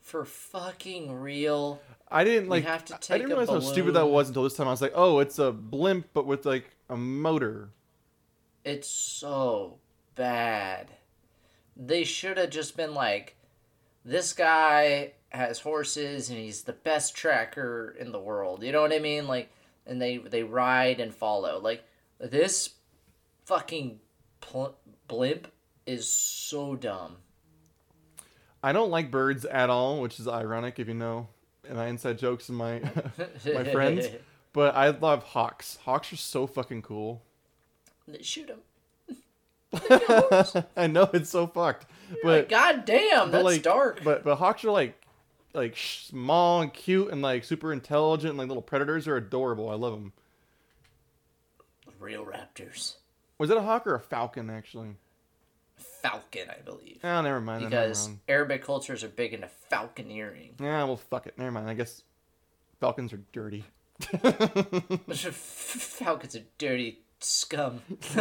for 0.00 0.24
fucking 0.24 1.12
real. 1.12 1.80
I 2.08 2.24
didn't 2.24 2.48
like. 2.48 2.64
have 2.64 2.84
to 2.86 2.94
I- 2.94 3.14
I 3.14 3.18
didn't 3.18 3.28
realize 3.30 3.48
how 3.48 3.60
stupid 3.60 3.94
that 3.94 4.06
was 4.06 4.28
until 4.28 4.44
this 4.44 4.54
time. 4.54 4.68
I 4.68 4.70
was 4.70 4.82
like, 4.82 4.92
oh, 4.94 5.18
it's 5.18 5.38
a 5.38 5.52
blimp, 5.52 6.08
but 6.12 6.26
with 6.26 6.46
like 6.46 6.70
a 6.88 6.96
motor. 6.96 7.70
It's 8.64 8.88
so 8.88 9.78
bad. 10.14 10.88
They 11.76 12.04
should 12.04 12.38
have 12.38 12.50
just 12.50 12.76
been 12.76 12.94
like, 12.94 13.36
this 14.04 14.32
guy 14.32 15.12
has 15.30 15.60
horses 15.60 16.30
and 16.30 16.38
he's 16.38 16.62
the 16.62 16.72
best 16.72 17.14
tracker 17.14 17.94
in 17.98 18.12
the 18.12 18.18
world. 18.20 18.62
You 18.62 18.72
know 18.72 18.80
what 18.82 18.92
I 18.92 18.98
mean? 18.98 19.26
Like, 19.26 19.50
and 19.86 20.00
they 20.00 20.18
they 20.18 20.42
ride 20.42 21.00
and 21.00 21.14
follow. 21.14 21.60
Like 21.60 21.84
this 22.18 22.70
fucking 23.44 24.00
pl- 24.40 24.76
blimp 25.08 25.48
is 25.86 26.08
so 26.08 26.74
dumb. 26.76 27.16
I 28.62 28.72
don't 28.72 28.90
like 28.90 29.10
birds 29.10 29.44
at 29.44 29.70
all, 29.70 30.00
which 30.00 30.18
is 30.18 30.26
ironic 30.26 30.78
if 30.78 30.88
you 30.88 30.94
know. 30.94 31.28
And 31.68 31.80
I 31.80 31.86
inside 31.88 32.18
jokes 32.18 32.48
and 32.48 32.58
my 32.58 32.80
my 33.44 33.64
friends, 33.64 34.06
but 34.52 34.74
I 34.74 34.90
love 34.90 35.22
hawks. 35.24 35.78
Hawks 35.84 36.12
are 36.12 36.16
so 36.16 36.46
fucking 36.46 36.82
cool. 36.82 37.22
They 38.06 38.22
Shoot 38.22 38.48
them. 38.48 38.60
I 40.76 40.86
know 40.86 41.10
it's 41.12 41.30
so 41.30 41.46
fucked, 41.46 41.86
but 42.22 42.48
God 42.48 42.84
damn, 42.84 43.26
but 43.26 43.32
that's 43.32 43.44
like 43.44 43.62
dark. 43.62 44.00
But 44.04 44.24
but 44.24 44.36
hawks 44.36 44.64
are 44.64 44.70
like 44.70 45.00
like 45.54 45.76
small 45.76 46.60
and 46.62 46.72
cute 46.72 47.10
and 47.10 47.20
like 47.20 47.44
super 47.44 47.72
intelligent. 47.72 48.30
And, 48.30 48.38
like 48.38 48.48
little 48.48 48.62
predators 48.62 49.08
are 49.08 49.16
adorable. 49.16 49.70
I 49.70 49.74
love 49.74 49.92
them. 49.92 50.12
Real 51.98 52.24
raptors. 52.24 52.94
Was 53.38 53.50
it 53.50 53.56
a 53.56 53.62
hawk 53.62 53.86
or 53.86 53.94
a 53.94 54.00
falcon 54.00 54.50
actually? 54.50 54.96
Falcon, 56.02 56.48
I 56.50 56.60
believe. 56.62 57.00
Oh, 57.02 57.20
never 57.22 57.40
mind. 57.40 57.64
Because. 57.64 58.10
Arabic 58.28 58.62
cultures 58.64 59.04
are 59.04 59.08
big 59.08 59.34
into 59.34 59.48
falconeering. 59.70 60.60
Yeah, 60.60 60.84
well, 60.84 60.96
fuck 60.96 61.26
it. 61.26 61.38
Never 61.38 61.50
mind. 61.50 61.68
I 61.68 61.74
guess 61.74 62.02
falcons 62.80 63.12
are 63.12 63.20
dirty. 63.32 63.64
Falcons 65.10 66.36
are 66.36 66.44
dirty 66.58 67.00
scum. 67.20 67.80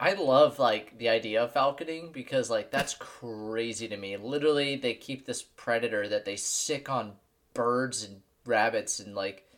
I 0.00 0.12
love 0.14 0.58
like 0.58 0.98
the 0.98 1.08
idea 1.08 1.44
of 1.44 1.54
falconing 1.54 2.12
because 2.12 2.50
like 2.50 2.70
that's 2.70 2.94
crazy 2.94 3.88
to 3.88 3.96
me. 3.96 4.16
Literally, 4.16 4.76
they 4.76 4.94
keep 4.94 5.24
this 5.24 5.42
predator 5.42 6.08
that 6.08 6.24
they 6.24 6.36
sick 6.36 6.90
on 6.90 7.12
birds 7.54 8.02
and 8.02 8.20
rabbits 8.44 8.98
and 8.98 9.14
like 9.14 9.48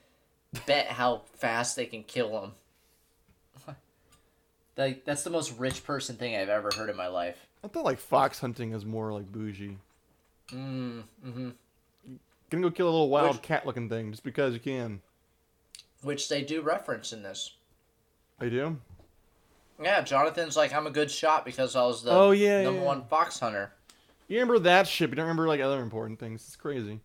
bet 0.67 0.87
how 0.89 1.23
fast 1.35 1.75
they 1.77 1.87
can 1.87 2.03
kill 2.03 2.41
them. 2.41 2.53
Like 4.77 5.05
that's 5.05 5.23
the 5.23 5.31
most 5.31 5.59
rich 5.59 5.85
person 5.85 6.17
thing 6.17 6.37
I've 6.37 6.49
ever 6.49 6.71
heard 6.77 6.91
in 6.91 6.97
my 6.97 7.07
life. 7.09 7.47
I 7.65 7.69
thought 7.69 7.85
like 7.85 7.99
fox 7.99 8.39
hunting 8.41 8.73
is 8.73 8.85
more 8.85 9.13
like 9.13 9.31
bougie. 9.33 9.79
Mm, 10.51 11.03
hmm 11.23 11.51
Gonna 12.51 12.63
go 12.63 12.71
kill 12.71 12.87
a 12.87 12.91
little 12.91 13.09
wild 13.09 13.37
Which- 13.37 13.43
cat 13.43 13.67
looking 13.67 13.89
thing 13.89 14.11
just 14.11 14.23
because 14.23 14.55
you 14.55 14.61
can. 14.61 15.01
Which 16.03 16.29
they 16.29 16.43
do 16.43 16.61
reference 16.63 17.13
in 17.13 17.23
this. 17.23 17.55
I 18.41 18.49
do. 18.49 18.77
Yeah, 19.83 20.03
Jonathan's 20.03 20.57
like, 20.57 20.73
I'm 20.73 20.87
a 20.87 20.91
good 20.91 21.11
shot 21.11 21.45
because 21.45 21.75
I 21.75 21.85
was 21.85 22.03
the 22.03 22.11
Oh, 22.13 22.31
yeah, 22.31 22.63
number 22.63 22.81
yeah. 22.81 22.87
one 22.87 23.05
fox 23.07 23.39
hunter. 23.41 23.73
You 24.29 24.37
remember 24.39 24.59
that 24.61 24.87
shit, 24.87 25.11
but 25.11 25.15
you 25.15 25.17
don't 25.17 25.25
remember 25.27 25.49
like 25.49 25.61
other 25.61 25.81
important 25.83 26.19
things. 26.21 26.43
It's 26.47 26.57
crazy. 26.57 27.01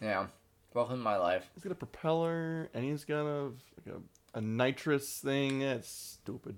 Yeah. 0.00 0.26
Welcome 0.72 0.96
to 0.96 1.02
my 1.02 1.16
life. 1.16 1.50
He's 1.54 1.62
got 1.62 1.72
a 1.72 1.76
propeller 1.76 2.70
and 2.72 2.84
he's 2.84 3.04
got 3.04 3.26
a 3.26 3.42
like 3.44 3.94
a, 4.34 4.38
a 4.38 4.40
nitrous 4.40 5.18
thing. 5.18 5.58
That's 5.60 5.88
stupid. 5.90 6.56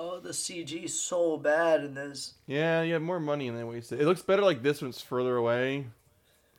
Oh, 0.00 0.20
the 0.20 0.30
CG's 0.30 0.98
so 0.98 1.36
bad 1.36 1.82
in 1.82 1.94
this. 1.94 2.34
Yeah, 2.46 2.82
you 2.82 2.92
have 2.92 3.02
more 3.02 3.18
money 3.18 3.48
and 3.48 3.58
they 3.58 3.64
waste 3.64 3.90
it. 3.90 4.00
It 4.00 4.06
looks 4.06 4.22
better 4.22 4.42
like 4.42 4.62
this 4.62 4.80
when 4.80 4.90
it's 4.90 5.00
further 5.00 5.36
away. 5.36 5.86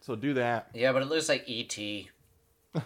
So 0.02 0.18
do 0.18 0.34
that. 0.34 0.68
Yeah, 0.74 0.92
but 0.92 1.02
it 1.02 1.06
looks 1.06 1.30
like 1.30 1.48
E 1.48 1.62
E.T. 1.62 2.10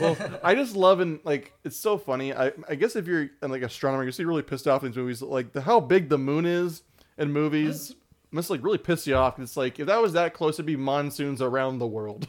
Well, 0.00 0.16
I 0.42 0.54
just 0.54 0.76
love 0.76 1.00
and 1.00 1.20
like 1.24 1.52
it's 1.64 1.76
so 1.76 1.98
funny. 1.98 2.32
I 2.32 2.52
I 2.68 2.74
guess 2.74 2.96
if 2.96 3.06
you're 3.06 3.30
an 3.42 3.50
like 3.50 3.62
astronomer, 3.62 4.04
you 4.04 4.12
see 4.12 4.24
really 4.24 4.42
pissed 4.42 4.68
off 4.68 4.82
in 4.82 4.90
these 4.90 4.96
movies. 4.96 5.22
Like 5.22 5.52
the 5.52 5.60
how 5.60 5.80
big 5.80 6.08
the 6.08 6.18
moon 6.18 6.46
is 6.46 6.82
in 7.18 7.32
movies 7.32 7.94
must 8.30 8.50
like 8.50 8.62
really 8.62 8.78
piss 8.78 9.06
you 9.06 9.16
off. 9.16 9.38
It's 9.38 9.56
like 9.56 9.80
if 9.80 9.86
that 9.86 10.00
was 10.00 10.12
that 10.12 10.34
close, 10.34 10.54
it'd 10.54 10.66
be 10.66 10.76
monsoons 10.76 11.42
around 11.42 11.78
the 11.78 11.86
world. 11.86 12.28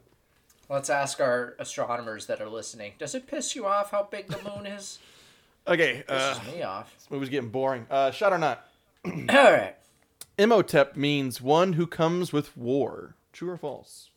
Let's 0.70 0.90
ask 0.90 1.20
our 1.20 1.54
astronomers 1.58 2.26
that 2.26 2.40
are 2.40 2.48
listening. 2.48 2.92
Does 2.98 3.14
it 3.14 3.26
piss 3.26 3.54
you 3.54 3.66
off 3.66 3.90
how 3.90 4.04
big 4.04 4.28
the 4.28 4.42
moon 4.42 4.66
is? 4.66 4.98
Okay, 5.68 6.04
uh, 6.08 6.38
me 6.46 6.62
off. 6.62 6.92
this 6.96 7.10
movie's 7.10 7.28
getting 7.28 7.50
boring. 7.50 7.86
Uh, 7.90 8.10
shot 8.10 8.32
or 8.32 8.38
not? 8.38 8.66
All 9.04 9.12
right. 9.16 9.74
Imhotep 10.36 10.96
means 10.96 11.40
one 11.40 11.74
who 11.74 11.86
comes 11.86 12.32
with 12.32 12.56
war. 12.56 13.14
True 13.32 13.50
or 13.50 13.56
false? 13.56 14.10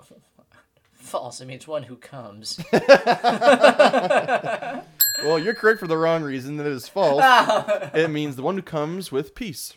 False. 0.92 1.40
It 1.40 1.46
means 1.46 1.68
one 1.68 1.84
who 1.84 1.96
comes. 1.96 2.60
Well, 5.24 5.38
you're 5.38 5.54
correct 5.54 5.80
for 5.80 5.86
the 5.86 5.96
wrong 5.96 6.22
reason. 6.22 6.56
That 6.56 6.66
is 6.66 6.88
false. 6.88 7.22
it 7.94 8.10
means 8.10 8.36
the 8.36 8.42
one 8.42 8.56
who 8.56 8.62
comes 8.62 9.10
with 9.10 9.34
peace. 9.34 9.74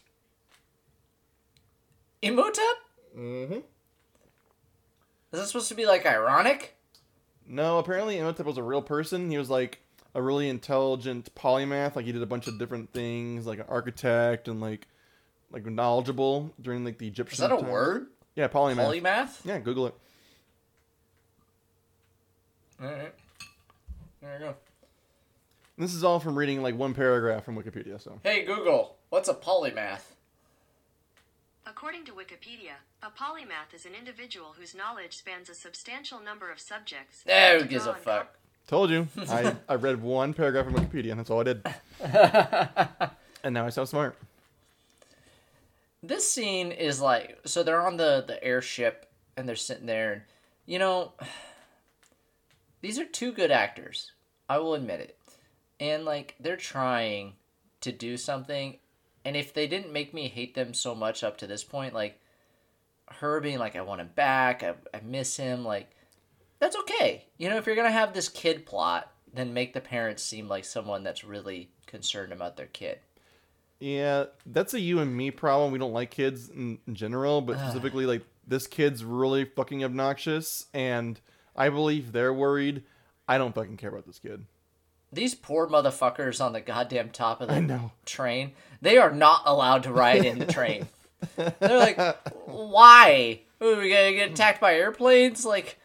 Imhotep? 2.21 2.75
Mm-hmm. 3.17 3.53
Is 3.53 3.61
this 5.31 5.47
supposed 5.47 5.69
to 5.69 5.75
be 5.75 5.85
like 5.85 6.05
ironic? 6.05 6.75
No, 7.47 7.79
apparently 7.79 8.17
Imhotep 8.17 8.45
was 8.45 8.57
a 8.57 8.63
real 8.63 8.81
person. 8.81 9.31
He 9.31 9.37
was 9.37 9.49
like 9.49 9.79
a 10.15 10.21
really 10.21 10.49
intelligent 10.49 11.33
polymath. 11.35 11.95
Like 11.95 12.05
he 12.05 12.11
did 12.11 12.21
a 12.21 12.27
bunch 12.27 12.47
of 12.47 12.57
different 12.59 12.91
things, 12.93 13.45
like 13.45 13.59
an 13.59 13.65
architect 13.67 14.47
and 14.47 14.61
like 14.61 14.87
like 15.51 15.65
knowledgeable 15.65 16.53
during 16.61 16.83
like 16.83 16.97
the 16.97 17.07
Egyptian. 17.07 17.33
Is 17.33 17.39
that 17.39 17.51
a 17.51 17.57
times. 17.57 17.71
word? 17.71 18.07
Yeah, 18.35 18.47
polymath. 18.47 19.01
Polymath? 19.01 19.45
yeah, 19.45 19.59
Google 19.59 19.87
it. 19.87 19.95
All 22.81 22.87
right. 22.87 23.13
There 24.21 24.33
you 24.33 24.39
go. 24.39 24.55
This 25.77 25.93
is 25.93 26.03
all 26.03 26.19
from 26.19 26.37
reading 26.37 26.61
like 26.61 26.77
one 26.77 26.93
paragraph 26.93 27.45
from 27.45 27.55
Wikipedia. 27.55 28.01
So 28.01 28.19
Hey, 28.23 28.43
Google, 28.43 28.97
what's 29.09 29.29
a 29.29 29.33
polymath? 29.33 30.01
According 31.65 32.05
to 32.05 32.11
Wikipedia, 32.11 32.79
a 33.01 33.07
polymath 33.07 33.73
is 33.73 33.85
an 33.85 33.93
individual 33.97 34.55
whose 34.57 34.73
knowledge 34.73 35.15
spans 35.15 35.49
a 35.49 35.53
substantial 35.53 36.19
number 36.19 36.51
of 36.51 36.59
subjects. 36.59 37.23
Eh, 37.27 37.59
who 37.59 37.65
gives 37.65 37.85
a 37.85 37.89
draw 37.89 37.95
on 37.95 38.01
fuck? 38.01 38.37
Told 38.69 38.91
you. 38.91 39.07
I 39.29 39.55
I 39.67 39.75
read 39.75 40.01
one 40.01 40.33
paragraph 40.33 40.65
from 40.65 40.75
Wikipedia, 40.75 41.11
and 41.11 41.19
that's 41.19 41.29
all 41.29 41.41
I 41.41 41.43
did. 41.43 41.65
and 43.43 43.53
now 43.53 43.65
I 43.65 43.69
sound 43.69 43.89
smart. 43.89 44.15
This 46.01 46.29
scene 46.29 46.71
is 46.71 47.01
like 47.01 47.39
so 47.45 47.63
they're 47.63 47.85
on 47.85 47.97
the 47.97 48.23
the 48.25 48.41
airship 48.43 49.07
and 49.35 49.49
they're 49.49 49.55
sitting 49.55 49.87
there 49.87 50.13
and 50.13 50.21
you 50.65 50.79
know 50.79 51.13
these 52.81 52.99
are 52.99 53.05
two 53.05 53.33
good 53.33 53.51
actors. 53.51 54.11
I 54.47 54.59
will 54.59 54.75
admit 54.75 55.01
it. 55.01 55.17
And 55.79 56.05
like 56.05 56.35
they're 56.39 56.55
trying 56.55 57.33
to 57.81 57.91
do 57.91 58.17
something 58.17 58.77
and 59.25 59.35
if 59.35 59.53
they 59.53 59.67
didn't 59.67 59.91
make 59.91 60.13
me 60.13 60.27
hate 60.27 60.53
them 60.53 60.73
so 60.73 60.93
much 60.93 61.23
up 61.23 61.37
to 61.37 61.47
this 61.47 61.63
point 61.63 61.93
like 61.93 62.19
her 63.07 63.39
being 63.41 63.57
like 63.57 63.75
I 63.75 63.81
want 63.81 64.01
him 64.01 64.11
back, 64.15 64.63
I, 64.63 64.75
I 64.93 65.01
miss 65.03 65.35
him 65.37 65.65
like 65.65 65.89
that's 66.59 66.75
okay. 66.75 67.25
You 67.37 67.49
know, 67.49 67.57
if 67.57 67.65
you're 67.65 67.75
going 67.75 67.87
to 67.87 67.91
have 67.91 68.13
this 68.13 68.29
kid 68.29 68.65
plot, 68.65 69.11
then 69.33 69.53
make 69.53 69.73
the 69.73 69.81
parents 69.81 70.23
seem 70.23 70.47
like 70.47 70.65
someone 70.65 71.03
that's 71.03 71.23
really 71.23 71.69
concerned 71.85 72.33
about 72.33 72.57
their 72.57 72.67
kid. 72.67 72.99
Yeah, 73.79 74.25
that's 74.45 74.73
a 74.73 74.79
you 74.79 74.99
and 74.99 75.15
me 75.15 75.31
problem. 75.31 75.71
We 75.71 75.79
don't 75.79 75.93
like 75.93 76.11
kids 76.11 76.49
in, 76.49 76.79
in 76.85 76.95
general, 76.95 77.41
but 77.41 77.57
specifically 77.57 78.05
like 78.05 78.23
this 78.45 78.67
kid's 78.67 79.05
really 79.05 79.45
fucking 79.45 79.83
obnoxious, 79.83 80.65
and 80.73 81.19
I 81.55 81.69
believe 81.69 82.11
they're 82.11 82.33
worried. 82.33 82.83
I 83.27 83.37
don't 83.37 83.55
fucking 83.55 83.77
care 83.77 83.89
about 83.89 84.05
this 84.05 84.19
kid. 84.19 84.45
These 85.13 85.33
poor 85.33 85.67
motherfuckers 85.67 86.43
on 86.43 86.53
the 86.53 86.61
goddamn 86.61 87.09
top 87.11 87.41
of 87.41 87.47
the 87.47 87.89
train, 88.05 88.51
they 88.81 88.97
are 88.97 89.11
not 89.11 89.43
allowed 89.45 89.83
to 89.83 89.93
ride 89.93 90.25
in 90.25 90.39
the 90.39 90.45
train. 90.45 90.87
They're 91.35 91.77
like, 91.77 91.97
why? 92.45 93.41
Are 93.61 93.75
we 93.75 93.89
gonna 93.89 94.13
get 94.13 94.31
attacked 94.31 94.61
by 94.61 94.75
airplanes? 94.75 95.45
Like, 95.45 95.79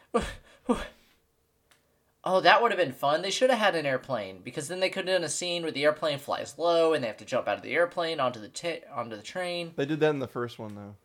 oh, 2.23 2.41
that 2.41 2.61
would 2.61 2.71
have 2.71 2.79
been 2.79 2.91
fun. 2.91 3.21
They 3.21 3.31
should 3.31 3.49
have 3.49 3.59
had 3.59 3.75
an 3.75 3.85
airplane 3.85 4.41
because 4.43 4.67
then 4.67 4.79
they 4.79 4.89
could 4.89 5.07
have 5.07 5.17
done 5.17 5.23
a 5.23 5.29
scene 5.29 5.63
where 5.63 5.71
the 5.71 5.83
airplane 5.83 6.19
flies 6.19 6.55
low 6.57 6.93
and 6.93 7.03
they 7.03 7.07
have 7.07 7.17
to 7.17 7.25
jump 7.25 7.47
out 7.47 7.57
of 7.57 7.63
the 7.63 7.73
airplane 7.73 8.19
onto 8.19 8.39
the 8.39 8.49
ta- 8.49 8.85
onto 8.93 9.15
the 9.15 9.21
train. 9.21 9.73
They 9.75 9.85
did 9.85 9.99
that 9.99 10.09
in 10.09 10.19
the 10.19 10.27
first 10.27 10.59
one 10.59 10.75
though. 10.75 10.95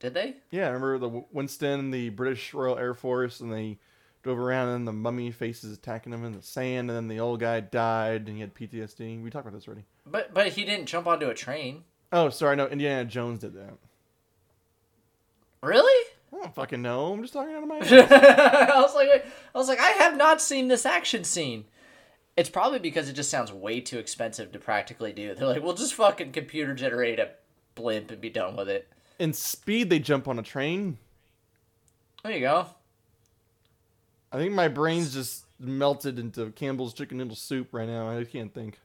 Did 0.00 0.14
they? 0.14 0.36
Yeah, 0.50 0.66
remember 0.68 0.98
the 0.98 1.24
Winston, 1.32 1.90
the 1.90 2.10
British 2.10 2.54
Royal 2.54 2.78
Air 2.78 2.94
Force, 2.94 3.40
and 3.40 3.52
they 3.52 3.78
drove 4.22 4.38
around, 4.38 4.68
and 4.68 4.74
then 4.74 4.84
the 4.84 4.92
mummy 4.92 5.32
faces 5.32 5.76
attacking 5.76 6.12
him 6.12 6.24
in 6.24 6.32
the 6.32 6.42
sand, 6.42 6.88
and 6.88 6.96
then 6.96 7.08
the 7.08 7.18
old 7.18 7.40
guy 7.40 7.60
died, 7.60 8.28
and 8.28 8.36
he 8.36 8.40
had 8.40 8.54
PTSD. 8.54 9.22
We 9.22 9.30
talked 9.30 9.46
about 9.46 9.56
this 9.56 9.66
already. 9.66 9.84
But 10.06 10.32
but 10.32 10.48
he 10.48 10.64
didn't 10.64 10.86
jump 10.86 11.06
onto 11.06 11.28
a 11.28 11.34
train. 11.34 11.82
Oh, 12.12 12.30
sorry, 12.30 12.56
no, 12.56 12.66
Indiana 12.68 13.04
Jones 13.04 13.40
did 13.40 13.54
that. 13.54 13.74
Really? 15.62 16.10
I 16.38 16.42
don't 16.42 16.54
fucking 16.54 16.82
know. 16.82 17.12
I'm 17.12 17.22
just 17.22 17.32
talking 17.32 17.54
out 17.54 17.62
of 17.62 17.68
my 17.68 17.78
ass. 17.80 17.90
I 17.92 18.80
was 18.80 18.94
like, 18.94 19.26
I 19.54 19.58
was 19.58 19.68
like, 19.68 19.80
I 19.80 19.90
have 19.90 20.16
not 20.16 20.40
seen 20.40 20.68
this 20.68 20.86
action 20.86 21.24
scene. 21.24 21.64
It's 22.36 22.48
probably 22.48 22.78
because 22.78 23.08
it 23.08 23.14
just 23.14 23.30
sounds 23.30 23.52
way 23.52 23.80
too 23.80 23.98
expensive 23.98 24.52
to 24.52 24.60
practically 24.60 25.12
do. 25.12 25.34
They're 25.34 25.48
like, 25.48 25.62
we'll 25.62 25.74
just 25.74 25.94
fucking 25.94 26.30
computer 26.32 26.74
generate 26.74 27.18
a 27.18 27.30
blimp 27.74 28.12
and 28.12 28.20
be 28.20 28.30
done 28.30 28.56
with 28.56 28.68
it. 28.68 28.88
In 29.18 29.32
Speed, 29.32 29.90
they 29.90 29.98
jump 29.98 30.28
on 30.28 30.38
a 30.38 30.42
train. 30.42 30.98
There 32.22 32.32
you 32.32 32.40
go. 32.40 32.66
I 34.30 34.36
think 34.36 34.52
my 34.52 34.68
brain's 34.68 35.12
just 35.12 35.46
melted 35.58 36.18
into 36.20 36.50
Campbell's 36.52 36.94
chicken 36.94 37.18
noodle 37.18 37.34
soup 37.34 37.68
right 37.72 37.88
now. 37.88 38.16
I 38.16 38.22
can't 38.22 38.54
think. 38.54 38.78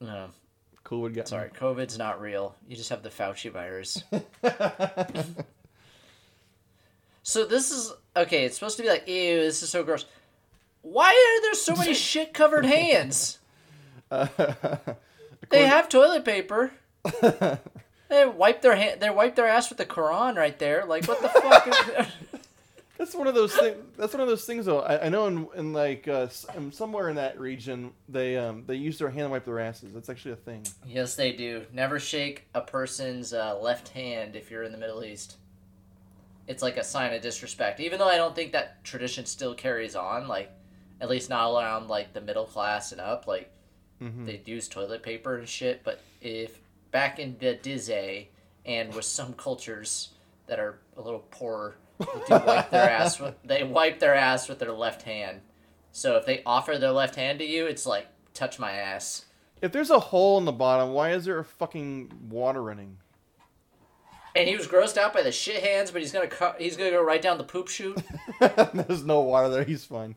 No, 0.00 0.28
Cool 0.84 1.02
would 1.02 1.14
get 1.14 1.28
sorry, 1.28 1.50
COVID's 1.50 1.98
not 1.98 2.20
real. 2.20 2.54
You 2.68 2.76
just 2.76 2.90
have 2.90 3.02
the 3.02 3.10
Fauci 3.10 3.50
virus. 3.50 4.02
so 7.22 7.44
this 7.44 7.70
is 7.70 7.92
okay. 8.16 8.44
It's 8.44 8.54
supposed 8.54 8.76
to 8.76 8.82
be 8.82 8.88
like, 8.88 9.06
ew, 9.08 9.40
this 9.40 9.62
is 9.62 9.70
so 9.70 9.82
gross. 9.82 10.06
Why 10.82 11.08
are 11.08 11.42
there 11.42 11.54
so 11.54 11.74
many 11.74 11.94
shit 12.08 12.34
covered 12.34 12.64
hands? 12.64 13.38
They 15.50 15.66
have 15.66 15.88
toilet 15.88 16.24
paper. 16.24 16.72
they 18.08 18.26
wipe 18.26 18.62
their 18.62 18.76
hand. 18.76 19.00
They 19.00 19.10
wipe 19.10 19.34
their 19.34 19.48
ass 19.48 19.68
with 19.68 19.78
the 19.78 19.86
Quran 19.86 20.36
right 20.36 20.58
there. 20.58 20.84
Like 20.86 21.06
what 21.06 21.20
the 21.20 21.28
fuck? 21.28 21.66
Is... 21.66 22.06
That's 22.96 23.14
one 23.14 23.26
of 23.26 23.34
those 23.34 23.54
things. 23.54 23.76
That's 23.96 24.12
one 24.12 24.20
of 24.20 24.28
those 24.28 24.44
things, 24.44 24.66
though. 24.66 24.80
I, 24.80 25.06
I 25.06 25.08
know 25.08 25.26
in, 25.26 25.48
in 25.56 25.72
like 25.72 26.06
uh, 26.06 26.28
somewhere 26.70 27.08
in 27.08 27.16
that 27.16 27.40
region, 27.40 27.92
they 28.08 28.36
um 28.36 28.64
they 28.66 28.76
use 28.76 28.98
their 28.98 29.10
hand 29.10 29.26
to 29.26 29.30
wipe 29.30 29.44
their 29.44 29.58
asses. 29.58 29.92
That's 29.92 30.08
actually 30.08 30.32
a 30.32 30.36
thing. 30.36 30.64
yes, 30.86 31.16
they 31.16 31.32
do. 31.32 31.64
Never 31.72 31.98
shake 31.98 32.46
a 32.54 32.60
person's 32.60 33.32
uh, 33.32 33.58
left 33.58 33.88
hand 33.88 34.36
if 34.36 34.50
you're 34.50 34.62
in 34.62 34.72
the 34.72 34.78
Middle 34.78 35.02
East. 35.02 35.36
It's 36.50 36.64
like 36.64 36.78
a 36.78 36.82
sign 36.82 37.14
of 37.14 37.22
disrespect. 37.22 37.78
Even 37.78 38.00
though 38.00 38.08
I 38.08 38.16
don't 38.16 38.34
think 38.34 38.50
that 38.52 38.82
tradition 38.82 39.24
still 39.24 39.54
carries 39.54 39.94
on, 39.94 40.26
like 40.26 40.50
at 41.00 41.08
least 41.08 41.30
not 41.30 41.54
around 41.54 41.86
like 41.86 42.12
the 42.12 42.20
middle 42.20 42.44
class 42.44 42.90
and 42.90 43.00
up. 43.00 43.28
Like 43.28 43.52
mm-hmm. 44.02 44.26
they 44.26 44.42
use 44.44 44.66
toilet 44.66 45.04
paper 45.04 45.38
and 45.38 45.48
shit. 45.48 45.84
But 45.84 46.00
if 46.20 46.58
back 46.90 47.20
in 47.20 47.36
the 47.38 47.54
Dizay 47.62 48.26
and 48.66 48.92
with 48.92 49.04
some 49.04 49.32
cultures 49.34 50.08
that 50.48 50.58
are 50.58 50.80
a 50.96 51.00
little 51.00 51.24
poorer, 51.30 51.76
they 52.00 52.06
do 52.26 52.44
wipe 52.44 52.70
their 52.70 52.90
ass. 52.90 53.20
With, 53.20 53.36
they 53.44 53.62
wipe 53.62 54.00
their 54.00 54.16
ass 54.16 54.48
with 54.48 54.58
their 54.58 54.72
left 54.72 55.02
hand. 55.02 55.42
So 55.92 56.16
if 56.16 56.26
they 56.26 56.42
offer 56.44 56.78
their 56.78 56.90
left 56.90 57.14
hand 57.14 57.38
to 57.38 57.44
you, 57.44 57.66
it's 57.66 57.86
like 57.86 58.08
touch 58.34 58.58
my 58.58 58.72
ass. 58.72 59.24
If 59.62 59.70
there's 59.70 59.90
a 59.90 60.00
hole 60.00 60.36
in 60.38 60.46
the 60.46 60.52
bottom, 60.52 60.94
why 60.94 61.12
is 61.12 61.26
there 61.26 61.38
a 61.38 61.44
fucking 61.44 62.10
water 62.28 62.60
running? 62.60 62.96
And 64.34 64.48
he 64.48 64.56
was 64.56 64.66
grossed 64.66 64.96
out 64.96 65.12
by 65.12 65.22
the 65.22 65.32
shit 65.32 65.62
hands, 65.62 65.90
but 65.90 66.02
he's 66.02 66.12
gonna 66.12 66.28
cut. 66.28 66.60
He's 66.60 66.76
gonna 66.76 66.90
go 66.90 67.02
right 67.02 67.20
down 67.20 67.38
the 67.38 67.44
poop 67.44 67.68
chute. 67.68 68.00
there's 68.40 69.04
no 69.04 69.20
water 69.20 69.48
there. 69.48 69.64
He's 69.64 69.84
fine. 69.84 70.14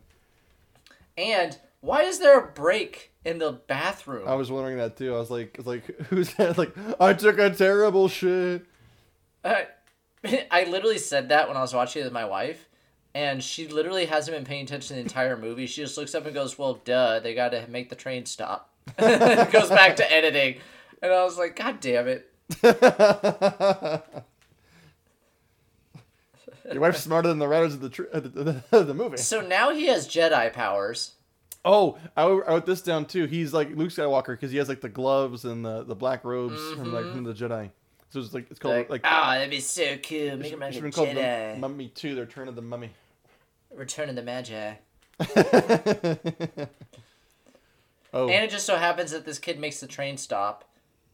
And 1.16 1.58
why 1.80 2.02
is 2.02 2.18
there 2.18 2.38
a 2.38 2.46
break 2.46 3.12
in 3.24 3.38
the 3.38 3.52
bathroom? 3.52 4.26
I 4.26 4.34
was 4.34 4.50
wondering 4.50 4.78
that 4.78 4.96
too. 4.96 5.14
I 5.14 5.18
was 5.18 5.30
like, 5.30 5.56
I 5.58 5.58
was 5.58 5.66
like, 5.66 6.00
who's 6.08 6.34
that? 6.34 6.58
Like, 6.58 6.74
I 7.00 7.12
took 7.12 7.38
a 7.38 7.50
terrible 7.50 8.08
shit. 8.08 8.64
I, 9.44 9.66
uh, 10.24 10.36
I 10.50 10.64
literally 10.64 10.98
said 10.98 11.28
that 11.28 11.48
when 11.48 11.56
I 11.56 11.60
was 11.60 11.74
watching 11.74 12.00
it 12.00 12.06
with 12.06 12.12
my 12.12 12.24
wife, 12.24 12.68
and 13.14 13.42
she 13.42 13.68
literally 13.68 14.06
hasn't 14.06 14.36
been 14.36 14.44
paying 14.44 14.64
attention 14.64 14.88
to 14.88 14.94
the 14.94 15.00
entire 15.00 15.36
movie. 15.36 15.66
She 15.66 15.82
just 15.82 15.98
looks 15.98 16.14
up 16.14 16.24
and 16.24 16.34
goes, 16.34 16.58
"Well, 16.58 16.80
duh, 16.84 17.20
they 17.20 17.34
got 17.34 17.50
to 17.50 17.66
make 17.68 17.90
the 17.90 17.96
train 17.96 18.26
stop." 18.26 18.70
goes 18.98 19.68
back 19.68 19.96
to 19.96 20.12
editing, 20.12 20.56
and 21.02 21.12
I 21.12 21.22
was 21.24 21.38
like, 21.38 21.56
"God 21.56 21.80
damn 21.80 22.08
it!" 22.08 22.33
Your 26.72 26.80
wife's 26.80 27.00
smarter 27.02 27.28
than 27.28 27.38
the 27.38 27.48
writers 27.48 27.74
of 27.74 27.80
the 27.80 27.90
tr- 27.90 28.04
uh, 28.12 28.20
the, 28.20 28.62
the, 28.70 28.84
the 28.84 28.94
movie. 28.94 29.16
So 29.18 29.40
now 29.40 29.70
he 29.72 29.86
has 29.86 30.08
Jedi 30.08 30.52
powers. 30.52 31.12
Oh, 31.64 31.98
I 32.16 32.24
wrote 32.26 32.44
I 32.46 32.50
wrote 32.52 32.66
this 32.66 32.82
down 32.82 33.06
too. 33.06 33.26
He's 33.26 33.52
like 33.54 33.70
Luke 33.76 33.90
Skywalker 33.90 34.28
because 34.28 34.50
he 34.50 34.58
has 34.58 34.68
like 34.68 34.80
the 34.80 34.88
gloves 34.88 35.44
and 35.44 35.64
the, 35.64 35.82
the 35.82 35.94
black 35.94 36.24
robes 36.24 36.60
from 36.74 36.92
like 36.92 37.04
from 37.04 37.24
the 37.24 37.32
Jedi. 37.32 37.70
So 38.10 38.20
it's 38.20 38.32
like 38.34 38.50
it's 38.50 38.58
called 38.60 38.76
Like, 38.76 38.90
like, 38.90 39.00
ah, 39.04 39.34
that'd 39.34 39.50
be 39.50 39.60
so 39.60 39.96
cool. 39.96 40.36
Make 40.36 40.52
him 40.52 40.60
like 40.60 40.74
a 40.76 40.80
been 40.80 40.92
called 40.92 41.08
Jedi. 41.08 41.54
the 41.54 41.60
Mummy 41.60 41.88
Two: 41.88 42.14
The 42.14 42.22
Return 42.22 42.48
of 42.48 42.56
the 42.56 42.62
Mummy. 42.62 42.90
Return 43.74 44.08
of 44.08 44.16
the 44.16 44.22
Magi. 44.22 44.74
Oh, 48.16 48.28
And 48.28 48.44
it 48.44 48.50
just 48.50 48.64
so 48.64 48.76
happens 48.76 49.10
that 49.10 49.26
this 49.26 49.40
kid 49.40 49.58
makes 49.58 49.80
the 49.80 49.88
train 49.88 50.16
stop 50.16 50.64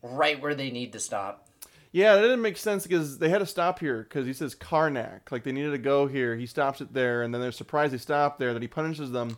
right 0.03 0.41
where 0.41 0.55
they 0.55 0.71
need 0.71 0.93
to 0.93 1.01
stop. 1.01 1.47
yeah, 1.93 2.15
that 2.15 2.21
didn't 2.23 2.43
make 2.43 2.57
sense 2.57 2.85
because 2.85 3.19
they 3.19 3.29
had 3.29 3.39
to 3.39 3.47
stop 3.47 3.79
here 3.79 4.03
because 4.03 4.27
he 4.27 4.33
says 4.33 4.55
Karnak, 4.55 5.31
like 5.31 5.45
they 5.45 5.53
needed 5.53 5.73
to 5.73 5.79
go 5.79 6.07
here. 6.07 6.37
He 6.37 6.47
stops 6.47 6.81
it 6.81 6.93
there, 6.93 7.23
and 7.23 7.33
then 7.35 7.41
they're 7.41 7.53
surprised 7.53 7.93
they 7.93 7.99
stop 7.99 8.39
there. 8.39 8.53
That 8.53 8.63
he 8.63 8.69
punishes 8.69 9.11
them 9.11 9.37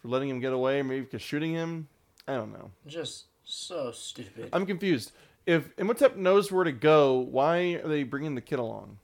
for 0.00 0.08
letting 0.08 0.28
him 0.28 0.40
get 0.40 0.52
away, 0.52 0.82
maybe 0.82 1.02
because 1.02 1.22
shooting 1.22 1.52
him. 1.52 1.88
I 2.28 2.34
don't 2.34 2.52
know. 2.52 2.70
Just 2.86 3.26
so 3.44 3.92
stupid. 3.92 4.48
I'm 4.52 4.66
confused. 4.66 5.12
If 5.46 5.70
Imhotep 5.78 6.16
knows 6.16 6.50
where 6.50 6.64
to 6.64 6.72
go, 6.72 7.18
why 7.18 7.80
are 7.82 7.86
they 7.88 8.02
bringing 8.02 8.34
the 8.34 8.40
kid 8.40 8.58
along? 8.58 8.98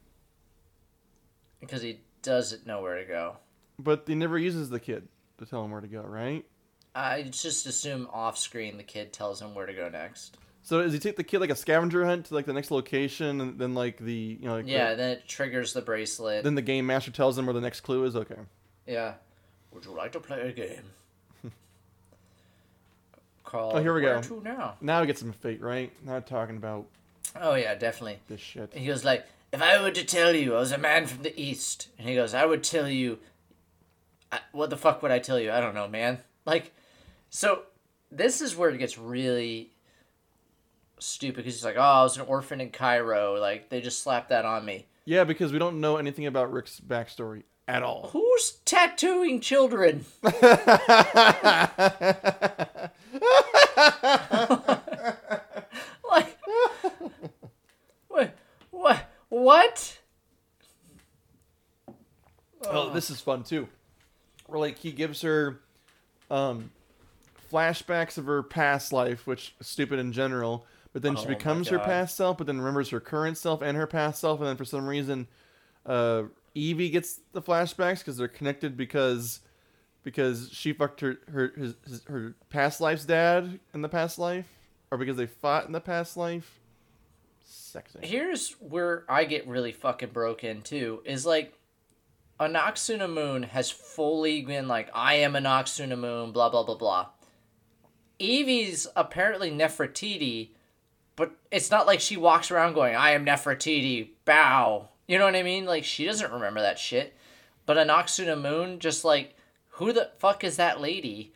because 1.62 1.80
he 1.80 2.01
doesn't 2.22 2.66
know 2.66 2.82
where 2.82 2.98
to 2.98 3.05
go. 3.05 3.36
But 3.78 4.02
he 4.06 4.16
never 4.16 4.36
uses 4.36 4.68
the 4.68 4.80
kid 4.80 5.06
to 5.39 5.47
tell 5.47 5.64
him 5.64 5.70
where 5.70 5.80
to 5.80 5.86
go, 5.86 6.02
right? 6.02 6.44
I 6.94 7.22
just 7.22 7.66
assume 7.66 8.09
off 8.12 8.36
screen 8.36 8.76
the 8.76 8.82
kid 8.82 9.12
tells 9.12 9.40
him 9.40 9.55
where 9.55 9.66
to 9.66 9.72
go 9.72 9.89
next. 9.89 10.36
So 10.64 10.80
does 10.80 10.93
he 10.93 10.98
take 11.01 11.16
the 11.16 11.24
kid 11.24 11.40
like 11.40 11.51
a 11.51 11.56
scavenger 11.56 12.05
hunt 12.05 12.26
to 12.26 12.34
like 12.34 12.47
the 12.47 12.52
next 12.52 12.70
location, 12.70 13.40
and 13.40 13.59
then 13.59 13.74
like 13.74 13.98
the 13.98 14.39
you 14.40 14.47
know 14.47 14.55
like 14.56 14.66
the- 14.66 14.70
Yeah, 14.72 14.94
then 14.94 15.10
it 15.10 15.26
triggers 15.28 15.72
the 15.72 15.82
bracelet. 15.82 16.44
then 16.44 16.55
the 16.55 16.62
game 16.62 16.86
master 16.86 17.10
tells 17.10 17.36
him 17.36 17.47
where 17.47 17.52
the 17.55 17.60
next 17.60 17.80
clue 17.80 18.05
is. 18.05 18.14
Okay. 18.16 18.36
yeah. 18.86 19.14
Would 19.72 19.84
you 19.86 19.93
like 19.93 20.12
to 20.12 20.20
play 20.20 20.40
a 20.48 20.52
game? 20.52 20.82
Call. 23.44 23.76
Oh, 23.76 23.80
here 23.82 23.94
we 23.94 24.02
go. 24.02 24.20
now? 24.44 24.76
Now 24.80 25.01
we 25.01 25.06
get 25.06 25.18
some 25.18 25.32
fate, 25.32 25.60
right? 25.60 25.90
Not 26.05 26.26
talking 26.26 26.56
about 26.56 26.86
Oh 27.40 27.55
yeah, 27.55 27.74
definitely. 27.74 28.18
this 28.28 28.40
shit. 28.40 28.72
He 28.74 28.86
goes 28.86 29.05
like, 29.05 29.26
if 29.52 29.60
I 29.62 29.80
were 29.82 29.90
to 29.90 30.05
tell 30.05 30.34
you 30.34 30.55
I 30.55 30.60
was 30.60 30.72
a 30.72 30.78
man 30.78 31.06
from 31.06 31.22
the 31.22 31.39
east, 31.40 31.89
and 31.98 32.09
he 32.09 32.14
goes, 32.14 32.34
I 32.34 32.44
would 32.47 32.62
tell 32.62 32.89
you. 32.89 33.18
I, 34.30 34.40
what 34.52 34.70
the 34.70 34.76
fuck 34.78 35.02
would 35.02 35.10
I 35.10 35.18
tell 35.18 35.39
you? 35.39 35.51
I 35.52 35.60
don't 35.60 35.74
know, 35.74 35.89
man. 35.89 36.18
Like, 36.47 36.72
so 37.28 37.62
this 38.10 38.40
is 38.40 38.56
where 38.56 38.70
it 38.70 38.78
gets 38.78 38.97
really 38.97 39.72
stupid 41.04 41.36
because 41.38 41.54
he's 41.54 41.64
like, 41.64 41.76
oh, 41.76 41.80
I 41.80 42.02
was 42.02 42.16
an 42.16 42.26
orphan 42.26 42.60
in 42.60 42.70
Cairo. 42.70 43.38
Like 43.38 43.68
they 43.68 43.80
just 43.80 44.02
slapped 44.02 44.30
that 44.30 44.44
on 44.44 44.64
me. 44.64 44.86
Yeah, 45.04 45.24
because 45.24 45.52
we 45.52 45.58
don't 45.58 45.80
know 45.80 45.96
anything 45.96 46.26
about 46.26 46.52
Rick's 46.52 46.80
backstory 46.80 47.42
at 47.66 47.82
all. 47.82 48.10
Who's 48.12 48.58
tattooing 48.64 49.40
children? 49.40 50.04
like, 50.22 50.38
what? 58.08 58.36
What? 58.70 59.10
What? 59.28 59.98
Oh, 62.68 62.90
this 62.90 63.10
is 63.10 63.20
fun 63.20 63.42
too. 63.42 63.68
Where 64.46 64.60
like 64.60 64.78
he 64.78 64.92
gives 64.92 65.22
her 65.22 65.60
um 66.30 66.70
flashbacks 67.52 68.18
of 68.18 68.26
her 68.26 68.42
past 68.42 68.92
life, 68.92 69.26
which 69.26 69.54
is 69.60 69.66
stupid 69.66 69.98
in 69.98 70.12
general, 70.12 70.66
but 70.93 71.02
then 71.02 71.16
she 71.16 71.24
Oh 71.24 71.28
my 71.28 71.35
becomes 71.35 71.69
her 71.69 71.78
past 71.78 72.16
self, 72.16 72.39
but 72.39 72.47
then 72.47 72.59
remembers 72.59 72.90
her 72.90 73.01
current 73.01 73.39
self 73.39 73.62
and 73.62 73.77
her 73.77 73.86
past 73.86 74.20
self, 74.20 74.40
and 74.40 74.48
then 74.48 74.56
for 74.56 74.64
some 74.64 74.86
reason 74.86 75.27
uh 75.86 76.24
Evie 76.55 76.90
gets 76.90 77.20
the 77.32 77.43
flashbacks 77.43 77.98
because 77.98 78.19
they're 78.19 78.28
connected 78.28 78.77
because 78.77 79.40
because 80.02 80.51
she 80.52 80.73
fucked 80.73 81.01
her 81.01 81.19
her 81.31 81.52
his, 81.56 81.74
his, 81.86 82.05
her 82.05 82.35
past 82.51 82.81
life's 82.81 83.05
dad 83.05 83.59
in 83.73 83.82
the 83.82 83.89
past 83.89 84.19
life, 84.19 84.47
or 84.90 84.98
because 84.98 85.16
they 85.16 85.27
fought 85.27 85.66
in 85.66 85.73
the 85.73 85.81
past 85.81 86.16
life. 86.16 86.59
Sexy. 87.44 88.01
Here's 88.02 88.52
where 88.60 89.05
I 89.09 89.24
get 89.24 89.47
really 89.48 89.73
fucking 89.73 90.10
broken 90.10 90.60
too. 90.62 91.01
Is 91.05 91.24
like, 91.24 91.55
Anck-su-namun 92.39 93.44
has 93.48 93.70
fully 93.70 94.43
been 94.43 94.69
like, 94.69 94.90
I 94.94 95.14
am 95.14 95.35
Anck-su-namun, 95.35 96.32
blah 96.32 96.51
blah 96.51 96.64
blah 96.64 96.77
blah. 96.77 97.06
Evie's 98.19 98.86
apparently 98.94 99.51
Nefertiti, 99.51 100.51
but 101.16 101.32
it's 101.51 101.70
not 101.70 101.86
like 101.86 102.01
she 102.01 102.16
walks 102.16 102.51
around 102.51 102.74
going, 102.74 102.94
I 102.94 103.10
am 103.10 103.24
Nefertiti, 103.24 104.10
bow. 104.24 104.89
You 105.06 105.18
know 105.18 105.24
what 105.24 105.36
I 105.36 105.43
mean? 105.43 105.64
Like 105.64 105.84
she 105.84 106.05
doesn't 106.05 106.32
remember 106.32 106.60
that 106.60 106.78
shit. 106.78 107.14
But 107.66 107.76
Anck-su-namun, 107.76 108.78
just 108.78 109.05
like, 109.05 109.36
who 109.70 109.93
the 109.93 110.10
fuck 110.18 110.43
is 110.43 110.56
that 110.56 110.80
lady? 110.80 111.32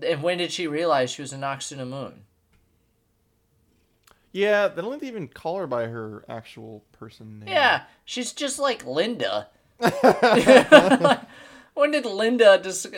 And 0.00 0.22
when 0.22 0.38
did 0.38 0.52
she 0.52 0.66
realize 0.66 1.10
she 1.10 1.22
was 1.22 1.32
Anoxuna 1.32 1.86
Moon? 1.86 2.22
Yeah, 4.32 4.68
they 4.68 4.82
don't 4.82 5.02
even 5.02 5.28
call 5.28 5.58
her 5.58 5.66
by 5.66 5.86
her 5.86 6.24
actual 6.28 6.84
person 6.92 7.40
name. 7.40 7.48
Yeah, 7.48 7.82
she's 8.04 8.32
just 8.32 8.58
like 8.58 8.84
Linda. 8.86 9.48
When 11.78 11.92
did 11.92 12.06
Linda 12.06 12.58
just 12.60 12.88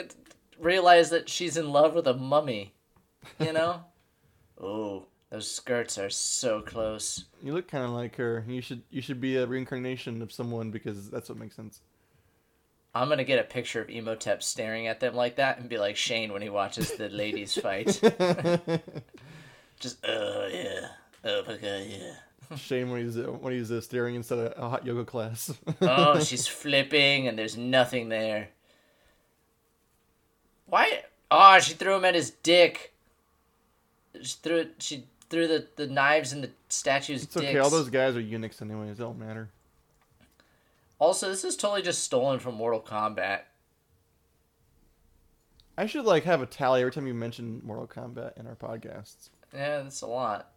realize 0.59 1.11
that 1.11 1.29
she's 1.29 1.59
in 1.59 1.69
love 1.69 1.95
with 1.95 2.07
a 2.07 2.15
mummy? 2.15 2.73
You 3.39 3.53
know? 3.53 3.85
oh, 4.59 5.09
those 5.31 5.51
skirts 5.51 5.97
are 5.97 6.11
so 6.11 6.61
close. 6.61 7.25
You 7.43 7.55
look 7.55 7.69
kind 7.69 7.85
of 7.85 7.91
like 7.91 8.17
her. 8.17 8.45
You 8.49 8.61
should 8.61 8.83
you 8.91 9.01
should 9.01 9.21
be 9.21 9.37
a 9.37 9.47
reincarnation 9.47 10.23
of 10.23 10.33
someone 10.33 10.71
because 10.71 11.09
that's 11.09 11.29
what 11.29 11.39
makes 11.39 11.57
sense. 11.57 11.81
I'm 12.95 13.09
gonna 13.09 13.25
get 13.25 13.39
a 13.39 13.45
picture 13.45 13.81
of 13.81 13.89
Imhotep 13.89 14.43
staring 14.43 14.89
at 14.89 14.99
them 14.99 15.15
like 15.15 15.37
that 15.37 15.59
and 15.59 15.69
be 15.69 15.79
like 15.79 15.97
Shane 15.97 16.33
when 16.33 16.43
he 16.43 16.49
watches 16.49 16.93
the 16.93 17.09
ladies 17.09 17.55
fight. 17.55 17.87
Just, 19.81 20.05
oh 20.05 20.49
yeah, 20.53 20.89
oh 21.25 21.43
my 21.47 21.57
god, 21.57 21.87
yeah. 21.89 22.13
Shame 22.57 22.91
when 22.91 23.05
he's 23.05 23.17
uh, 23.17 23.31
when 23.41 23.53
he's 23.53 23.71
uh, 23.71 23.81
staring 23.81 24.17
inside 24.17 24.39
a, 24.39 24.61
a 24.61 24.69
hot 24.69 24.85
yoga 24.85 25.05
class. 25.05 25.55
Oh, 25.81 26.19
she's 26.25 26.49
flipping 26.49 27.29
and 27.29 27.39
there's 27.39 27.57
nothing 27.57 28.09
there. 28.09 28.49
Why? 30.67 31.05
Oh, 31.31 31.61
she 31.61 31.75
threw 31.75 31.95
him 31.95 32.05
at 32.05 32.17
his 32.17 32.31
dick. 32.31 32.93
She 34.21 34.37
threw 34.43 34.57
it. 34.57 34.75
She 34.81 35.05
threw 35.31 35.49
the, 35.49 35.67
the 35.77 35.87
knives 35.87 36.33
and 36.33 36.45
the 36.45 36.51
statue's 36.69 37.23
it's 37.25 37.37
okay. 37.37 37.57
All 37.59 37.71
those 37.71 37.89
guys 37.89 38.17
are 38.17 38.21
eunuchs 38.21 38.61
anyways. 38.61 38.91
It 38.91 38.99
don't 38.99 39.19
matter. 39.19 39.49
Also, 40.99 41.31
this 41.31 41.45
is 41.45 41.57
totally 41.57 41.81
just 41.83 42.05
stolen 42.05 42.39
from 42.39 42.57
Mortal 42.57 42.81
Kombat. 42.83 43.41
I 45.79 45.87
should 45.87 46.05
like 46.05 46.25
have 46.25 46.43
a 46.43 46.47
tally 46.47 46.81
every 46.83 46.93
time 46.93 47.07
you 47.07 47.15
mention 47.15 47.63
Mortal 47.65 47.87
Kombat 47.87 48.37
in 48.39 48.47
our 48.47 48.57
podcasts. 48.57 49.31
Yeah, 49.55 49.83
that's 49.83 50.03
a 50.03 50.07
lot. 50.07 50.51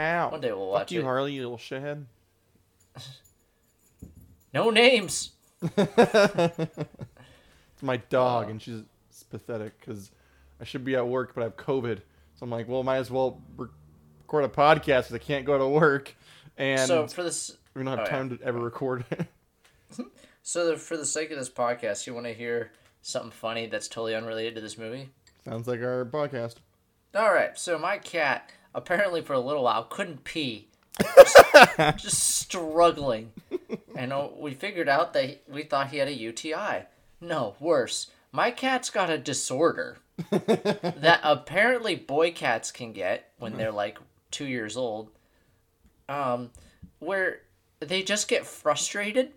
Ow! 0.00 0.30
One 0.30 0.40
day 0.40 0.52
we'll 0.52 0.72
Fuck 0.72 0.80
watch 0.80 0.92
you, 0.92 1.00
it. 1.00 1.04
Harley, 1.04 1.32
you 1.34 1.42
little 1.42 1.58
shithead. 1.58 2.04
No 4.54 4.70
names. 4.70 5.32
It's 5.76 7.82
my 7.82 7.98
dog, 7.98 8.46
Oh. 8.46 8.50
and 8.50 8.60
she's 8.62 8.82
pathetic 9.30 9.78
because 9.78 10.10
I 10.60 10.64
should 10.64 10.84
be 10.84 10.96
at 10.96 11.06
work, 11.06 11.32
but 11.34 11.42
I 11.42 11.44
have 11.44 11.56
COVID. 11.56 11.98
So 11.98 12.42
I'm 12.44 12.50
like, 12.50 12.66
well, 12.68 12.82
might 12.82 12.96
as 12.96 13.10
well 13.10 13.40
re- 13.56 13.68
record 14.28 14.44
a 14.44 14.48
podcast 14.48 15.08
because 15.08 15.14
I 15.14 15.18
can't 15.18 15.46
go 15.46 15.56
to 15.56 15.66
work, 15.66 16.14
and 16.58 16.80
so 16.80 17.06
for 17.06 17.22
this, 17.22 17.56
we 17.74 17.82
don't 17.82 17.96
have 17.96 18.00
oh, 18.00 18.02
yeah. 18.02 18.10
time 18.10 18.36
to 18.36 18.44
ever 18.44 18.58
record. 18.58 19.04
so 20.42 20.66
the, 20.66 20.76
for 20.76 20.98
the 20.98 21.06
sake 21.06 21.30
of 21.30 21.38
this 21.38 21.48
podcast, 21.48 22.06
you 22.06 22.12
want 22.12 22.26
to 22.26 22.34
hear 22.34 22.72
something 23.00 23.30
funny 23.30 23.66
that's 23.66 23.88
totally 23.88 24.14
unrelated 24.14 24.54
to 24.56 24.60
this 24.60 24.76
movie? 24.76 25.08
Sounds 25.46 25.66
like 25.66 25.80
our 25.80 26.04
podcast. 26.04 26.56
All 27.14 27.32
right, 27.32 27.58
so 27.58 27.78
my 27.78 27.96
cat 27.96 28.50
apparently 28.74 29.22
for 29.22 29.32
a 29.32 29.40
little 29.40 29.64
while 29.64 29.84
couldn't 29.84 30.24
pee, 30.24 30.68
just, 31.00 31.44
just 31.96 32.22
struggling, 32.38 33.32
and 33.96 34.12
uh, 34.12 34.28
we 34.36 34.52
figured 34.52 34.90
out 34.90 35.14
that 35.14 35.42
we 35.48 35.62
thought 35.62 35.88
he 35.88 35.96
had 35.96 36.08
a 36.08 36.12
UTI. 36.12 36.84
No, 37.18 37.54
worse, 37.60 38.08
my 38.30 38.50
cat's 38.50 38.90
got 38.90 39.08
a 39.08 39.16
disorder 39.16 39.96
that 40.30 41.20
apparently 41.22 41.94
boy 41.94 42.32
cats 42.32 42.70
can 42.70 42.92
get 42.92 43.32
when 43.38 43.56
they're 43.56 43.72
like 43.72 43.98
two 44.30 44.46
years 44.46 44.76
old, 44.76 45.10
um, 46.08 46.50
where 46.98 47.40
they 47.80 48.02
just 48.02 48.28
get 48.28 48.46
frustrated 48.46 49.32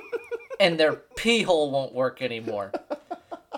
and 0.60 0.78
their 0.78 0.94
pee 1.16 1.42
hole 1.42 1.70
won't 1.70 1.94
work 1.94 2.22
anymore. 2.22 2.72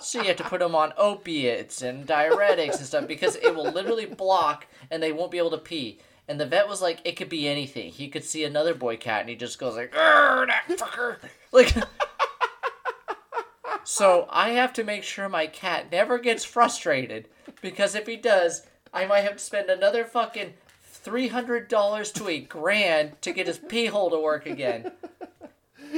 So 0.01 0.21
you 0.21 0.29
have 0.29 0.37
to 0.37 0.45
put 0.45 0.61
them 0.61 0.75
on 0.75 0.93
opiates 0.99 1.81
and 1.81 2.07
diuretics 2.07 2.77
and 2.77 2.87
stuff 2.87 3.09
because 3.09 3.37
it 3.37 3.55
will 3.55 3.71
literally 3.71 4.07
block 4.07 4.67
and 4.91 5.03
they 5.03 5.13
won't 5.13 5.31
be 5.31 5.39
able 5.39 5.51
to 5.53 5.59
pee. 5.59 5.99
And 6.29 6.41
the 6.41 6.47
vet 6.47 6.69
was 6.69 6.83
like, 6.83 7.01
it 7.05 7.17
could 7.17 7.29
be 7.29 7.49
anything. 7.49 7.91
He 7.91 8.09
could 8.09 8.25
see 8.25 8.45
another 8.45 8.75
boy 8.75 8.97
cat 8.97 9.21
and 9.21 9.31
he 9.31 9.37
just 9.37 9.59
goes 9.59 9.77
like, 9.77 9.93
that 9.93 10.65
fucker. 10.69 11.17
Like, 11.53 11.73
so 13.85 14.27
I 14.29 14.51
have 14.51 14.73
to 14.75 14.85
make 14.85 15.03
sure 15.03 15.29
my 15.29 15.47
cat 15.47 15.91
never 15.91 16.19
gets 16.19 16.45
frustrated 16.45 17.29
because 17.63 17.95
if 17.95 18.07
he 18.07 18.17
does, 18.17 18.67
I 18.93 19.07
might 19.07 19.21
have 19.21 19.35
to 19.35 19.39
spend 19.39 19.71
another 19.71 20.05
fucking 20.05 20.55
three 21.07 21.29
hundred 21.29 21.69
dollars 21.69 22.11
to 22.11 22.29
a 22.29 22.41
grand 22.41 23.23
to 23.23 23.33
get 23.33 23.47
his 23.47 23.59
pee 23.59 23.87
hole 23.87 24.11
to 24.11 24.19
work 24.19 24.45
again. 24.45 24.91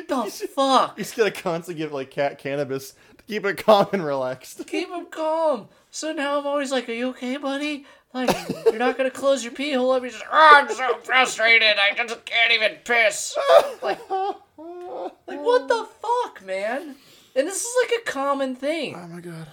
The 0.06 0.24
fuck? 0.54 0.98
He's 0.98 1.12
gonna 1.12 1.30
constantly 1.30 1.82
give 1.82 1.92
like 1.92 2.10
cat 2.10 2.38
cannabis 2.38 2.94
to 3.16 3.24
keep 3.26 3.44
it 3.46 3.64
calm 3.64 3.86
and 3.94 4.04
relaxed. 4.04 4.64
keep 4.66 4.90
him 4.90 5.06
calm. 5.10 5.68
So 5.90 6.12
now 6.12 6.38
I'm 6.38 6.46
always 6.46 6.70
like, 6.70 6.88
"Are 6.90 6.92
you 6.92 7.08
okay, 7.08 7.38
buddy? 7.38 7.86
Like, 8.12 8.30
you're 8.66 8.78
not 8.78 8.96
gonna 8.98 9.10
close 9.10 9.42
your 9.42 9.52
pee 9.54 9.72
hole 9.72 9.90
up. 9.92 10.02
You're 10.02 10.10
just, 10.10 10.24
oh, 10.30 10.50
I'm 10.56 10.68
so 10.68 10.98
frustrated. 10.98 11.76
I 11.78 11.94
just 11.94 12.24
can't 12.26 12.52
even 12.52 12.76
piss. 12.84 13.36
Like, 13.82 13.98
like 14.10 15.40
what 15.40 15.68
the 15.68 15.88
fuck, 16.02 16.44
man? 16.44 16.94
And 17.34 17.46
this 17.48 17.62
is 17.64 17.74
like 17.82 18.00
a 18.00 18.04
common 18.10 18.54
thing. 18.56 18.94
Oh 18.94 19.08
my 19.08 19.20
god. 19.20 19.46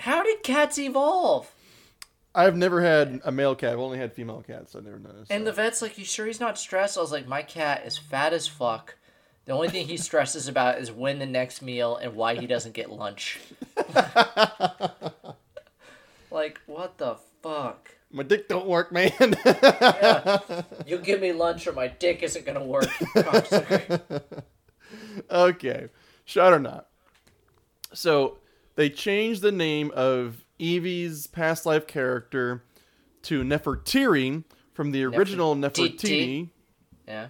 How 0.00 0.22
did 0.22 0.42
cats 0.42 0.78
evolve? 0.78 1.50
I've 2.38 2.56
never 2.56 2.80
had 2.80 3.20
a 3.24 3.32
male 3.32 3.56
cat. 3.56 3.72
I've 3.72 3.80
only 3.80 3.98
had 3.98 4.12
female 4.12 4.44
cats. 4.46 4.76
I've 4.76 4.84
never 4.84 5.00
noticed. 5.00 5.32
And 5.32 5.44
the 5.44 5.50
vet's 5.50 5.82
like, 5.82 5.98
"You 5.98 6.04
sure 6.04 6.24
he's 6.24 6.38
not 6.38 6.56
stressed?" 6.56 6.96
I 6.96 7.00
was 7.00 7.10
like, 7.10 7.26
"My 7.26 7.42
cat 7.42 7.84
is 7.84 7.98
fat 7.98 8.32
as 8.32 8.46
fuck. 8.46 8.94
The 9.46 9.52
only 9.52 9.68
thing 9.68 9.88
he 9.88 9.96
stresses 10.08 10.46
about 10.46 10.78
is 10.78 10.92
when 10.92 11.18
the 11.18 11.26
next 11.26 11.62
meal 11.62 11.96
and 11.96 12.14
why 12.14 12.36
he 12.36 12.46
doesn't 12.46 12.74
get 12.74 12.90
lunch." 12.90 13.40
like, 16.30 16.60
what 16.66 16.98
the 16.98 17.16
fuck? 17.42 17.96
my 18.10 18.22
dick 18.22 18.48
don't 18.48 18.66
work, 18.66 18.92
man. 18.92 19.10
You 20.86 20.98
give 20.98 21.20
me 21.20 21.32
lunch 21.32 21.66
or 21.66 21.72
my 21.72 21.88
dick 21.88 22.22
isn't 22.22 22.46
gonna 22.46 22.64
work. 22.64 22.88
okay, 25.30 25.88
shot 26.24 26.52
or 26.52 26.60
not. 26.60 26.86
So 27.92 28.38
they 28.76 28.88
changed 28.88 29.42
the 29.42 29.52
name 29.52 29.90
of 29.94 30.44
Evie's 30.58 31.26
past 31.26 31.64
life 31.66 31.86
character 31.86 32.64
to 33.22 33.42
Nefertiri 33.42 34.44
from 34.72 34.90
the 34.92 35.04
original 35.04 35.54
Nefertiti. 35.56 36.48
Yeah. 37.06 37.28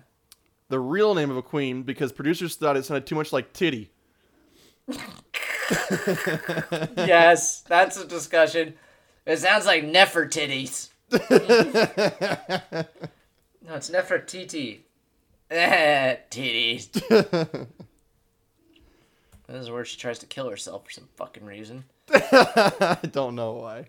the 0.68 0.80
real 0.80 1.14
name 1.14 1.30
of 1.30 1.36
a 1.36 1.42
queen, 1.42 1.82
because 1.82 2.12
producers 2.12 2.56
thought 2.56 2.76
it 2.76 2.84
sounded 2.84 3.06
too 3.06 3.14
much 3.14 3.32
like 3.32 3.52
titty. 3.52 3.90
Yes, 6.96 7.60
that's 7.60 7.98
a 7.98 8.06
discussion. 8.06 8.74
It 9.26 9.38
sounds 9.38 9.66
like 9.66 9.84
Nefertitties. 9.84 10.88
no, 11.12 11.18
it's 13.74 13.90
Nefertiti. 13.90 14.80
Eh, 15.50 16.16
titties. 16.30 17.66
This 19.46 19.62
is 19.62 19.70
where 19.70 19.84
she 19.84 19.96
tries 19.98 20.18
to 20.18 20.26
kill 20.26 20.50
herself 20.50 20.84
for 20.84 20.90
some 20.90 21.08
fucking 21.16 21.44
reason. 21.46 21.84
I 22.10 22.98
don't 23.12 23.34
know 23.34 23.52
why. 23.52 23.86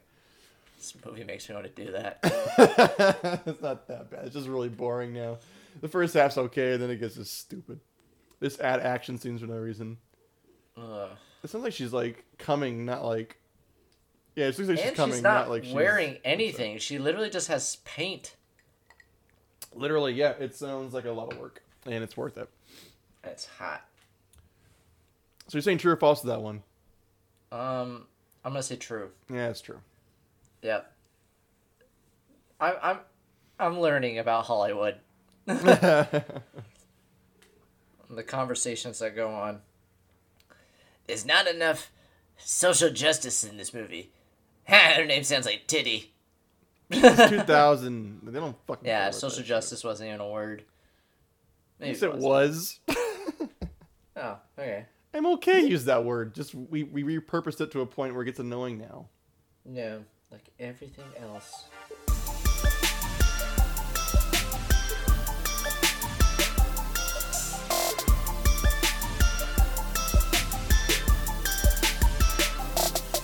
This 0.77 0.95
movie 1.05 1.23
makes 1.23 1.49
me 1.49 1.55
want 1.55 1.75
to 1.75 1.85
do 1.85 1.91
that. 1.91 2.19
it's 3.45 3.61
not 3.61 3.87
that 3.87 4.09
bad. 4.09 4.25
It's 4.25 4.33
just 4.33 4.47
really 4.47 4.69
boring 4.69 5.13
now. 5.13 5.37
The 5.81 5.87
first 5.87 6.13
half's 6.13 6.37
okay, 6.37 6.73
and 6.73 6.81
then 6.81 6.89
it 6.89 6.97
gets 6.97 7.15
just 7.15 7.37
stupid. 7.37 7.79
This 8.39 8.59
add 8.59 8.79
action 8.79 9.17
scenes 9.17 9.41
for 9.41 9.47
no 9.47 9.55
reason. 9.55 9.97
Ugh. 10.77 11.09
It 11.43 11.49
sounds 11.49 11.63
like 11.63 11.73
she's 11.73 11.93
like 11.93 12.23
coming, 12.37 12.85
not 12.85 13.03
like. 13.03 13.37
Yeah, 14.35 14.45
it 14.45 14.57
looks 14.57 14.69
like 14.69 14.79
she's 14.79 14.91
coming, 14.91 15.15
she's 15.15 15.23
not, 15.23 15.49
like 15.49 15.65
she's 15.65 15.73
wearing 15.73 16.17
anything. 16.23 16.77
She 16.77 16.97
literally 16.97 17.29
just 17.29 17.49
has 17.49 17.77
paint. 17.83 18.35
Literally, 19.73 20.13
yeah. 20.13 20.31
It 20.39 20.55
sounds 20.55 20.93
like 20.93 21.05
a 21.05 21.11
lot 21.11 21.33
of 21.33 21.39
work, 21.39 21.61
and 21.85 22.03
it's 22.03 22.15
worth 22.15 22.37
it. 22.37 22.49
It's 23.23 23.45
hot. 23.45 23.83
So 25.47 25.57
you're 25.57 25.61
saying 25.61 25.79
true 25.79 25.91
or 25.91 25.97
false 25.97 26.21
to 26.21 26.27
that 26.27 26.41
one? 26.41 26.63
Um, 27.51 28.05
I'm 28.43 28.51
gonna 28.51 28.63
say 28.63 28.76
true. 28.76 29.09
Yeah, 29.31 29.49
it's 29.49 29.61
true. 29.61 29.80
Yep. 30.61 30.91
I'm 32.59 32.76
I'm 32.81 32.99
I'm 33.59 33.80
learning 33.80 34.19
about 34.19 34.45
Hollywood. 34.45 34.95
the 35.45 36.23
conversations 38.26 38.99
that 38.99 39.15
go 39.15 39.30
on. 39.30 39.61
There's 41.07 41.26
not 41.26 41.47
enough 41.47 41.91
social 42.38 42.91
justice 42.91 43.43
in 43.43 43.57
this 43.57 43.73
movie. 43.73 44.11
Her 44.65 45.05
name 45.05 45.23
sounds 45.23 45.45
like 45.45 45.65
titty. 45.67 46.13
2000. 46.91 48.21
They 48.23 48.39
don't 48.39 48.55
fucking. 48.67 48.88
Yeah, 48.88 49.11
social 49.11 49.30
that 49.30 49.35
shit. 49.38 49.45
justice 49.45 49.84
wasn't 49.84 50.09
even 50.09 50.21
a 50.21 50.30
word. 50.30 50.63
Maybe 51.80 51.91
Yes, 51.93 52.03
it 52.03 52.15
was. 52.15 52.80
Oh, 54.15 54.38
okay. 54.57 54.85
MLK 55.14 55.68
Use 55.68 55.86
that 55.86 56.06
word. 56.06 56.36
Just 56.36 56.53
we 56.53 56.84
we 56.84 57.03
repurposed 57.03 57.61
it 57.61 57.72
to 57.72 57.81
a 57.81 57.86
point 57.86 58.14
where 58.14 58.22
it 58.22 58.26
gets 58.26 58.40
annoying 58.40 58.77
now. 58.77 59.07
Yeah, 59.65 59.98
like 60.31 60.49
everything 60.60 61.06
else. 61.19 61.65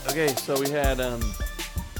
Okay, 0.09 0.33
so 0.35 0.57
we 0.59 0.69
had 0.69 1.01
um, 1.01 1.19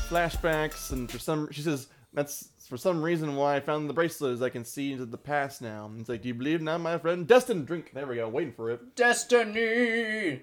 flashbacks, 0.10 0.92
and 0.94 1.12
for 1.12 1.20
some, 1.20 1.52
she 1.52 1.62
says 1.62 1.88
that's 2.14 2.50
for 2.68 2.78
some 2.78 3.02
reason 3.02 3.36
why 3.36 3.56
I 3.56 3.60
found 3.60 3.90
the 3.90 3.94
bracelet 3.94 4.42
I 4.42 4.50
can 4.50 4.66
see 4.66 4.92
into 4.92 5.06
the 5.06 5.18
past 5.18 5.62
now. 5.62 5.92
It's 6.00 6.10
like, 6.10 6.22
do 6.22 6.30
you 6.30 6.34
believe 6.34 6.62
now, 6.62 6.78
my 6.78 6.98
friend? 6.98 7.28
Destiny, 7.28 7.62
drink. 7.62 7.92
There 7.94 8.08
we 8.08 8.16
go. 8.16 8.28
Waiting 8.28 8.54
for 8.54 8.72
it. 8.72 8.96
Destiny. 8.96 10.42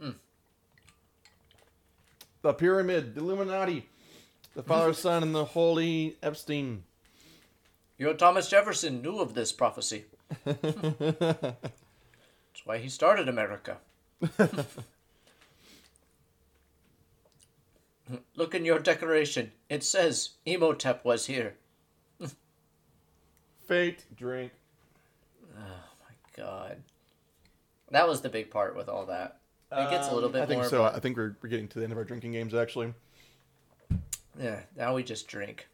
Mm. 0.00 0.14
The 2.42 2.52
pyramid, 2.54 3.14
the 3.14 3.20
Illuminati, 3.20 3.86
the 4.54 4.62
Father, 4.62 4.92
Son, 4.94 5.22
and 5.22 5.34
the 5.34 5.44
Holy 5.44 6.16
Epstein. 6.22 6.84
Your 7.98 8.14
Thomas 8.14 8.48
Jefferson 8.48 9.02
knew 9.02 9.18
of 9.18 9.34
this 9.34 9.52
prophecy. 9.52 10.04
That's 10.44 11.56
why 12.64 12.78
he 12.78 12.88
started 12.88 13.28
America. 13.28 13.76
Look 18.36 18.54
in 18.54 18.64
your 18.64 18.78
decoration. 18.78 19.52
It 19.68 19.84
says 19.84 20.30
Imhotep 20.46 21.04
was 21.04 21.26
here. 21.26 21.54
Fate, 23.66 24.04
drink. 24.16 24.52
Oh 25.56 25.60
my 25.60 26.14
god. 26.42 26.78
That 27.92 28.08
was 28.08 28.20
the 28.20 28.28
big 28.28 28.50
part 28.50 28.76
with 28.76 28.88
all 28.88 29.06
that. 29.06 29.38
It 29.72 29.90
gets 29.90 30.08
a 30.08 30.14
little 30.14 30.28
bit 30.28 30.38
Um, 30.38 30.42
I 30.42 30.46
think 30.46 30.60
more. 30.62 30.68
so. 30.68 30.84
I 30.84 30.98
think 30.98 31.16
we're, 31.16 31.36
we're 31.40 31.48
getting 31.48 31.68
to 31.68 31.78
the 31.78 31.84
end 31.84 31.92
of 31.92 31.98
our 31.98 32.04
drinking 32.04 32.32
games, 32.32 32.52
actually. 32.54 32.92
yeah, 34.40 34.60
now 34.76 34.94
we 34.96 35.04
just 35.04 35.28
drink. 35.28 35.68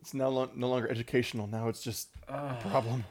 It's 0.00 0.12
now 0.14 0.28
lo- 0.28 0.50
no 0.56 0.68
longer 0.68 0.88
educational. 0.90 1.46
Now 1.46 1.68
it's 1.68 1.82
just 1.82 2.08
a 2.28 2.56
problem. 2.68 3.04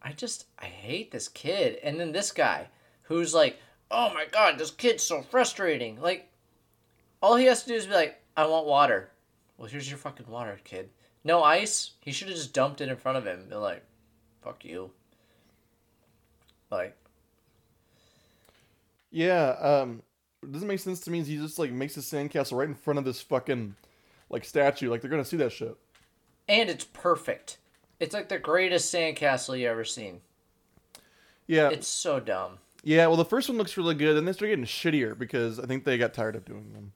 I 0.00 0.12
just 0.12 0.46
I 0.60 0.66
hate 0.66 1.10
this 1.10 1.26
kid, 1.28 1.78
and 1.82 1.98
then 1.98 2.12
this 2.12 2.30
guy 2.30 2.68
who's 3.02 3.34
like, 3.34 3.58
"Oh 3.90 4.12
my 4.14 4.26
god, 4.30 4.58
this 4.58 4.70
kid's 4.70 5.02
so 5.02 5.22
frustrating." 5.22 6.00
Like, 6.00 6.28
all 7.22 7.36
he 7.36 7.46
has 7.46 7.62
to 7.62 7.68
do 7.68 7.74
is 7.74 7.86
be 7.86 7.94
like, 7.94 8.20
"I 8.36 8.46
want 8.46 8.66
water." 8.66 9.10
Well, 9.56 9.68
here's 9.68 9.88
your 9.88 9.98
fucking 9.98 10.26
water, 10.28 10.58
kid. 10.64 10.90
No 11.24 11.42
ice. 11.42 11.92
He 12.00 12.12
should 12.12 12.28
have 12.28 12.36
just 12.36 12.52
dumped 12.54 12.80
it 12.80 12.88
in 12.88 12.96
front 12.96 13.18
of 13.18 13.26
him. 13.26 13.48
And 13.50 13.60
like, 13.60 13.84
"Fuck 14.42 14.64
you." 14.64 14.90
Like, 16.70 16.96
Yeah, 19.10 19.50
um, 19.60 20.02
it 20.42 20.52
doesn't 20.52 20.68
make 20.68 20.80
sense 20.80 21.00
to 21.00 21.10
me. 21.10 21.22
He 21.22 21.36
just 21.38 21.58
like 21.58 21.70
makes 21.72 21.96
a 21.96 22.00
sandcastle 22.00 22.58
right 22.58 22.68
in 22.68 22.74
front 22.74 22.98
of 22.98 23.04
this 23.04 23.20
fucking 23.22 23.74
like 24.30 24.44
statue. 24.44 24.90
Like 24.90 25.00
they're 25.00 25.10
gonna 25.10 25.24
see 25.24 25.38
that 25.38 25.52
shit. 25.52 25.76
and 26.48 26.68
it's 26.70 26.84
perfect. 26.84 27.58
It's 28.00 28.14
like 28.14 28.28
the 28.28 28.38
greatest 28.38 28.92
sandcastle 28.94 29.58
you 29.58 29.66
ever 29.68 29.84
seen. 29.84 30.20
Yeah, 31.46 31.70
It's 31.70 31.88
so 31.88 32.20
dumb. 32.20 32.58
Yeah. 32.82 33.06
Well, 33.06 33.16
the 33.16 33.24
first 33.24 33.48
one 33.48 33.58
looks 33.58 33.76
really 33.76 33.94
good, 33.94 34.16
and 34.16 34.26
they 34.26 34.32
start 34.32 34.50
getting 34.50 34.64
shittier 34.64 35.18
because 35.18 35.58
I 35.58 35.66
think 35.66 35.84
they 35.84 35.98
got 35.98 36.14
tired 36.14 36.36
of 36.36 36.44
doing 36.44 36.72
them. 36.72 36.92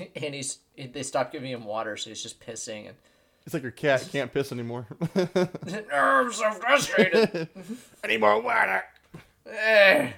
and 0.16 0.34
he's 0.34 0.58
they 0.76 1.02
stopped 1.02 1.32
giving 1.32 1.50
him 1.50 1.64
water, 1.64 1.96
so 1.96 2.10
he's 2.10 2.22
just 2.22 2.44
pissing 2.44 2.88
and. 2.88 2.96
It's 3.46 3.52
like 3.52 3.62
your 3.62 3.72
cat 3.72 4.08
can't 4.10 4.32
piss 4.32 4.52
anymore. 4.52 4.86
I'm 5.92 6.32
so 6.32 6.50
frustrated. 6.52 7.46
I 8.02 8.06
need 8.06 8.20
more 8.20 8.40
water. 8.40 8.82
Eh. 9.46 10.12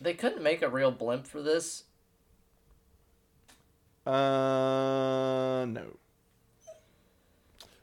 they 0.00 0.14
couldn't 0.14 0.40
make 0.40 0.62
a 0.62 0.68
real 0.68 0.92
blimp 0.92 1.26
for 1.26 1.42
this. 1.42 1.82
uh, 4.06 5.66
no. 5.66 5.82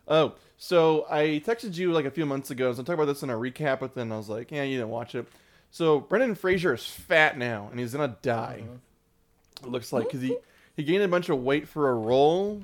Oh, 0.08 0.36
so 0.64 1.08
I 1.10 1.42
texted 1.44 1.76
you 1.76 1.92
like 1.92 2.06
a 2.06 2.12
few 2.12 2.24
months 2.24 2.52
ago. 2.52 2.66
I 2.66 2.68
was 2.68 2.78
gonna 2.78 2.86
talk 2.86 2.94
about 2.94 3.06
this 3.06 3.24
in 3.24 3.32
a 3.32 3.34
recap, 3.34 3.80
but 3.80 3.96
then 3.96 4.12
I 4.12 4.18
was 4.18 4.30
like, 4.30 4.52
yeah, 4.52 4.62
you 4.62 4.78
didn't 4.78 4.92
watch 4.92 5.16
it. 5.16 5.26
So 5.72 6.02
Brendan 6.02 6.36
Fraser 6.36 6.76
is 6.76 6.86
fat 6.86 7.36
now, 7.36 7.70
and 7.72 7.80
he's 7.80 7.94
gonna 7.94 8.16
die. 8.22 8.62
Uh-huh. 8.62 9.66
It 9.66 9.72
looks 9.72 9.92
like 9.92 10.04
because 10.04 10.22
he 10.22 10.38
he 10.76 10.84
gained 10.84 11.02
a 11.02 11.08
bunch 11.08 11.30
of 11.30 11.42
weight 11.42 11.68
for 11.68 11.90
a 11.90 11.96
role, 11.96 12.62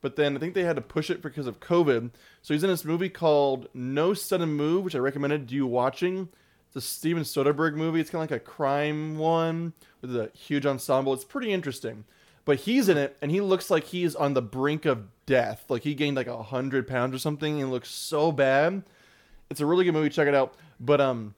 but 0.00 0.14
then 0.14 0.36
I 0.36 0.38
think 0.38 0.54
they 0.54 0.62
had 0.62 0.76
to 0.76 0.82
push 0.82 1.10
it 1.10 1.20
because 1.20 1.48
of 1.48 1.58
COVID. 1.58 2.12
So 2.42 2.54
he's 2.54 2.62
in 2.62 2.70
this 2.70 2.84
movie 2.84 3.08
called 3.08 3.68
No 3.74 4.14
Sudden 4.14 4.50
Move, 4.50 4.84
which 4.84 4.94
I 4.94 4.98
recommended 4.98 5.50
you 5.50 5.66
watching. 5.66 6.28
It's 6.68 6.76
a 6.76 6.80
Steven 6.80 7.24
Soderbergh 7.24 7.74
movie. 7.74 8.00
It's 8.00 8.10
kind 8.10 8.22
of 8.22 8.30
like 8.30 8.40
a 8.40 8.44
crime 8.44 9.18
one 9.18 9.72
with 10.00 10.14
a 10.14 10.30
huge 10.32 10.64
ensemble. 10.64 11.12
It's 11.12 11.24
pretty 11.24 11.52
interesting. 11.52 12.04
But 12.44 12.60
he's 12.60 12.88
in 12.88 12.98
it, 12.98 13.16
and 13.22 13.30
he 13.30 13.40
looks 13.40 13.70
like 13.70 13.84
he's 13.84 14.16
on 14.16 14.34
the 14.34 14.42
brink 14.42 14.84
of 14.84 15.04
death. 15.26 15.64
Like 15.68 15.82
he 15.82 15.94
gained 15.94 16.16
like 16.16 16.26
a 16.26 16.42
hundred 16.42 16.86
pounds 16.88 17.14
or 17.14 17.18
something, 17.18 17.60
and 17.60 17.70
looks 17.70 17.88
so 17.88 18.32
bad. 18.32 18.82
It's 19.50 19.60
a 19.60 19.66
really 19.66 19.84
good 19.84 19.92
movie. 19.92 20.08
Check 20.08 20.26
it 20.28 20.34
out. 20.34 20.54
But 20.80 21.00
um, 21.00 21.34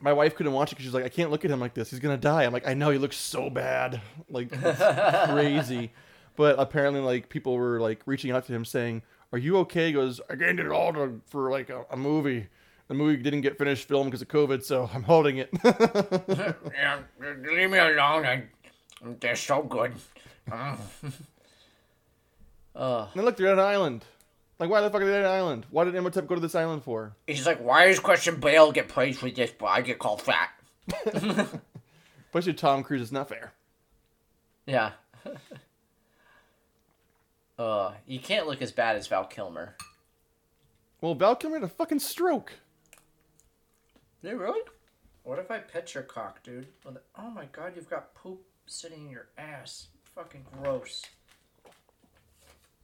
my 0.00 0.12
wife 0.12 0.34
couldn't 0.34 0.52
watch 0.52 0.72
it 0.72 0.74
because 0.74 0.84
she's 0.86 0.94
like, 0.94 1.04
I 1.04 1.08
can't 1.08 1.30
look 1.30 1.44
at 1.44 1.50
him 1.50 1.60
like 1.60 1.74
this. 1.74 1.90
He's 1.90 2.00
gonna 2.00 2.16
die. 2.16 2.42
I'm 2.44 2.52
like, 2.52 2.66
I 2.66 2.74
know 2.74 2.90
he 2.90 2.98
looks 2.98 3.16
so 3.16 3.50
bad, 3.50 4.00
like 4.28 4.48
it's 4.52 5.30
crazy. 5.32 5.92
But 6.34 6.58
apparently, 6.58 7.00
like 7.00 7.28
people 7.28 7.54
were 7.56 7.78
like 7.80 8.00
reaching 8.06 8.32
out 8.32 8.46
to 8.46 8.52
him 8.52 8.64
saying, 8.64 9.02
"Are 9.32 9.38
you 9.38 9.58
okay?" 9.58 9.86
He 9.88 9.92
goes, 9.92 10.20
"I 10.28 10.34
gained 10.34 10.58
it 10.58 10.68
all 10.68 10.92
to, 10.94 11.20
for 11.26 11.50
like 11.50 11.70
a, 11.70 11.84
a 11.90 11.96
movie. 11.96 12.48
The 12.88 12.94
movie 12.94 13.22
didn't 13.22 13.42
get 13.42 13.58
finished 13.58 13.86
filmed 13.86 14.10
because 14.10 14.22
of 14.22 14.28
COVID, 14.28 14.64
so 14.64 14.90
I'm 14.92 15.04
holding 15.04 15.36
it." 15.38 15.50
Yeah, 16.74 16.98
leave 17.20 17.70
me 17.70 17.78
alone. 17.78 18.26
I, 18.26 18.44
they're 19.20 19.36
so 19.36 19.62
good. 19.62 19.92
Ugh. 22.74 23.08
and 23.14 23.24
look, 23.24 23.36
they're 23.36 23.52
on 23.52 23.58
an 23.58 23.64
island. 23.64 24.04
Like, 24.58 24.70
why 24.70 24.80
the 24.80 24.90
fuck 24.90 25.02
are 25.02 25.06
they 25.06 25.18
on 25.18 25.24
an 25.24 25.30
island? 25.30 25.66
Why 25.70 25.84
did 25.84 25.94
Imhotep 25.94 26.26
go 26.26 26.36
to 26.36 26.40
this 26.40 26.54
island 26.54 26.84
for? 26.84 27.14
He's 27.26 27.46
like, 27.46 27.58
why 27.58 27.86
does 27.86 27.98
Christian 27.98 28.36
Bale 28.36 28.72
get 28.72 28.88
praised 28.88 29.18
for 29.18 29.30
this, 29.30 29.50
but 29.50 29.66
I 29.66 29.80
get 29.80 29.98
called 29.98 30.22
fat? 30.22 30.50
Especially 32.26 32.54
Tom 32.54 32.82
Cruise. 32.82 33.02
is 33.02 33.12
not 33.12 33.28
fair. 33.28 33.52
Yeah. 34.66 34.92
uh, 37.58 37.92
you 38.06 38.20
can't 38.20 38.46
look 38.46 38.62
as 38.62 38.72
bad 38.72 38.96
as 38.96 39.06
Val 39.08 39.24
Kilmer. 39.24 39.76
Well, 41.00 41.14
Val 41.14 41.36
Kilmer 41.36 41.56
had 41.56 41.64
a 41.64 41.68
fucking 41.68 41.98
stroke. 41.98 42.52
Did 44.22 44.34
really? 44.34 44.60
What 45.24 45.38
if 45.38 45.50
I 45.50 45.58
pet 45.58 45.94
your 45.94 46.04
cock, 46.04 46.42
dude? 46.42 46.68
Oh 47.18 47.30
my 47.30 47.46
god, 47.46 47.72
you've 47.74 47.90
got 47.90 48.14
poop 48.14 48.42
sitting 48.66 49.06
in 49.06 49.10
your 49.10 49.26
ass. 49.36 49.88
Fucking 50.14 50.44
gross. 50.62 51.02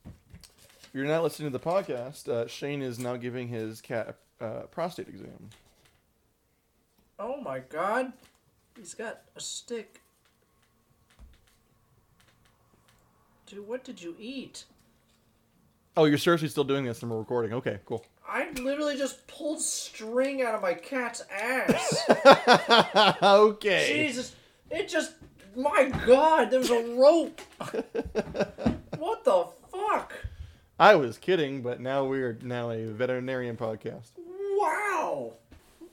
If 0.04 0.94
you're 0.94 1.04
not 1.04 1.22
listening 1.22 1.52
to 1.52 1.58
the 1.58 1.64
podcast, 1.64 2.28
uh, 2.28 2.46
Shane 2.46 2.80
is 2.80 2.98
now 2.98 3.16
giving 3.16 3.48
his 3.48 3.80
cat 3.80 4.16
a 4.40 4.44
uh, 4.44 4.62
prostate 4.66 5.08
exam. 5.08 5.50
Oh 7.18 7.40
my 7.40 7.58
god. 7.58 8.12
He's 8.76 8.94
got 8.94 9.20
a 9.36 9.40
stick. 9.40 10.00
Dude, 13.46 13.66
what 13.66 13.84
did 13.84 14.00
you 14.00 14.14
eat? 14.18 14.64
Oh, 15.96 16.04
you're 16.04 16.18
seriously 16.18 16.48
still 16.48 16.64
doing 16.64 16.84
this 16.84 17.02
and 17.02 17.10
we're 17.10 17.18
recording. 17.18 17.52
Okay, 17.54 17.78
cool. 17.84 18.04
I 18.26 18.50
literally 18.52 18.96
just 18.96 19.26
pulled 19.26 19.60
string 19.60 20.42
out 20.42 20.54
of 20.54 20.62
my 20.62 20.74
cat's 20.74 21.24
ass. 21.30 22.04
okay. 23.22 24.04
Jesus. 24.06 24.36
It 24.70 24.88
just. 24.88 25.14
My 25.58 25.90
god, 26.06 26.52
there's 26.52 26.70
a 26.70 26.94
rope. 26.94 27.40
what 28.96 29.24
the 29.24 29.48
fuck? 29.72 30.14
I 30.78 30.94
was 30.94 31.18
kidding, 31.18 31.62
but 31.62 31.80
now 31.80 32.04
we're 32.04 32.38
now 32.42 32.70
a 32.70 32.86
veterinarian 32.86 33.56
podcast. 33.56 34.12
Wow. 34.56 35.32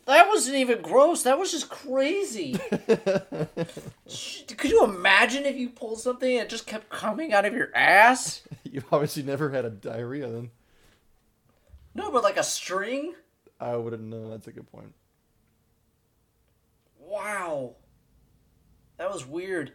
That 0.06 0.28
wasn't 0.28 0.58
even 0.58 0.84
gross. 0.84 1.24
That 1.24 1.40
was 1.40 1.52
just 1.52 1.70
crazy. 1.70 2.60
Could 2.78 4.70
you 4.70 4.84
imagine 4.84 5.46
if 5.46 5.58
you 5.58 5.70
pulled 5.70 6.00
something 6.00 6.32
and 6.32 6.42
it 6.42 6.50
just 6.50 6.68
kept 6.68 6.90
coming 6.90 7.34
out 7.34 7.46
of 7.46 7.56
your 7.56 7.76
ass? 7.76 8.44
You've 8.64 8.86
obviously 8.94 9.24
never 9.24 9.50
had 9.50 9.66
a 9.66 9.72
diarrhea 9.72 10.30
then. 10.30 10.52
No, 11.96 12.12
but 12.12 12.22
like 12.22 12.38
a 12.38 12.44
string? 12.44 13.16
I 13.60 13.76
wouldn't 13.78 14.04
know. 14.04 14.30
That's 14.30 14.46
a 14.46 14.52
good 14.52 14.72
point. 14.72 14.94
Wow. 17.00 17.78
That 18.98 19.12
was 19.12 19.26
weird. 19.26 19.72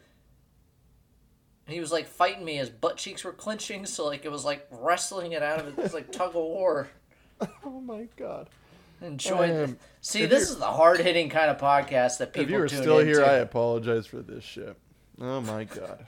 And 1.66 1.74
he 1.74 1.80
was 1.80 1.92
like 1.92 2.06
fighting 2.08 2.44
me. 2.44 2.56
His 2.56 2.70
butt 2.70 2.96
cheeks 2.96 3.22
were 3.24 3.32
clenching, 3.32 3.86
so 3.86 4.06
like 4.06 4.24
it 4.24 4.30
was 4.30 4.44
like 4.44 4.66
wrestling 4.70 5.32
it 5.32 5.42
out 5.42 5.60
of 5.60 5.66
it. 5.68 5.70
It 5.78 5.82
was 5.82 5.94
like 5.94 6.10
tug 6.12 6.30
of 6.30 6.34
war. 6.36 6.88
Oh 7.64 7.80
my 7.80 8.06
god. 8.16 8.50
Enjoy 9.00 9.44
Um, 9.44 9.48
this. 9.48 9.74
See, 10.02 10.26
this 10.26 10.50
is 10.50 10.58
the 10.58 10.66
hard 10.66 11.00
hitting 11.00 11.30
kind 11.30 11.50
of 11.50 11.56
podcast 11.56 12.18
that 12.18 12.34
people 12.34 12.42
If 12.44 12.50
you 12.50 12.58
are 12.62 12.68
tune 12.68 12.82
still 12.82 12.98
here, 12.98 13.20
into. 13.20 13.30
I 13.30 13.36
apologize 13.36 14.06
for 14.06 14.18
this 14.20 14.44
shit. 14.44 14.76
Oh 15.18 15.40
my 15.40 15.64
god. 15.64 16.04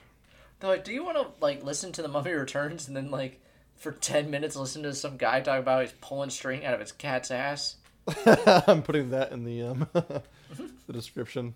They're 0.61 0.69
like, 0.69 0.85
do 0.85 0.93
you 0.93 1.03
want 1.03 1.17
to 1.17 1.29
like 1.41 1.65
listen 1.65 1.91
to 1.93 2.03
the 2.03 2.09
Mummy 2.09 2.33
Returns 2.33 2.87
and 2.87 2.95
then 2.95 3.11
like 3.11 3.41
for 3.77 3.93
ten 3.93 4.31
minutes 4.31 4.57
listen 4.57 4.83
to 4.83 4.93
some 4.95 5.17
guy 5.17 5.41
talk 5.41 5.59
about 5.59 5.81
he's 5.81 5.93
pulling 6.03 6.29
string 6.29 6.67
out 6.67 6.75
of 6.75 6.81
his 6.81 6.93
cat's 6.93 7.31
ass? 7.31 7.77
I'm 8.67 8.83
putting 8.83 9.09
that 9.11 9.33
in 9.33 9.45
the 9.45 9.63
um 9.63 9.89
the 9.95 10.93
description. 10.93 11.55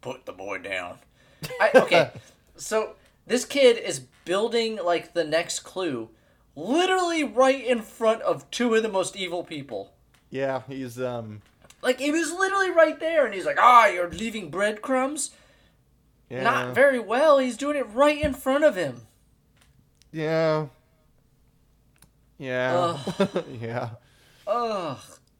Put 0.00 0.26
the 0.26 0.32
boy 0.32 0.58
down. 0.58 0.98
I, 1.60 1.70
okay, 1.74 2.10
so 2.56 2.94
this 3.26 3.44
kid 3.44 3.76
is 3.76 4.00
building 4.24 4.76
like 4.82 5.14
the 5.14 5.24
next 5.24 5.60
clue, 5.60 6.10
literally 6.54 7.24
right 7.24 7.64
in 7.64 7.82
front 7.82 8.22
of 8.22 8.50
two 8.50 8.74
of 8.74 8.82
the 8.82 8.88
most 8.88 9.16
evil 9.16 9.44
people. 9.44 9.92
Yeah, 10.30 10.62
he's 10.68 11.00
um 11.00 11.42
Like 11.82 12.00
he 12.00 12.10
was 12.10 12.32
literally 12.32 12.70
right 12.70 12.98
there, 12.98 13.24
and 13.24 13.34
he's 13.34 13.46
like, 13.46 13.58
"Ah, 13.60 13.86
you're 13.86 14.10
leaving 14.10 14.50
breadcrumbs." 14.50 15.32
yeah. 16.28 16.42
Not 16.42 16.74
very 16.74 16.98
well. 16.98 17.38
He's 17.38 17.56
doing 17.56 17.76
it 17.76 17.86
right 17.92 18.20
in 18.20 18.34
front 18.34 18.64
of 18.64 18.76
him. 18.76 19.02
Yeah. 20.12 20.66
Yeah. 22.38 22.98
yeah. 23.60 23.90
Ugh. 24.46 24.98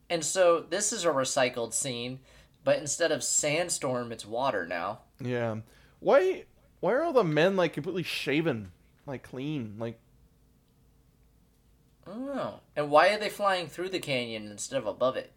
And 0.09 0.23
so 0.23 0.61
this 0.69 0.93
is 0.93 1.03
a 1.03 1.09
recycled 1.09 1.73
scene, 1.73 2.19
but 2.67 2.79
instead 2.79 3.13
of 3.13 3.23
sandstorm, 3.23 4.11
it's 4.11 4.25
water 4.25 4.67
now. 4.67 4.99
Yeah. 5.21 5.55
Why? 6.01 6.43
Why 6.81 6.91
are 6.91 7.01
all 7.01 7.13
the 7.13 7.23
men 7.23 7.55
like 7.55 7.71
completely 7.71 8.03
shaven, 8.03 8.73
like 9.05 9.23
clean, 9.23 9.75
like? 9.79 9.97
I 12.05 12.09
don't 12.09 12.25
know. 12.25 12.59
And 12.75 12.91
why 12.91 13.13
are 13.13 13.17
they 13.17 13.29
flying 13.29 13.67
through 13.67 13.87
the 13.87 13.99
canyon 13.99 14.51
instead 14.51 14.79
of 14.79 14.85
above 14.85 15.15
it? 15.15 15.31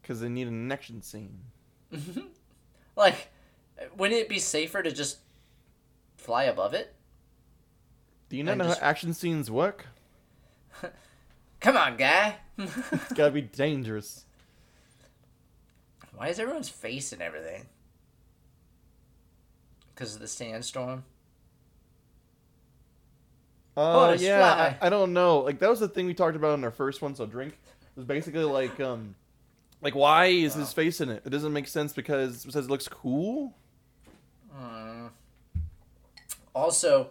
Because 0.00 0.20
they 0.20 0.28
need 0.28 0.48
an 0.48 0.72
action 0.72 1.00
scene. 1.00 1.38
Like, 2.96 3.28
wouldn't 3.96 4.20
it 4.20 4.28
be 4.28 4.38
safer 4.38 4.82
to 4.82 4.90
just 4.92 5.18
fly 6.18 6.44
above 6.44 6.74
it? 6.74 6.92
Do 8.28 8.36
you 8.36 8.42
not 8.42 8.58
know 8.58 8.64
just- 8.64 8.80
how 8.80 8.86
action 8.86 9.14
scenes 9.14 9.48
work? 9.48 9.86
Come 11.60 11.76
on, 11.76 11.96
guy. 11.96 12.36
It's 12.58 13.12
gotta 13.14 13.30
be 13.30 13.42
dangerous. 13.42 14.26
Why 16.14 16.28
is 16.28 16.38
everyone's 16.38 16.68
face 16.68 17.12
and 17.12 17.22
everything? 17.22 17.66
Because 19.94 20.14
of 20.14 20.20
the 20.20 20.28
sandstorm? 20.28 21.04
Uh, 23.76 24.12
just 24.12 24.24
yeah. 24.24 24.76
I, 24.80 24.86
I 24.86 24.90
don't 24.90 25.12
know. 25.12 25.40
Like 25.40 25.58
that 25.60 25.70
was 25.70 25.80
the 25.80 25.88
thing 25.88 26.06
we 26.06 26.14
talked 26.14 26.36
about 26.36 26.58
in 26.58 26.64
our 26.64 26.70
first 26.70 27.00
one. 27.00 27.14
So 27.14 27.26
drink 27.26 27.52
it 27.52 27.96
was 27.96 28.04
basically 28.04 28.44
like, 28.44 28.78
um, 28.80 29.14
like 29.80 29.94
why 29.94 30.26
is 30.26 30.54
his 30.54 30.72
face 30.72 31.00
in 31.00 31.08
it? 31.08 31.22
It 31.24 31.30
doesn't 31.30 31.52
make 31.52 31.68
sense 31.68 31.92
because 31.92 32.44
it 32.44 32.52
says 32.52 32.66
it 32.66 32.70
looks 32.70 32.88
cool. 32.88 33.54
Also, 36.54 37.10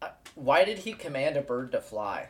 uh, 0.00 0.08
why 0.34 0.64
did 0.64 0.78
he 0.78 0.92
command 0.92 1.36
a 1.36 1.42
bird 1.42 1.72
to 1.72 1.80
fly? 1.80 2.28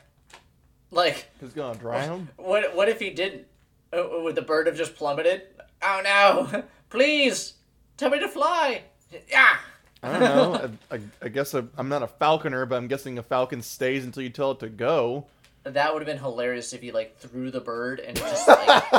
Like, 0.90 1.28
he's 1.40 1.52
gonna 1.52 1.78
drown. 1.78 2.28
what 2.36 2.74
what 2.74 2.88
if 2.88 2.98
he 2.98 3.10
didn't? 3.10 3.46
Uh, 3.92 4.04
would 4.22 4.34
the 4.34 4.42
bird 4.42 4.66
have 4.66 4.76
just 4.76 4.96
plummeted? 4.96 5.42
Oh 5.82 6.00
no! 6.04 6.64
Please 6.90 7.54
tell 7.96 8.10
me 8.10 8.18
to 8.20 8.28
fly. 8.28 8.82
Yeah. 9.30 9.56
I 10.02 10.12
don't 10.12 10.20
know. 10.20 10.70
I, 10.90 10.94
I, 10.96 11.00
I 11.22 11.28
guess 11.28 11.54
I, 11.54 11.62
I'm 11.76 11.88
not 11.88 12.02
a 12.02 12.06
falconer, 12.06 12.64
but 12.66 12.76
I'm 12.76 12.86
guessing 12.86 13.18
a 13.18 13.22
falcon 13.22 13.62
stays 13.62 14.04
until 14.04 14.22
you 14.22 14.30
tell 14.30 14.52
it 14.52 14.60
to 14.60 14.68
go. 14.68 15.26
That 15.64 15.92
would 15.92 16.00
have 16.02 16.06
been 16.06 16.22
hilarious 16.22 16.72
if 16.72 16.80
he 16.82 16.92
like 16.92 17.18
threw 17.18 17.50
the 17.50 17.60
bird 17.60 17.98
and 18.00 18.16
it 18.16 18.20
just 18.20 18.46
like 18.48 18.90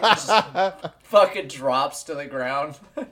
just 0.00 0.30
fucking 1.02 1.48
drops 1.48 2.02
to 2.04 2.14
the 2.14 2.26
ground. 2.26 2.78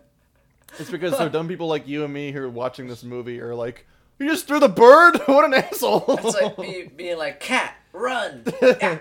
It's 0.79 0.91
because 0.91 1.17
so 1.17 1.29
dumb 1.29 1.49
people 1.49 1.69
like 1.69 1.89
you 1.89 2.05
and 2.05 2.13
me 2.13 2.33
who 2.33 2.43
are 2.43 2.51
watching 2.51 2.87
this 2.87 3.03
movie 3.03 3.41
are 3.41 3.55
like, 3.55 3.87
"You 4.19 4.29
just 4.29 4.47
threw 4.47 4.59
the 4.61 4.69
bird? 4.69 5.17
what 5.27 5.45
an 5.47 5.55
asshole!" 5.55 6.05
It's 6.09 6.35
like 6.39 6.59
me 6.59 6.91
being 6.95 7.17
like, 7.17 7.41
"Cat, 7.41 7.77
run!" 7.95 8.45
Yeah. 8.61 8.99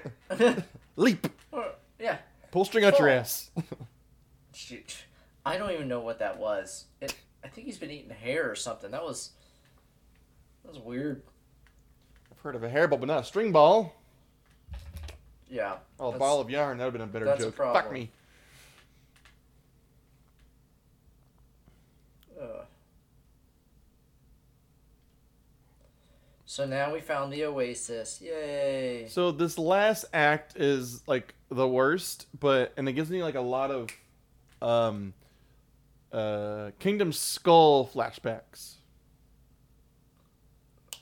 Leap, 0.95 1.27
Or- 1.51 1.73
yeah. 1.99 2.19
pull 2.51 2.63
string 2.63 2.85
out 2.85 2.97
your 2.97 3.09
ass. 3.09 3.49
Shoot. 4.55 5.03
I 5.45 5.57
don't 5.57 5.71
even 5.71 5.89
know 5.89 5.99
what 5.99 6.19
that 6.19 6.37
was. 6.37 6.85
It, 7.01 7.13
I 7.43 7.49
think 7.49 7.67
he's 7.67 7.77
been 7.77 7.91
eating 7.91 8.09
hair 8.09 8.49
or 8.49 8.55
something. 8.55 8.89
That 8.89 9.03
was 9.03 9.31
that 10.63 10.69
was 10.73 10.79
weird. 10.79 11.23
I've 12.31 12.39
heard 12.39 12.55
of 12.55 12.63
a 12.63 12.69
hairball, 12.69 12.99
but 12.99 13.07
not 13.07 13.19
a 13.19 13.25
string 13.25 13.51
ball. 13.51 13.93
Yeah. 15.49 15.75
Oh, 15.99 16.13
a 16.13 16.17
ball 16.17 16.39
of 16.39 16.49
yarn. 16.49 16.77
That 16.77 16.85
would 16.85 16.99
have 17.01 17.11
been 17.11 17.21
a 17.21 17.25
better 17.25 17.33
a 17.33 17.37
joke. 17.37 17.55
problem. 17.55 17.83
Fuck 17.83 17.91
me. 17.91 18.09
Ugh. 22.41 22.65
So 26.45 26.65
now 26.65 26.93
we 26.93 27.01
found 27.01 27.33
the 27.33 27.43
oasis. 27.43 28.21
Yay. 28.21 29.07
So 29.09 29.31
this 29.33 29.57
last 29.57 30.05
act 30.13 30.55
is 30.55 31.05
like 31.07 31.35
the 31.51 31.67
worst, 31.67 32.27
but 32.39 32.71
and 32.77 32.87
it 32.87 32.93
gives 32.93 33.09
me 33.09 33.21
like 33.21 33.35
a 33.35 33.41
lot 33.41 33.69
of 33.69 33.89
um 34.61 35.13
uh 36.11 36.71
Kingdom 36.79 37.11
Skull 37.11 37.89
flashbacks. 37.93 38.75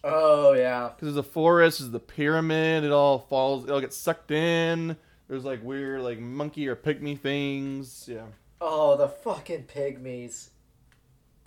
Oh 0.03 0.53
yeah. 0.53 0.89
Because 0.89 1.13
there's 1.13 1.25
a 1.25 1.29
forest, 1.29 1.79
there's 1.79 1.91
the 1.91 1.99
pyramid, 1.99 2.83
it 2.83 2.91
all 2.91 3.19
falls, 3.19 3.65
it 3.65 3.71
all 3.71 3.81
gets 3.81 3.97
sucked 3.97 4.31
in. 4.31 4.97
There's 5.27 5.45
like 5.45 5.63
weird 5.63 6.01
like 6.01 6.19
monkey 6.19 6.67
or 6.67 6.75
pygmy 6.75 7.17
things. 7.17 8.09
Yeah. 8.11 8.25
Oh, 8.59 8.97
the 8.97 9.07
fucking 9.07 9.63
pygmies. 9.63 10.49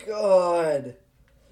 God. 0.05 0.95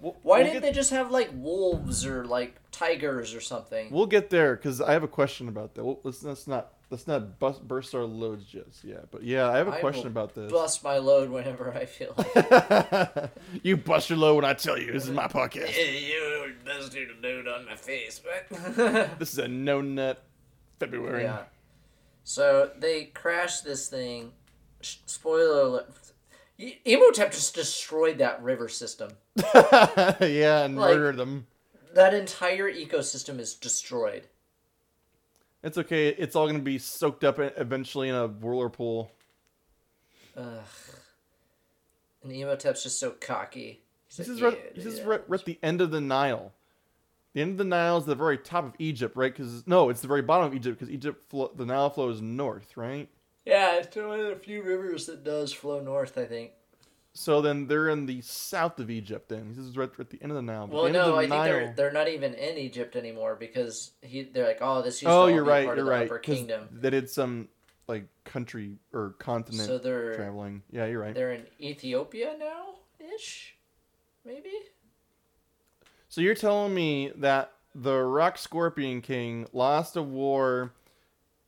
We'll, 0.01 0.17
Why 0.23 0.37
we'll 0.37 0.47
didn't 0.47 0.61
get, 0.61 0.61
they 0.63 0.71
just 0.71 0.91
have 0.91 1.11
like 1.11 1.29
wolves 1.33 2.05
or 2.05 2.25
like 2.25 2.55
tigers 2.71 3.33
or 3.33 3.41
something? 3.41 3.89
We'll 3.91 4.05
get 4.05 4.29
there 4.29 4.55
because 4.55 4.81
I 4.81 4.93
have 4.93 5.03
a 5.03 5.07
question 5.07 5.47
about 5.47 5.75
that. 5.75 5.85
Well, 5.85 5.99
let's, 6.03 6.23
let's 6.23 6.47
not 6.47 6.73
let's 6.89 7.07
not 7.07 7.39
bust, 7.39 7.67
burst 7.67 7.93
our 7.95 8.03
loads 8.03 8.45
just 8.45 8.83
yet. 8.83 9.11
But 9.11 9.23
yeah, 9.23 9.49
I 9.49 9.57
have 9.57 9.67
a 9.67 9.71
I 9.73 9.79
question 9.79 10.07
about 10.07 10.33
this. 10.35 10.51
Bust 10.51 10.83
my 10.83 10.97
load 10.97 11.29
whenever 11.29 11.73
I 11.73 11.85
feel 11.85 12.13
like. 12.17 13.31
you 13.63 13.77
bust 13.77 14.09
your 14.09 14.19
load 14.19 14.35
when 14.35 14.45
I 14.45 14.53
tell 14.53 14.77
you. 14.77 14.91
This 14.91 15.05
is 15.05 15.11
my 15.11 15.27
podcast. 15.27 15.75
you 15.77 16.53
busted 16.65 17.09
a 17.09 17.21
dude 17.21 17.47
on 17.47 17.65
my 17.65 17.75
face, 17.75 18.19
but. 18.23 19.17
This 19.19 19.33
is 19.33 19.39
a 19.39 19.47
no 19.47 19.81
nut 19.81 20.23
February. 20.79 21.23
yeah. 21.23 21.43
So 22.23 22.71
they 22.77 23.05
crashed 23.05 23.63
this 23.63 23.87
thing. 23.87 24.31
Spoiler 24.81 25.61
alert. 25.61 25.89
Imhotep 26.57 27.31
just 27.31 27.53
destroyed 27.53 28.19
that 28.19 28.41
river 28.41 28.69
system. 28.69 29.11
yeah, 29.53 30.63
and 30.63 30.77
Like- 30.77 30.95
murdered 30.95 31.17
them. 31.17 31.47
That 31.93 32.13
entire 32.13 32.69
ecosystem 32.71 33.39
is 33.39 33.53
destroyed. 33.53 34.27
It's 35.65 35.79
okay. 35.79 36.09
It's 36.09 36.35
all 36.35 36.45
gonna 36.45 36.59
be 36.59 36.77
soaked 36.77 37.23
up 37.23 37.39
eventually 37.39 38.07
in 38.07 38.15
a 38.15 38.27
whirlpool. 38.27 39.11
Ugh. 40.37 40.63
And 42.23 42.31
Imhotep's 42.31 42.83
just 42.83 42.99
so 42.99 43.11
cocky. 43.11 43.81
He's 44.07 44.17
This 44.17 44.27
like, 44.27 44.35
is 44.35 44.41
right. 44.43 44.71
"Yeah, 44.75 44.83
This 44.83 44.93
is 44.93 45.01
right, 45.01 45.27
right 45.27 45.39
at 45.39 45.45
the 45.45 45.57
end 45.63 45.81
of 45.81 45.89
the 45.89 45.99
Nile. 46.01 46.53
The 47.33 47.41
end 47.41 47.51
of 47.53 47.57
the 47.57 47.63
Nile 47.63 47.97
is 47.97 48.05
the 48.05 48.13
very 48.15 48.37
top 48.37 48.63
of 48.65 48.73
Egypt, 48.77 49.17
right? 49.17 49.33
Because 49.35 49.65
no, 49.65 49.89
it's 49.89 50.01
the 50.01 50.07
very 50.07 50.21
bottom 50.21 50.45
of 50.45 50.53
Egypt 50.53 50.79
because 50.79 50.93
Egypt, 50.93 51.23
flo- 51.29 51.51
the 51.55 51.65
Nile 51.65 51.89
flows 51.89 52.21
north, 52.21 52.77
right? 52.77 53.09
Yeah, 53.43 53.77
it's 53.79 53.95
one 53.95 54.19
of 54.19 54.27
the 54.27 54.35
few 54.35 54.61
rivers 54.61 55.07
that 55.07 55.23
does 55.23 55.51
flow 55.51 55.79
north, 55.79 56.17
I 56.17 56.25
think. 56.25 56.51
So 57.17 57.41
then 57.41 57.67
they're 57.67 57.87
in 57.87 58.05
the 58.07 58.19
south 58.21 58.77
of 58.77 58.89
Egypt. 58.89 59.29
Then 59.29 59.53
this 59.55 59.63
is 59.63 59.77
right 59.77 59.89
at 59.97 60.09
the 60.09 60.21
end 60.21 60.33
of 60.33 60.35
the 60.35 60.41
Nile. 60.41 60.67
Well, 60.67 60.83
the 60.83 60.89
no, 60.91 61.15
I 61.15 61.27
think 61.29 61.43
they're 61.45 61.73
they're 61.75 61.91
not 61.91 62.09
even 62.09 62.33
in 62.33 62.57
Egypt 62.57 62.97
anymore 62.97 63.35
because 63.35 63.91
he 64.01 64.23
they're 64.23 64.45
like, 64.45 64.57
oh, 64.59 64.81
this 64.81 65.01
used 65.01 65.09
Oh, 65.09 65.27
to 65.27 65.33
you're 65.33 65.45
be 65.45 65.49
right. 65.49 65.65
part 65.65 65.77
You're 65.77 65.83
of 65.83 65.85
the 65.85 65.91
right. 65.91 66.05
Upper 66.07 66.19
Kingdom. 66.19 66.67
They 66.73 66.89
did 66.89 67.09
some 67.09 67.47
like 67.87 68.07
country 68.25 68.79
or 68.93 69.11
continent 69.17 69.65
So 69.65 69.77
they're 69.77 70.13
traveling. 70.15 70.63
Yeah, 70.71 70.87
you're 70.87 71.01
right. 71.01 71.15
they're 71.15 71.31
in 71.31 71.45
Ethiopia 71.61 72.35
now, 72.37 72.75
ish, 73.15 73.55
maybe. 74.25 74.51
So 76.09 76.19
you're 76.19 76.35
telling 76.35 76.73
me 76.73 77.11
that 77.15 77.53
the 77.73 77.97
Rock 77.97 78.37
Scorpion 78.37 79.01
King 79.01 79.47
lost 79.53 79.95
a 79.95 80.01
war 80.01 80.73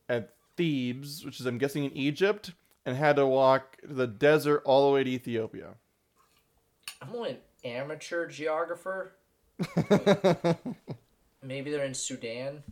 at 0.08 0.34
Thebes, 0.56 1.26
which 1.26 1.40
is 1.42 1.46
I'm 1.46 1.58
guessing 1.58 1.84
in 1.86 1.92
Egypt, 1.96 2.52
and 2.88 2.96
had 2.96 3.18
to 3.18 3.28
walk 3.28 3.78
the 3.84 4.08
desert 4.08 4.62
all 4.64 4.88
the 4.88 4.94
way 4.94 5.04
to 5.04 5.10
Ethiopia. 5.10 5.74
I'm 7.02 7.14
only 7.14 7.32
an 7.32 7.38
amateur 7.66 8.28
geographer. 8.28 9.12
Maybe 11.44 11.70
they're 11.70 11.84
in 11.84 11.94
Sudan. 11.94 12.64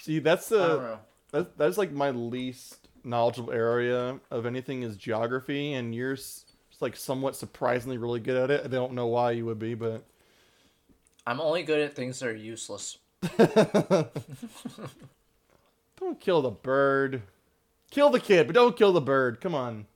See, 0.00 0.20
that's 0.20 0.48
the 0.48 1.00
that's, 1.32 1.48
that's 1.56 1.76
like 1.76 1.90
my 1.90 2.10
least 2.10 2.86
knowledgeable 3.02 3.52
area 3.52 4.20
of 4.30 4.46
anything 4.46 4.84
is 4.84 4.96
geography, 4.96 5.72
and 5.72 5.92
you're 5.92 6.16
like 6.80 6.94
somewhat 6.94 7.34
surprisingly 7.34 7.98
really 7.98 8.20
good 8.20 8.36
at 8.36 8.52
it. 8.52 8.64
I 8.64 8.68
don't 8.68 8.92
know 8.92 9.08
why 9.08 9.32
you 9.32 9.44
would 9.46 9.58
be, 9.58 9.74
but 9.74 10.04
I'm 11.26 11.40
only 11.40 11.64
good 11.64 11.80
at 11.80 11.94
things 11.94 12.20
that 12.20 12.28
are 12.28 12.36
useless. 12.36 12.98
don't 13.36 14.12
kill 16.20 16.40
the 16.40 16.50
bird. 16.50 17.22
Kill 17.90 18.10
the 18.10 18.20
kid, 18.20 18.46
but 18.46 18.54
don't 18.54 18.76
kill 18.76 18.92
the 18.92 19.00
bird. 19.00 19.40
Come 19.40 19.54
on. 19.54 19.86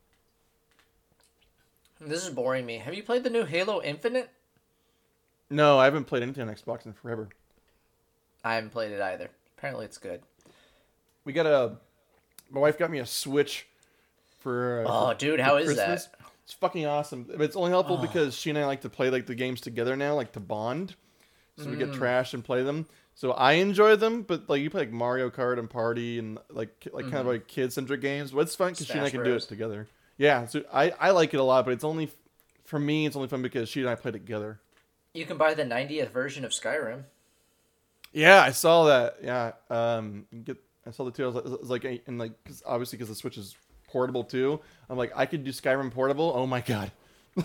This 2.01 2.25
is 2.27 2.31
boring 2.31 2.67
me. 2.67 2.79
Have 2.79 2.95
you 2.95 3.03
played 3.03 3.23
the 3.23 3.31
new 3.31 3.45
Halo 3.45 3.81
Infinite? 3.83 4.31
No, 5.51 5.79
I 5.79 5.85
haven't 5.85 6.05
played 6.05 6.23
anything 6.23 6.49
on 6.49 6.55
Xbox 6.55 6.87
in 6.87 6.93
forever. 6.95 7.29
I 8.43 8.55
haven't 8.55 8.71
played 8.71 8.93
it 8.93 9.01
either. 9.01 9.31
Apparently, 9.57 9.85
it's 9.85 9.99
good. 9.99 10.23
We 11.25 11.33
got 11.33 11.47
a. 11.47 11.77
My 12.51 12.61
wife 12.61 12.79
got 12.79 12.91
me 12.91 12.99
a 12.99 13.07
Switch 13.07 13.67
for. 14.41 14.85
Uh, 14.87 14.91
Oh, 14.91 15.09
for- 15.11 15.15
dude, 15.19 15.39
for 15.39 15.45
how 15.45 15.57
is 15.57 15.67
Christmas. 15.67 16.07
that? 16.07 16.15
It's 16.45 16.55
fucking 16.55 16.87
awesome. 16.87 17.25
But 17.25 17.41
it's 17.43 17.55
only 17.55 17.71
helpful 17.71 17.99
because 17.99 18.35
she 18.35 18.51
and 18.51 18.59
I 18.59 18.67
like 18.67 18.81
to 18.81 18.91
play 18.91 19.11
like 19.11 19.27
the 19.27 19.35
games 19.37 19.61
together 19.61 19.95
now, 19.95 20.15
like 20.17 20.33
to 20.33 20.41
bond. 20.41 20.97
So 21.59 21.67
we 21.67 21.77
Mm. 21.77 21.79
get 21.79 21.93
trash 21.93 22.35
and 22.35 22.43
play 22.43 22.63
them. 22.65 22.87
So 23.15 23.33
I 23.33 23.53
enjoy 23.55 23.97
them, 23.97 24.23
but 24.23 24.49
like 24.49 24.63
you 24.63 24.71
play 24.71 24.83
like 24.83 24.93
Mario 24.93 25.31
Kart 25.31 25.59
and 25.59 25.69
Party 25.69 26.19
and 26.19 26.39
like 26.51 26.89
like 26.93 27.05
kind 27.05 27.17
of 27.19 27.27
like 27.27 27.47
kid 27.47 27.73
centric 27.73 28.01
games. 28.01 28.31
But 28.33 28.41
it's 28.41 28.57
fun 28.57 28.73
because 28.73 28.87
she 28.87 28.95
and 28.95 29.03
I 29.03 29.09
Mm-hmm. 29.09 29.17
Can 29.19 29.25
do 29.25 29.35
it 29.35 29.43
together. 29.43 29.87
Yeah, 30.17 30.47
so 30.47 30.63
I 30.73 30.91
I 30.91 31.11
like 31.11 31.35
it 31.35 31.39
a 31.39 31.43
lot, 31.43 31.65
but 31.65 31.73
it's 31.75 31.85
only 31.85 32.11
for 32.65 32.79
me. 32.79 33.07
It's 33.07 33.17
only 33.17 33.29
fun 33.29 33.43
because 33.43 33.69
she 33.69 33.81
and 33.81 33.89
I 33.91 33.95
play 33.95 34.11
together. 34.13 34.61
You 35.15 35.27
can 35.27 35.37
buy 35.37 35.53
the 35.55 35.65
90th 35.65 36.11
version 36.11 36.45
of 36.45 36.53
Skyrim. 36.53 37.05
Yeah, 38.13 38.41
I 38.43 38.51
saw 38.53 38.85
that. 38.87 39.17
Yeah, 39.23 39.53
um, 39.71 40.27
get 40.45 40.57
I 40.87 40.91
saw 40.91 41.05
the 41.05 41.11
two. 41.11 41.25
I 41.25 41.27
was 41.27 41.35
like, 41.37 41.45
it 41.45 41.61
was 41.61 41.71
like 41.71 42.03
and 42.07 42.19
like, 42.19 42.33
cause 42.45 42.63
obviously, 42.67 42.97
because 42.99 43.09
the 43.11 43.15
Switch 43.15 43.37
is 43.39 43.55
portable 43.89 44.25
too. 44.25 44.61
I'm 44.89 44.97
like, 44.97 45.13
I 45.15 45.27
could 45.27 45.45
do 45.45 45.51
Skyrim 45.51 45.91
portable. 45.93 46.33
Oh 46.35 46.47
my 46.47 46.61
god, 46.63 46.91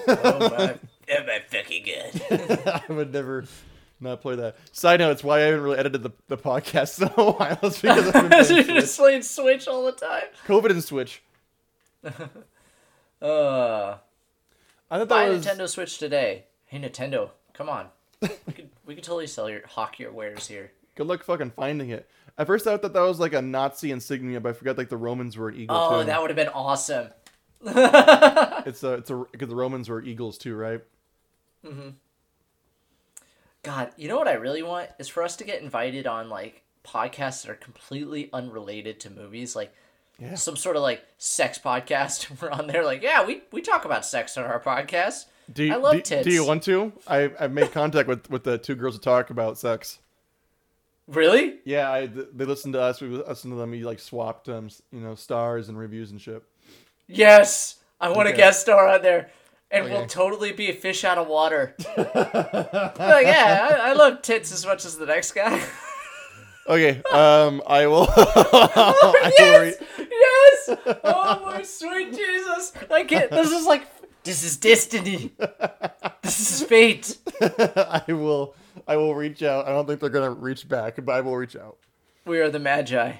Oh 0.07 0.49
my. 0.49 0.75
Oh 1.09 1.23
my 1.25 1.39
fucking 1.47 1.83
good? 1.85 2.21
I 2.89 2.93
would 2.93 3.13
never 3.13 3.45
not 3.99 4.21
play 4.21 4.35
that. 4.35 4.55
Side 4.71 4.99
note: 4.99 5.11
It's 5.11 5.23
why 5.23 5.37
I 5.37 5.41
haven't 5.45 5.61
really 5.61 5.77
edited 5.77 6.03
the, 6.03 6.11
the 6.27 6.37
podcast 6.37 7.01
in 7.01 7.07
a 7.17 7.31
while. 7.31 7.59
It's 7.63 7.81
because 7.81 8.07
I've 8.07 8.13
been 8.13 8.29
playing 8.43 8.43
Switch. 8.45 8.67
just 8.67 8.97
playing 8.97 9.21
Switch 9.23 9.67
all 9.67 9.85
the 9.85 9.91
time. 9.93 10.23
COVID 10.45 10.71
and 10.71 10.83
Switch. 10.83 11.21
Uh, 13.19 13.97
I 14.91 14.97
thought 14.99 15.07
buy 15.09 15.25
that 15.25 15.31
a 15.31 15.37
was 15.37 15.45
Nintendo 15.45 15.67
Switch 15.67 15.97
today. 15.97 16.45
Hey 16.65 16.77
Nintendo, 16.79 17.31
come 17.53 17.67
on. 17.67 17.87
we 18.21 18.29
could 18.53 18.69
we 18.85 18.93
could 18.95 19.03
totally 19.03 19.25
sell 19.27 19.49
your 19.49 19.65
hawk 19.65 19.97
your 19.97 20.11
wares 20.11 20.47
here. 20.47 20.71
good 20.95 21.07
luck 21.07 21.23
fucking 21.23 21.51
finding 21.55 21.89
it. 21.89 22.07
At 22.37 22.45
first, 22.45 22.67
I 22.67 22.77
thought 22.77 22.93
that 22.93 23.01
was 23.01 23.19
like 23.19 23.33
a 23.33 23.41
Nazi 23.41 23.89
insignia, 23.91 24.39
but 24.39 24.49
I 24.49 24.53
forgot 24.53 24.77
like 24.77 24.89
the 24.89 24.97
Romans 24.97 25.35
were 25.35 25.49
an 25.49 25.55
eagle 25.55 25.75
Oh, 25.75 26.01
too. 26.01 26.05
that 26.05 26.21
would 26.21 26.29
have 26.29 26.35
been 26.37 26.49
awesome. 26.49 27.09
It's 27.65 28.83
a 28.83 28.93
it's 28.93 29.09
a 29.09 29.25
because 29.31 29.49
the 29.49 29.55
Romans 29.55 29.89
were 29.89 30.01
eagles 30.03 30.37
too, 30.37 30.55
right? 30.55 30.81
God, 33.67 33.91
you 33.97 34.07
know 34.07 34.17
what 34.17 34.29
I 34.29 34.33
really 34.35 34.63
want 34.63 34.89
is 34.97 35.09
for 35.09 35.23
us 35.23 35.35
to 35.35 35.43
get 35.43 35.61
invited 35.61 36.07
on 36.07 36.29
like 36.29 36.63
podcasts 36.85 37.41
that 37.43 37.51
are 37.51 37.55
completely 37.55 38.29
unrelated 38.31 38.97
to 39.01 39.09
movies, 39.09 39.57
like 39.57 39.73
Yeah. 40.19 40.35
some 40.35 40.55
sort 40.55 40.77
of 40.77 40.83
like 40.83 41.03
sex 41.17 41.59
podcast. 41.59 42.29
We're 42.41 42.49
on 42.49 42.67
there, 42.67 42.85
like, 42.85 43.01
yeah, 43.03 43.25
we 43.25 43.41
we 43.51 43.61
talk 43.61 43.83
about 43.83 44.05
sex 44.05 44.37
on 44.37 44.45
our 44.45 44.61
podcast. 44.61 45.25
Do 45.51 45.65
you, 45.65 45.73
I 45.73 45.77
love 45.77 45.95
do, 45.95 46.01
tits. 46.01 46.23
do 46.25 46.31
you 46.31 46.45
want 46.45 46.63
to? 46.63 46.93
I 47.07 47.29
I've 47.37 47.51
made 47.51 47.73
contact 47.73 48.07
with 48.07 48.29
with 48.29 48.45
the 48.45 48.57
two 48.57 48.73
girls 48.75 48.95
to 48.95 49.01
talk 49.01 49.29
about 49.31 49.57
sex. 49.57 49.99
Really? 51.09 51.59
Yeah, 51.65 51.89
I, 51.91 52.05
they 52.07 52.43
listened 52.45 52.73
to 52.73 52.81
us. 52.81 52.99
We 53.01 53.07
listened 53.09 53.51
to 53.53 53.57
them. 53.57 53.71
We 53.71 53.83
like 53.83 53.99
swapped 53.99 54.47
um 54.49 54.69
you 54.93 55.01
know 55.01 55.15
stars 55.15 55.67
and 55.67 55.77
reviews 55.77 56.11
and 56.11 56.21
shit. 56.21 56.41
Yes, 57.07 57.75
I 57.99 58.09
want 58.11 58.29
a 58.29 58.33
guest 58.33 58.61
star 58.61 58.87
on 58.87 59.01
there, 59.01 59.29
and 59.71 59.85
Okay. 59.85 59.93
we'll 59.93 60.07
totally 60.07 60.51
be 60.53 60.69
a 60.69 60.73
fish 60.73 61.03
out 61.03 61.17
of 61.17 61.27
water. 61.27 61.75
like, 61.97 63.25
yeah, 63.25 63.67
I, 63.71 63.89
I 63.89 63.93
love 63.93 64.21
tits 64.21 64.51
as 64.51 64.65
much 64.65 64.85
as 64.85 64.97
the 64.97 65.05
next 65.05 65.31
guy. 65.33 65.61
Okay, 66.69 67.01
um, 67.13 67.61
I 67.65 67.87
will. 67.87 68.07
I 68.15 68.93
will 69.39 69.61
re- 69.61 69.73
yes, 70.09 70.67
yes. 70.67 70.97
Oh 71.03 71.41
my 71.45 71.61
sweet 71.63 72.13
Jesus! 72.13 72.73
I 72.91 73.03
can't. 73.05 73.31
This 73.31 73.51
is 73.51 73.65
like 73.65 73.87
this 74.23 74.43
is 74.43 74.57
destiny. 74.57 75.31
This 76.21 76.39
is 76.61 76.63
fate. 76.67 77.17
I 77.41 78.03
will. 78.09 78.53
I 78.85 78.97
will 78.97 79.15
reach 79.15 79.43
out. 79.43 79.65
I 79.65 79.69
don't 79.69 79.87
think 79.87 80.01
they're 80.01 80.09
gonna 80.09 80.31
reach 80.31 80.67
back, 80.67 80.97
but 81.05 81.13
I 81.13 81.21
will 81.21 81.37
reach 81.37 81.55
out. 81.55 81.77
We 82.25 82.39
are 82.41 82.49
the 82.49 82.59
Magi. 82.59 83.13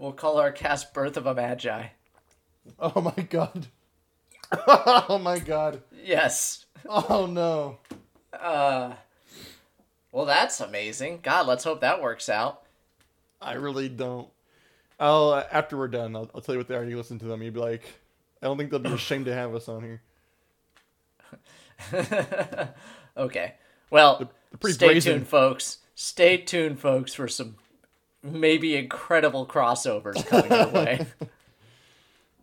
We'll 0.00 0.12
call 0.12 0.38
our 0.38 0.50
cast 0.50 0.92
"Birth 0.94 1.16
of 1.16 1.26
a 1.26 1.34
Magi." 1.34 1.86
Oh 2.78 3.00
my 3.00 3.22
god. 3.22 3.66
Oh 4.66 5.20
my 5.22 5.38
god. 5.38 5.80
Yes. 6.04 6.64
Oh 6.88 7.26
no. 7.26 7.78
Uh. 8.32 8.94
Well, 10.10 10.24
that's 10.26 10.60
amazing. 10.60 11.20
God, 11.22 11.46
let's 11.46 11.62
hope 11.62 11.82
that 11.82 12.02
works 12.02 12.28
out. 12.28 12.62
I 13.40 13.52
really 13.52 13.88
don't. 13.88 14.28
I'll 14.98 15.30
uh, 15.30 15.44
after 15.52 15.76
we're 15.76 15.86
done, 15.86 16.16
I'll, 16.16 16.28
I'll 16.34 16.40
tell 16.40 16.56
you 16.56 16.58
what 16.58 16.66
they 16.66 16.74
are. 16.74 16.84
You 16.84 16.96
listen 16.96 17.20
to 17.20 17.26
them. 17.26 17.42
You'd 17.42 17.54
be 17.54 17.60
like, 17.60 17.84
I 18.42 18.46
don't 18.46 18.58
think 18.58 18.70
they'll 18.70 18.80
be 18.80 18.92
ashamed 18.92 19.26
to 19.26 19.34
have 19.34 19.54
us 19.54 19.68
on 19.68 19.82
here. 19.84 20.02
Okay. 23.16 23.54
Well, 23.90 24.30
stay 24.64 25.00
tuned, 25.00 25.26
folks. 25.28 25.78
Stay 25.94 26.38
tuned, 26.38 26.78
folks, 26.80 27.12
for 27.12 27.28
some 27.28 27.56
maybe 28.22 28.76
incredible 28.76 29.46
crossovers 29.46 30.24
coming 30.26 30.50
your 30.50 30.68
way. 30.68 31.06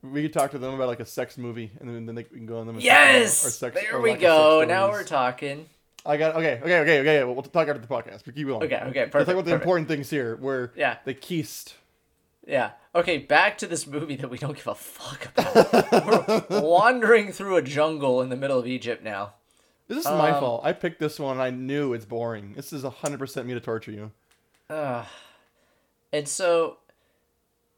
We 0.04 0.22
could 0.22 0.32
talk 0.34 0.52
to 0.52 0.60
them 0.60 0.76
about 0.76 0.88
like 0.88 1.00
a 1.00 1.06
sex 1.06 1.38
movie, 1.40 1.72
and 1.82 1.90
then, 1.90 2.06
then 2.06 2.16
they 2.16 2.24
can 2.24 2.46
go 2.46 2.60
on 2.60 2.68
them. 2.68 2.78
yes. 2.80 3.34
sex- 3.40 3.76
there 3.76 3.96
our 3.96 4.00
we 4.02 4.12
of 4.12 4.20
go. 4.22 4.64
Now 4.66 4.90
we're 4.90 5.04
talking. 5.04 5.68
I 6.06 6.16
got 6.18 6.36
okay, 6.36 6.62
okay, 6.62 6.80
okay, 6.82 7.00
okay. 7.02 7.24
We'll, 7.24 7.34
we'll 7.34 7.44
talk 7.44 7.68
after 7.68 7.80
the 7.82 7.88
podcast. 7.88 8.22
But 8.24 8.36
keep 8.36 8.48
going. 8.48 8.62
Okay. 8.64 8.78
Okay. 8.78 9.00
Let's 9.02 9.12
talk 9.12 9.28
about 9.30 9.46
the 9.46 9.52
perfect. 9.52 9.64
important 9.64 9.88
things 9.90 10.10
here. 10.10 10.38
Where 10.38 10.72
Yeah. 10.78 10.98
the 11.04 11.14
Keist. 11.16 11.74
Yeah. 12.48 12.72
Okay, 12.96 13.18
back 13.18 13.58
to 13.58 13.68
this 13.68 13.86
movie 13.88 14.16
that 14.18 14.30
we 14.30 14.38
don't 14.38 14.56
give 14.56 14.68
a 14.68 14.76
fuck 14.76 15.26
about. 15.36 16.50
We're 16.50 16.62
wandering 16.62 17.32
through 17.34 17.58
a 17.58 17.62
jungle 17.64 18.22
in 18.22 18.30
the 18.30 18.38
middle 18.38 18.60
of 18.60 18.68
Egypt 18.68 19.04
now. 19.04 19.34
This 19.90 19.98
is 19.98 20.06
my 20.06 20.30
Um, 20.32 20.40
fault. 20.40 20.62
I 20.64 20.74
picked 20.74 21.00
this 21.00 21.20
one. 21.20 21.40
I 21.40 21.50
knew 21.50 21.94
it's 21.94 22.06
boring. 22.06 22.54
This 22.56 22.72
is 22.72 22.84
hundred 22.84 23.18
percent 23.18 23.48
me 23.48 23.56
to 23.56 23.60
torture 23.60 23.92
you. 23.92 24.12
And 26.14 26.28
so 26.28 26.78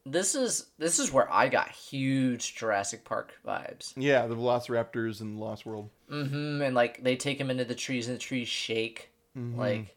this 0.05 0.35
is 0.35 0.67
this 0.77 0.99
is 0.99 1.11
where 1.11 1.31
I 1.31 1.49
got 1.49 1.69
huge 1.69 2.55
Jurassic 2.55 3.03
Park 3.05 3.33
vibes. 3.45 3.93
Yeah, 3.95 4.27
the 4.27 4.35
Velociraptors 4.35 5.21
and 5.21 5.39
Lost 5.39 5.65
World. 5.65 5.89
Mm, 6.09 6.65
and 6.65 6.75
like 6.75 7.03
they 7.03 7.15
take 7.15 7.39
him 7.39 7.49
into 7.49 7.65
the 7.65 7.75
trees 7.75 8.07
and 8.07 8.15
the 8.15 8.21
trees 8.21 8.47
shake. 8.47 9.09
Like 9.35 9.95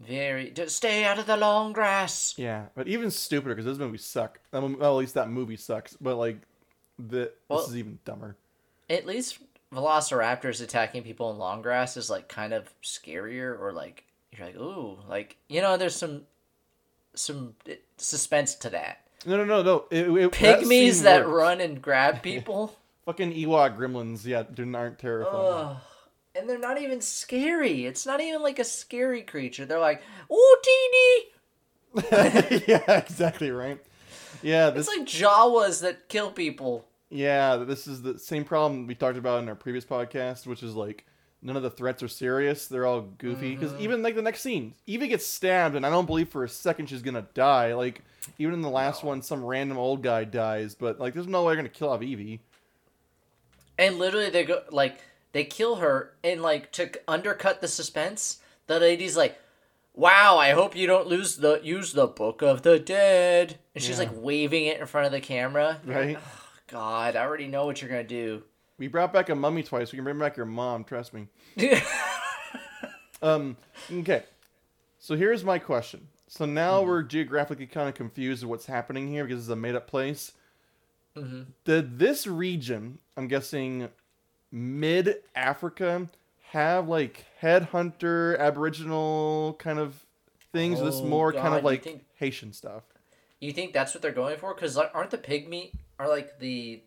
very 0.00 0.50
just 0.50 0.76
stay 0.76 1.04
out 1.04 1.18
of 1.18 1.26
the 1.26 1.36
long 1.36 1.72
grass. 1.72 2.34
Yeah, 2.36 2.66
but 2.74 2.88
even 2.88 3.10
stupider 3.10 3.54
because 3.54 3.66
those 3.66 3.78
movies 3.78 4.04
suck. 4.04 4.40
That 4.50 4.60
mo- 4.62 4.76
well, 4.78 4.94
at 4.94 5.00
least 5.00 5.14
that 5.14 5.28
movie 5.30 5.56
sucks. 5.56 5.94
But 6.00 6.16
like, 6.16 6.38
the 6.98 7.30
Well- 7.48 7.60
this 7.60 7.68
is 7.68 7.76
even 7.76 7.98
dumber. 8.04 8.36
At 8.90 9.06
least 9.06 9.38
velociraptors 9.72 10.62
attacking 10.62 11.02
people 11.02 11.30
in 11.30 11.38
long 11.38 11.60
grass 11.62 11.96
is 11.96 12.08
like 12.10 12.26
kind 12.28 12.52
of 12.54 12.68
scarier 12.82 13.58
or 13.60 13.72
like 13.72 14.04
you're 14.32 14.46
like 14.46 14.56
ooh 14.56 14.98
like 15.08 15.36
you 15.48 15.60
know 15.60 15.76
there's 15.76 15.94
some 15.94 16.22
some 17.18 17.54
eh, 17.68 17.76
suspense 17.96 18.54
to 18.56 18.70
that. 18.70 19.00
No, 19.26 19.36
no, 19.36 19.44
no, 19.44 19.62
no. 19.62 19.84
It, 19.90 20.08
it, 20.08 20.32
that 20.32 20.60
Pygmies 20.60 20.94
scene 20.94 21.04
that 21.04 21.28
run 21.28 21.60
and 21.60 21.82
grab 21.82 22.22
people. 22.22 22.76
Fucking 23.04 23.32
Ewok 23.32 23.76
gremlins. 23.76 24.24
Yeah, 24.24 24.44
aren't 24.76 24.98
terrifying. 24.98 25.36
Ugh. 25.36 25.76
And 26.34 26.48
they're 26.48 26.58
not 26.58 26.80
even 26.80 27.00
scary. 27.00 27.86
It's 27.86 28.06
not 28.06 28.20
even 28.20 28.42
like 28.42 28.58
a 28.58 28.64
scary 28.64 29.22
creature. 29.22 29.64
They're 29.66 29.80
like, 29.80 30.02
"Ooh, 30.30 30.56
teeny." 30.62 31.24
yeah, 32.68 32.98
exactly 32.98 33.50
right. 33.50 33.80
Yeah, 34.42 34.70
this 34.70 34.86
It's 34.86 34.96
like 34.96 35.06
Jawas 35.08 35.80
that 35.80 36.08
kill 36.08 36.30
people. 36.30 36.86
yeah, 37.10 37.56
this 37.56 37.88
is 37.88 38.02
the 38.02 38.18
same 38.18 38.44
problem 38.44 38.86
we 38.86 38.94
talked 38.94 39.18
about 39.18 39.42
in 39.42 39.48
our 39.48 39.56
previous 39.56 39.84
podcast, 39.84 40.46
which 40.46 40.62
is 40.62 40.74
like 40.74 41.06
none 41.42 41.56
of 41.56 41.62
the 41.62 41.70
threats 41.70 42.02
are 42.02 42.08
serious. 42.08 42.66
They're 42.66 42.86
all 42.86 43.02
goofy 43.02 43.54
because 43.54 43.72
Mm-hmm. 43.72 43.82
even 43.82 44.02
like 44.02 44.14
the 44.14 44.22
next 44.22 44.40
scene, 44.40 44.74
Eva 44.86 45.06
gets 45.06 45.26
stabbed, 45.26 45.76
and 45.76 45.84
I 45.86 45.90
don't 45.90 46.06
believe 46.06 46.28
for 46.28 46.44
a 46.44 46.48
second 46.48 46.86
she's 46.88 47.02
gonna 47.02 47.26
die. 47.34 47.74
Like 47.74 48.02
even 48.38 48.54
in 48.54 48.60
the 48.62 48.70
last 48.70 49.02
one, 49.04 49.22
some 49.22 49.44
random 49.44 49.78
old 49.78 50.02
guy 50.02 50.24
dies, 50.24 50.74
but 50.74 50.98
like 51.00 51.14
there's 51.14 51.26
no 51.26 51.44
way 51.44 51.50
they're 51.54 51.62
gonna 51.62 51.68
kill 51.68 51.90
off 51.90 52.02
Evie. 52.02 52.40
And 53.78 53.98
literally, 53.98 54.30
they 54.30 54.44
go 54.44 54.62
like 54.70 54.98
they 55.32 55.44
kill 55.44 55.76
her, 55.76 56.14
and 56.24 56.42
like 56.42 56.72
to 56.72 56.90
undercut 57.06 57.60
the 57.60 57.68
suspense, 57.68 58.40
the 58.66 58.80
lady's 58.80 59.16
like, 59.16 59.38
"Wow, 59.94 60.36
I 60.38 60.50
hope 60.50 60.74
you 60.74 60.86
don't 60.86 61.06
lose 61.06 61.36
the 61.36 61.60
use 61.62 61.92
the 61.92 62.06
Book 62.08 62.42
of 62.42 62.62
the 62.62 62.78
Dead." 62.80 63.58
And 63.74 63.84
she's 63.84 63.98
Yeah. 63.98 64.06
like 64.08 64.10
waving 64.14 64.66
it 64.66 64.80
in 64.80 64.86
front 64.86 65.06
of 65.06 65.12
the 65.12 65.20
camera. 65.20 65.80
Right? 65.84 66.18
God, 66.66 67.14
I 67.14 67.20
already 67.22 67.46
know 67.46 67.66
what 67.66 67.80
you're 67.80 67.90
gonna 67.90 68.02
do. 68.04 68.42
We 68.78 68.86
brought 68.88 69.12
back 69.12 69.28
a 69.28 69.34
mummy 69.34 69.62
twice. 69.62 69.92
We 69.92 69.96
can 69.96 70.04
bring 70.04 70.18
back 70.18 70.36
your 70.36 70.46
mom. 70.46 70.84
Trust 70.84 71.12
me. 71.14 71.28
Um. 73.20 73.56
Okay. 73.92 74.22
So 75.00 75.16
here's 75.16 75.42
my 75.42 75.58
question. 75.58 76.06
So 76.28 76.44
now 76.44 76.82
we're 76.82 77.02
geographically 77.02 77.66
kind 77.66 77.88
of 77.88 77.96
confused 77.96 78.44
of 78.44 78.48
what's 78.48 78.66
happening 78.66 79.08
here 79.08 79.24
because 79.24 79.40
it's 79.42 79.48
a 79.52 79.56
made-up 79.56 79.88
place. 79.88 80.32
Did 81.64 81.98
this 81.98 82.28
region, 82.28 82.98
I'm 83.16 83.26
guessing, 83.26 83.88
mid 84.52 85.16
Africa, 85.34 86.06
have 86.52 86.86
like 86.86 87.24
headhunter, 87.42 88.38
Aboriginal 88.38 89.56
kind 89.58 89.80
of 89.80 90.04
things? 90.52 90.80
this 90.80 90.96
Oh, 91.00 91.04
more 91.06 91.32
kind 91.32 91.54
of 91.54 91.64
like 91.64 91.82
think- 91.82 92.04
Haitian 92.18 92.52
stuff. 92.52 92.84
You 93.40 93.52
think 93.52 93.72
that's 93.72 93.94
what 93.94 94.02
they're 94.02 94.12
going 94.12 94.36
for? 94.38 94.54
Because 94.54 94.76
like, 94.76 94.92
aren't 94.94 95.10
the 95.10 95.18
pygmy 95.18 95.72
are 95.98 96.08
like 96.08 96.38
the, 96.38 96.82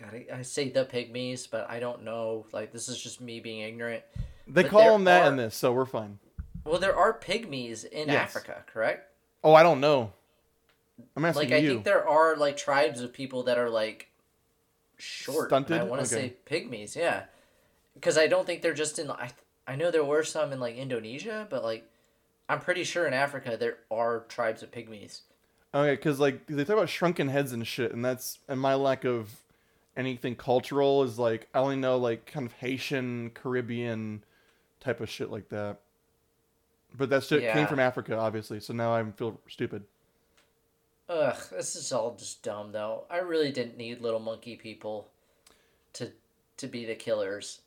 God, 0.00 0.14
I, 0.14 0.38
I 0.38 0.42
say 0.42 0.68
the 0.70 0.84
pygmies, 0.84 1.48
but 1.50 1.68
I 1.68 1.80
don't 1.80 2.04
know. 2.04 2.46
Like 2.52 2.72
this 2.72 2.88
is 2.88 3.00
just 3.00 3.20
me 3.20 3.40
being 3.40 3.60
ignorant. 3.60 4.02
They 4.46 4.62
But 4.62 4.70
call 4.70 4.92
them 4.92 5.04
that 5.04 5.22
are- 5.24 5.28
in 5.28 5.36
this, 5.36 5.54
so 5.56 5.72
we're 5.72 5.84
fine. 5.86 6.18
Well, 6.64 6.78
there 6.78 6.96
are 6.96 7.18
pygmies 7.18 7.84
in 7.84 8.08
Yes. 8.08 8.16
Africa, 8.36 8.62
correct? 8.66 9.10
Oh, 9.42 9.54
I 9.54 9.62
don't 9.62 9.80
know. 9.80 10.12
I'm 11.16 11.24
asking 11.24 11.50
Like 11.50 11.58
I 11.58 11.66
think 11.66 11.84
there 11.84 12.06
are 12.06 12.36
like 12.36 12.56
tribes 12.56 13.00
of 13.00 13.12
people 13.12 13.44
that 13.44 13.56
are 13.58 13.70
like 13.70 14.08
short. 14.96 15.50
and 15.52 15.70
I 15.72 15.82
want 15.84 16.04
to 16.06 16.16
Okay. 16.16 16.28
say 16.28 16.34
pygmies, 16.46 16.96
yeah. 16.96 17.24
Because 17.94 18.18
I 18.18 18.26
don't 18.26 18.46
think 18.46 18.62
they're 18.62 18.74
just 18.74 18.98
in. 18.98 19.10
I 19.10 19.30
I 19.66 19.76
know 19.76 19.90
there 19.90 20.04
were 20.04 20.22
some 20.24 20.52
in 20.52 20.60
like 20.60 20.76
Indonesia, 20.76 21.46
but 21.48 21.62
like 21.64 21.88
I'm 22.48 22.60
pretty 22.60 22.84
sure 22.84 23.06
in 23.06 23.12
Africa 23.14 23.56
there 23.58 23.78
are 23.90 24.20
tribes 24.28 24.62
of 24.62 24.70
pygmies. 24.70 25.20
Okay, 25.74 25.94
because 25.94 26.18
like 26.20 26.46
they 26.46 26.64
talk 26.64 26.76
about 26.76 26.88
shrunken 26.88 27.28
heads 27.28 27.52
and 27.52 27.66
shit, 27.66 27.92
and 27.92 28.04
that's 28.04 28.38
and 28.48 28.60
my 28.60 28.74
lack 28.74 29.04
of 29.04 29.30
anything 29.98 30.36
cultural 30.36 31.02
is 31.02 31.18
like 31.18 31.48
I 31.52 31.58
only 31.58 31.76
know 31.76 31.98
like 31.98 32.24
kind 32.24 32.46
of 32.46 32.52
Haitian, 32.54 33.30
Caribbean 33.34 34.24
type 34.80 35.00
of 35.00 35.10
shit 35.10 35.30
like 35.30 35.50
that. 35.50 35.80
But 36.96 37.10
that 37.10 37.24
shit 37.24 37.42
Yeah. 37.42 37.52
came 37.52 37.66
from 37.66 37.80
Africa, 37.80 38.16
obviously. 38.16 38.60
So 38.60 38.72
now 38.72 38.94
I 38.94 39.04
feel 39.10 39.38
stupid. 39.48 39.84
Ugh, 41.10 41.36
this 41.50 41.74
is 41.76 41.92
all 41.92 42.14
just 42.14 42.42
dumb 42.42 42.72
though. 42.72 43.04
I 43.10 43.18
really 43.18 43.50
didn't 43.52 43.76
need 43.76 44.00
little 44.00 44.20
monkey 44.20 44.56
people 44.56 45.08
to 45.94 46.12
to 46.58 46.66
be 46.66 46.84
the 46.84 46.94
killers. 46.94 47.60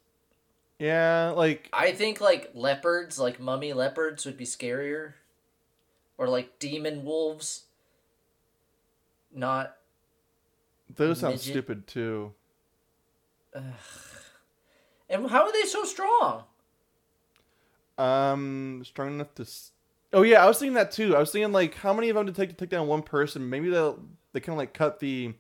Yeah, 0.80 1.34
like 1.36 1.70
I 1.74 1.92
think 1.92 2.22
like 2.22 2.52
leopards, 2.56 3.20
like 3.20 3.40
mummy 3.40 3.74
leopards 3.74 4.26
would 4.26 4.38
be 4.38 4.46
scarier. 4.46 5.14
Or 6.18 6.28
like 6.28 6.60
demon 6.60 7.04
wolves. 7.04 7.64
Not 9.34 9.76
those 10.96 11.20
sound 11.20 11.36
Midget. 11.36 11.52
stupid 11.52 11.88
too. 11.88 12.34
Ugh. 13.56 13.64
and 15.10 15.30
how 15.30 15.44
are 15.44 15.52
they 15.52 15.64
so 15.64 15.84
strong? 15.84 16.44
Um, 17.98 18.82
strong 18.86 19.10
enough 19.16 19.34
to. 19.36 19.44
S- 19.44 19.72
oh 20.14 20.22
yeah, 20.24 20.44
I 20.44 20.48
was 20.48 20.60
thinking 20.60 20.76
that 20.76 20.92
too. 20.92 21.16
I 21.16 21.20
was 21.20 21.32
thinking 21.32 21.52
like 21.52 21.76
how 21.76 21.94
many 21.94 22.10
of 22.10 22.16
them 22.16 22.26
to 22.28 22.32
take 22.32 22.50
to 22.50 22.56
take 22.56 22.70
down 22.70 22.88
one 22.88 23.04
person? 23.04 23.50
Maybe 23.50 23.70
they'll 23.70 24.00
they 24.34 24.40
kind 24.40 24.56
of 24.56 24.58
like 24.58 24.74
cut 24.74 25.00
the 25.00 25.34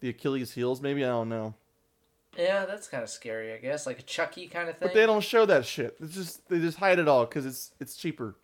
the 0.00 0.10
Achilles 0.10 0.52
heels. 0.52 0.80
Maybe 0.80 1.04
I 1.04 1.08
don't 1.08 1.28
know. 1.28 1.54
Yeah, 2.38 2.64
that's 2.64 2.86
kind 2.86 3.02
of 3.02 3.10
scary, 3.10 3.52
I 3.52 3.58
guess. 3.58 3.86
Like 3.86 3.98
a 3.98 4.02
Chucky 4.02 4.46
kind 4.46 4.68
of 4.68 4.76
thing. 4.78 4.86
But 4.88 4.94
they 4.94 5.04
don't 5.04 5.24
show 5.24 5.46
that 5.46 5.66
shit. 5.66 5.96
It's 6.00 6.14
just 6.14 6.48
they 6.48 6.60
just 6.60 6.78
hide 6.78 6.98
it 6.98 7.08
all 7.08 7.24
because 7.24 7.44
it's 7.46 7.72
it's 7.80 7.96
cheaper. 7.96 8.36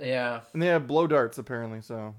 Yeah. 0.00 0.40
And 0.52 0.60
they 0.60 0.66
have 0.66 0.86
blow 0.86 1.06
darts 1.06 1.38
apparently. 1.38 1.80
So 1.80 2.14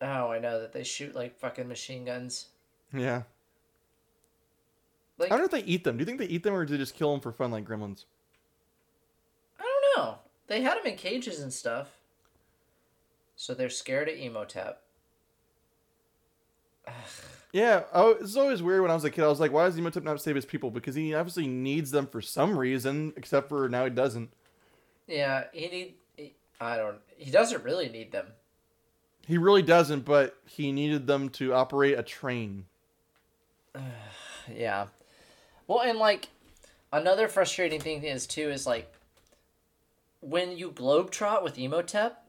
Oh, 0.00 0.30
I 0.30 0.38
know 0.38 0.60
that 0.60 0.72
they 0.72 0.84
shoot 0.84 1.14
like 1.14 1.38
fucking 1.38 1.68
machine 1.68 2.04
guns. 2.04 2.46
Yeah. 2.92 3.22
Like 5.18 5.32
I 5.32 5.36
know 5.36 5.44
if 5.44 5.50
they 5.50 5.64
eat 5.64 5.84
them. 5.84 5.96
Do 5.96 6.02
you 6.02 6.06
think 6.06 6.18
they 6.18 6.26
eat 6.26 6.42
them 6.42 6.54
or 6.54 6.64
do 6.64 6.72
they 6.72 6.78
just 6.78 6.94
kill 6.94 7.10
them 7.10 7.20
for 7.20 7.32
fun 7.32 7.50
like 7.50 7.64
gremlins? 7.66 8.04
I 9.58 9.62
don't 9.64 10.04
know. 10.04 10.18
They 10.46 10.62
had 10.62 10.78
them 10.78 10.86
in 10.86 10.96
cages 10.96 11.40
and 11.40 11.52
stuff. 11.52 11.88
So 13.36 13.54
they're 13.54 13.70
scared 13.70 14.08
of 14.08 14.16
Imhotep. 14.16 14.82
Yeah, 17.52 17.84
I, 17.94 18.14
it's 18.20 18.36
always 18.36 18.62
weird 18.62 18.82
when 18.82 18.90
I 18.90 18.94
was 18.94 19.04
a 19.04 19.10
kid. 19.10 19.24
I 19.24 19.28
was 19.28 19.40
like, 19.40 19.52
why 19.52 19.64
does 19.64 19.76
Imhotep 19.78 20.04
not 20.04 20.20
save 20.20 20.36
his 20.36 20.44
people? 20.44 20.70
Because 20.70 20.94
he 20.94 21.14
obviously 21.14 21.46
needs 21.46 21.90
them 21.90 22.06
for 22.06 22.20
some 22.20 22.58
reason, 22.58 23.12
except 23.16 23.48
for 23.48 23.68
now 23.68 23.84
he 23.84 23.90
doesn't. 23.90 24.30
Yeah, 25.06 25.44
he 25.52 25.68
need. 25.68 25.94
He, 26.16 26.34
I 26.60 26.76
don't. 26.76 26.98
He 27.16 27.30
doesn't 27.30 27.64
really 27.64 27.88
need 27.88 28.12
them. 28.12 28.26
He 29.26 29.38
really 29.38 29.62
doesn't, 29.62 30.04
but 30.04 30.36
he 30.46 30.72
needed 30.72 31.06
them 31.06 31.28
to 31.30 31.54
operate 31.54 31.98
a 31.98 32.02
train. 32.02 32.66
Yeah. 34.56 34.86
Well, 35.66 35.82
and 35.82 35.98
like 35.98 36.28
another 36.90 37.28
frustrating 37.28 37.80
thing 37.80 38.02
is 38.02 38.26
too 38.26 38.48
is 38.48 38.66
like 38.66 38.90
when 40.20 40.56
you 40.56 40.70
globetrot 40.70 41.42
with 41.42 41.58
Imhotep, 41.58 42.24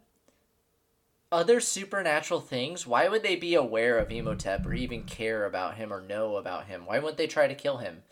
other 1.32 1.60
supernatural 1.60 2.42
things. 2.42 2.86
Why 2.86 3.08
would 3.08 3.24
they 3.24 3.36
be 3.36 3.56
aware 3.56 3.98
of 3.98 4.12
Imhotep 4.12 4.66
or 4.66 4.74
even 4.74 5.04
care 5.04 5.46
about 5.46 5.76
him 5.76 5.94
or 5.94 6.02
know 6.02 6.36
about 6.36 6.66
him? 6.66 6.86
Why 6.86 7.00
wouldn't 7.00 7.18
they 7.18 7.28
try 7.28 7.48
to 7.48 7.56
kill 7.56 7.78
him? 7.78 8.04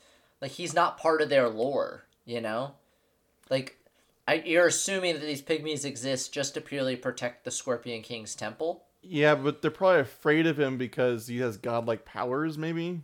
Like 0.42 0.52
he's 0.52 0.74
not 0.74 0.98
part 0.98 1.22
of 1.22 1.30
their 1.30 1.50
lore, 1.50 2.06
you 2.26 2.42
know. 2.42 2.74
Like 3.50 3.78
I, 4.28 4.36
you're 4.46 4.68
assuming 4.68 5.16
that 5.16 5.26
these 5.26 5.42
pygmies 5.42 5.86
exist 5.86 6.34
just 6.34 6.54
to 6.54 6.62
purely 6.62 6.96
protect 6.96 7.44
the 7.44 7.52
Scorpion 7.52 8.02
King's 8.02 8.36
temple. 8.36 8.84
Yeah, 9.02 9.36
but 9.36 9.62
they're 9.62 9.72
probably 9.72 10.02
afraid 10.02 10.46
of 10.48 10.60
him 10.60 10.78
because 10.78 11.28
he 11.28 11.40
has 11.40 11.58
godlike 11.58 12.04
powers, 12.04 12.58
maybe? 12.58 13.02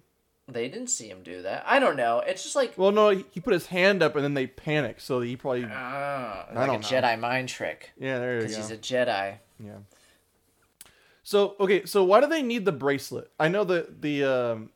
They 0.48 0.68
didn't 0.68 0.88
see 0.88 1.07
him 1.07 1.24
do 1.24 1.41
that. 1.44 1.64
I 1.65 1.80
don't 1.80 1.95
know. 1.95 2.20
It's 2.20 2.44
just 2.44 2.56
like 2.56 2.74
Well, 2.78 2.91
no, 2.91 3.10
he 3.11 3.26
he 3.32 3.40
put 3.40 3.53
his 3.53 3.68
hand 3.68 4.03
up 4.03 4.15
and 4.15 4.24
then 4.24 4.34
they 4.34 4.48
panic, 4.48 4.99
so 4.99 5.22
he 5.22 5.38
probably. 5.38 5.65
ah, 5.70 6.45
I 6.49 6.53
like 6.53 6.64
a 6.64 6.72
don't 6.74 6.82
know. 6.82 6.88
Jedi 6.88 7.20
mind 7.20 7.48
trick. 7.49 7.91
Yeah, 7.98 8.20
there 8.20 8.36
you 8.36 8.41
Because 8.41 8.57
he's 8.57 8.72
a 8.72 8.78
Jedi. 8.78 9.38
Yeah. 9.60 9.78
So 11.24 11.56
okay, 11.60 11.86
so 11.86 12.03
why 12.03 12.20
do 12.20 12.28
they 12.28 12.44
need 12.44 12.65
the 12.65 12.74
bracelet? 12.74 13.32
I 13.40 13.48
know 13.48 13.64
that 13.64 14.02
the 14.02 14.26
um, 14.26 14.70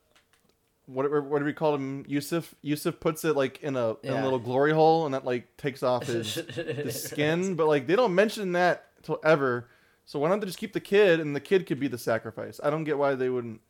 whatever 0.86 1.20
what 1.20 1.40
do 1.40 1.44
we 1.44 1.52
call 1.52 1.74
him? 1.74 2.04
Yusuf. 2.08 2.54
Yusuf 2.62 2.98
puts 2.98 3.24
it 3.26 3.36
like 3.36 3.62
in 3.62 3.76
a, 3.76 3.96
in 4.02 4.14
a 4.14 4.24
little 4.24 4.38
glory 4.38 4.72
hole, 4.72 5.04
and 5.04 5.12
that 5.12 5.26
like 5.26 5.54
takes 5.58 5.82
off 5.82 6.06
his 6.06 6.34
his 6.54 7.02
skin. 7.04 7.54
But 7.56 7.66
like 7.68 7.86
they 7.86 7.94
don't 7.96 8.14
mention 8.14 8.52
that 8.52 8.86
till 9.02 9.20
ever. 9.22 9.68
So 10.06 10.18
why 10.18 10.30
don't 10.30 10.40
they 10.40 10.46
just 10.46 10.58
keep 10.58 10.72
the 10.72 10.80
kid, 10.80 11.20
and 11.20 11.36
the 11.36 11.40
kid 11.40 11.66
could 11.66 11.78
be 11.78 11.88
the 11.88 11.98
sacrifice? 11.98 12.58
I 12.64 12.70
don't 12.70 12.84
get 12.84 12.96
why 12.96 13.14
they 13.14 13.28
wouldn't 13.28 13.60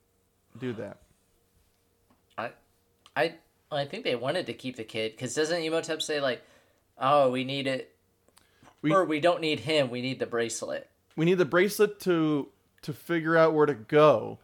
do 0.60 0.72
that. 0.74 0.98
I, 3.18 3.34
I, 3.72 3.84
think 3.84 4.04
they 4.04 4.14
wanted 4.14 4.46
to 4.46 4.52
keep 4.54 4.76
the 4.76 4.84
kid 4.84 5.12
because 5.12 5.34
doesn't 5.34 5.62
Imhotep 5.62 6.00
say 6.02 6.20
like, 6.20 6.42
"Oh, 6.98 7.30
we 7.30 7.44
need 7.44 7.66
it," 7.66 7.94
We- 8.80 8.92
or 8.92 9.04
we 9.04 9.20
don't 9.20 9.40
need 9.40 9.60
him. 9.60 9.90
We 9.90 10.00
need 10.00 10.18
the 10.18 10.26
bracelet. 10.26 10.88
We 11.16 11.24
need 11.24 11.38
the 11.38 11.44
bracelet 11.44 11.98
to 12.00 12.48
to 12.82 12.92
figure 12.92 13.36
out 13.36 13.54
where 13.54 13.66
to 13.66 13.74
go, 13.74 14.38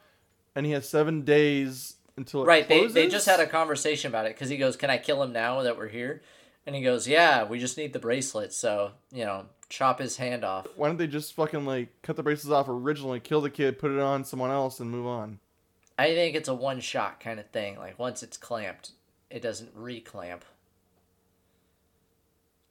and 0.56 0.66
he 0.66 0.72
has 0.72 0.88
seven 0.88 1.22
days 1.22 1.96
until 2.16 2.42
it 2.42 2.46
Right. 2.46 2.68
They 2.68 2.86
they 2.88 3.08
just 3.08 3.26
had 3.26 3.40
a 3.40 3.46
conversation 3.46 4.10
about 4.10 4.26
it 4.26 4.34
because 4.34 4.48
he 4.48 4.56
goes, 4.56 4.76
"Can 4.76 4.90
I 4.90 4.98
kill 4.98 5.22
him 5.22 5.32
now 5.32 5.62
that 5.62 5.78
we're 5.78 5.88
here?" 5.88 6.22
And 6.66 6.74
he 6.74 6.82
goes, 6.82 7.06
"Yeah, 7.06 7.44
we 7.44 7.60
just 7.60 7.78
need 7.78 7.92
the 7.92 7.98
bracelet. 8.00 8.52
So 8.52 8.92
you 9.12 9.24
know, 9.24 9.46
chop 9.68 10.00
his 10.00 10.16
hand 10.16 10.44
off." 10.44 10.66
Why 10.74 10.88
don't 10.88 10.96
they 10.96 11.06
just 11.06 11.34
fucking 11.34 11.64
like 11.64 12.02
cut 12.02 12.16
the 12.16 12.24
braces 12.24 12.50
off 12.50 12.68
originally, 12.68 13.20
kill 13.20 13.40
the 13.40 13.50
kid, 13.50 13.78
put 13.78 13.92
it 13.92 14.00
on 14.00 14.24
someone 14.24 14.50
else, 14.50 14.80
and 14.80 14.90
move 14.90 15.06
on? 15.06 15.38
I 15.98 16.06
think 16.14 16.34
it's 16.34 16.48
a 16.48 16.54
one 16.54 16.80
shot 16.80 17.20
kind 17.20 17.38
of 17.38 17.48
thing. 17.50 17.78
Like 17.78 17.98
once 17.98 18.22
it's 18.22 18.36
clamped, 18.36 18.92
it 19.30 19.40
doesn't 19.42 19.70
re-clamp. 19.74 20.44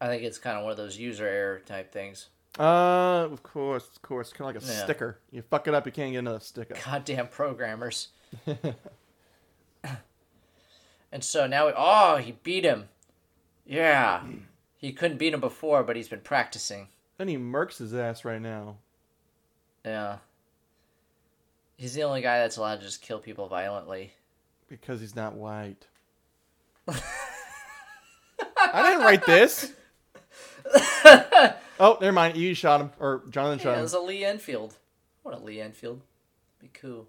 I 0.01 0.07
think 0.07 0.23
it's 0.23 0.37
kind 0.37 0.57
of 0.57 0.63
one 0.63 0.71
of 0.71 0.77
those 0.77 0.97
user 0.97 1.25
error 1.25 1.59
type 1.59 1.91
things. 1.93 2.27
Uh, 2.59 3.25
of 3.31 3.41
course, 3.41 3.87
of 3.95 4.01
course, 4.01 4.31
kind 4.33 4.49
of 4.49 4.55
like 4.61 4.69
a 4.69 4.73
Yeah. 4.73 4.83
sticker. 4.83 5.19
You 5.31 5.41
fuck 5.41 5.67
it 5.67 5.73
up, 5.73 5.85
you 5.85 5.91
can't 5.91 6.11
get 6.11 6.19
another 6.19 6.41
sticker. 6.41 6.75
Goddamn 6.85 7.27
programmers. 7.29 8.09
and 11.11 11.23
so 11.23 11.47
now, 11.47 11.71
oh, 11.75 12.17
he 12.17 12.33
beat 12.43 12.63
him. 12.65 12.89
Yeah. 13.65 14.23
He 14.77 14.91
couldn't 14.91 15.17
beat 15.17 15.33
him 15.33 15.39
before, 15.39 15.83
but 15.83 15.95
he's 15.95 16.09
been 16.09 16.19
practicing. 16.21 16.89
Then 17.17 17.27
he 17.29 17.37
murks 17.37 17.77
his 17.77 17.93
ass 17.93 18.25
right 18.25 18.41
now. 18.41 18.75
Yeah. 19.85 20.17
He's 21.77 21.93
the 21.93 22.03
only 22.03 22.21
guy 22.21 22.39
that's 22.39 22.57
allowed 22.57 22.77
to 22.77 22.85
just 22.85 23.01
kill 23.01 23.19
people 23.19 23.47
violently. 23.47 24.13
Because 24.69 24.99
he's 24.99 25.15
not 25.15 25.35
white. 25.35 25.87
I 26.87 28.81
didn't 28.81 29.01
write 29.03 29.25
this. 29.25 29.71
oh, 31.79 31.97
never 31.99 32.11
mind. 32.11 32.37
You 32.37 32.53
shot 32.53 32.81
him, 32.81 32.91
or 32.99 33.23
Jonathan 33.29 33.59
Yeah, 33.59 33.63
shot 33.63 33.71
it 33.73 33.77
him. 33.77 33.81
was 33.83 33.93
a 33.93 33.99
Lee 33.99 34.23
Enfield. 34.23 34.77
What 35.23 35.35
a 35.35 35.39
Lee 35.39 35.61
Enfield. 35.61 36.01
Be 36.59 36.69
cool. 36.73 37.07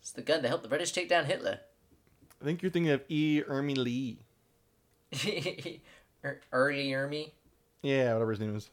It's 0.00 0.12
the 0.12 0.22
gun 0.22 0.42
to 0.42 0.48
help 0.48 0.62
the 0.62 0.68
British 0.68 0.92
take 0.92 1.08
down 1.08 1.24
Hitler. 1.26 1.60
I 2.40 2.44
think 2.44 2.62
you're 2.62 2.70
thinking 2.70 2.92
of 2.92 3.02
E. 3.08 3.42
Ermy 3.48 3.76
Lee. 3.76 4.18
R. 6.24 6.70
Lee 6.72 6.90
Ermey. 6.90 7.30
Yeah, 7.82 8.12
whatever 8.14 8.30
his 8.30 8.40
name 8.40 8.56
is. 8.56 8.70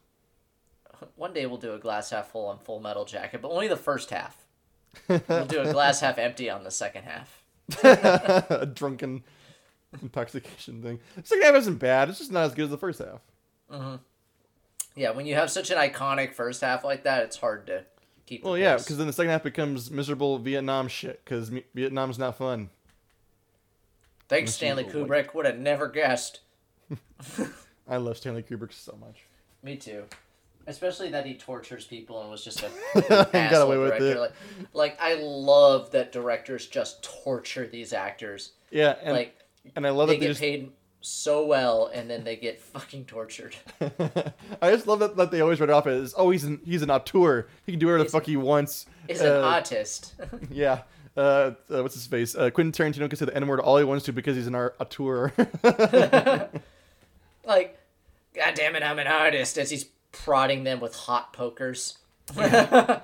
One 1.16 1.34
day 1.34 1.46
we'll 1.46 1.58
do 1.58 1.74
a 1.74 1.80
glass 1.80 2.10
half 2.10 2.32
full 2.32 2.48
on 2.48 2.60
Full 2.60 2.80
Metal 2.80 3.06
Jacket, 3.06 3.42
but 3.42 3.52
only 3.52 3.68
the 3.68 3.78
first 3.78 4.10
half. 4.10 4.46
We'll 5.08 5.46
do 5.46 5.62
a 5.62 5.72
glass 5.72 6.00
half 6.00 6.18
empty 6.18 6.50
on 6.50 6.64
the 6.64 6.72
second 6.72 7.04
half. 7.04 7.44
a 7.84 8.70
drunken 8.72 9.24
intoxication 10.02 10.82
thing. 10.82 11.00
Second 11.24 11.44
half 11.44 11.56
isn't 11.56 11.78
bad. 11.78 12.10
It's 12.10 12.20
just 12.20 12.32
not 12.32 12.46
as 12.46 12.54
good 12.54 12.66
as 12.66 12.70
the 12.70 12.78
first 12.78 13.00
half. 13.00 13.22
Mm-hmm. 13.72 13.96
Yeah, 14.96 15.12
when 15.12 15.26
you 15.26 15.36
have 15.36 15.52
such 15.52 15.72
an 15.72 15.78
iconic 15.78 16.34
first 16.34 16.62
half 16.62 16.84
like 16.84 17.04
that, 17.04 17.24
it's 17.24 17.38
hard 17.38 17.68
to 17.68 17.84
keep. 18.26 18.44
Well, 18.44 18.58
yeah, 18.58 18.78
because 18.78 18.98
then 18.98 19.08
the 19.08 19.14
second 19.14 19.32
half 19.32 19.44
becomes 19.44 19.92
miserable 19.92 20.38
Vietnam 20.40 20.88
shit. 20.88 21.24
Because 21.24 21.52
Vietnam's 21.74 22.18
not 22.18 22.38
fun. 22.38 22.70
thanks 24.30 24.54
Stanley 24.54 24.84
Unless 24.84 24.96
you're 24.96 25.08
Kubrick. 25.08 25.34
Would 25.34 25.46
have 25.46 25.60
never 25.60 25.88
guessed. 25.88 26.42
I 27.88 27.98
love 27.98 28.18
Stanley 28.18 28.44
Kubrick 28.44 28.72
so 28.72 28.98
much. 29.00 29.24
Me 29.62 29.76
too. 29.76 30.06
Especially 30.68 31.10
that 31.12 31.26
he 31.26 31.36
tortures 31.36 31.86
people 31.86 32.22
and 32.22 32.32
was 32.32 32.44
just 32.44 32.64
a 32.64 32.70
Got 33.10 33.36
asshole 33.36 33.64
away 33.72 33.78
with 33.78 33.90
director. 34.00 34.12
it. 34.16 34.20
Like, 34.20 34.34
like 34.74 34.98
I 35.00 35.14
love 35.16 35.92
that 35.92 36.12
directors 36.12 36.68
just 36.68 37.04
torture 37.24 37.68
these 37.68 37.94
actors. 37.94 38.54
Yeah, 38.72 38.96
and 39.04 39.14
like 39.14 39.38
and 39.76 39.86
I 39.86 39.92
love 39.92 40.08
they 40.08 40.16
that 40.16 40.20
they 40.20 40.26
get 40.26 40.32
just. 40.32 40.42
paid 40.42 40.72
so 41.02 41.46
well 41.46 41.92
and 41.94 42.10
then 42.10 42.24
they 42.24 42.36
get 42.36 42.60
fucking 42.60 43.06
tortured. 43.06 43.56
I 44.60 44.72
just 44.72 44.88
love 44.88 44.98
that, 45.00 45.16
that 45.18 45.30
they 45.30 45.42
always 45.42 45.60
write 45.60 45.70
it 45.70 45.74
off 45.74 45.86
as 45.86 46.16
oh 46.18 46.32
he's 46.32 46.44
an 46.46 46.60
he's 46.66 46.82
an 46.82 46.90
auteur 46.90 47.48
he 47.68 47.72
can 47.72 47.80
do 47.80 47.86
whatever 47.86 48.00
the 48.00 48.04
He's- 48.06 48.12
fuck 48.12 48.26
he 48.26 48.38
wants. 48.38 48.88
An 49.08 49.18
Uh, 49.24 49.42
artist. 49.42 50.16
Yeah. 50.50 50.82
Uh, 51.16 51.52
uh, 51.72 51.82
what's 51.84 51.94
his 51.94 52.08
face? 52.08 52.36
Uh, 52.36 52.50
Quentin 52.50 52.74
Tarantino 52.74 53.08
can 53.10 53.16
say 53.18 53.26
the 53.26 53.36
N 53.36 53.48
word 53.48 53.60
all 53.62 53.78
he 53.78 53.84
wants 53.86 54.04
to 54.06 54.12
because 54.14 54.36
he's 54.36 54.48
an 54.48 54.56
art- 54.56 54.76
auteur. 54.82 55.32
like, 57.46 57.78
God 58.34 58.54
damn 58.56 58.76
it, 58.76 58.84
I'm 58.84 59.00
an 59.00 59.08
artist 59.08 59.58
as 59.58 59.70
he's 59.70 59.86
prodding 60.24 60.64
them 60.64 60.80
with 60.80 60.96
hot 60.96 61.34
pokers. 61.34 61.98
no 62.36 63.02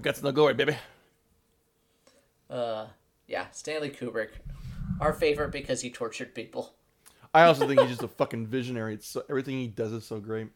guts, 0.00 0.22
no 0.22 0.32
glory, 0.32 0.54
baby. 0.54 0.76
Uh, 2.50 2.86
yeah, 3.26 3.46
Stanley 3.52 3.90
Kubrick, 3.90 4.30
our 5.00 5.12
favorite 5.12 5.50
because 5.50 5.80
he 5.82 5.90
tortured 5.90 6.34
people. 6.34 6.74
I 7.34 7.42
also 7.44 7.66
think 7.66 7.80
he's 7.80 7.90
just 7.96 8.02
a 8.02 8.08
fucking 8.08 8.46
visionary. 8.46 8.94
It's 8.94 9.08
so, 9.08 9.22
everything 9.28 9.58
he 9.58 9.66
does 9.66 9.92
is 9.92 10.04
so 10.04 10.18
great, 10.20 10.48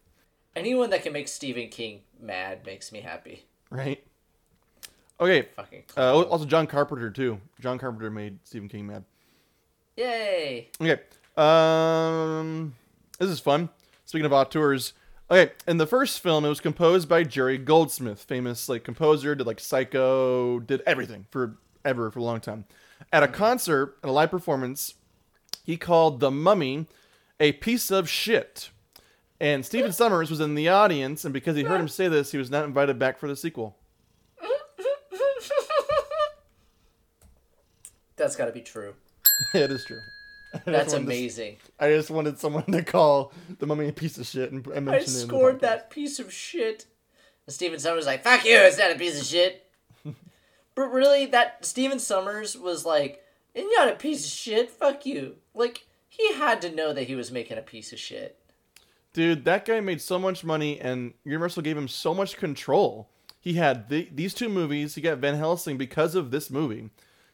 Anyone 0.55 0.91
that 0.91 1.03
can 1.03 1.15
make 1.15 1.29
Stephen 1.29 1.69
King 1.69 2.01
mad 2.21 2.65
makes 2.67 2.93
me 2.93 3.01
happy. 3.01 3.45
right? 3.71 4.05
Okay. 5.21 5.49
Fucking 5.57 5.83
Uh, 5.97 6.23
also, 6.25 6.45
John 6.45 6.67
Carpenter 6.67 7.11
too. 7.11 7.41
John 7.61 7.79
Carpenter 7.79 8.11
made 8.11 8.39
Stephen 8.45 8.69
King 8.69 8.87
mad. 8.89 9.05
yay! 9.97 10.69
Okay. 10.81 11.01
Um, 11.37 12.75
this 13.19 13.31
is 13.31 13.41
fun. 13.41 13.69
Speaking 14.13 14.27
of 14.27 14.33
auteurs, 14.35 14.93
okay, 15.31 15.53
in 15.67 15.79
the 15.79 15.87
first 15.87 16.21
film, 16.21 16.45
it 16.45 16.51
was 16.51 16.61
composed 16.61 17.09
by 17.09 17.23
Jerry 17.23 17.57
Goldsmith, 17.57 18.23
famous 18.23 18.69
like 18.69 18.85
composer, 18.85 19.35
did 19.35 19.47
like 19.47 19.59
Psycho, 19.59 20.61
did 20.61 20.83
everything 20.85 21.25
for 21.31 21.57
ever 21.83 22.11
for 22.11 22.19
a 22.19 22.23
long 22.23 22.39
time. 22.39 22.67
At 23.11 23.23
a 23.23 23.27
concert, 23.27 23.97
at 24.03 24.11
a 24.11 24.13
live 24.13 24.31
performance, 24.31 24.97
he 25.65 25.79
called 25.79 26.21
The 26.21 26.31
Mummy 26.31 26.89
a 27.41 27.53
piece 27.53 27.91
of 27.91 28.07
shit. 28.07 28.69
And 29.41 29.65
Stephen 29.65 29.93
Sommers 29.93 30.29
was 30.29 30.41
in 30.41 30.57
the 30.57 30.69
audience, 30.69 31.25
and 31.25 31.33
because 31.33 31.57
he 31.57 31.63
heard 31.63 31.81
him 31.81 31.89
say 31.89 32.07
this, 32.07 32.33
he 32.33 32.39
was 32.39 32.51
not 32.51 32.67
invited 32.67 32.99
back 32.99 33.17
for 33.17 33.29
the 33.29 33.35
sequel. 33.35 33.79
That's 38.17 38.37
got 38.37 38.45
to 38.45 38.53
be 38.53 38.61
true. 38.61 38.93
it 39.55 39.71
is 39.71 39.87
true. 39.87 40.01
I 40.67 40.71
That's 40.71 40.93
wanted 40.93 41.07
to- 41.07 41.13
amazing. 41.13 41.57
I 41.79 41.89
just 41.89 42.11
wanted 42.11 42.39
someone 42.39 42.67
to 42.67 42.83
call 42.83 43.33
The 43.59 43.67
Mummy 43.67 43.89
a 43.89 43.93
piece 43.93 44.19
of 44.19 44.27
shit 44.27 44.53
and, 44.53 44.67
and 44.69 44.91
I 44.91 44.97
it. 44.97 45.05
the 45.05 45.11
scored 45.11 45.61
that 45.61 45.91
piece 45.91 46.19
of 46.19 46.33
shit. 46.33 46.87
And 47.47 47.55
Stephen 47.55 47.79
Sommers 47.79 47.97
was 47.97 48.07
like, 48.07 48.23
fuck 48.23 48.45
you, 48.45 48.57
it's 48.57 48.79
not 48.79 48.93
a 48.93 48.99
piece 48.99 49.21
of 49.21 49.27
shit. 49.27 49.67
but 50.75 50.83
really, 50.93 51.27
that 51.27 51.65
Stephen 51.65 51.99
Sommers 51.99 52.57
was 52.61 52.85
like, 52.85 53.23
it's 53.55 53.69
not 53.79 53.89
a 53.89 53.97
piece 53.97 54.25
of 54.25 54.31
shit, 54.31 54.71
fuck 54.71 55.05
you. 55.07 55.37
Like, 55.55 55.87
he 56.09 56.35
had 56.35 56.61
to 56.63 56.75
know 56.75 56.93
that 56.93 57.05
he 57.09 57.15
was 57.15 57.33
making 57.33 57.59
a 57.59 57.63
piece 57.63 57.93
of 57.93 57.99
shit. 57.99 58.39
Dude, 59.13 59.45
that 59.45 59.65
guy 59.67 59.81
made 59.81 60.01
so 60.01 60.19
much 60.19 60.43
money, 60.45 60.81
and 60.81 61.13
Universal 61.25 61.63
gave 61.63 61.77
him 61.77 61.89
so 61.89 62.15
much 62.15 62.37
control. 62.37 63.11
He 63.41 63.55
had 63.55 63.89
the, 63.89 64.09
these 64.15 64.33
two 64.35 64.49
movies. 64.49 64.95
He 64.95 65.01
got 65.03 65.19
Van 65.19 65.35
Helsing 65.35 65.77
because 65.77 66.15
of 66.15 66.31
this 66.31 66.51
movie, 66.51 66.91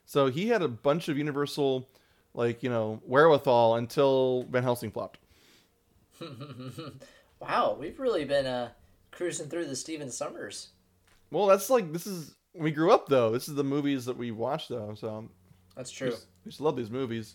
so 0.07 0.27
he 0.29 0.49
had 0.49 0.63
a 0.63 0.69
bunch 0.69 1.09
of 1.09 1.19
Universal, 1.19 1.89
like 2.35 2.63
you 2.63 2.71
know, 2.71 3.01
wherewithal 3.07 3.77
until 3.77 4.45
Van 4.51 4.63
Helsing 4.63 4.91
flopped. 4.91 5.19
Wow, 7.41 7.77
we've 7.79 7.99
really 8.01 8.25
been 8.25 8.47
uh, 8.47 8.71
cruising 9.11 9.49
through 9.49 9.67
the 9.67 9.77
Stephen 9.77 10.11
Sommers. 10.11 10.69
Well, 11.31 11.47
that's 11.47 11.71
like 11.71 11.93
this 11.93 12.07
is 12.07 12.35
we 12.55 12.71
grew 12.71 12.91
up 12.91 13.09
though. 13.09 13.31
This 13.31 13.49
is 13.49 13.55
the 13.55 13.65
movies 13.65 14.07
that 14.07 14.17
we 14.17 14.31
watched 14.31 14.69
though. 14.69 14.95
So 14.95 15.29
That's 15.77 15.93
we 15.93 15.97
true. 15.97 16.11
just, 16.11 16.27
we 16.45 16.51
just 16.51 16.61
love 16.61 16.77
these 16.77 16.91
movies. 16.91 17.35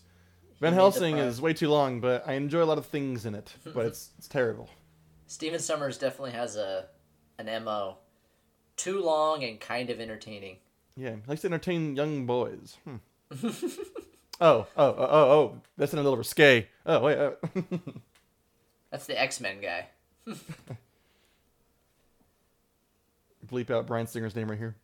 Van 0.60 0.72
Helsing 0.72 1.18
is 1.18 1.40
way 1.40 1.52
too 1.52 1.68
long, 1.68 2.00
but 2.00 2.26
I 2.26 2.34
enjoy 2.34 2.62
a 2.62 2.64
lot 2.64 2.78
of 2.78 2.86
things 2.86 3.26
in 3.26 3.34
it. 3.34 3.54
But 3.64 3.86
it's 3.86 4.10
it's 4.18 4.28
terrible. 4.28 4.68
Stephen 5.26 5.60
Sommers 5.60 5.98
definitely 5.98 6.32
has 6.32 6.56
a 6.56 6.86
an 7.38 7.46
MO. 7.64 7.98
Too 8.76 9.00
long 9.00 9.44
and 9.44 9.60
kind 9.60 9.88
of 9.88 10.00
entertaining. 10.00 10.56
Yeah, 10.96 11.14
he 11.14 11.22
likes 11.26 11.42
to 11.42 11.46
entertain 11.48 11.96
young 11.96 12.26
boys. 12.26 12.76
Hmm. 12.84 12.96
oh, 14.44 14.66
oh, 14.76 14.84
oh, 14.86 14.96
oh, 14.98 15.30
oh, 15.30 15.60
that's 15.76 15.92
in 15.92 15.98
a 15.98 16.02
little 16.02 16.16
risque. 16.18 16.68
Oh, 16.86 17.00
wait. 17.00 17.18
Uh, 17.18 17.32
That's 18.90 19.06
the 19.06 19.20
X 19.20 19.40
Men 19.40 19.60
guy. 19.60 19.88
bleep 23.50 23.70
out 23.70 23.86
Bryan 23.86 24.06
Singer's 24.06 24.36
name 24.36 24.48
right 24.48 24.58
here. 24.58 24.76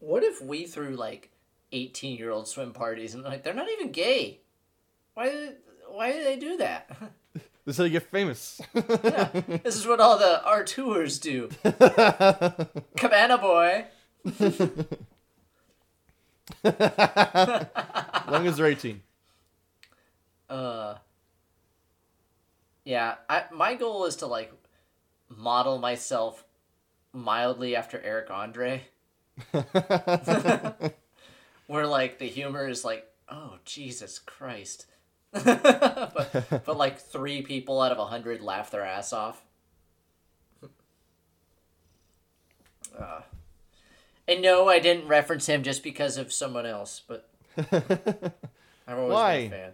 What 0.00 0.24
if 0.24 0.42
we 0.42 0.66
threw 0.66 0.96
like 0.96 1.30
18 1.72 2.18
year 2.18 2.30
old 2.30 2.48
swim 2.48 2.72
parties 2.72 3.14
and 3.14 3.22
like 3.22 3.44
they're 3.44 3.54
not 3.54 3.70
even 3.70 3.92
gay? 3.92 4.40
Why 5.14 5.50
why 5.88 6.12
do 6.12 6.24
they 6.24 6.36
do 6.36 6.56
that? 6.58 6.90
This 7.66 7.76
is 7.76 7.78
how 7.78 7.84
you 7.84 7.90
get 7.90 8.10
famous. 8.10 8.60
yeah, 8.74 9.30
this 9.62 9.74
is 9.74 9.86
what 9.86 9.98
all 9.98 10.18
the 10.18 10.46
auteurs 10.46 11.18
do. 11.18 11.48
Cabana 12.94 13.38
boy. 13.38 13.86
as 16.64 17.66
long 18.28 18.46
as 18.46 18.56
they're 18.56 18.66
18. 18.66 19.02
Uh 20.48 20.96
Yeah, 22.84 23.14
I 23.28 23.44
my 23.52 23.74
goal 23.74 24.04
is 24.04 24.16
to 24.16 24.26
like 24.26 24.52
model 25.28 25.78
myself 25.78 26.44
mildly 27.12 27.76
after 27.76 28.00
Eric 28.02 28.30
Andre. 28.30 28.84
Where 31.66 31.86
like 31.86 32.18
the 32.18 32.26
humor 32.26 32.68
is 32.68 32.84
like, 32.84 33.06
oh 33.28 33.58
Jesus 33.64 34.18
Christ. 34.18 34.86
but, 35.32 36.62
but 36.64 36.76
like 36.76 36.98
three 36.98 37.42
people 37.42 37.80
out 37.80 37.90
of 37.90 37.98
a 37.98 38.06
hundred 38.06 38.40
laugh 38.40 38.70
their 38.70 38.84
ass 38.84 39.12
off. 39.12 39.42
Uh, 42.96 43.22
and 44.26 44.42
no, 44.42 44.68
I 44.68 44.78
didn't 44.78 45.08
reference 45.08 45.46
him 45.46 45.62
just 45.62 45.82
because 45.82 46.16
of 46.16 46.32
someone 46.32 46.66
else, 46.66 47.02
but 47.06 47.28
I've 47.58 48.98
always 48.98 49.12
Why? 49.12 49.36
been 49.36 49.46
a 49.46 49.50
fan. 49.56 49.72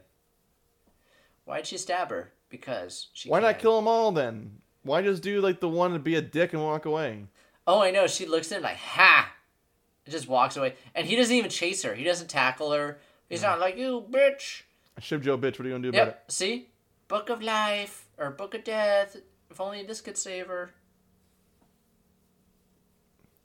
Why'd 1.45 1.67
she 1.67 1.79
stab 1.79 2.11
her? 2.11 2.33
Because 2.49 3.09
she. 3.13 3.29
Why 3.29 3.41
not 3.41 3.59
kill 3.59 3.77
them 3.77 3.89
all 3.89 4.13
then? 4.13 4.59
Why 4.83 5.03
just 5.03 5.23
do 5.23 5.41
like 5.41 5.61
the 5.61 5.69
one 5.69 5.93
to 5.93 5.99
be 5.99 6.15
a 6.15 6.23
dick 6.23 6.53
and 6.53 6.63
walk 6.63 6.85
away? 6.85 7.25
Oh, 7.67 7.81
I 7.83 7.91
know. 7.91 8.07
She 8.07 8.27
looks 8.27 8.51
at 8.51 8.59
him 8.59 8.65
like, 8.65 8.77
"Ha!" 8.77 9.33
It 10.07 10.11
just 10.11 10.29
walks 10.29 10.57
away, 10.57 10.75
and 10.95 11.07
he 11.07 11.17
doesn't 11.17 11.35
even 11.35 11.51
chase 11.51 11.83
her. 11.83 11.95
He 11.95 12.05
doesn't 12.05 12.29
tackle 12.29 12.73
her. 12.73 12.99
He's 13.29 13.43
not 13.43 13.61
like 13.61 13.77
you, 13.77 14.05
bitch. 14.11 14.63
Shib 15.01 15.23
Joe 15.23 15.39
bitch, 15.39 15.59
what 15.59 15.61
are 15.61 15.65
you 15.69 15.71
gonna 15.75 15.83
do 15.83 15.89
about 15.91 16.09
it? 16.09 16.21
See, 16.29 16.69
book 17.09 17.31
of 17.31 17.43
life 17.43 18.07
or 18.19 18.31
book 18.31 18.55
of 18.55 18.65
death. 18.65 19.17
If 19.51 19.61
only 19.61 19.83
this 19.83 20.01
could 20.01 20.19
save 20.19 20.47
her. 20.49 20.71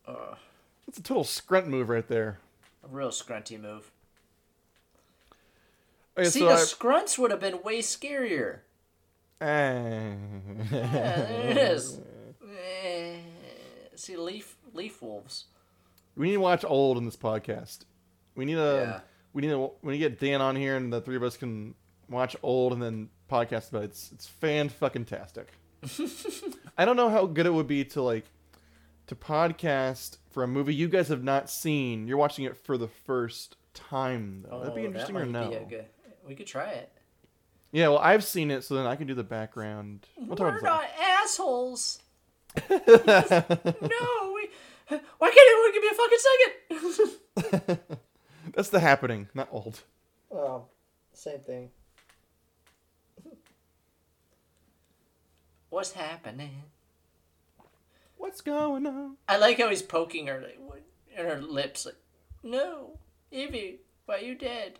Uh, 0.07 0.35
That's 0.95 0.99
a 1.01 1.03
total 1.09 1.25
scrunt 1.25 1.67
move 1.67 1.89
right 1.89 2.07
there. 2.07 2.39
a 2.81 2.87
real 2.87 3.09
scrunty 3.09 3.59
move. 3.61 3.91
Okay, 6.17 6.29
See, 6.29 6.39
so 6.39 6.45
the 6.45 6.53
I- 6.53 6.57
scrunts 6.57 7.17
would 7.19 7.31
have 7.31 7.41
been 7.41 7.61
way 7.63 7.79
scarier. 7.81 8.59
Eh. 9.41 9.45
Yeah, 9.45 10.15
there 10.71 11.49
it 11.49 11.57
is. 11.57 11.99
Eh, 12.73 13.17
See, 13.95 14.15
leaf 14.15 14.55
leaf 14.73 15.01
wolves. 15.01 15.45
we 16.15 16.27
need 16.27 16.35
to 16.35 16.39
watch 16.39 16.63
old 16.65 16.97
in 16.97 17.03
this 17.03 17.17
podcast. 17.17 17.79
We 18.35 18.45
need 18.45 18.57
a 18.57 18.85
Yeah. 18.87 18.99
we 19.33 19.41
need 19.41 19.49
to 19.49 19.71
we 19.81 19.91
need 19.93 19.99
to 20.03 20.09
get 20.09 20.19
Dan 20.21 20.41
on 20.41 20.55
here 20.55 20.77
and 20.77 20.93
the 20.93 21.01
three 21.01 21.17
of 21.17 21.23
us 21.23 21.35
can 21.35 21.75
watch 22.09 22.37
old 22.41 22.71
and 22.71 22.81
then 22.81 23.09
podcast 23.29 23.69
about 23.71 23.83
it. 23.83 23.87
It's 23.87 24.11
it's 24.13 24.27
fan 24.27 24.69
fucking 24.69 25.03
tastic. 25.05 25.49
I 26.77 26.85
don't 26.85 26.95
know 26.95 27.09
how 27.09 27.25
good 27.25 27.45
it 27.45 27.53
would 27.53 27.67
be 27.67 27.83
to 27.83 28.01
like 28.01 28.23
to 29.07 29.15
podcast 29.15 30.17
for 30.31 30.43
a 30.43 30.47
movie 30.47 30.73
you 30.75 30.87
guys 30.87 31.07
have 31.09 31.23
not 31.23 31.49
seen. 31.49 32.07
You're 32.07 32.17
watching 32.17 32.45
it 32.45 32.57
for 32.57 32.77
the 32.77 32.87
first 32.87 33.55
time 33.73 34.45
though. 34.49 34.59
That'd 34.59 34.75
be 34.75 34.81
Oh, 34.81 34.85
interesting 34.85 35.15
that 35.15 35.21
or 35.21 35.25
no? 35.25 35.65
good- 35.69 35.85
We 36.27 36.35
could 36.35 36.47
try 36.47 36.69
it. 36.71 36.91
Yeah, 37.71 37.89
well 37.89 37.99
I've 37.99 38.23
seen 38.23 38.51
it, 38.51 38.63
so 38.63 38.75
then 38.75 38.85
I 38.85 38.95
can 38.95 39.05
do 39.07 39.13
the 39.13 39.23
background. 39.23 40.07
We'll 40.17 40.35
talk 40.37 40.53
We're 40.53 40.61
not 40.61 40.85
assholes. 40.99 41.99
No, 42.69 42.77
we. 42.79 44.49
Why 45.17 45.31
can't 45.31 45.49
anyone 45.49 45.73
give 45.73 45.83
me 45.83 45.89
a 45.91 45.95
fucking 45.95 46.19
second? 47.67 47.79
That's 48.55 48.69
the 48.69 48.79
happening, 48.79 49.27
not 49.33 49.49
old. 49.51 49.81
oh, 50.31 50.65
same 51.13 51.39
thing. 51.39 51.69
What's 55.69 55.91
happening? 55.91 56.63
What's 58.17 58.41
going 58.41 58.85
on? 58.87 59.17
I 59.27 59.37
like 59.37 59.59
how 59.59 59.69
he's 59.69 59.81
poking 59.81 60.27
her 60.27 60.41
like, 60.41 60.59
what- 60.59 60.81
in 61.17 61.25
her 61.25 61.41
lips, 61.41 61.85
like, 61.85 61.95
no, 62.43 62.97
Evie, 63.31 63.79
why 64.05 64.17
you 64.19 64.35
dead? 64.35 64.79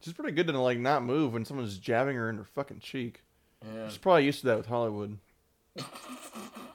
She's 0.00 0.12
pretty 0.14 0.32
good 0.32 0.46
to 0.46 0.58
like 0.60 0.78
not 0.78 1.02
move 1.02 1.32
when 1.32 1.44
someone's 1.44 1.78
jabbing 1.78 2.14
her 2.16 2.30
in 2.30 2.36
her 2.36 2.44
fucking 2.44 2.78
cheek. 2.80 3.22
Yeah. 3.64 3.88
She's 3.88 3.98
probably 3.98 4.24
used 4.24 4.40
to 4.40 4.46
that 4.46 4.56
with 4.58 4.66
Hollywood. 4.66 5.18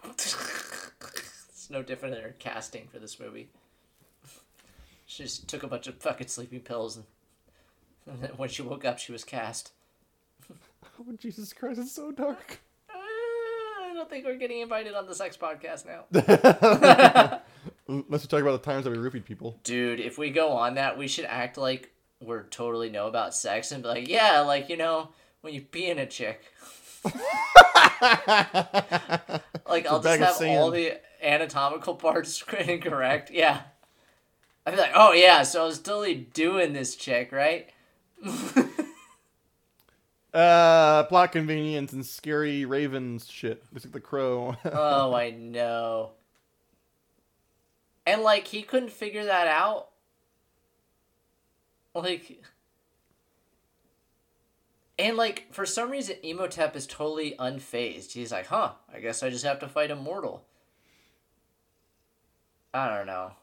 it's 0.10 1.70
no 1.70 1.82
different 1.82 2.16
than 2.16 2.24
her 2.24 2.36
casting 2.40 2.88
for 2.92 3.00
this 3.00 3.20
movie. 3.20 3.50
She 5.06 5.24
just 5.24 5.48
took 5.48 5.64
a 5.64 5.68
bunch 5.68 5.88
of 5.88 5.96
fucking 5.96 6.28
sleeping 6.28 6.60
pills, 6.62 6.98
and, 6.98 7.06
and 8.08 8.22
then 8.22 8.32
when 8.38 8.50
she 8.50 8.62
woke 8.62 8.86
up, 8.86 9.00
she 9.00 9.12
was 9.12 9.24
cast. 9.24 9.72
Oh 11.00 11.06
Jesus 11.18 11.54
Christ, 11.54 11.80
it's 11.80 11.94
so 11.94 12.12
dark. 12.12 12.60
I 14.02 14.04
don't 14.04 14.10
think 14.10 14.26
we're 14.26 14.36
getting 14.36 14.62
invited 14.62 14.96
on 14.96 15.06
the 15.06 15.14
sex 15.14 15.38
podcast 15.38 15.86
now. 15.86 16.06
Unless 17.88 18.24
we 18.24 18.28
talk 18.28 18.42
about 18.42 18.64
the 18.64 18.66
times 18.66 18.84
that 18.84 18.90
we 18.90 18.98
roofied 18.98 19.26
people. 19.26 19.60
Dude, 19.64 20.00
if 20.00 20.18
we 20.18 20.32
go 20.32 20.54
on 20.54 20.74
that, 20.74 20.98
we 20.98 21.08
should 21.08 21.26
act 21.26 21.56
like 21.56 21.92
we're 22.20 22.46
totally 22.46 22.90
know 22.90 23.06
about 23.06 23.36
sex 23.36 23.72
and 23.72 23.84
be 23.84 23.90
like, 23.90 24.08
yeah, 24.08 24.40
like, 24.40 24.70
you 24.70 24.78
know, 24.78 25.10
when 25.42 25.54
you 25.54 25.62
pee 25.62 25.92
in 25.92 26.00
a 26.00 26.08
chick. 26.08 26.42
like, 27.06 27.16
I'll 29.86 30.02
just 30.02 30.20
have 30.20 30.42
all 30.50 30.72
the 30.72 31.00
anatomical 31.22 31.94
parts 31.98 32.44
incorrect. 32.58 33.30
Yeah. 33.30 33.62
I'd 34.66 34.72
be 34.72 34.78
like, 34.78 34.94
oh, 34.96 35.12
yeah, 35.12 35.44
so 35.44 35.62
I 35.62 35.66
was 35.68 35.78
totally 35.78 36.16
doing 36.16 36.74
this 36.74 36.96
chick, 36.96 37.32
right? 37.32 37.70
Uh, 40.34 41.04
plot 41.04 41.34
convenience 41.34 41.92
and 41.92 42.06
scary 42.06 42.64
ravens 42.64 43.30
shit. 43.30 43.64
It's 43.76 43.86
like 43.86 43.94
the 43.94 44.00
crow. 44.00 44.56
oh, 44.66 45.14
I 45.14 45.32
know. 45.32 46.12
And 48.06 48.22
like 48.22 48.48
he 48.48 48.62
couldn't 48.62 48.92
figure 48.92 49.26
that 49.26 49.48
out. 49.48 49.90
Like 51.94 52.42
and 54.98 55.18
like 55.18 55.48
for 55.52 55.66
some 55.66 55.90
reason 55.92 56.16
Imhotep 56.24 56.76
is 56.76 56.88
totally 56.88 57.36
unfazed. 57.38 58.12
He's 58.14 58.32
like, 58.32 58.48
"Huh, 58.48 58.74
I 58.94 59.00
guess 59.00 59.24
I 59.24 59.30
just 59.30 59.44
have 59.44 59.60
to 59.60 59.68
fight 59.68 59.92
Immortal." 59.92 60.46
I 62.74 62.96
don't 62.96 63.08
know. 63.08 63.34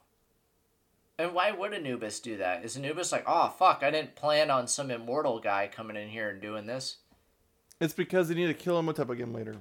And 1.19 1.33
why 1.33 1.51
would 1.51 1.73
Anubis 1.73 2.21
do 2.21 2.37
that? 2.37 2.63
Is 2.63 2.77
Anubis 2.77 3.11
like, 3.11 3.25
"Oh, 3.27 3.49
fuck, 3.49 3.83
I 3.83 3.91
didn't 3.91 4.15
plan 4.15 4.49
on 4.49 4.67
some 4.67 4.89
immortal 4.89 5.39
guy 5.39 5.67
coming 5.67 5.97
in 5.97 6.07
here 6.09 6.29
and 6.29 6.41
doing 6.41 6.65
this." 6.65 6.97
it's 7.81 7.93
because 7.93 8.27
they 8.27 8.35
need 8.35 8.47
to 8.47 8.53
kill 8.53 8.79
Imhotep 8.79 9.09
again 9.09 9.31
later. 9.33 9.57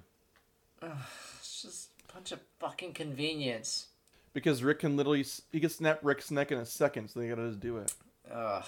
It's 0.82 1.62
just 1.62 1.90
a 2.08 2.12
bunch 2.12 2.32
of 2.32 2.40
fucking 2.58 2.92
convenience. 2.92 3.88
Because 4.32 4.62
Rick 4.62 4.80
can 4.80 4.96
literally 4.96 5.24
he 5.50 5.60
can 5.60 5.70
snap 5.70 5.98
Rick's 6.02 6.30
neck 6.30 6.52
in 6.52 6.58
a 6.58 6.64
second, 6.64 7.08
so 7.08 7.20
they 7.20 7.28
gotta 7.28 7.48
just 7.48 7.60
do 7.60 7.78
it. 7.78 7.92
Ugh. 8.32 8.64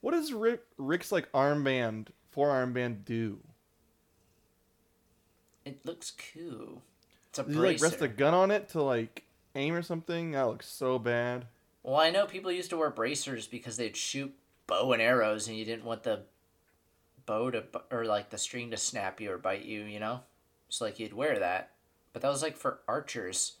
What 0.00 0.12
does 0.12 0.32
Rick 0.32 0.62
Rick's 0.76 1.10
like 1.10 1.30
armband 1.32 2.08
forearm 2.30 2.72
band 2.72 3.04
do? 3.04 3.40
It 5.64 5.84
looks 5.84 6.12
cool. 6.32 6.82
It's 7.30 7.40
a 7.40 7.42
Does 7.42 7.54
he 7.54 7.60
like 7.60 7.82
rest 7.82 8.00
a 8.02 8.08
gun 8.08 8.34
on 8.34 8.52
it 8.52 8.68
to 8.70 8.82
like 8.82 9.24
aim 9.56 9.74
or 9.74 9.82
something? 9.82 10.32
That 10.32 10.46
looks 10.46 10.68
so 10.68 10.98
bad. 11.00 11.46
Well, 11.88 11.98
I 11.98 12.10
know 12.10 12.26
people 12.26 12.52
used 12.52 12.68
to 12.68 12.76
wear 12.76 12.90
bracers 12.90 13.46
because 13.46 13.78
they'd 13.78 13.96
shoot 13.96 14.34
bow 14.66 14.92
and 14.92 15.00
arrows, 15.00 15.48
and 15.48 15.56
you 15.56 15.64
didn't 15.64 15.86
want 15.86 16.02
the 16.02 16.20
bow 17.24 17.50
to 17.50 17.64
or 17.90 18.04
like 18.04 18.28
the 18.28 18.36
string 18.36 18.70
to 18.72 18.76
snap 18.76 19.22
you 19.22 19.32
or 19.32 19.38
bite 19.38 19.64
you. 19.64 19.84
You 19.84 19.98
know, 19.98 20.20
so 20.68 20.84
like 20.84 20.98
you'd 20.98 21.14
wear 21.14 21.38
that. 21.38 21.70
But 22.12 22.20
that 22.20 22.28
was 22.28 22.42
like 22.42 22.58
for 22.58 22.80
archers. 22.86 23.54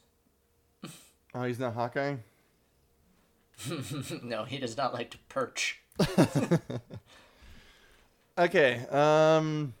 Oh, 1.34 1.42
he's 1.42 1.58
not 1.58 1.74
Hawkeye. 1.74 2.16
no, 4.22 4.44
he 4.44 4.56
does 4.56 4.78
not 4.78 4.94
like 4.94 5.10
to 5.10 5.18
perch. 5.28 5.80
Okay. 8.38 8.86
Um. 8.90 9.74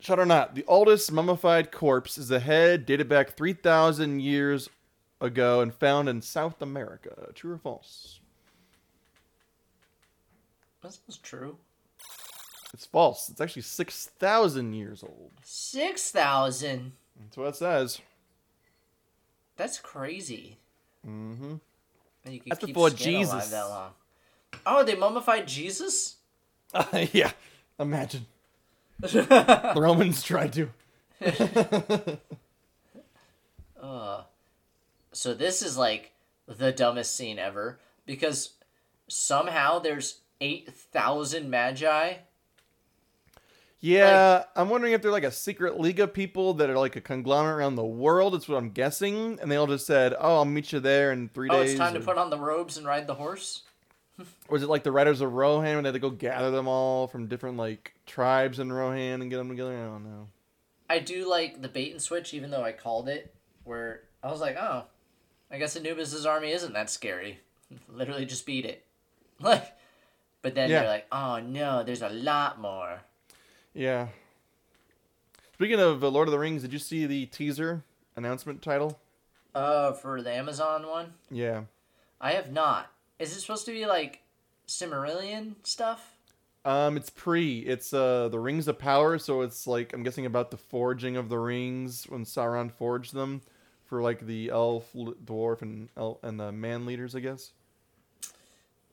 Shot 0.00 0.18
or 0.18 0.26
not, 0.26 0.54
the 0.54 0.64
oldest 0.66 1.12
mummified 1.12 1.70
corpse 1.70 2.18
is 2.18 2.30
a 2.30 2.40
head 2.40 2.84
dated 2.84 3.08
back 3.08 3.36
three 3.36 3.52
thousand 3.52 4.20
years 4.20 4.68
ago 5.22 5.60
and 5.60 5.72
found 5.72 6.08
in 6.08 6.20
South 6.20 6.60
America. 6.60 7.30
True 7.34 7.54
or 7.54 7.58
false? 7.58 8.20
This 10.82 11.00
is 11.08 11.16
true. 11.16 11.56
It's 12.74 12.86
false. 12.86 13.28
It's 13.28 13.40
actually 13.40 13.62
six 13.62 14.06
thousand 14.18 14.74
years 14.74 15.02
old. 15.02 15.30
Six 15.44 16.10
thousand. 16.10 16.92
That's 17.20 17.36
what 17.36 17.48
it 17.48 17.56
says. 17.56 18.00
That's 19.56 19.78
crazy. 19.78 20.58
Mm-hmm. 21.06 21.54
And 22.24 22.34
you 22.34 22.40
could 22.40 22.52
That's 22.52 22.64
keep 22.64 22.74
before 22.74 22.90
Jesus. 22.90 23.50
that 23.50 23.68
long. 23.68 23.90
Oh, 24.66 24.82
they 24.84 24.94
mummified 24.94 25.46
Jesus. 25.46 26.16
yeah. 27.12 27.32
Imagine. 27.78 28.26
the 29.00 29.74
Romans 29.76 30.22
tried 30.22 30.52
to. 30.54 30.68
So 35.12 35.34
this 35.34 35.62
is 35.62 35.76
like 35.76 36.12
the 36.46 36.72
dumbest 36.72 37.14
scene 37.16 37.38
ever 37.38 37.78
because 38.06 38.54
somehow 39.08 39.78
there's 39.78 40.20
8,000 40.40 41.48
magi. 41.48 42.14
Yeah, 43.84 44.44
I'm 44.54 44.68
wondering 44.68 44.92
if 44.92 45.02
they're 45.02 45.10
like 45.10 45.24
a 45.24 45.32
secret 45.32 45.80
league 45.80 45.98
of 45.98 46.14
people 46.14 46.54
that 46.54 46.70
are 46.70 46.78
like 46.78 46.94
a 46.94 47.00
conglomerate 47.00 47.58
around 47.58 47.74
the 47.74 47.84
world. 47.84 48.34
That's 48.34 48.48
what 48.48 48.56
I'm 48.56 48.70
guessing. 48.70 49.40
And 49.42 49.50
they 49.50 49.56
all 49.56 49.66
just 49.66 49.86
said, 49.86 50.14
"Oh, 50.16 50.36
I'll 50.36 50.44
meet 50.44 50.72
you 50.72 50.78
there 50.78 51.10
in 51.10 51.28
three 51.28 51.48
Oh, 51.50 51.54
days." 51.54 51.70
Oh, 51.70 51.72
it's 51.72 51.78
time 51.80 51.96
or, 51.96 51.98
to 51.98 52.04
put 52.04 52.16
on 52.16 52.30
the 52.30 52.38
robes 52.38 52.78
and 52.78 52.86
ride 52.86 53.08
the 53.08 53.14
horse? 53.14 53.62
or 54.48 54.56
is 54.56 54.62
it 54.62 54.68
like 54.68 54.84
the 54.84 54.92
Riders 54.92 55.20
of 55.20 55.32
Rohan 55.32 55.74
when 55.74 55.82
they 55.82 55.88
had 55.88 55.94
to 55.94 55.98
go 55.98 56.10
gather 56.10 56.52
them 56.52 56.68
all 56.68 57.08
from 57.08 57.26
different 57.26 57.56
like 57.56 57.92
tribes 58.06 58.60
in 58.60 58.72
Rohan 58.72 59.20
and 59.20 59.28
get 59.28 59.38
them 59.38 59.48
together? 59.48 59.76
I 59.76 59.86
don't 59.86 60.04
know. 60.04 60.28
I 60.88 61.00
do 61.00 61.28
like 61.28 61.60
the 61.60 61.68
bait 61.68 61.90
and 61.90 62.00
switch, 62.00 62.34
even 62.34 62.52
though 62.52 62.62
I 62.62 62.70
called 62.70 63.08
it, 63.08 63.34
where 63.64 64.02
I 64.22 64.30
was 64.30 64.40
like, 64.40 64.56
oh, 64.56 64.84
I 65.52 65.58
guess 65.58 65.76
Anubis' 65.76 66.24
army 66.24 66.50
isn't 66.52 66.72
that 66.72 66.88
scary. 66.90 67.38
Literally 67.88 68.24
just 68.26 68.46
beat 68.46 68.64
it. 68.64 68.84
Like, 69.40 69.76
but 70.40 70.54
then 70.54 70.70
Yeah. 70.70 70.82
you're 70.82 70.88
like, 70.90 71.06
oh 71.10 71.40
no, 71.40 71.82
there's 71.82 72.02
a 72.02 72.08
lot 72.08 72.60
more. 72.60 73.00
Yeah. 73.74 74.08
Speaking 75.54 75.80
of 75.80 76.02
uh, 76.04 76.08
Lord 76.08 76.28
of 76.28 76.32
the 76.32 76.38
Rings, 76.38 76.62
did 76.62 76.72
you 76.72 76.78
see 76.78 77.06
the 77.06 77.26
teaser 77.26 77.82
announcement 78.16 78.62
title? 78.62 79.00
Uh, 79.54 79.92
for 79.92 80.22
the 80.22 80.30
Amazon 80.32 80.86
one? 80.86 81.14
Yeah. 81.30 81.62
I 82.20 82.32
have 82.32 82.52
not. 82.52 82.90
Is 83.18 83.36
it 83.36 83.40
supposed 83.40 83.66
to 83.66 83.72
be 83.72 83.84
like 83.86 84.20
Silmarillion 84.68 85.54
stuff? 85.64 86.16
Um, 86.64 86.96
it's 86.96 87.10
pre. 87.10 87.58
It's 87.60 87.92
uh 87.92 88.28
the 88.28 88.38
Rings 88.38 88.68
of 88.68 88.78
Power, 88.78 89.18
so 89.18 89.40
it's 89.42 89.66
like 89.66 89.92
I'm 89.92 90.04
guessing 90.04 90.26
about 90.26 90.50
the 90.52 90.56
forging 90.56 91.16
of 91.16 91.28
the 91.28 91.38
rings 91.38 92.04
when 92.08 92.24
Sauron 92.24 92.70
forged 92.70 93.12
them 93.12 93.42
for 93.92 94.00
like 94.00 94.20
the 94.26 94.48
elf, 94.48 94.90
dwarf, 94.94 95.60
and 95.60 95.90
el- 95.98 96.18
and 96.22 96.40
the 96.40 96.50
man 96.50 96.86
leaders, 96.86 97.14
I 97.14 97.20
guess. 97.20 97.52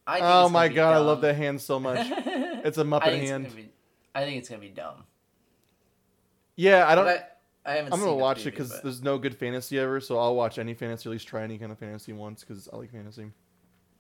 I 0.06 0.20
Oh 0.20 0.50
my 0.50 0.68
god, 0.68 0.94
I 0.94 0.98
love 0.98 1.22
that 1.22 1.38
hand 1.38 1.62
so 1.62 1.80
much. 1.80 2.06
it's 2.12 2.78
a 2.78 2.84
Muppet 2.84 3.08
it's 3.14 3.30
hand. 3.30 3.56
be, 3.56 3.70
I 4.14 4.26
think 4.26 4.40
it's 4.40 4.50
gonna 4.50 4.60
be 4.60 4.68
dumb. 4.68 5.06
Yeah, 6.58 6.86
I 6.86 6.96
don't. 6.96 7.06
But 7.06 7.40
I, 7.66 7.72
I 7.72 7.76
haven't. 7.78 7.94
I'm 7.94 8.00
gonna 8.02 8.14
watch 8.14 8.42
it 8.42 8.52
because 8.52 8.72
but- 8.72 8.84
there's 8.84 9.02
no 9.02 9.18
good 9.18 9.38
fantasy 9.38 9.80
ever, 9.80 10.02
so 10.02 10.20
I'll 10.20 10.36
watch 10.36 10.60
any 10.60 10.74
fantasy, 10.74 11.08
at 11.08 11.14
least 11.14 11.30
try 11.30 11.44
any 11.44 11.58
kind 11.58 11.72
of 11.72 11.80
fantasy 11.80 12.12
once 12.12 12.44
because 12.44 12.68
I 12.68 12.76
like 12.76 12.92
fantasy. 12.92 13.32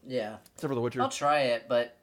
yeah, 0.05 0.35
Except 0.55 0.69
for 0.69 0.75
The 0.75 0.81
Witcher. 0.81 1.01
I'll 1.01 1.07
try 1.07 1.43
it, 1.43 1.67
but 1.69 1.95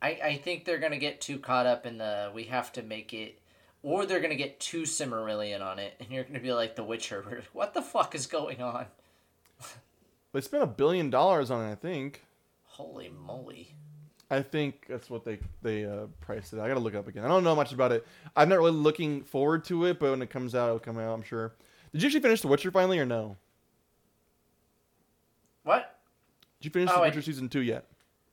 I 0.00 0.20
I 0.22 0.36
think 0.36 0.64
they're 0.66 0.78
gonna 0.78 0.98
get 0.98 1.20
too 1.20 1.40
caught 1.40 1.66
up 1.66 1.84
in 1.84 1.98
the 1.98 2.30
we 2.32 2.44
have 2.44 2.70
to 2.74 2.82
make 2.82 3.12
it, 3.12 3.39
or 3.82 4.06
they're 4.06 4.20
gonna 4.20 4.34
get 4.36 4.60
two 4.60 4.82
Silmarillion 4.82 5.60
on 5.62 5.78
it, 5.78 5.94
and 6.00 6.10
you're 6.10 6.24
gonna 6.24 6.40
be 6.40 6.52
like 6.52 6.76
The 6.76 6.84
Witcher. 6.84 7.42
What 7.52 7.74
the 7.74 7.82
fuck 7.82 8.14
is 8.14 8.26
going 8.26 8.60
on? 8.62 8.86
They 10.32 10.40
spent 10.40 10.62
a 10.62 10.66
billion 10.66 11.10
dollars 11.10 11.50
on 11.50 11.66
it, 11.68 11.72
I 11.72 11.74
think. 11.74 12.24
Holy 12.64 13.08
moly! 13.08 13.74
I 14.30 14.42
think 14.42 14.86
that's 14.88 15.10
what 15.10 15.24
they 15.24 15.40
they 15.62 15.84
uh, 15.84 16.06
priced 16.20 16.52
it. 16.52 16.60
I 16.60 16.68
gotta 16.68 16.80
look 16.80 16.94
it 16.94 16.98
up 16.98 17.08
again. 17.08 17.24
I 17.24 17.28
don't 17.28 17.42
know 17.44 17.56
much 17.56 17.72
about 17.72 17.90
it. 17.92 18.06
I'm 18.36 18.48
not 18.48 18.58
really 18.58 18.70
looking 18.70 19.22
forward 19.24 19.64
to 19.64 19.86
it, 19.86 19.98
but 19.98 20.10
when 20.10 20.22
it 20.22 20.30
comes 20.30 20.54
out, 20.54 20.66
it'll 20.66 20.78
come 20.78 20.98
out. 20.98 21.12
I'm 21.12 21.22
sure. 21.22 21.52
Did 21.92 22.02
you 22.02 22.06
actually 22.06 22.20
finish 22.20 22.40
The 22.42 22.48
Witcher 22.48 22.70
finally, 22.70 22.98
or 23.00 23.06
no? 23.06 23.36
What? 25.64 25.98
Did 26.60 26.66
you 26.66 26.70
finish 26.70 26.90
Oh, 26.90 26.96
The 26.96 27.00
I- 27.02 27.06
Witcher 27.06 27.22
season 27.22 27.48
two 27.48 27.60
yet? 27.62 27.86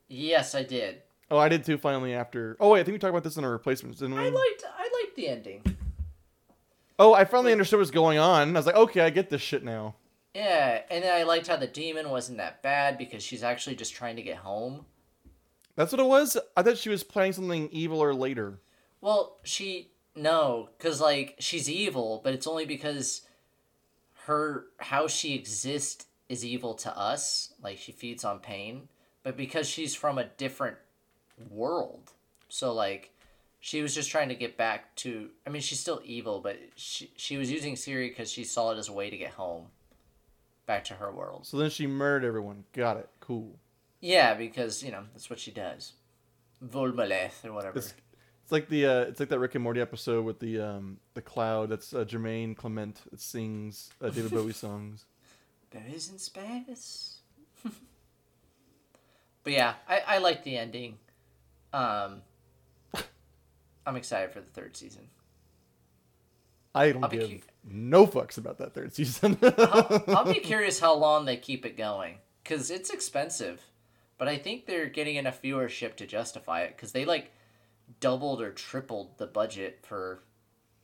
Yes, 0.08 0.56
I 0.56 0.64
did. 0.64 1.02
Oh, 1.30 1.38
I 1.38 1.50
did 1.50 1.66
too. 1.66 1.78
Finally, 1.78 2.14
after. 2.14 2.56
Oh 2.60 2.72
wait, 2.72 2.80
I 2.82 2.84
think 2.84 2.94
we 2.94 3.00
talked 3.00 3.10
about 3.10 3.24
this 3.24 3.36
in 3.38 3.44
our 3.44 3.52
replacements, 3.52 4.00
didn't 4.00 4.16
we? 4.16 4.22
I 4.22 4.30
liked 4.30 4.64
I 4.78 4.87
the 5.18 5.28
ending. 5.28 5.62
oh, 6.98 7.14
I 7.14 7.26
finally 7.26 7.52
understood 7.52 7.80
what's 7.80 7.92
going 7.92 8.18
on. 8.18 8.56
I 8.56 8.60
was 8.60 8.66
like, 8.66 8.76
okay, 8.76 9.02
I 9.02 9.10
get 9.10 9.30
this 9.30 9.42
shit 9.42 9.64
now. 9.64 9.96
Yeah, 10.34 10.82
and 10.90 11.04
then 11.04 11.14
I 11.14 11.24
liked 11.24 11.48
how 11.48 11.58
the 11.58 11.68
demon 11.68 12.10
wasn't 12.10 12.38
that 12.38 12.62
bad 12.62 12.98
because 12.98 13.24
she's 13.24 13.44
actually 13.44 13.76
just 13.76 13.94
trying 13.94 14.16
to 14.16 14.22
get 14.22 14.38
home. 14.38 14.86
That's 15.76 15.92
what 15.92 16.00
it 16.00 16.06
was. 16.06 16.38
I 16.56 16.62
thought 16.62 16.78
she 16.78 16.90
was 16.90 17.04
planning 17.04 17.34
something 17.34 17.70
evil 17.72 18.00
or 18.00 18.14
later. 18.14 18.60
Well, 19.02 19.38
she 19.44 19.90
no, 20.16 20.70
cuz 20.80 21.02
like 21.02 21.36
she's 21.40 21.70
evil, 21.70 22.22
but 22.24 22.34
it's 22.34 22.48
only 22.48 22.66
because 22.66 23.22
her 24.26 24.68
how 24.80 25.08
she 25.08 25.34
exists 25.34 26.06
is 26.30 26.46
evil 26.46 26.74
to 26.76 26.96
us, 26.98 27.54
like 27.62 27.78
she 27.78 27.92
feeds 27.92 28.24
on 28.26 28.40
pain, 28.40 28.90
but 29.24 29.38
because 29.38 29.68
she's 29.68 29.96
from 29.96 30.18
a 30.18 30.26
different 30.26 30.78
world. 31.50 32.12
So 32.50 32.74
like 32.74 33.12
she 33.60 33.82
was 33.82 33.94
just 33.94 34.10
trying 34.10 34.30
to 34.30 34.36
get 34.36 34.58
back 34.58 34.96
to 34.98 35.30
I 35.46 35.50
mean 35.50 35.62
she's 35.62 35.80
still 35.80 36.02
evil, 36.04 36.40
but 36.42 36.58
she 36.76 37.12
she 37.16 37.38
was 37.38 37.52
using 37.52 37.76
Ciri 37.76 38.16
cuz 38.16 38.32
she 38.32 38.44
saw 38.44 38.72
it 38.72 38.78
as 38.78 38.90
a 38.90 38.94
way 38.94 39.10
to 39.10 39.18
get 39.18 39.32
home 39.32 39.68
back 40.68 40.84
to 40.86 40.94
her 40.96 41.12
world. 41.12 41.48
So 41.48 41.58
then 41.58 41.70
she 41.72 41.88
murdered 41.88 42.28
everyone. 42.28 42.66
Got 42.74 42.98
it. 42.98 43.10
Cool. 43.20 43.58
Yeah, 44.00 44.36
because, 44.36 44.84
you 44.84 44.92
know, 44.92 45.06
that's 45.14 45.30
what 45.30 45.40
she 45.40 45.50
does. 45.50 45.94
Volmaleth 46.64 47.44
or 47.44 47.54
whatever. 47.54 47.80
It's, 47.80 47.94
it's 48.44 48.52
like 48.52 48.70
the 48.70 48.86
uh, 48.86 49.02
it's 49.02 49.20
like 49.20 49.30
that 49.30 49.40
Rick 49.40 49.56
and 49.56 49.64
Morty 49.64 49.82
episode 49.82 50.24
with 50.24 50.40
the 50.40 50.60
um 50.60 50.98
the 51.16 51.22
cloud. 51.22 51.70
That's 51.70 51.94
uh, 51.94 52.06
Jermaine 52.06 52.56
Clement 52.56 53.02
that 53.12 53.20
sings 53.20 53.90
uh, 54.02 54.10
David 54.10 54.32
Bowie 54.32 54.54
songs. 54.54 55.06
Berries 55.72 56.10
in 56.10 56.18
space. 56.18 57.18
but 57.64 59.54
yeah, 59.54 59.74
I, 59.88 60.02
I 60.08 60.18
like 60.20 60.44
the 60.44 60.58
ending. 60.58 60.98
Um, 61.74 62.22
I'm 63.88 63.96
excited 63.96 64.32
for 64.32 64.42
the 64.42 64.52
third 64.52 64.76
season. 64.76 65.08
I 66.76 66.92
don't 66.92 67.10
give 67.10 67.30
cu- 67.30 67.40
no 67.64 68.06
fucks 68.06 68.38
about 68.38 68.58
that 68.58 68.74
third 68.74 68.94
season. 68.94 69.38
I'll, 69.42 70.04
I'll 70.10 70.34
be 70.34 70.42
curious 70.42 70.80
how 70.80 70.94
long 70.94 71.24
they 71.26 71.38
keep 71.38 71.66
it 71.66 71.78
going 71.78 72.18
because 72.44 72.70
it's 72.70 72.90
expensive, 72.90 73.62
but 74.18 74.28
I 74.28 74.38
think 74.38 74.66
they're 74.66 74.88
getting 74.88 75.16
enough 75.16 75.42
viewership 75.42 75.96
to 75.96 76.06
justify 76.06 76.64
it 76.64 76.76
because 76.76 76.92
they 76.92 77.06
like 77.06 77.32
doubled 78.02 78.42
or 78.42 78.52
tripled 78.52 79.18
the 79.18 79.26
budget 79.26 79.80
for 79.84 80.20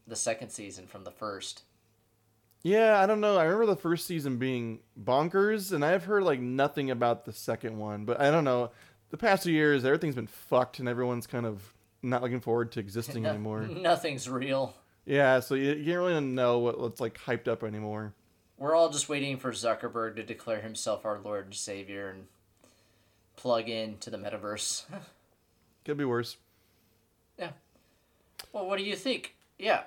the 0.08 0.16
second 0.16 0.50
season 0.50 0.88
from 0.88 1.04
the 1.04 1.12
first. 1.12 1.64
Yeah, 2.64 3.02
I 3.02 3.06
don't 3.06 3.20
know. 3.20 3.38
I 3.38 3.44
remember 3.44 3.66
the 3.66 3.76
first 3.76 4.08
season 4.08 4.38
being 4.38 4.80
bonkers, 4.98 5.74
and 5.74 5.84
I've 5.84 6.06
heard 6.06 6.24
like 6.24 6.40
nothing 6.40 6.90
about 6.90 7.26
the 7.26 7.34
second 7.34 7.78
one. 7.78 8.06
But 8.06 8.22
I 8.22 8.32
don't 8.32 8.46
know. 8.46 8.72
The 9.10 9.18
past 9.18 9.44
two 9.44 9.52
years, 9.52 9.84
everything's 9.84 10.16
been 10.16 10.28
fucked, 10.28 10.80
and 10.80 10.88
everyone's 10.88 11.28
kind 11.28 11.46
of 11.46 11.73
not 12.04 12.22
looking 12.22 12.42
forward 12.42 12.72
to 12.74 12.80
existing 12.80 13.26
anymore. 13.28 13.62
Nothing's 13.62 14.30
real. 14.30 14.76
Yeah, 15.06 15.40
so 15.40 15.56
you, 15.56 15.74
you 15.74 15.94
don't 15.94 16.06
really 16.06 16.22
know 16.22 16.60
what, 16.60 16.80
what's 16.80 17.02
like 17.02 17.18
hyped 17.20 17.48
up 17.48 17.64
anymore. 17.64 18.14
We're 18.58 18.76
all 18.76 18.90
just 18.90 19.10
waiting 19.10 19.38
for 19.38 19.52
Zuckerberg 19.52 20.16
to 20.18 20.24
declare 20.24 20.62
himself 20.62 21.06
our 21.06 21.20
Lord 21.20 21.46
and 21.46 21.56
Savior 21.56 22.10
and 22.10 22.28
plug 23.36 23.68
in 23.68 23.98
to 23.98 24.10
the 24.10 24.18
metaverse. 24.18 24.84
Could 25.86 25.98
be 25.98 26.06
worse. 26.06 26.38
yeah. 27.38 27.50
Well, 28.54 28.68
what 28.68 28.78
do 28.78 28.86
you 28.86 28.96
think? 28.96 29.36
Yeah. 29.58 29.84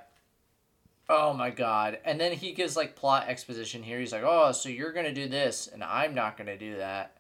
Oh 1.09 1.33
my 1.33 1.51
god. 1.51 1.99
And 2.05 2.21
then 2.21 2.33
he 2.33 2.53
gives 2.53 2.77
like 2.77 2.97
plot 2.97 3.29
exposition 3.29 3.83
here. 3.83 4.01
He's 4.01 4.13
like, 4.13 4.25
"Oh, 4.25 4.51
so 4.53 4.69
you're 4.69 4.93
going 4.93 5.07
to 5.07 5.15
do 5.15 5.29
this 5.29 5.69
and 5.69 5.85
I'm 5.85 6.15
not 6.15 6.37
going 6.37 6.49
to 6.49 6.59
do 6.59 6.77
that." 6.77 7.17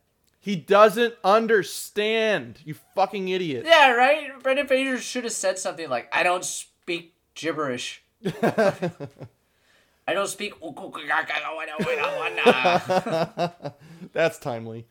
He 0.47 0.55
doesn't 0.55 1.16
understand. 1.24 2.60
You 2.64 2.74
fucking 2.94 3.31
idiot. 3.31 3.64
Yeah, 3.66 3.90
right? 3.90 4.31
Brendan 4.44 4.68
Fraser 4.68 4.98
should 4.98 5.24
have 5.24 5.32
said 5.32 5.59
something 5.59 5.90
like, 5.90 6.09
"I 6.14 6.23
don't 6.23 6.44
speak 6.44 7.14
gibberish." 7.35 8.05
I 8.24 10.14
don't 10.14 10.28
speak. 10.28 10.55
That's 14.12 14.39
timely. 14.39 14.86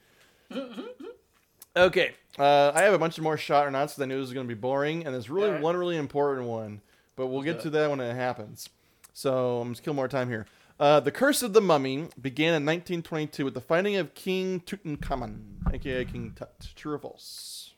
okay, 1.77 2.15
uh, 2.37 2.71
I 2.75 2.81
have 2.81 2.93
a 2.93 2.99
bunch 2.99 3.17
of 3.17 3.23
more 3.23 3.37
shot 3.37 3.65
or 3.65 3.71
nots 3.71 3.93
because 3.93 4.03
I 4.03 4.07
knew 4.07 4.17
it 4.17 4.19
was 4.19 4.33
going 4.33 4.45
to 4.45 4.53
be 4.53 4.59
boring, 4.59 5.05
and 5.05 5.13
there's 5.15 5.29
really 5.29 5.47
Alright. 5.47 5.61
one 5.61 5.77
really 5.77 5.95
important 5.95 6.49
one, 6.49 6.81
but 7.15 7.27
we'll 7.27 7.43
get 7.43 7.61
to 7.61 7.69
that 7.69 7.89
when 7.89 8.01
it 8.01 8.13
happens. 8.13 8.67
So 9.13 9.61
I'm 9.61 9.71
just 9.71 9.83
kill 9.83 9.93
more 9.93 10.09
time 10.09 10.27
here. 10.27 10.47
Uh, 10.79 10.99
the 10.99 11.11
Curse 11.11 11.41
of 11.41 11.53
the 11.53 11.61
Mummy 11.61 12.09
began 12.19 12.49
in 12.49 12.65
1922 12.65 13.45
with 13.45 13.53
the 13.53 13.61
finding 13.61 13.95
of 13.95 14.13
King 14.13 14.59
Tutankhamun, 14.59 15.73
aka 15.73 16.03
King 16.05 16.33
Tut. 16.35 16.67
True 16.75 16.93
or 16.93 16.99
false? 16.99 17.71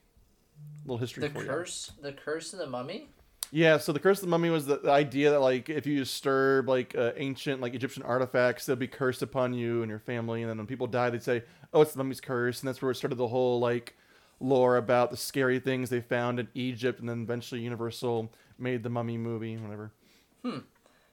little 0.85 0.97
history 0.97 1.21
The 1.27 1.29
for 1.33 1.41
you. 1.43 1.47
curse, 1.49 1.91
the 2.01 2.13
curse 2.13 2.53
of 2.53 2.59
the 2.59 2.65
mummy. 2.65 3.09
Yeah, 3.51 3.77
so 3.77 3.91
the 3.93 3.99
curse 3.99 4.17
of 4.19 4.21
the 4.21 4.29
mummy 4.29 4.49
was 4.49 4.65
the, 4.65 4.77
the 4.77 4.89
idea 4.91 5.29
that 5.31 5.39
like 5.41 5.69
if 5.69 5.85
you 5.85 5.99
disturb 5.99 6.67
like 6.67 6.95
uh, 6.95 7.11
ancient 7.17 7.61
like 7.61 7.75
Egyptian 7.75 8.03
artifacts, 8.03 8.65
they'll 8.65 8.75
be 8.75 8.87
cursed 8.87 9.21
upon 9.21 9.53
you 9.53 9.83
and 9.83 9.89
your 9.89 9.99
family. 9.99 10.41
And 10.41 10.49
then 10.49 10.57
when 10.57 10.65
people 10.65 10.87
die, 10.87 11.09
they'd 11.09 11.21
say, 11.21 11.43
"Oh, 11.73 11.81
it's 11.81 11.91
the 11.91 11.99
mummy's 11.99 12.19
curse," 12.21 12.61
and 12.61 12.67
that's 12.67 12.81
where 12.81 12.89
it 12.91 12.95
started 12.95 13.15
the 13.17 13.27
whole 13.27 13.59
like 13.59 13.95
lore 14.39 14.77
about 14.77 15.11
the 15.11 15.17
scary 15.17 15.59
things 15.59 15.89
they 15.89 16.01
found 16.01 16.39
in 16.39 16.47
Egypt, 16.55 16.99
and 16.99 17.07
then 17.07 17.21
eventually 17.21 17.61
Universal 17.61 18.31
made 18.57 18.81
the 18.83 18.89
Mummy 18.89 19.17
movie, 19.17 19.55
whatever. 19.57 19.91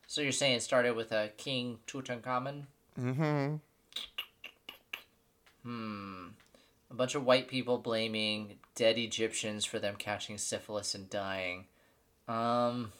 So 0.06 0.20
you're 0.20 0.32
saying 0.32 0.56
it 0.56 0.62
started 0.62 0.94
with 0.94 1.12
a 1.12 1.31
King 1.36 1.78
Tutankhamun? 1.86 2.64
Mm-hmm. 3.01 3.56
Hmm. 5.64 6.26
A 6.90 6.94
bunch 6.94 7.14
of 7.14 7.24
white 7.24 7.48
people 7.48 7.78
blaming 7.78 8.59
dead 8.74 8.98
Egyptians 8.98 9.64
for 9.64 9.78
them 9.78 9.97
catching 9.97 10.39
syphilis 10.39 10.94
and 10.94 11.09
dying. 11.09 11.66
Um. 12.28 12.93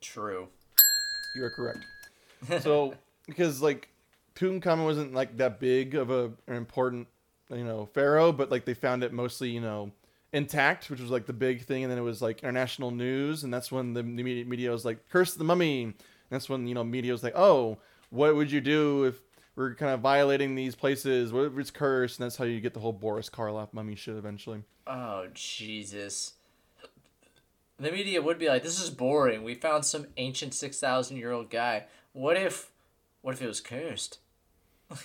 True. 0.00 0.48
You 1.34 1.44
are 1.44 1.50
correct. 1.50 1.84
so 2.60 2.94
because 3.26 3.60
like 3.60 3.88
Tutankhamun 4.34 4.84
wasn't 4.84 5.14
like 5.14 5.36
that 5.38 5.58
big 5.58 5.94
of 5.94 6.10
a 6.10 6.30
an 6.46 6.54
important 6.54 7.08
you 7.50 7.64
know 7.64 7.86
pharaoh, 7.86 8.32
but 8.32 8.50
like 8.50 8.64
they 8.64 8.74
found 8.74 9.02
it 9.02 9.12
mostly 9.12 9.50
you 9.50 9.60
know 9.60 9.90
intact, 10.36 10.90
which 10.90 11.00
was 11.00 11.10
like 11.10 11.26
the 11.26 11.32
big 11.32 11.62
thing, 11.62 11.82
and 11.82 11.90
then 11.90 11.98
it 11.98 12.02
was 12.02 12.20
like 12.20 12.42
international 12.42 12.90
news, 12.90 13.42
and 13.42 13.52
that's 13.52 13.72
when 13.72 13.94
the 13.94 14.02
media, 14.02 14.44
media 14.44 14.70
was 14.70 14.84
like 14.84 15.08
curse 15.08 15.34
the 15.34 15.44
mummy. 15.44 15.82
And 15.84 15.94
that's 16.30 16.48
when 16.48 16.66
you 16.66 16.74
know 16.74 16.84
media 16.84 17.12
was 17.12 17.22
like, 17.22 17.36
oh, 17.36 17.78
what 18.10 18.36
would 18.36 18.50
you 18.50 18.60
do 18.60 19.04
if 19.04 19.20
we're 19.56 19.74
kind 19.74 19.92
of 19.92 20.00
violating 20.00 20.54
these 20.54 20.74
places? 20.74 21.32
What 21.32 21.46
if 21.46 21.58
it's 21.58 21.70
cursed? 21.70 22.18
And 22.18 22.24
that's 22.24 22.36
how 22.36 22.44
you 22.44 22.60
get 22.60 22.74
the 22.74 22.80
whole 22.80 22.92
Boris 22.92 23.30
Karloff 23.30 23.72
mummy 23.72 23.94
shit 23.94 24.16
eventually. 24.16 24.62
Oh, 24.86 25.26
Jesus. 25.32 26.34
The 27.78 27.90
media 27.90 28.22
would 28.22 28.38
be 28.38 28.48
like, 28.48 28.62
this 28.62 28.80
is 28.80 28.90
boring. 28.90 29.42
We 29.42 29.54
found 29.54 29.84
some 29.84 30.06
ancient 30.16 30.54
6,000 30.54 31.16
year 31.16 31.32
old 31.32 31.50
guy. 31.50 31.84
What 32.12 32.36
if. 32.36 32.70
What 33.22 33.34
if 33.34 33.42
it 33.42 33.46
was 33.46 33.60
cursed? 33.60 34.18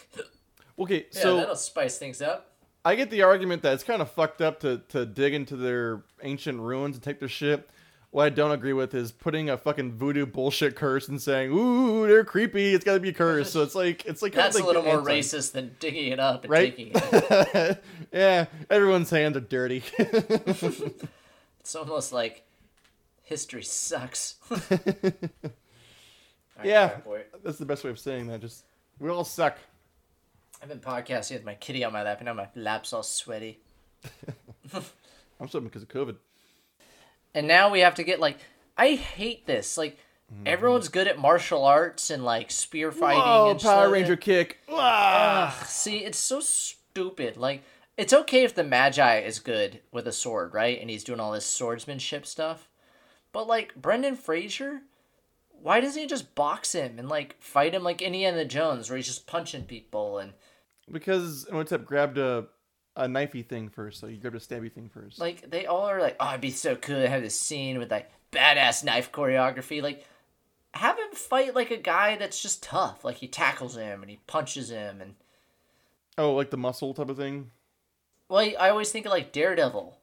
Okay, 0.80 1.06
Yeah, 1.14 1.22
so 1.22 1.36
that'll 1.36 1.56
spice 1.56 2.00
things 2.00 2.22
up. 2.22 2.51
I 2.84 2.96
get 2.96 3.10
the 3.12 3.22
argument 3.24 3.62
that 3.62 3.74
it's 3.74 3.84
kind 3.84 4.02
of 4.02 4.10
fucked 4.12 4.42
up 4.42 4.60
to, 4.62 4.80
to 4.90 5.06
dig 5.06 5.34
into 5.34 5.56
their 5.56 6.02
ancient 6.24 6.60
ruins 6.60 6.96
and 6.96 7.04
take 7.04 7.20
their 7.20 7.30
shit. 7.30 7.70
What 8.10 8.26
I 8.26 8.30
don't 8.30 8.52
agree 8.52 8.74
with 8.74 8.94
is 8.94 9.12
putting 9.14 9.50
a 9.50 9.58
fucking 9.58 9.94
voodoo 9.94 10.26
bullshit 10.26 10.76
curse 10.76 11.08
and 11.08 11.22
saying, 11.22 11.52
"Ooh, 11.52 12.06
they're 12.08 12.26
creepy. 12.26 12.74
It's 12.74 12.84
got 12.84 12.96
to 12.96 13.00
be 13.00 13.10
a 13.10 13.14
curse." 13.14 13.50
So 13.52 13.62
it's 13.62 13.74
like 13.76 14.06
it's 14.06 14.22
like 14.22 14.34
That's 14.34 14.56
like 14.56 14.66
a 14.66 14.68
little 14.68 14.84
more 14.84 15.00
anti- 15.00 15.20
racist 15.20 15.54
than 15.54 15.76
digging 15.80 16.12
it 16.12 16.20
up 16.20 16.44
and 16.44 16.52
right? 16.52 16.76
taking 16.76 16.92
it. 16.94 17.84
yeah, 18.12 18.46
everyone's 18.70 19.10
hands 19.10 19.38
are 19.38 19.42
dirty. 19.42 19.84
It's 21.62 21.76
almost 21.76 22.12
like 22.12 22.44
history 23.22 23.62
sucks. 23.64 24.36
Alright, 24.52 25.30
Yeah. 26.64 26.98
That's 27.44 27.60
the 27.60 27.66
best 27.66 27.84
way 27.84 27.92
of 27.92 28.00
saying 28.00 28.28
that. 28.28 28.42
Just 28.42 28.66
we 29.00 29.10
all 29.10 29.24
suck. 29.24 29.58
I've 30.62 30.70
been 30.70 30.80
podcasting 30.80 31.34
with 31.34 31.46
my 31.46 31.56
kitty 31.56 31.84
on 31.84 31.92
my 31.92 32.04
lap, 32.04 32.20
and 32.20 32.28
now 32.28 32.34
my 32.34 32.48
lap's 32.56 32.94
all 32.94 33.02
sweaty. 33.02 33.60
I'm 34.74 35.48
sweating 35.48 35.70
because 35.70 35.82
of 35.82 35.90
COVID. 35.90 36.18
And 37.34 37.48
now 37.48 37.72
we 37.72 37.80
have 37.80 37.96
to 37.96 38.04
get 38.04 38.20
like, 38.20 38.38
I 38.78 38.94
hate 38.94 39.48
this. 39.48 39.76
Like, 39.76 39.98
mm-hmm. 40.32 40.44
everyone's 40.46 40.90
good 40.90 41.08
at 41.08 41.18
martial 41.18 41.66
arts 41.66 42.12
and 42.12 42.24
like 42.24 42.52
spear 42.52 42.92
fighting 42.92 43.24
Oh, 43.26 43.50
and 43.50 43.60
Power 43.60 43.84
stuff. 43.84 43.92
Ranger 43.92 44.16
kick! 44.16 44.60
Ugh, 44.70 45.66
see, 45.66 45.98
it's 46.00 46.20
so 46.20 46.40
stupid. 46.40 47.38
Like, 47.38 47.64
it's 47.98 48.14
okay 48.14 48.44
if 48.44 48.54
the 48.54 48.64
Magi 48.64 49.20
is 49.20 49.40
good 49.40 49.80
with 49.92 50.08
a 50.08 50.12
sword, 50.12 50.54
right? 50.54 50.80
And 50.80 50.92
he's 50.92 51.04
doing 51.04 51.20
all 51.20 51.32
this 51.32 51.46
swordsmanship 51.46 52.28
stuff. 52.28 52.70
But 53.32 53.48
like 53.48 53.74
Brendan 53.76 54.16
Fraser, 54.16 54.82
why 55.50 55.82
doesn't 55.82 56.00
he 56.00 56.08
just 56.08 56.36
box 56.36 56.74
him 56.74 57.00
and 57.00 57.10
like 57.10 57.36
fight 57.40 57.74
him 57.74 57.84
like 57.84 58.02
Indiana 58.02 58.46
Jones, 58.46 58.90
where 58.90 58.98
he's 58.98 59.08
just 59.08 59.26
punching 59.26 59.64
people 59.64 60.20
and 60.20 60.34
Because 60.92 61.46
Imhotep 61.50 61.86
grabbed 61.86 62.18
a 62.18 62.48
a 62.96 63.06
knifey 63.06 63.46
thing 63.46 63.70
first, 63.70 64.00
so 64.02 64.08
you 64.08 64.18
grabbed 64.18 64.36
a 64.36 64.40
stabby 64.40 64.72
thing 64.72 64.90
first. 64.90 65.18
like 65.20 65.50
they 65.50 65.66
all 65.66 65.86
are 65.86 66.02
like, 66.02 66.18
oh, 66.20 66.30
it'd 66.30 66.42
be 66.42 66.52
so 66.52 66.76
cool 66.76 67.02
to 67.02 67.08
have 67.10 67.22
this 67.22 67.40
scene 67.40 67.80
with 67.80 67.90
like 67.90 68.12
badass 68.32 68.84
knife 68.84 69.12
choreography. 69.12 69.82
Like, 69.82 70.06
have 70.74 70.98
him 70.98 71.12
fight 71.14 71.56
like 71.56 71.72
a 71.72 71.78
guy 71.78 72.18
that's 72.18 72.42
just 72.42 72.62
tough. 72.64 73.06
Like 73.06 73.18
he 73.18 73.28
tackles 73.28 73.78
him 73.78 74.02
and 74.02 74.10
he 74.12 74.20
punches 74.28 74.70
him 74.70 75.00
and 75.02 75.16
oh, 76.18 76.34
like 76.34 76.50
the 76.50 76.58
muscle 76.58 76.94
type 76.94 77.10
of 77.10 77.18
thing, 77.18 77.52
well, 78.28 78.40
I 78.60 78.70
always 78.70 78.92
think 78.92 79.06
of 79.06 79.12
like 79.12 79.32
Daredevil, 79.32 79.98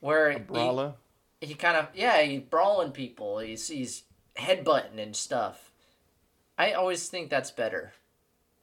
where 0.00 0.32
he- 0.32 0.38
brawler. 0.38 0.94
he 1.40 1.54
kind 1.54 1.76
of 1.76 1.88
yeah 1.94 2.22
he's 2.22 2.40
brawling 2.40 2.92
people 2.92 3.38
he's 3.38 3.66
he's 3.68 4.04
headbutting 4.36 4.98
and 4.98 5.16
stuff 5.16 5.70
i 6.58 6.72
always 6.72 7.08
think 7.08 7.30
that's 7.30 7.50
better 7.50 7.92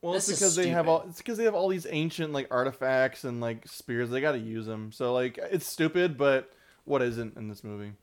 Well, 0.04 0.14
it's 0.16 0.28
This 0.28 0.36
is 0.36 0.40
because 0.40 0.56
they 0.58 0.68
have 0.70 0.88
all. 0.88 1.06
It's 1.08 1.18
because 1.20 1.38
they 1.38 1.46
have 1.46 1.56
all 1.56 1.70
these 1.70 1.88
ancient 1.90 2.34
like 2.34 2.48
artifacts 2.52 3.24
and 3.24 3.40
like 3.42 3.68
spears. 3.68 4.10
They 4.10 4.22
got 4.22 4.34
to 4.34 4.38
use 4.38 4.66
them. 4.66 4.92
So 4.92 5.14
like, 5.14 5.40
it's 5.52 5.66
stupid, 5.66 6.18
but 6.18 6.52
what 6.84 7.02
isn't 7.02 7.38
in 7.38 7.48
this 7.48 7.64
movie? 7.64 7.94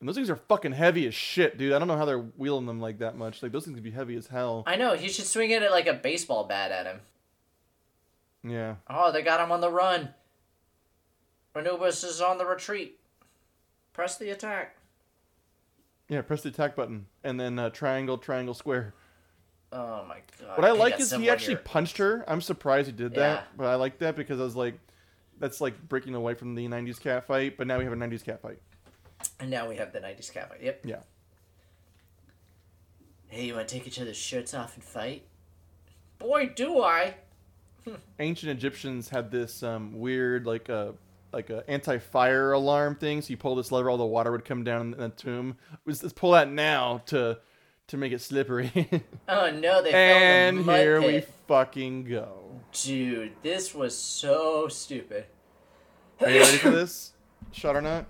And 0.00 0.08
those 0.08 0.16
things 0.16 0.30
are 0.30 0.36
fucking 0.36 0.72
heavy 0.72 1.06
as 1.06 1.14
shit, 1.14 1.58
dude. 1.58 1.72
I 1.74 1.78
don't 1.78 1.86
know 1.86 1.96
how 1.98 2.06
they're 2.06 2.18
wheeling 2.18 2.66
them 2.66 2.80
like 2.80 2.98
that 2.98 3.16
much. 3.16 3.40
Like 3.42 3.52
those 3.52 3.64
things 3.66 3.74
would 3.76 3.84
be 3.84 3.90
heavy 3.92 4.16
as 4.16 4.26
hell. 4.26 4.64
i 4.66 4.74
know 4.74 4.94
he 4.96 5.08
should 5.08 5.26
swing 5.26 5.50
it 5.52 5.62
at 5.62 5.70
like 5.70 5.86
a 5.86 5.92
baseball 5.92 6.42
bat 6.44 6.72
at 6.72 6.86
him 6.86 7.00
Yeah. 8.42 8.76
oh 8.90 9.12
they 9.12 9.22
got 9.22 9.38
him 9.38 9.52
on 9.52 9.60
the 9.60 9.70
run 9.70 10.08
Anubis 11.54 12.02
is 12.02 12.20
on 12.20 12.38
the 12.38 12.46
retreat 12.46 12.98
press 13.92 14.16
the 14.18 14.30
attack 14.30 14.76
Yeah. 16.08 16.22
Press 16.22 16.42
the 16.42 16.48
attack 16.48 16.74
button 16.74 17.06
and 17.22 17.38
then 17.38 17.58
uh, 17.58 17.70
triangle, 17.70 18.18
triangle, 18.18 18.54
square. 18.54 18.94
Oh 19.72 20.04
my 20.08 20.18
god 20.40 20.56
What 20.58 20.64
I 20.64 20.72
like 20.72 21.00
is 21.00 21.10
he 21.12 21.28
actually 21.30 21.54
here. 21.54 21.62
punched 21.64 21.96
her. 21.98 22.24
I'm 22.28 22.40
surprised 22.40 22.86
he 22.86 22.92
did 22.92 23.14
that, 23.14 23.40
Yeah. 23.40 23.42
but 23.56 23.66
I 23.66 23.74
like 23.76 23.98
that 23.98 24.16
because 24.16 24.38
I 24.40 24.44
was 24.44 24.54
like, 24.56 24.78
that's 25.38 25.60
like 25.60 25.80
breaking 25.88 26.14
away 26.14 26.34
from 26.34 26.54
the 26.54 26.66
'90s 26.68 27.00
cat 27.00 27.26
fight. 27.26 27.56
But 27.56 27.66
now 27.66 27.78
we 27.78 27.84
have 27.84 27.92
a 27.92 27.96
'90s 27.96 28.24
cat 28.24 28.40
fight. 28.42 28.58
and 29.40 29.50
now 29.50 29.68
we 29.68 29.76
have 29.76 29.92
the 29.92 30.00
90s 30.00 30.32
cat 30.32 30.48
fight 30.48 30.60
yep 30.62 30.80
Yeah. 30.84 30.96
hey 33.28 33.44
you 33.46 33.54
want 33.54 33.68
to 33.68 33.74
take 33.74 33.86
each 33.86 34.00
other's 34.00 34.16
shirts 34.16 34.52
off 34.54 34.74
and 34.74 34.82
fight 34.84 35.24
boy 36.18 36.46
do 36.54 36.82
i 36.82 37.14
ancient 38.20 38.50
Egyptians 38.50 39.08
had 39.08 39.30
this 39.32 39.62
um, 39.64 39.98
weird 39.98 40.46
like 40.46 40.68
a 40.68 40.94
like 41.32 41.50
a 41.50 41.64
anti-fire 41.68 42.52
alarm 42.52 42.94
thing. 42.94 43.20
So 43.22 43.30
you 43.30 43.36
pull 43.36 43.56
this 43.56 43.72
lever, 43.72 43.90
all 43.90 43.96
the 43.96 44.04
water 44.04 44.30
would 44.30 44.44
come 44.44 44.62
down 44.62 44.92
in 44.92 45.00
the 45.00 45.08
tomb. 45.08 45.56
Let's 45.84 46.12
pull 46.12 46.30
that 46.32 46.48
now 46.48 47.02
to 47.06 47.38
to 47.92 47.98
make 47.98 48.12
it 48.12 48.20
slippery. 48.22 48.70
oh 49.28 49.50
no 49.50 49.82
they 49.82 49.92
and 49.92 50.64
the 50.64 50.76
here 50.76 51.00
we 51.00 51.20
fucking 51.46 52.04
go. 52.04 52.60
dude 52.72 53.32
this 53.42 53.74
was 53.74 53.96
so 53.96 54.66
stupid 54.66 55.26
Are 56.20 56.30
you 56.30 56.40
ready 56.40 56.56
for 56.56 56.70
this? 56.70 57.12
shot 57.52 57.76
or 57.76 57.82
not? 57.82 58.06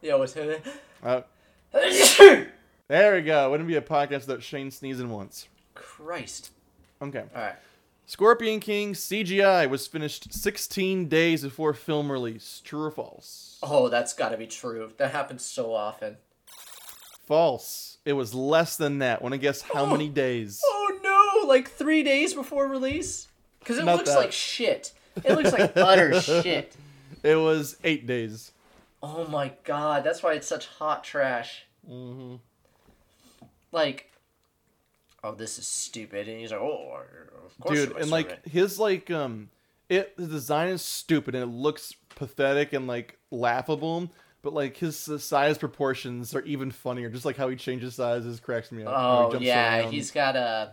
Yeah, 0.00 0.14
what's 0.14 0.36
it? 0.36 0.64
Uh, 1.02 1.22
there 1.72 3.14
we 3.16 3.22
go. 3.22 3.50
Wouldn't 3.50 3.68
be 3.68 3.74
a 3.74 3.82
podcast 3.82 4.20
without 4.28 4.42
Shane 4.42 4.70
sneezing 4.70 5.10
once. 5.10 5.48
Christ. 5.74 6.52
Okay. 7.02 7.24
All 7.34 7.42
right. 7.42 7.56
Scorpion 8.06 8.60
King 8.60 8.92
CGI 8.92 9.68
was 9.68 9.88
finished 9.88 10.32
16 10.32 11.08
days 11.08 11.42
before 11.42 11.74
film 11.74 12.12
release. 12.12 12.62
True 12.64 12.84
or 12.84 12.90
false? 12.92 13.58
Oh, 13.64 13.88
that's 13.88 14.12
got 14.14 14.28
to 14.28 14.36
be 14.36 14.46
true. 14.46 14.92
That 14.96 15.10
happens 15.10 15.42
so 15.42 15.74
often. 15.74 16.18
False. 17.26 17.87
It 18.08 18.14
was 18.14 18.34
less 18.34 18.78
than 18.78 19.00
that. 19.00 19.20
Want 19.20 19.34
to 19.34 19.38
guess 19.38 19.60
how 19.60 19.84
many 19.84 20.08
days? 20.08 20.62
Oh 20.64 20.98
no! 21.42 21.46
Like 21.46 21.70
three 21.70 22.02
days 22.02 22.32
before 22.32 22.66
release? 22.66 23.28
Because 23.58 23.76
it 23.76 23.84
Not 23.84 23.98
looks 23.98 24.08
that. 24.08 24.16
like 24.18 24.32
shit. 24.32 24.92
It 25.16 25.34
looks 25.34 25.52
like 25.52 25.76
utter 25.76 26.18
shit. 26.22 26.74
It 27.22 27.36
was 27.36 27.76
eight 27.84 28.06
days. 28.06 28.52
Oh 29.02 29.26
my 29.26 29.52
god, 29.64 30.04
that's 30.04 30.22
why 30.22 30.32
it's 30.32 30.46
such 30.46 30.68
hot 30.68 31.04
trash. 31.04 31.66
Mm-hmm. 31.86 32.36
Like, 33.72 34.10
oh, 35.22 35.34
this 35.34 35.58
is 35.58 35.66
stupid, 35.66 36.28
and 36.28 36.40
he's 36.40 36.50
like, 36.50 36.62
oh, 36.62 37.02
of 37.44 37.60
course. 37.60 37.78
Dude, 37.78 37.96
and 37.98 38.10
like 38.10 38.30
it." 38.30 38.50
his 38.50 38.78
like 38.78 39.10
um, 39.10 39.50
it 39.90 40.16
the 40.16 40.26
design 40.26 40.70
is 40.70 40.80
stupid 40.80 41.34
and 41.34 41.44
it 41.44 41.54
looks 41.54 41.92
pathetic 42.08 42.72
and 42.72 42.86
like 42.86 43.18
laughable. 43.30 44.10
But 44.42 44.54
like 44.54 44.76
his 44.76 44.96
size 44.96 45.58
proportions 45.58 46.34
are 46.34 46.42
even 46.42 46.70
funnier. 46.70 47.10
Just 47.10 47.24
like 47.24 47.36
how 47.36 47.48
he 47.48 47.56
changes 47.56 47.96
sizes 47.96 48.40
cracks 48.40 48.70
me 48.70 48.84
up. 48.84 48.94
how 48.94 49.30
he 49.30 49.36
oh 49.36 49.40
yeah, 49.40 49.80
around. 49.80 49.92
he's 49.92 50.10
got 50.10 50.36
uh, 50.36 50.68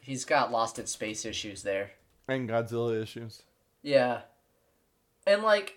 he's 0.00 0.24
got 0.24 0.52
Lost 0.52 0.78
in 0.78 0.86
Space 0.86 1.24
issues 1.24 1.62
there. 1.62 1.92
and 2.28 2.48
Godzilla 2.48 3.02
issues. 3.02 3.42
Yeah, 3.82 4.20
and 5.26 5.42
like, 5.42 5.76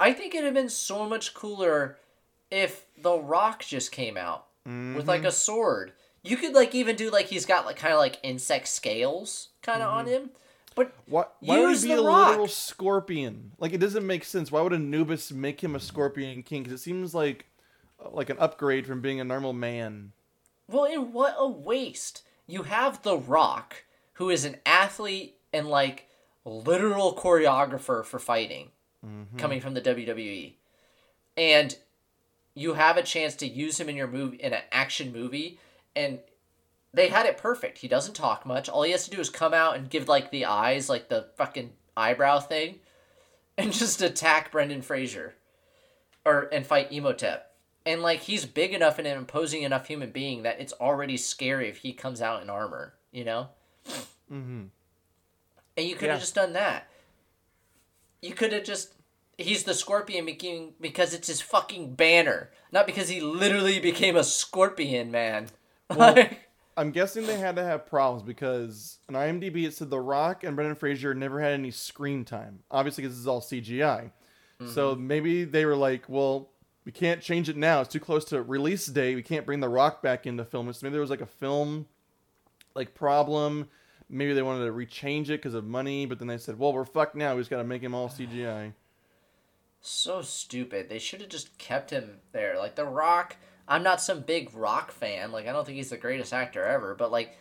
I 0.00 0.12
think 0.12 0.34
it'd 0.34 0.44
have 0.46 0.54
been 0.54 0.68
so 0.68 1.08
much 1.08 1.34
cooler 1.34 1.98
if 2.50 2.86
The 3.00 3.18
Rock 3.18 3.64
just 3.64 3.92
came 3.92 4.16
out 4.16 4.46
with 4.64 5.08
like 5.08 5.24
a 5.24 5.32
sword. 5.32 5.92
You 6.22 6.36
could 6.36 6.54
like 6.54 6.74
even 6.74 6.94
do 6.96 7.10
like 7.10 7.26
he's 7.26 7.46
got 7.46 7.66
like 7.66 7.76
kind 7.76 7.92
of 7.92 7.98
like 7.98 8.18
insect 8.22 8.68
scales 8.68 9.48
kind 9.60 9.82
of 9.82 9.92
on 9.92 10.06
him, 10.06 10.30
but 10.74 10.92
Why, 11.06 11.24
why 11.40 11.60
would 11.60 11.76
he 11.76 11.88
be 11.88 11.92
a 11.92 12.02
rock. 12.02 12.30
literal 12.30 12.48
scorpion? 12.48 13.52
Like 13.58 13.72
it 13.72 13.78
doesn't 13.78 14.06
make 14.06 14.24
sense. 14.24 14.50
Why 14.50 14.60
would 14.60 14.72
Anubis 14.72 15.32
make 15.32 15.62
him 15.62 15.74
a 15.74 15.80
scorpion 15.80 16.42
king? 16.42 16.62
Because 16.62 16.80
it 16.80 16.82
seems 16.82 17.14
like 17.14 17.46
uh, 18.04 18.10
like 18.10 18.30
an 18.30 18.38
upgrade 18.38 18.86
from 18.86 19.00
being 19.00 19.20
a 19.20 19.24
normal 19.24 19.52
man. 19.52 20.12
Well, 20.68 20.84
and 20.84 21.12
what 21.12 21.34
a 21.38 21.48
waste. 21.48 22.22
You 22.46 22.64
have 22.64 23.02
The 23.02 23.16
Rock, 23.16 23.84
who 24.14 24.30
is 24.30 24.44
an 24.44 24.56
athlete 24.64 25.36
and 25.52 25.68
like 25.68 26.08
literal 26.44 27.14
choreographer 27.14 28.04
for 28.04 28.18
fighting, 28.18 28.70
mm-hmm. 29.04 29.36
coming 29.36 29.60
from 29.60 29.74
the 29.74 29.80
WWE. 29.80 30.54
And 31.36 31.76
you 32.54 32.74
have 32.74 32.96
a 32.96 33.02
chance 33.02 33.34
to 33.36 33.46
use 33.46 33.78
him 33.80 33.88
in 33.88 33.96
your 33.96 34.06
movie 34.06 34.36
in 34.36 34.52
an 34.52 34.62
action 34.70 35.12
movie 35.12 35.58
and 35.96 36.18
they 36.94 37.08
had 37.08 37.26
it 37.26 37.38
perfect. 37.38 37.78
He 37.78 37.88
doesn't 37.88 38.14
talk 38.14 38.44
much. 38.44 38.68
All 38.68 38.82
he 38.82 38.92
has 38.92 39.04
to 39.04 39.10
do 39.10 39.20
is 39.20 39.30
come 39.30 39.54
out 39.54 39.76
and 39.76 39.88
give 39.90 40.08
like 40.08 40.30
the 40.30 40.44
eyes, 40.44 40.88
like 40.88 41.08
the 41.08 41.28
fucking 41.36 41.72
eyebrow 41.96 42.40
thing, 42.40 42.80
and 43.56 43.72
just 43.82 44.02
attack 44.02 44.52
Brendan 44.52 44.82
Fraser. 44.82 45.34
Or 46.24 46.48
and 46.52 46.64
fight 46.64 46.92
Imhotep. 46.92 47.52
And 47.84 48.00
like 48.00 48.20
he's 48.20 48.46
big 48.46 48.72
enough 48.72 48.98
and 48.98 49.08
an 49.08 49.18
imposing 49.18 49.62
enough 49.62 49.88
human 49.88 50.10
being 50.12 50.44
that 50.44 50.60
it's 50.60 50.72
already 50.74 51.16
scary 51.16 51.68
if 51.68 51.78
he 51.78 51.92
comes 51.92 52.22
out 52.22 52.42
in 52.42 52.48
armor, 52.48 52.94
you 53.10 53.24
know? 53.24 53.48
Mm-hmm. 54.32 54.62
And 55.76 55.86
you 55.88 55.96
could 55.96 56.08
have 56.10 56.18
Yeah. 56.18 56.20
just 56.20 56.34
done 56.36 56.52
that. 56.52 56.86
You 58.20 58.34
could 58.34 58.52
have 58.52 58.62
just 58.62 58.92
he's 59.36 59.64
the 59.64 59.74
scorpion 59.74 60.26
because 60.80 61.12
it's 61.12 61.26
his 61.26 61.40
fucking 61.40 61.94
banner, 61.94 62.50
not 62.70 62.86
because 62.86 63.08
he 63.08 63.20
literally 63.20 63.80
became 63.80 64.14
a 64.16 64.22
scorpion 64.24 65.10
man. 65.10 65.48
Like, 65.94 66.38
I'm 66.76 66.90
guessing 66.90 67.26
they 67.26 67.38
had 67.38 67.56
to 67.56 67.64
have 67.64 67.86
problems 67.86 68.22
because 68.22 68.98
on 69.08 69.14
IMDb 69.14 69.66
it 69.66 69.74
said 69.74 69.90
The 69.90 70.00
Rock 70.00 70.44
and 70.44 70.56
Brendan 70.56 70.76
Fraser 70.76 71.14
never 71.14 71.40
had 71.40 71.52
any 71.52 71.70
screen 71.70 72.24
time. 72.24 72.60
Obviously, 72.70 73.02
because 73.02 73.16
this 73.16 73.20
is 73.20 73.28
all 73.28 73.40
CGI. 73.40 74.10
So 74.66 74.94
mm-hmm. 74.94 75.06
maybe 75.06 75.44
they 75.44 75.64
were 75.64 75.76
like, 75.76 76.04
well, 76.08 76.50
we 76.84 76.92
can't 76.92 77.20
change 77.20 77.48
it 77.48 77.56
now. 77.56 77.80
It's 77.80 77.92
too 77.92 78.00
close 78.00 78.24
to 78.26 78.42
release 78.42 78.86
day. 78.86 79.14
We 79.14 79.22
can't 79.22 79.46
bring 79.46 79.60
The 79.60 79.68
Rock 79.68 80.02
back 80.02 80.26
into 80.26 80.44
film. 80.44 80.72
So 80.72 80.80
maybe 80.82 80.92
there 80.92 81.00
was 81.00 81.10
like 81.10 81.20
a 81.20 81.26
film 81.26 81.86
like 82.74 82.94
problem. 82.94 83.68
Maybe 84.08 84.34
they 84.34 84.42
wanted 84.42 84.66
to 84.66 84.72
rechange 84.72 85.24
it 85.24 85.40
because 85.40 85.54
of 85.54 85.64
money, 85.64 86.06
but 86.06 86.18
then 86.18 86.28
they 86.28 86.38
said, 86.38 86.58
well, 86.58 86.72
we're 86.72 86.84
fucked 86.84 87.14
now. 87.14 87.34
We 87.34 87.40
just 87.40 87.50
got 87.50 87.58
to 87.58 87.64
make 87.64 87.82
him 87.82 87.94
all 87.94 88.08
CGI. 88.08 88.72
so 89.80 90.22
stupid. 90.22 90.88
They 90.88 90.98
should 90.98 91.20
have 91.20 91.30
just 91.30 91.56
kept 91.58 91.90
him 91.90 92.18
there. 92.32 92.58
Like 92.58 92.74
The 92.74 92.84
Rock, 92.84 93.36
I'm 93.68 93.82
not 93.82 94.00
some 94.00 94.20
big 94.20 94.54
Rock 94.54 94.92
fan. 94.92 95.32
Like 95.32 95.46
I 95.46 95.52
don't 95.52 95.64
think 95.64 95.76
he's 95.76 95.90
the 95.90 95.96
greatest 95.96 96.32
actor 96.32 96.64
ever, 96.64 96.94
but 96.94 97.10
like 97.10 97.36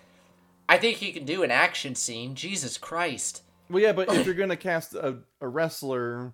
I 0.70 0.78
think 0.78 0.98
he 0.98 1.12
can 1.12 1.26
do 1.26 1.44
an 1.44 1.52
action 1.52 1.96
scene. 1.96 2.36
Jesus 2.36 2.78
Christ. 2.78 3.44
Well, 3.70 3.82
yeah, 3.82 3.94
but 3.94 4.14
if 4.14 4.26
you're 4.26 4.36
gonna 4.36 4.58
cast 4.58 4.94
a, 4.94 5.20
a 5.40 5.48
wrestler, 5.48 6.34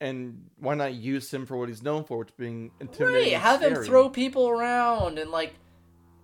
and 0.00 0.50
why 0.58 0.74
not 0.74 0.94
use 0.94 1.32
him 1.32 1.46
for 1.46 1.56
what 1.56 1.68
he's 1.68 1.82
known 1.82 2.04
for, 2.04 2.18
which 2.18 2.36
being 2.36 2.70
intimidating? 2.80 3.32
Right, 3.32 3.40
have 3.40 3.62
him 3.62 3.74
throw 3.76 4.08
people 4.08 4.48
around 4.48 5.18
and 5.18 5.30
like 5.30 5.54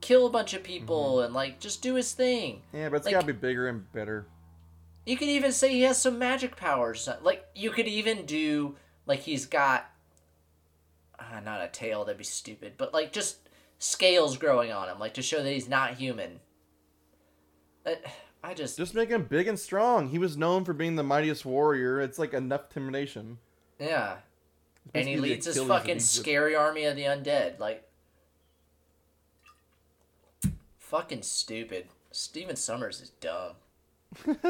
kill 0.01 0.27
a 0.27 0.31
bunch 0.31 0.55
of 0.55 0.63
mm-hmm. 0.63 0.73
people 0.73 1.21
and 1.23 1.35
like 1.35 1.61
just 1.61 1.83
do 1.83 1.95
his 1.95 2.13
thing. 2.13 2.63
Yeah, 2.73 2.89
but 2.89 2.97
it's 2.97 3.07
like- 3.07 3.15
gotta 3.15 3.27
be 3.27 3.33
bigger 3.33 3.69
and 3.69 3.91
better. 3.93 4.27
You 5.07 5.17
could 5.17 5.29
even 5.29 5.53
say 5.53 5.73
he 5.73 5.83
has 5.83 6.01
some 6.01 6.19
magic 6.19 6.57
powers. 6.57 7.09
Like 7.23 7.45
you 7.55 7.71
could 7.71 7.89
even 7.89 8.27
do 8.27 8.77
like 9.07 9.21
he's 9.21 9.47
got 9.47 9.90
uh, 11.21 11.41
not 11.41 11.63
a 11.63 11.69
tail, 11.69 12.05
that'd 12.05 12.19
be 12.19 12.25
stupid, 12.25 12.75
but 12.77 12.93
like 12.93 13.13
just 13.13 13.49
scales 13.79 14.37
growing 14.37 14.73
on 14.73 14.89
him, 14.89 14.99
like 14.99 15.15
to 15.15 15.23
show 15.23 15.43
that 15.43 15.53
he's 15.53 15.69
not 15.69 15.95
human. 15.95 16.41
Uh, 17.85 17.93
I 18.43 18.55
just 18.55 18.77
Just 18.79 18.95
make 18.95 19.11
him 19.11 19.25
big 19.25 19.49
and 19.49 19.59
strong. 19.59 20.09
He 20.09 20.19
was 20.19 20.37
known 20.37 20.65
for 20.65 20.73
being 20.73 20.97
the 20.97 21.03
mightiest 21.03 21.45
warrior. 21.45 22.01
It's 22.01 22.19
like 22.19 22.33
enough 22.33 22.65
intimidation. 22.71 23.39
yeah. 23.79 24.17
And 24.95 25.07
he 25.07 25.19
leads 25.19 25.47
his 25.47 25.61
fucking 25.61 26.01
scary 26.01 26.57
army 26.57 26.85
of 26.85 26.97
the 26.97 27.03
undead. 27.03 27.59
Like, 27.61 27.85
fucking 30.79 31.23
stupid. 31.23 31.87
Stephen 32.11 32.57
Sommers 32.57 33.01
is 33.01 33.11
dumb. 33.21 33.53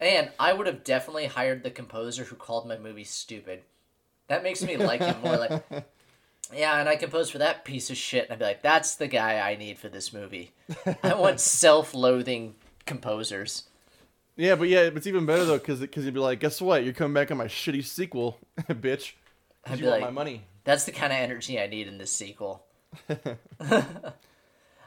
and 0.00 0.30
I 0.38 0.52
would 0.52 0.66
have 0.66 0.84
definitely 0.84 1.26
hired 1.26 1.64
the 1.64 1.70
composer 1.70 2.24
who 2.24 2.36
called 2.36 2.68
my 2.68 2.78
movie 2.78 3.02
stupid. 3.02 3.62
That 4.28 4.42
makes 4.42 4.62
me 4.62 4.76
like 4.76 5.00
him 5.00 5.16
more. 5.22 5.36
Like, 5.36 5.62
yeah, 6.54 6.78
and 6.78 6.88
I 6.88 6.96
composed 6.96 7.32
for 7.32 7.38
that 7.38 7.64
piece 7.64 7.90
of 7.90 7.96
shit. 7.96 8.24
And 8.24 8.32
I'd 8.32 8.38
be 8.38 8.44
like, 8.44 8.62
that's 8.62 8.94
the 8.94 9.08
guy 9.08 9.40
I 9.40 9.56
need 9.56 9.78
for 9.78 9.88
this 9.88 10.12
movie. 10.12 10.52
I 11.02 11.14
want 11.14 11.40
self-loathing 11.40 12.54
composers. 12.86 13.64
Yeah, 14.36 14.54
but 14.54 14.68
yeah, 14.68 14.82
it's 14.82 15.06
even 15.06 15.26
better 15.26 15.44
though, 15.44 15.58
because 15.58 15.80
because 15.80 16.04
you'd 16.04 16.14
be 16.14 16.20
like, 16.20 16.38
guess 16.40 16.60
what? 16.60 16.84
You're 16.84 16.92
coming 16.92 17.14
back 17.14 17.30
on 17.30 17.36
my 17.38 17.46
shitty 17.46 17.84
sequel, 17.84 18.38
bitch. 18.68 19.14
I'd 19.66 19.78
you 19.78 19.84
be 19.84 19.90
want 19.90 20.02
like, 20.02 20.10
my 20.10 20.10
money. 20.10 20.42
That's 20.64 20.84
the 20.84 20.92
kind 20.92 21.12
of 21.12 21.18
energy 21.18 21.60
I 21.60 21.66
need 21.66 21.88
in 21.88 21.98
this 21.98 22.12
sequel. 22.12 22.62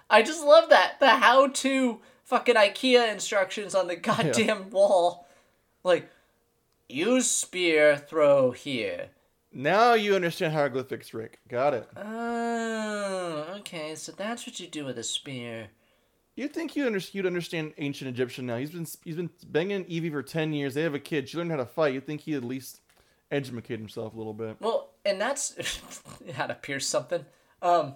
I 0.10 0.22
just 0.22 0.44
love 0.44 0.70
that 0.70 1.00
the 1.00 1.10
how-to 1.10 2.00
fucking 2.24 2.56
IKEA 2.56 3.12
instructions 3.12 3.74
on 3.76 3.88
the 3.88 3.96
goddamn 3.96 4.70
wall. 4.70 5.28
Like, 5.84 6.10
use 6.88 7.30
spear, 7.30 7.98
throw 7.98 8.52
here. 8.52 9.08
Now 9.54 9.94
you 9.96 10.16
understand 10.16 10.54
hieroglyphics, 10.54 11.14
Rick. 11.14 11.40
Got 11.50 11.74
it. 11.74 11.90
Oh, 11.98 13.48
okay. 13.58 13.96
So 13.96 14.14
that's 14.14 14.48
what 14.48 14.60
you 14.60 14.68
do 14.68 14.86
with 14.86 14.98
a 14.98 15.04
spear. 15.04 15.68
You 16.36 16.48
think 16.48 16.78
you 16.78 16.86
under- 16.86 17.00
you'd 17.12 17.26
understand 17.26 17.74
ancient 17.78 18.10
Egyptian 18.10 18.46
now? 18.46 18.56
He's 18.58 18.72
been 18.72 18.88
he's 19.04 19.18
been 19.18 19.30
banging 19.48 19.86
Evie 19.88 20.10
for 20.10 20.24
ten 20.24 20.54
years. 20.54 20.74
They 20.74 20.84
have 20.84 20.96
a 20.96 21.00
kid. 21.00 21.28
She 21.28 21.38
learned 21.38 21.52
how 21.52 21.58
to 21.58 21.66
fight. 21.66 21.94
You 21.94 22.00
think 22.00 22.22
he'd 22.22 22.36
at 22.36 22.46
least 22.46 22.80
educate 23.30 23.80
himself 23.80 24.14
a 24.14 24.18
little 24.18 24.34
bit? 24.34 24.56
Well, 24.62 24.92
and 25.06 25.20
that's 25.20 26.02
how 26.34 26.48
to 26.48 26.54
pierce 26.54 26.88
something. 26.88 27.26
Um, 27.62 27.96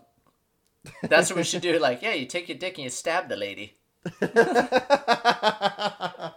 that's 1.04 1.30
what 1.30 1.38
we 1.38 1.44
should 1.44 1.62
do. 1.62 1.80
Like, 1.80 2.02
yeah, 2.02 2.14
you 2.14 2.26
take 2.26 2.50
your 2.50 2.58
dick 2.58 2.78
and 2.78 2.84
you 2.84 2.90
stab 2.90 3.30
the 3.30 3.38
lady. 3.38 3.78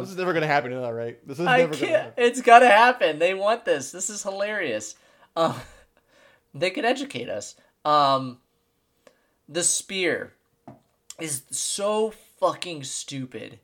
This 0.00 0.10
is 0.10 0.16
never 0.16 0.32
gonna 0.32 0.46
happen, 0.46 0.72
all 0.76 0.92
right? 0.92 1.18
This 1.26 1.38
is 1.38 1.46
I 1.46 1.58
never 1.58 1.74
gonna 1.74 1.86
happen. 1.86 2.12
It's 2.16 2.40
gotta 2.40 2.68
happen. 2.68 3.18
They 3.18 3.34
want 3.34 3.64
this. 3.64 3.90
This 3.90 4.10
is 4.10 4.22
hilarious. 4.22 4.96
Um, 5.36 5.60
they 6.54 6.70
could 6.70 6.84
educate 6.84 7.28
us. 7.28 7.56
Um, 7.84 8.38
the 9.48 9.62
spear 9.62 10.32
is 11.20 11.42
so 11.50 12.12
fucking 12.40 12.84
stupid. 12.84 13.60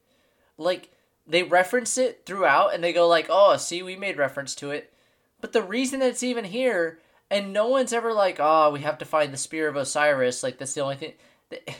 Like 0.59 0.91
they 1.27 1.43
reference 1.43 1.97
it 1.97 2.27
throughout, 2.27 2.75
and 2.75 2.83
they 2.83 2.93
go 2.93 3.07
like, 3.09 3.27
"Oh, 3.31 3.57
see, 3.57 3.83
we 3.83 3.97
made 3.97 4.19
reference 4.19 4.55
to 4.57 4.71
it." 4.71 4.93
But 5.41 5.53
the 5.53 5.63
reason 5.63 6.01
that 6.01 6.11
it's 6.11 6.23
even 6.23 6.45
here, 6.45 6.99
and 7.31 7.53
no 7.53 7.69
one's 7.69 7.93
ever 7.93 8.13
like, 8.13 8.39
"Oh, 8.41 8.71
we 8.71 8.81
have 8.81 8.99
to 8.99 9.05
find 9.05 9.33
the 9.33 9.39
spear 9.39 9.69
of 9.69 9.77
Osiris." 9.77 10.43
Like 10.43 10.59
that's 10.59 10.75
the 10.75 10.83
only 10.83 10.97
thing. 10.97 11.13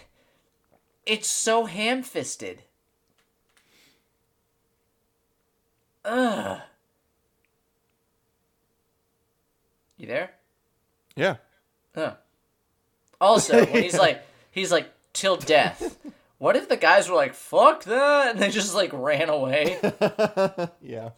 It's 1.07 1.29
so 1.29 1.65
ham-fisted. 1.65 2.63
Ugh. 6.05 6.61
You 9.97 10.07
there? 10.07 10.31
Yeah. 11.17 11.37
Huh. 11.95 12.15
Also, 13.21 13.65
when 13.67 13.83
he's 13.83 13.99
like, 13.99 14.23
he's 14.51 14.73
like, 14.73 14.91
till 15.13 15.37
death. 15.37 15.99
What 16.39 16.57
if 16.57 16.69
the 16.71 16.77
guys 16.77 17.09
were 17.09 17.17
like, 17.17 17.35
fuck 17.35 17.85
that, 17.85 18.31
and 18.31 18.39
they 18.39 18.49
just 18.51 18.75
like 18.75 18.91
ran 18.95 19.29
away? 19.29 19.79
yeah. 20.81 21.11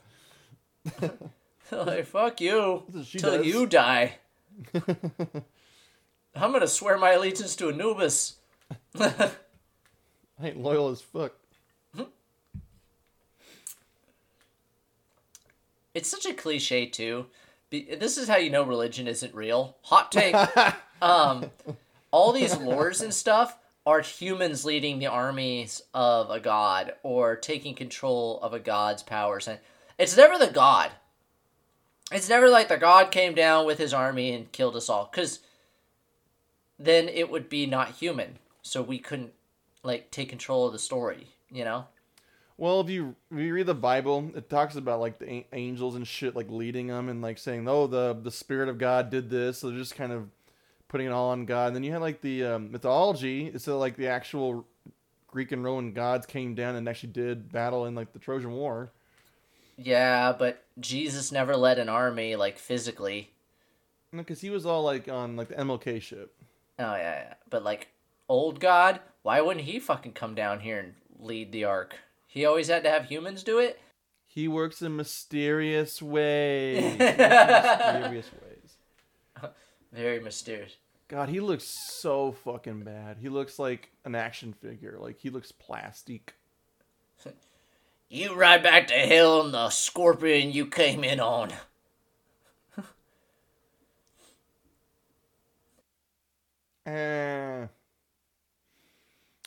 like, 1.71 2.07
fuck 2.07 2.41
you, 2.41 2.83
That's 2.89 2.97
what 2.97 3.07
she 3.07 3.19
till 3.19 3.37
does. 3.37 3.47
you 3.47 3.67
die. 3.67 4.19
I'm 6.35 6.51
gonna 6.51 6.67
swear 6.67 6.99
my 6.99 7.13
allegiance 7.13 7.55
to 7.57 7.69
Anubis. 7.69 8.37
I 8.99 9.31
ain't 10.43 10.61
loyal 10.61 10.89
as 10.89 11.01
fuck. 11.01 11.35
It's 15.95 16.09
such 16.09 16.27
a 16.27 16.35
cliche 16.35 16.87
too. 16.87 17.27
This 17.71 18.19
is 18.19 18.29
how 18.29 18.37
you 18.37 18.51
know 18.51 18.63
religion 18.63 19.07
isn't 19.07 19.35
real. 19.35 19.77
Hot 19.83 20.13
take. 20.13 20.37
um, 21.03 21.51
all 22.11 22.33
these 22.33 22.55
lores 22.55 23.03
and 23.03 23.13
stuff 23.13 23.59
are 23.85 24.01
humans 24.01 24.65
leading 24.65 24.99
the 24.99 25.07
armies 25.07 25.83
of 25.93 26.31
a 26.31 26.39
god 26.39 26.93
or 27.03 27.37
taking 27.37 27.75
control 27.75 28.39
of 28.43 28.53
a 28.53 28.61
god's 28.61 29.03
powers, 29.03 29.49
and 29.49 29.59
it's 29.99 30.17
never 30.17 30.39
the 30.39 30.53
god. 30.53 30.93
It's 32.11 32.29
never 32.29 32.49
like 32.49 32.69
the 32.69 32.77
god 32.77 33.11
came 33.11 33.35
down 33.35 33.67
with 33.67 33.79
his 33.79 33.95
army 33.95 34.33
and 34.33 34.53
killed 34.53 34.77
us 34.77 34.89
all, 34.89 35.09
because 35.11 35.41
then 36.79 37.09
it 37.09 37.31
would 37.31 37.49
be 37.49 37.67
not 37.67 37.93
human. 37.93 38.39
So 38.63 38.83
we 38.83 38.99
couldn't 38.99 39.33
like 39.83 40.11
take 40.11 40.29
control 40.29 40.67
of 40.67 40.73
the 40.73 40.79
story. 40.79 41.29
You 41.51 41.65
know. 41.65 41.87
Well, 42.63 42.81
if 42.81 42.89
you 42.91 43.17
if 43.33 43.41
you 43.41 43.53
read 43.53 43.67
the 43.67 43.75
Bible, 43.75 44.31
it 44.37 44.49
talks 44.49 44.77
about 44.77 45.01
like 45.01 45.19
the 45.19 45.29
a- 45.29 45.47
angels 45.53 45.97
and 45.97 46.07
shit, 46.07 46.37
like 46.37 46.49
leading 46.49 46.87
them 46.87 47.09
and 47.09 47.21
like 47.21 47.39
saying, 47.39 47.67
"Oh, 47.69 47.89
the 47.89 48.15
the 48.15 48.31
Spirit 48.31 48.69
of 48.69 48.79
God 48.79 49.11
did 49.11 49.31
this." 49.31 49.59
So 49.59 49.69
they're 49.69 49.79
just 49.81 49.97
kind 49.97 50.13
of 50.13 50.29
putting 50.87 51.09
it 51.09 51.11
all 51.11 51.31
on 51.31 51.45
God. 51.45 51.67
And 51.67 51.75
then 51.75 51.83
you 51.83 51.91
had 51.91 52.03
like 52.03 52.21
the 52.21 52.45
um, 52.45 52.71
mythology. 52.71 53.49
It's 53.49 53.67
uh, 53.67 53.77
like 53.77 53.97
the 53.97 54.07
actual 54.07 54.65
Greek 55.27 55.51
and 55.51 55.65
Roman 55.65 55.93
gods 55.93 56.25
came 56.25 56.55
down 56.55 56.77
and 56.77 56.89
actually 56.89 57.13
did 57.13 57.51
battle 57.51 57.85
in 57.87 57.97
like 57.97 58.13
the 58.13 58.21
Trojan 58.21 58.53
War. 58.53 58.93
Yeah, 59.77 60.33
but 60.33 60.63
Jesus 60.79 61.33
never 61.33 61.57
led 61.57 61.81
an 61.81 61.89
army 61.89 62.37
like 62.37 62.59
physically. 62.59 63.33
Because 64.15 64.41
he 64.41 64.51
was 64.51 64.67
all 64.67 64.85
like 64.85 65.09
on 65.09 65.35
like 65.35 65.49
the 65.49 65.57
MLK 65.57 66.01
ship. 66.01 66.33
Oh 66.79 66.95
yeah, 66.95 67.25
yeah. 67.25 67.35
But 67.51 67.65
like 67.65 67.89
old 68.29 68.61
God, 68.61 69.01
why 69.23 69.41
wouldn't 69.41 69.67
he 69.67 69.81
fucking 69.81 70.13
come 70.13 70.37
down 70.37 70.61
here 70.61 70.79
and 70.79 70.95
lead 71.19 71.51
the 71.51 71.65
ark? 71.65 71.97
He 72.33 72.47
always 72.47 72.69
had 72.69 72.83
to 72.85 72.91
have 72.91 73.05
humans 73.05 73.43
do 73.43 73.59
it. 73.59 73.79
He 74.25 74.49
works 74.49 74.81
in 74.81 74.97
mysterious 74.97 76.01
ways. 76.03 76.81
He 76.83 76.99
works 76.99 77.21
in 77.21 78.01
mysterious 78.15 78.31
ways. 78.33 79.51
Very 79.93 80.19
mysterious. 80.19 80.77
God, 81.09 81.29
he 81.29 81.41
looks 81.41 81.65
so 81.65 82.33
fucking 82.33 82.85
bad. 82.85 83.19
He 83.21 83.29
looks 83.29 83.59
like 83.59 83.91
an 84.07 84.15
action 84.15 84.55
figure. 84.55 84.97
Like 84.99 85.19
he 85.21 85.29
looks 85.29 85.53
plastic. 85.53 86.35
You 88.09 88.35
ride 88.35 88.63
back 88.63 88.89
to 88.89 88.93
hell 88.95 89.41
in 89.43 89.53
the 89.53 89.71
scorpion 89.71 90.53
you 90.53 90.67
came 90.67 91.03
in 91.03 91.19
on. 91.19 91.51
Eh. 96.87 97.67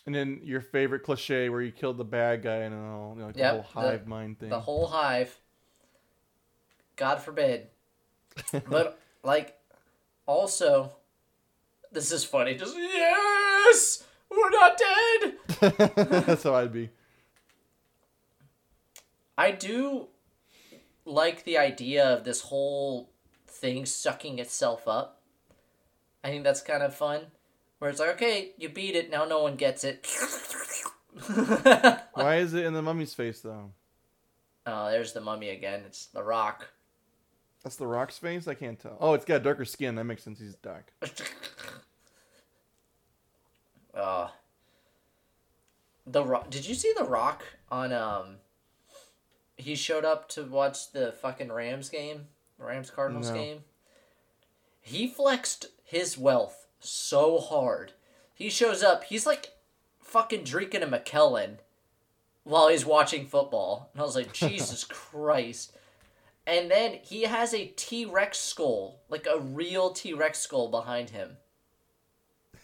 And 0.06 0.14
then 0.14 0.42
your 0.44 0.62
favorite 0.62 1.02
cliche 1.02 1.50
where 1.50 1.62
you 1.62 1.72
killed 1.72 1.98
the 1.98 2.06
bad 2.06 2.44
guy 2.44 2.58
and 2.58 2.76
all, 2.76 3.14
you 3.16 3.22
know, 3.22 3.28
like 3.28 3.38
Yep, 3.38 3.56
the 3.56 3.62
whole 3.64 3.84
the- 3.84 3.90
hive 3.90 4.08
mind 4.08 4.40
thing. 4.40 4.50
The 4.50 4.60
whole 4.60 4.88
hive. 4.88 5.40
God 6.96 7.16
forbid. 7.22 7.68
but 8.70 9.00
like, 9.24 9.58
also, 10.28 10.92
this 11.92 12.12
is 12.12 12.24
funny. 12.24 12.56
Just 12.56 12.76
yes, 12.78 14.04
we're 14.30 14.50
not 14.50 14.78
dead. 14.78 15.34
That's 16.26 16.44
how 16.44 16.56
I'd 16.56 16.72
be. 16.74 16.90
I 19.38 19.52
do 19.52 20.08
like 21.04 21.44
the 21.44 21.58
idea 21.58 22.06
of 22.06 22.24
this 22.24 22.42
whole 22.42 23.10
thing 23.48 23.86
sucking 23.86 24.40
itself 24.40 24.88
up. 24.88 25.22
I 26.24 26.30
think 26.30 26.44
that's 26.44 26.62
kind 26.62 26.82
of 26.82 26.96
fun. 26.96 27.28
Where 27.80 27.90
it's 27.92 28.00
like, 28.00 28.10
okay, 28.12 28.52
you 28.58 28.70
beat 28.70 28.96
it, 28.96 29.10
now 29.12 29.26
no 29.26 29.44
one 29.44 29.56
gets 29.56 29.84
it. 29.84 30.08
Why 32.14 32.36
is 32.38 32.54
it 32.54 32.66
in 32.66 32.74
the 32.74 32.82
mummy's 32.82 33.14
face 33.14 33.42
though? 33.42 33.72
oh, 34.68 34.90
there's 34.90 35.14
the 35.14 35.22
mummy 35.22 35.50
again. 35.50 35.84
It's 35.86 36.08
the 36.08 36.24
rock. 36.24 36.70
That's 37.64 37.76
the 37.78 37.88
rock's 37.88 38.18
face? 38.18 38.48
I 38.48 38.54
can't 38.54 38.80
tell. 38.80 38.98
Oh, 39.00 39.14
it's 39.14 39.26
got 39.26 39.44
darker 39.44 39.66
skin. 39.66 39.96
That 39.96 40.04
makes 40.06 40.24
sense. 40.24 40.40
He's 40.40 40.56
dark. 40.56 40.92
Uh, 43.94 44.28
the 46.06 46.24
rock. 46.24 46.50
Did 46.50 46.68
you 46.68 46.76
see 46.76 46.92
the 46.98 47.06
rock 47.06 47.44
on 47.72 47.94
um? 47.94 48.36
He 49.58 49.76
showed 49.76 50.04
up 50.04 50.28
to 50.30 50.44
watch 50.44 50.92
the 50.92 51.14
fucking 51.14 51.50
Rams 51.50 51.88
game, 51.88 52.28
The 52.60 52.66
Rams 52.66 52.90
Cardinals 52.92 53.30
No. 53.30 53.36
game. 53.36 53.64
He 54.82 55.08
flexed 55.08 55.68
his 55.86 56.18
wealth 56.18 56.65
so 56.86 57.40
hard. 57.40 57.94
He 58.34 58.50
shows 58.50 58.84
up. 58.84 59.06
He's 59.06 59.26
like 59.26 59.52
fucking 60.00 60.44
drinking 60.44 60.84
a 60.84 60.88
Macallan 60.88 61.60
while 62.44 62.70
he's 62.70 62.86
watching 62.86 63.26
football, 63.26 63.90
and 63.94 64.02
I 64.02 64.06
was 64.06 64.16
like, 64.16 64.34
Jesus 64.34 64.84
Christ. 64.84 65.76
And 66.48 66.70
then 66.70 67.00
he 67.02 67.24
has 67.24 67.54
a 67.54 67.66
T 67.66 68.06
Rex 68.06 68.40
skull, 68.40 69.00
like 69.10 69.28
a 69.28 69.40
real 69.40 69.90
T 69.92 70.14
Rex 70.14 70.40
skull 70.40 70.70
behind 70.70 71.10
him. 71.10 71.38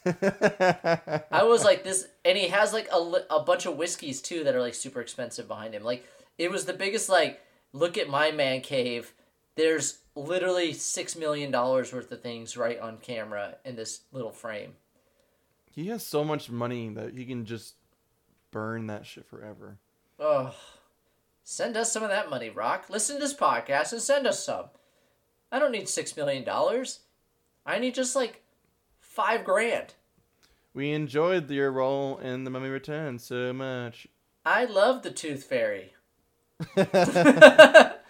I 0.05 1.43
was 1.43 1.63
like 1.63 1.83
this, 1.83 2.07
and 2.23 2.37
he 2.37 2.47
has 2.47 2.73
like 2.73 2.89
a, 2.91 3.25
a 3.29 3.43
bunch 3.43 3.65
of 3.65 3.77
whiskeys 3.77 4.21
too 4.21 4.43
that 4.43 4.55
are 4.55 4.61
like 4.61 4.75
super 4.75 5.01
expensive 5.01 5.47
behind 5.47 5.73
him. 5.73 5.83
Like 5.83 6.05
it 6.37 6.51
was 6.51 6.65
the 6.65 6.73
biggest 6.73 7.09
like 7.09 7.41
look 7.73 7.97
at 7.97 8.09
my 8.09 8.31
man 8.31 8.61
cave. 8.61 9.13
There's 9.55 9.99
literally 10.15 10.73
six 10.73 11.15
million 11.15 11.51
dollars 11.51 11.93
worth 11.93 12.11
of 12.11 12.21
things 12.21 12.57
right 12.57 12.79
on 12.79 12.97
camera 12.97 13.55
in 13.63 13.75
this 13.75 14.01
little 14.11 14.31
frame. 14.31 14.73
he 15.71 15.87
has 15.87 16.05
so 16.05 16.23
much 16.23 16.49
money 16.49 16.89
that 16.89 17.17
he 17.17 17.25
can 17.25 17.45
just 17.45 17.75
burn 18.51 18.87
that 18.87 19.05
shit 19.05 19.25
forever. 19.25 19.77
Oh, 20.19 20.53
send 21.43 21.77
us 21.77 21.91
some 21.91 22.03
of 22.03 22.09
that 22.09 22.29
money, 22.29 22.49
Rock. 22.49 22.89
Listen 22.89 23.15
to 23.15 23.21
this 23.21 23.33
podcast 23.33 23.93
and 23.93 24.01
send 24.01 24.27
us 24.27 24.43
some. 24.43 24.65
I 25.51 25.59
don't 25.59 25.71
need 25.71 25.87
six 25.89 26.15
million 26.17 26.43
dollars. 26.43 26.99
I 27.65 27.79
need 27.79 27.95
just 27.95 28.15
like 28.15 28.43
five 28.99 29.43
grand. 29.43 29.93
We 30.73 30.91
enjoyed 30.91 31.49
your 31.49 31.71
role 31.71 32.17
in 32.17 32.43
The 32.43 32.49
Mummy 32.49 32.69
Returns 32.69 33.23
so 33.23 33.51
much. 33.53 34.07
I 34.45 34.65
love 34.65 35.03
the 35.03 35.11
Tooth 35.11 35.43
Fairy. 35.43 35.93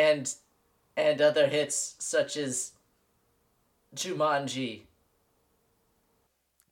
and 0.00 0.34
and 0.96 1.20
other 1.20 1.46
hits 1.46 1.96
such 1.98 2.36
as 2.36 2.72
Jumanji. 3.94 4.82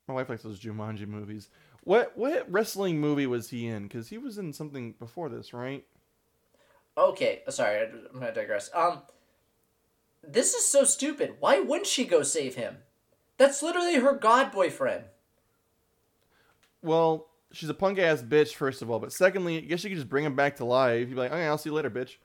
My 0.06 0.14
wife 0.14 0.28
likes 0.28 0.42
those 0.42 0.60
Jumanji 0.60 1.06
movies. 1.06 1.48
What 1.84 2.16
what 2.16 2.50
wrestling 2.50 3.00
movie 3.00 3.26
was 3.26 3.50
he 3.50 3.66
in? 3.66 3.84
Because 3.84 4.08
he 4.08 4.18
was 4.18 4.38
in 4.38 4.52
something 4.52 4.94
before 4.98 5.28
this, 5.28 5.52
right? 5.52 5.84
Okay, 6.96 7.42
sorry, 7.48 7.86
I'm 7.86 8.20
gonna 8.20 8.32
digress. 8.32 8.70
Um, 8.74 9.02
this 10.26 10.54
is 10.54 10.66
so 10.66 10.84
stupid. 10.84 11.36
Why 11.38 11.60
wouldn't 11.60 11.86
she 11.86 12.04
go 12.04 12.22
save 12.22 12.56
him? 12.56 12.78
That's 13.36 13.62
literally 13.62 13.96
her 13.96 14.14
god 14.14 14.50
boyfriend. 14.50 15.04
Well, 16.82 17.28
she's 17.52 17.68
a 17.68 17.74
punk 17.74 17.98
ass 17.98 18.22
bitch, 18.22 18.54
first 18.54 18.82
of 18.82 18.90
all. 18.90 18.98
But 18.98 19.12
secondly, 19.12 19.58
I 19.58 19.60
guess 19.60 19.84
you 19.84 19.90
could 19.90 19.96
just 19.96 20.08
bring 20.08 20.24
him 20.24 20.34
back 20.34 20.56
to 20.56 20.64
life. 20.64 21.00
You'd 21.00 21.10
be 21.10 21.16
like, 21.16 21.30
okay, 21.30 21.46
I'll 21.46 21.58
see 21.58 21.70
you 21.70 21.74
later, 21.74 21.90
bitch. 21.90 22.16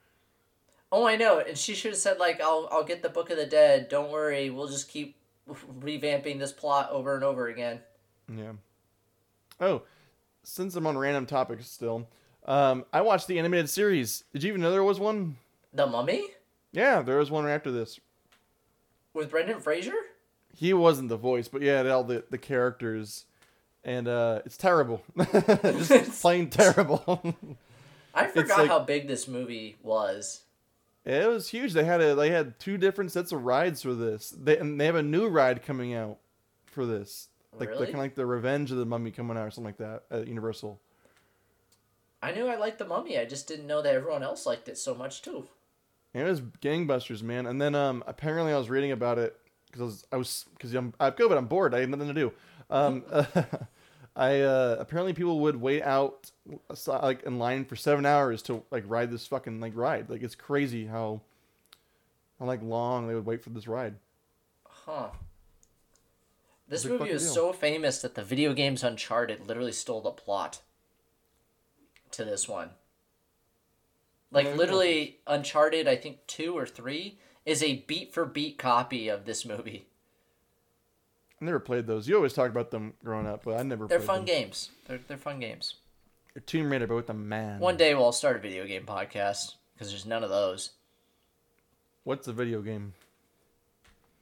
Oh, 0.96 1.08
I 1.08 1.16
know, 1.16 1.40
and 1.40 1.58
she 1.58 1.74
should 1.74 1.92
have 1.94 2.00
said 2.00 2.20
like, 2.20 2.40
"I'll 2.40 2.70
I'll 2.72 2.84
get 2.84 3.02
the 3.02 3.10
Book 3.10 3.32
of 3.32 3.38
the 3.38 3.48
Dead. 3.48 3.90
Don't 3.90 4.12
worry, 4.12 4.52
we'll 4.52 4.68
just 4.68 4.90
keep 4.90 5.16
revamping 5.82 6.38
this 6.38 6.52
plot 6.52 6.92
over 6.92 7.16
and 7.16 7.24
over 7.24 7.48
again." 7.48 7.80
Yeah. 8.34 8.52
Oh, 9.60 9.82
since 10.44 10.76
I'm 10.76 10.86
on 10.86 10.96
random 10.98 11.26
topics 11.26 11.68
still, 11.68 12.08
um, 12.46 12.86
I 12.94 13.02
watched 13.02 13.26
the 13.28 13.40
animated 13.40 13.70
series. 13.72 14.24
Did 14.34 14.44
you 14.44 14.50
even 14.50 14.62
know 14.62 14.72
there 14.72 14.84
was 14.84 15.00
one? 15.00 15.38
The 15.74 15.88
Mummy 15.88 16.26
Yeah, 16.72 17.02
there 17.02 17.18
was 17.18 17.32
one 17.32 17.44
right 17.46 17.54
after 17.54 17.72
this. 17.72 18.00
with 19.16 19.32
Brendan 19.32 19.60
Fraser. 19.60 19.96
He 20.56 20.72
wasn't 20.74 21.10
the 21.10 21.18
voice, 21.18 21.48
but 21.48 21.64
yeah, 21.64 21.82
all 21.90 22.04
the 22.04 22.24
the 22.30 22.38
characters, 22.38 23.26
and 23.84 24.08
uh, 24.08 24.42
it's 24.46 24.58
terrible. 24.58 25.02
just 25.64 26.22
plain 26.22 26.52
terrible. 26.52 27.36
I 28.14 28.28
forgot 28.28 28.60
like- 28.60 28.68
how 28.70 28.80
big 28.80 29.08
this 29.08 29.28
movie 29.28 29.78
was. 29.82 30.43
It 31.06 31.28
was 31.28 31.50
huge. 31.50 31.74
They 31.74 31.84
had 31.84 32.00
a 32.02 32.16
they 32.16 32.30
had 32.30 32.60
two 32.60 32.78
different 32.78 33.12
sets 33.12 33.32
of 33.32 33.44
rides 33.44 33.82
for 33.82 33.94
this. 33.94 34.30
They 34.30 34.58
and 34.58 34.80
they 34.80 34.86
have 34.86 34.96
a 34.96 35.04
new 35.04 35.28
ride 35.28 35.62
coming 35.64 35.94
out 35.94 36.18
for 36.66 36.86
this. 36.86 37.28
Like 37.52 37.70
the 37.70 37.74
Really? 37.76 37.86
kind 37.88 37.96
of 37.96 38.02
like 38.02 38.16
the 38.16 38.26
Revenge 38.26 38.72
of 38.72 38.78
the 38.78 38.86
Mummy 38.86 39.12
coming 39.12 39.38
out 39.38 39.48
or 39.48 39.52
something 39.52 39.66
like 39.66 39.78
that 39.78 40.04
at 40.10 40.28
Universal. 40.28 40.80
I 42.22 42.32
knew 42.32 42.48
I 42.48 42.56
liked 42.56 42.80
the 42.80 42.86
Mummy. 42.86 43.20
I 43.20 43.26
just 43.26 43.48
didn't 43.48 43.68
know 43.68 43.82
that 43.82 43.94
everyone 43.94 44.24
else 44.24 44.46
liked 44.46 44.70
it 44.70 44.78
so 44.78 44.96
much 44.96 45.22
too. 45.22 45.48
It 46.14 46.24
was 46.24 46.42
gangbusters, 46.42 47.22
man. 47.22 47.46
And 47.48 47.62
then 47.62 47.76
um, 47.76 48.04
apparently 48.08 48.54
I 48.54 48.58
was 48.58 48.70
reading 48.70 48.92
about 48.92 49.20
it 49.20 49.36
because 49.72 49.82
I 49.82 49.86
was 49.86 50.06
I 50.14 50.18
was 50.18 50.46
because 50.56 50.74
I'm 50.74 50.94
I 51.00 51.06
have 51.06 51.16
COVID. 51.16 51.38
I'm 51.38 51.48
bored. 51.48 51.76
I 51.76 51.82
had 51.82 51.90
nothing 51.90 52.08
to 52.08 52.14
do. 52.14 52.32
Um, 52.70 53.04
I 54.16 54.42
uh, 54.42 54.78
apparently 54.80 55.14
people 55.14 55.40
would 55.40 55.56
wait 55.56 55.82
out 55.82 56.32
like 56.86 57.24
in 57.24 57.40
line 57.40 57.66
for 57.66 57.76
seven 57.76 58.06
hours 58.06 58.42
to 58.44 58.64
like 58.70 58.84
ride 58.88 59.12
this 59.12 59.26
fucking 59.26 59.60
like 59.60 59.76
ride. 59.76 60.10
Like 60.10 60.22
it's 60.22 60.36
crazy 60.36 60.86
how 60.86 61.22
how 62.40 62.46
like 62.46 62.62
long 62.62 63.08
they 63.08 63.16
would 63.16 63.26
wait 63.26 63.44
for 63.44 63.50
this 63.50 63.68
ride. 63.68 63.96
Huh. 64.66 65.10
This 66.68 66.86
movie 66.86 67.10
is 67.10 67.24
deal. 67.24 67.34
so 67.34 67.54
famous 67.54 68.02
that 68.02 68.16
the 68.16 68.24
video 68.24 68.54
games 68.54 68.84
Uncharted 68.84 69.48
literally 69.48 69.72
stole 69.72 70.02
the 70.02 70.12
plot 70.12 70.62
to 72.12 72.24
this 72.24 72.48
one. 72.48 72.72
Like 74.32 74.56
literally 74.56 75.20
Uncharted, 75.28 75.88
I 75.88 75.96
think 75.96 76.26
2 76.28 76.58
or 76.58 76.66
3 76.66 77.20
is 77.46 77.62
a 77.62 77.84
beat 77.88 78.14
for 78.14 78.26
beat 78.26 78.58
copy 78.58 79.08
of 79.08 79.26
this 79.26 79.46
movie. 79.46 79.86
I 81.42 81.46
never 81.46 81.60
played 81.60 81.88
those. 81.88 82.08
You 82.08 82.16
always 82.16 82.34
talk 82.34 82.50
about 82.50 82.72
them 82.72 82.94
growing 83.04 83.28
up, 83.28 83.44
but 83.44 83.60
I 83.60 83.64
never. 83.64 83.88
Played. 83.88 84.00
They're 84.00 84.06
fun 84.08 84.18
them. 84.18 84.26
games. 84.26 84.70
They're 84.88 85.00
they're 85.08 85.18
fun 85.18 85.40
games. 85.40 85.76
They're 86.34 86.42
Tomb 86.46 86.72
Raider, 86.72 86.88
but 86.88 86.96
with 86.96 87.10
a 87.10 87.14
man. 87.14 87.60
One 87.60 87.78
day 87.78 87.94
we'll 87.96 88.12
start 88.12 88.38
a 88.38 88.40
video 88.40 88.66
game 88.66 88.86
podcast 88.86 89.56
because 89.74 89.90
there's 89.90 90.06
none 90.06 90.24
of 90.24 90.30
those. 90.30 90.72
What's 92.06 92.28
a 92.28 92.34
video 92.34 92.62
game? 92.62 92.94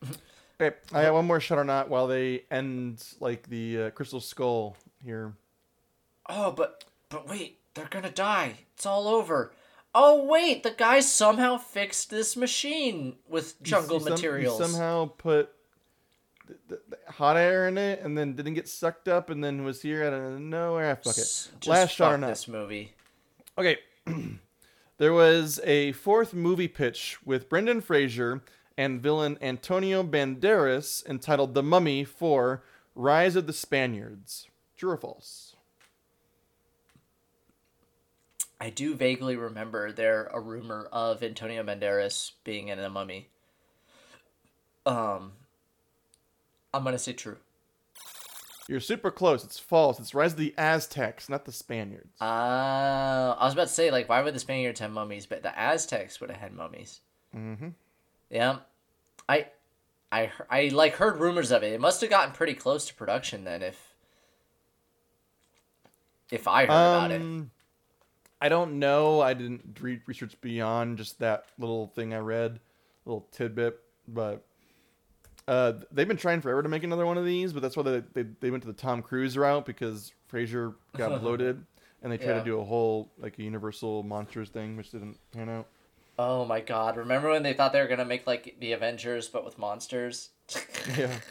Babe, 0.58 0.74
I 0.94 1.04
got 1.04 1.14
one 1.14 1.26
more 1.26 1.40
shot 1.40 1.58
or 1.58 1.64
not 1.64 1.90
while 1.90 2.08
they 2.08 2.44
end 2.52 3.04
like 3.20 3.48
the 3.50 3.84
uh, 3.84 3.90
Crystal 3.92 4.20
Skull 4.20 4.78
here. 5.04 5.34
Oh, 6.30 6.52
but 6.52 6.84
but 7.10 7.28
wait, 7.28 7.60
they're 7.74 7.88
gonna 7.90 8.12
die. 8.12 8.56
It's 8.76 8.86
all 8.86 9.08
over. 9.08 9.54
Oh 9.94 10.24
wait, 10.26 10.64
the 10.64 10.72
guy 10.72 11.00
somehow 11.02 11.58
fixed 11.58 12.10
this 12.10 12.36
machine 12.38 13.16
with 13.28 13.56
He- 13.60 13.66
jungle 13.66 13.98
he 14.00 14.04
some- 14.04 14.08
he 14.12 14.14
materials. 14.14 14.58
somehow 14.58 15.06
put 15.18 15.50
th- 16.52 16.60
th- 16.70 16.82
th- 16.90 17.02
hot 17.16 17.38
air 17.38 17.68
in 17.68 17.78
it 17.78 18.02
and 18.02 18.18
then 18.18 18.36
didn't 18.36 18.54
get 18.56 18.68
sucked 18.68 19.08
up 19.08 19.30
and 19.30 19.44
then 19.44 19.64
was 19.64 19.82
here 19.82 20.04
out 20.04 20.14
of 20.14 20.40
nowhere. 20.40 20.92
Ah, 20.92 20.96
Fuck 20.96 21.18
it. 21.18 21.50
Just 21.60 21.68
Last 21.68 21.96
shot 21.96 22.14
or 22.14 22.18
not. 22.18 22.28
this 22.28 22.48
movie. 22.48 22.94
Okay. 23.58 23.78
there 24.98 25.14
was 25.14 25.60
a 25.64 25.92
fourth 25.94 26.34
movie 26.34 26.68
pitch 26.68 27.18
with 27.26 27.50
Brendan 27.50 27.82
Fraser 27.82 28.42
and 28.78 29.02
villain 29.02 29.38
Antonio 29.42 30.04
Banderas 30.04 31.06
entitled 31.06 31.54
The 31.54 31.64
Mummy 31.64 32.04
for 32.04 32.64
Rise 32.96 33.36
of 33.36 33.48
the 33.48 33.54
Spaniards. 33.54 34.48
True 34.78 34.92
or 34.92 34.98
false? 34.98 35.56
I 38.60 38.70
do 38.70 38.94
vaguely 38.96 39.36
remember 39.36 39.92
there 39.92 40.30
a 40.34 40.40
rumor 40.40 40.88
of 40.92 41.24
Antonio 41.24 41.64
Banderas 41.64 42.32
being 42.44 42.68
in 42.68 42.80
a 42.80 42.90
mummy. 42.90 43.28
Um, 44.86 45.34
I'm 46.74 46.84
gonna 46.84 47.00
say 47.00 47.14
true. 47.14 47.38
You're 48.68 48.80
super 48.80 49.12
close. 49.12 49.44
It's 49.44 49.60
false. 49.60 50.00
It's 50.00 50.14
Rise 50.14 50.34
of 50.34 50.38
the 50.38 50.54
Aztecs, 50.58 51.28
not 51.28 51.44
the 51.46 51.52
Spaniards. 51.52 52.16
Uh, 52.22 53.36
I 53.38 53.44
was 53.44 53.54
about 53.54 53.68
to 53.68 53.74
say 53.74 53.92
like, 53.92 54.08
why 54.08 54.22
would 54.22 54.34
the 54.34 54.40
Spaniards 54.40 54.80
have 54.80 54.92
mummies, 54.92 55.26
but 55.26 55.44
the 55.44 55.58
Aztecs 55.60 56.22
would 56.22 56.32
have 56.32 56.40
had 56.40 56.54
mummies. 56.54 57.02
mm-hmm. 57.36 57.70
Yeah, 58.30 58.60
I, 59.28 59.48
I, 60.10 60.32
I 60.50 60.70
like 60.70 60.96
heard 60.96 61.20
rumors 61.20 61.52
of 61.52 61.64
it. 61.64 61.74
It 61.74 61.82
must 61.82 62.00
have 62.00 62.10
gotten 62.10 62.34
pretty 62.34 62.54
close 62.54 62.86
to 62.86 62.94
production 62.94 63.44
then, 63.44 63.62
if, 63.62 63.94
if 66.32 66.48
I 66.48 66.62
heard 66.62 66.66
about 66.70 67.12
it. 67.12 67.20
Um, 67.20 67.52
I 68.40 68.48
don't 68.48 68.80
know. 68.80 69.20
I 69.20 69.34
didn't 69.34 69.78
read 69.82 70.02
research 70.06 70.40
beyond 70.40 70.98
just 70.98 71.20
that 71.20 71.44
little 71.60 71.88
thing 71.88 72.14
I 72.14 72.20
read, 72.20 72.62
little 73.06 73.28
tidbit. 73.32 73.80
But 74.08 74.46
uh, 75.48 75.74
they've 75.92 76.08
been 76.08 76.18
trying 76.18 76.42
forever 76.42 76.62
to 76.64 76.70
make 76.70 76.84
another 76.84 77.06
one 77.06 77.18
of 77.18 77.26
these. 77.26 77.54
But 77.54 77.62
that's 77.62 77.76
why 77.78 77.84
they 77.84 78.04
they, 78.14 78.24
they 78.40 78.52
went 78.52 78.64
to 78.64 78.68
the 78.68 78.74
Tom 78.74 79.02
Cruise 79.02 79.38
route 79.38 79.66
because 79.66 80.12
Fraser 80.28 80.74
got 80.98 81.22
bloated, 81.22 81.64
and 82.04 82.12
they 82.12 82.18
tried 82.18 82.28
Yeah. 82.28 82.40
to 82.40 82.46
do 82.46 82.60
a 82.60 82.64
whole 82.64 83.12
like 83.20 83.38
a 83.40 83.44
Universal 83.44 84.04
monsters 84.04 84.50
thing, 84.50 84.78
which 84.78 84.92
didn't 84.92 85.18
pan 85.32 85.50
out. 85.50 85.68
Oh 86.20 86.46
my 86.46 86.60
god! 86.62 86.98
Remember 86.98 87.30
when 87.30 87.44
they 87.44 87.54
thought 87.54 87.74
they 87.74 87.82
were 87.82 87.88
gonna 87.88 88.06
make 88.06 88.28
like 88.28 88.56
the 88.60 88.74
Avengers 88.74 89.28
but 89.28 89.44
with 89.46 89.58
monsters? 89.58 90.30
Yeah. 90.98 91.14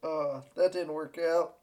Oh, 0.00 0.44
that 0.54 0.70
didn't 0.72 0.92
work 0.92 1.18
out. 1.18 1.54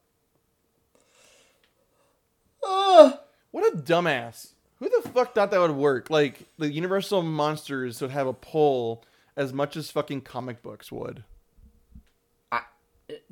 Oh. 2.61 3.19
What 3.51 3.73
a 3.73 3.77
dumbass. 3.77 4.49
Who 4.79 4.89
the 4.89 5.09
fuck 5.09 5.33
thought 5.33 5.51
that 5.51 5.59
would 5.61 5.71
work? 5.71 6.09
Like 6.09 6.39
the 6.57 6.69
Universal 6.69 7.21
monsters 7.21 8.01
would 8.01 8.11
have 8.11 8.27
a 8.27 8.33
pull 8.33 9.05
as 9.37 9.53
much 9.53 9.75
as 9.75 9.91
fucking 9.91 10.21
comic 10.21 10.61
books 10.61 10.91
would. 10.91 11.23
I, 12.51 12.61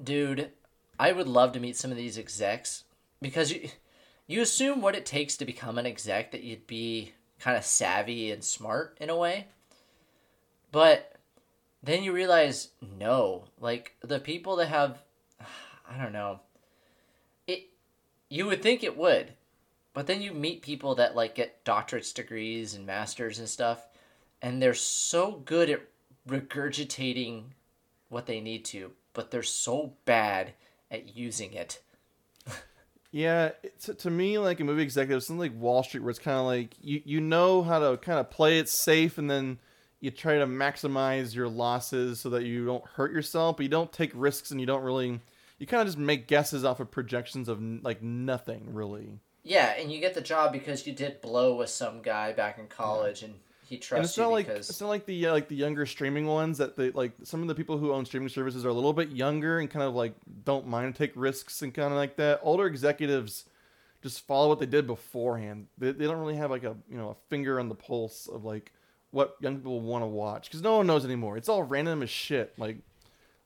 dude, 0.01 0.51
I 0.99 1.11
would 1.11 1.27
love 1.27 1.53
to 1.53 1.59
meet 1.59 1.77
some 1.77 1.91
of 1.91 1.97
these 1.97 2.17
execs 2.17 2.83
because 3.21 3.51
you 3.51 3.69
you 4.27 4.41
assume 4.41 4.81
what 4.81 4.95
it 4.95 5.05
takes 5.05 5.35
to 5.37 5.45
become 5.45 5.77
an 5.77 5.85
exec 5.85 6.31
that 6.31 6.43
you'd 6.43 6.65
be 6.65 7.11
kind 7.39 7.57
of 7.57 7.65
savvy 7.65 8.31
and 8.31 8.43
smart 8.43 8.97
in 9.01 9.09
a 9.09 9.17
way. 9.17 9.47
But 10.71 11.15
then 11.81 12.03
you 12.03 12.13
realize 12.13 12.69
no, 12.81 13.45
like 13.59 13.95
the 14.01 14.19
people 14.19 14.55
that 14.57 14.67
have 14.67 15.01
I 15.89 16.01
don't 16.01 16.13
know. 16.13 16.39
It 17.47 17.69
you 18.29 18.45
would 18.47 18.61
think 18.61 18.83
it 18.83 18.97
would. 18.97 19.33
But 19.93 20.07
then 20.07 20.21
you 20.23 20.33
meet 20.33 20.63
people 20.63 20.95
that 20.95 21.15
like 21.15 21.35
get 21.35 21.63
doctorates 21.65 22.13
degrees 22.13 22.73
and 22.73 22.85
masters 22.85 23.39
and 23.39 23.47
stuff 23.47 23.87
and 24.43 24.61
they're 24.61 24.73
so 24.73 25.41
good 25.45 25.69
at 25.69 25.81
regurgitating 26.27 27.43
what 28.09 28.25
they 28.25 28.39
need 28.39 28.65
to, 28.65 28.91
but 29.13 29.31
they're 29.31 29.43
so 29.43 29.93
bad 30.05 30.53
at 30.91 31.15
using 31.15 31.53
it. 31.53 31.81
Yeah, 33.15 33.51
it's, 33.61 33.91
to 33.95 34.09
me, 34.09 34.39
like 34.39 34.59
a 34.59 34.63
movie 34.63 34.81
executive, 34.81 35.23
something 35.23 35.39
like 35.39 35.61
Wall 35.61 35.83
Street, 35.83 36.01
where 36.01 36.09
it's 36.09 36.17
kind 36.17 36.39
of 36.39 36.45
like 36.47 36.73
you 36.81 36.99
you 37.05 37.21
know 37.21 37.61
how 37.61 37.77
to 37.77 37.95
kind 37.97 38.17
of 38.17 38.31
play 38.31 38.57
it 38.57 38.67
safe, 38.67 39.19
and 39.19 39.29
then 39.29 39.59
you 39.99 40.09
try 40.09 40.39
to 40.39 40.47
maximize 40.47 41.35
your 41.35 41.47
losses 41.47 42.19
so 42.19 42.31
that 42.31 42.43
you 42.43 42.65
don't 42.65 42.83
hurt 42.95 43.11
yourself, 43.13 43.57
but 43.57 43.63
you 43.65 43.69
don't 43.69 43.93
take 43.93 44.11
risks, 44.15 44.49
and 44.49 44.59
you 44.59 44.65
don't 44.65 44.81
really, 44.81 45.19
you 45.59 45.67
kind 45.67 45.81
of 45.81 45.87
just 45.89 45.99
make 45.99 46.27
guesses 46.27 46.65
off 46.65 46.79
of 46.79 46.89
projections 46.89 47.47
of 47.47 47.61
like 47.83 48.01
nothing 48.01 48.73
really. 48.73 49.19
Yeah, 49.43 49.75
and 49.77 49.91
you 49.91 49.99
get 49.99 50.15
the 50.15 50.21
job 50.21 50.51
because 50.51 50.87
you 50.87 50.93
did 50.93 51.21
blow 51.21 51.55
with 51.55 51.69
some 51.69 52.01
guy 52.01 52.33
back 52.33 52.57
in 52.57 52.65
college 52.65 53.21
and 53.21 53.35
he 53.73 53.77
and 53.77 53.83
trusts 53.83 54.11
it's 54.11 54.17
you 54.17 54.23
not 54.23 54.31
like 54.31 54.47
because 54.47 54.69
it's 54.69 54.79
not 54.81 54.87
like 54.87 55.05
the 55.05 55.27
uh, 55.27 55.31
like 55.31 55.47
the 55.47 55.55
younger 55.55 55.85
streaming 55.85 56.27
ones 56.27 56.59
that 56.59 56.77
they 56.77 56.91
like 56.91 57.11
some 57.23 57.41
of 57.41 57.47
the 57.47 57.55
people 57.55 57.77
who 57.77 57.91
own 57.91 58.05
streaming 58.05 58.29
services 58.29 58.65
are 58.65 58.69
a 58.69 58.73
little 58.73 58.93
bit 58.93 59.09
younger 59.09 59.59
and 59.59 59.69
kind 59.69 59.83
of 59.83 59.95
like 59.95 60.13
don't 60.45 60.67
mind 60.67 60.93
to 60.93 60.97
take 60.97 61.11
risks 61.15 61.61
and 61.61 61.73
kind 61.73 61.91
of 61.91 61.97
like 61.97 62.15
that. 62.17 62.39
Older 62.43 62.67
executives 62.67 63.45
just 64.03 64.27
follow 64.27 64.49
what 64.49 64.59
they 64.59 64.65
did 64.65 64.85
beforehand. 64.85 65.67
They, 65.77 65.91
they 65.91 66.05
don't 66.05 66.19
really 66.19 66.35
have 66.35 66.51
like 66.51 66.63
a 66.63 66.75
you 66.89 66.97
know 66.97 67.09
a 67.09 67.15
finger 67.29 67.59
on 67.59 67.67
the 67.69 67.75
pulse 67.75 68.27
of 68.27 68.45
like 68.45 68.71
what 69.11 69.35
young 69.39 69.57
people 69.57 69.81
want 69.81 70.03
to 70.03 70.07
watch 70.07 70.49
because 70.49 70.61
no 70.61 70.77
one 70.77 70.87
knows 70.87 71.05
anymore. 71.05 71.37
It's 71.37 71.49
all 71.49 71.63
random 71.63 72.03
as 72.03 72.09
shit. 72.11 72.53
Like 72.57 72.77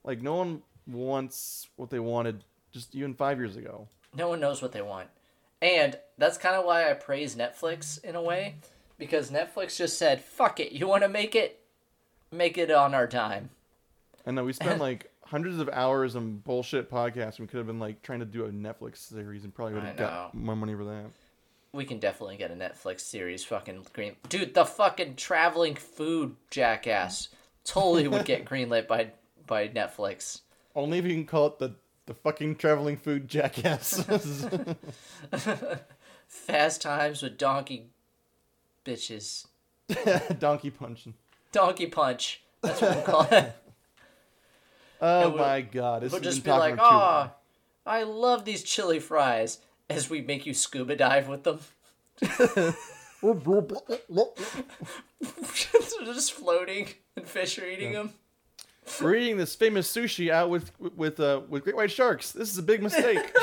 like 0.04 0.22
no 0.22 0.36
one 0.36 0.62
wants 0.86 1.70
what 1.78 1.90
they 1.90 2.00
wanted 2.00 2.44
just 2.72 2.96
even 2.96 3.14
five 3.14 3.38
years 3.38 3.56
ago. 3.56 3.88
no 4.14 4.28
one 4.30 4.40
knows 4.42 4.62
what 4.62 4.74
they 4.74 4.82
want. 4.82 5.08
And 5.62 5.98
that's 6.18 6.38
kind 6.38 6.56
of 6.56 6.66
why 6.66 6.90
I 6.90 6.94
praise 6.94 7.36
Netflix 7.36 8.04
in 8.04 8.16
a 8.16 8.22
way 8.22 8.56
because 8.98 9.32
Netflix 9.32 9.78
just 9.78 9.98
said, 9.98 10.22
"Fuck 10.22 10.60
it, 10.60 10.72
you 10.72 10.88
want 10.88 11.04
to 11.04 11.10
make 11.10 11.36
it? 11.36 11.60
Make 12.32 12.58
it 12.58 12.72
on 12.72 12.94
our 12.94 13.08
time." 13.08 13.50
And 14.26 14.38
then 14.38 14.46
we 14.46 14.54
spent 14.54 14.80
like 14.82 15.12
hundreds 15.26 15.60
of 15.60 15.70
hours 15.70 16.16
on 16.16 16.38
bullshit 16.38 16.90
podcasts. 16.90 17.40
We 17.40 17.48
could 17.48 17.58
have 17.58 17.68
been 17.68 17.80
like 17.80 18.02
trying 18.02 18.20
to 18.20 18.26
do 18.26 18.46
a 18.46 18.50
Netflix 18.50 18.98
series 18.98 19.44
and 19.44 19.54
probably 19.54 19.76
would 19.76 19.84
have 19.84 19.98
got 19.98 20.34
more 20.34 20.56
money 20.56 20.76
for 20.76 20.86
that. 20.86 21.06
We 21.74 21.86
can 21.86 22.00
definitely 22.00 22.38
get 22.38 22.50
a 22.50 22.56
Netflix 22.56 23.02
series 23.02 23.44
fucking 23.44 23.88
green. 23.94 24.16
Dude, 24.30 24.54
the 24.54 24.66
fucking 24.66 25.16
traveling 25.16 25.76
food 25.76 26.36
jackass 26.50 27.30
totally 27.66 28.08
would 28.08 28.26
get 28.26 28.46
greenlit 28.50 28.88
by 28.88 29.12
by 29.46 29.68
Netflix. 29.68 30.42
Only 30.76 30.98
if 30.98 31.06
you 31.06 31.14
can 31.14 31.26
call 31.26 31.48
it 31.48 31.60
the 31.60 31.76
the 32.06 32.14
fucking 32.14 32.56
traveling 32.56 32.98
food 32.98 33.28
jackass. 33.28 34.02
Fast 36.28 36.82
times 36.82 37.22
with 37.22 37.38
donkey 37.38 37.90
bitches. 38.88 39.46
Donkey 40.40 40.70
punching. 40.72 41.14
Donkey 41.52 41.88
punch. 41.88 42.42
That's 42.62 42.82
what 42.82 42.96
we'll 42.96 43.04
call 43.06 43.22
it. 43.32 43.54
Oh 45.02 45.30
we'll- 45.30 45.38
my 45.38 45.62
god! 45.62 46.04
This 46.04 46.12
We'll 46.12 46.22
just 46.22 46.44
be 46.44 46.52
like, 46.52 46.76
oh, 46.80 47.32
I 47.86 48.04
love 48.04 48.46
these 48.46 48.64
chili 48.64 49.00
fries 49.00 49.60
as 49.90 50.10
we 50.10 50.22
make 50.22 50.46
you 50.46 50.54
scuba 50.54 50.96
dive 50.96 51.28
with 51.28 51.44
them. 51.44 51.60
They're 52.20 52.74
just 56.06 56.34
floating 56.34 56.90
and 57.16 57.28
fish 57.28 57.60
are 57.60 57.66
eating 57.66 57.94
them. 57.94 58.14
We're 59.02 59.16
eating 59.16 59.38
this 59.38 59.54
famous 59.56 59.92
sushi 59.92 60.32
out 60.32 60.50
with 60.50 60.72
with 60.96 61.20
uh, 61.20 61.42
with 61.50 61.64
great 61.64 61.76
white 61.76 61.92
sharks. 61.92 62.32
This 62.32 62.52
is 62.52 62.58
a 62.58 62.64
big 62.64 62.82
mistake. 62.82 63.34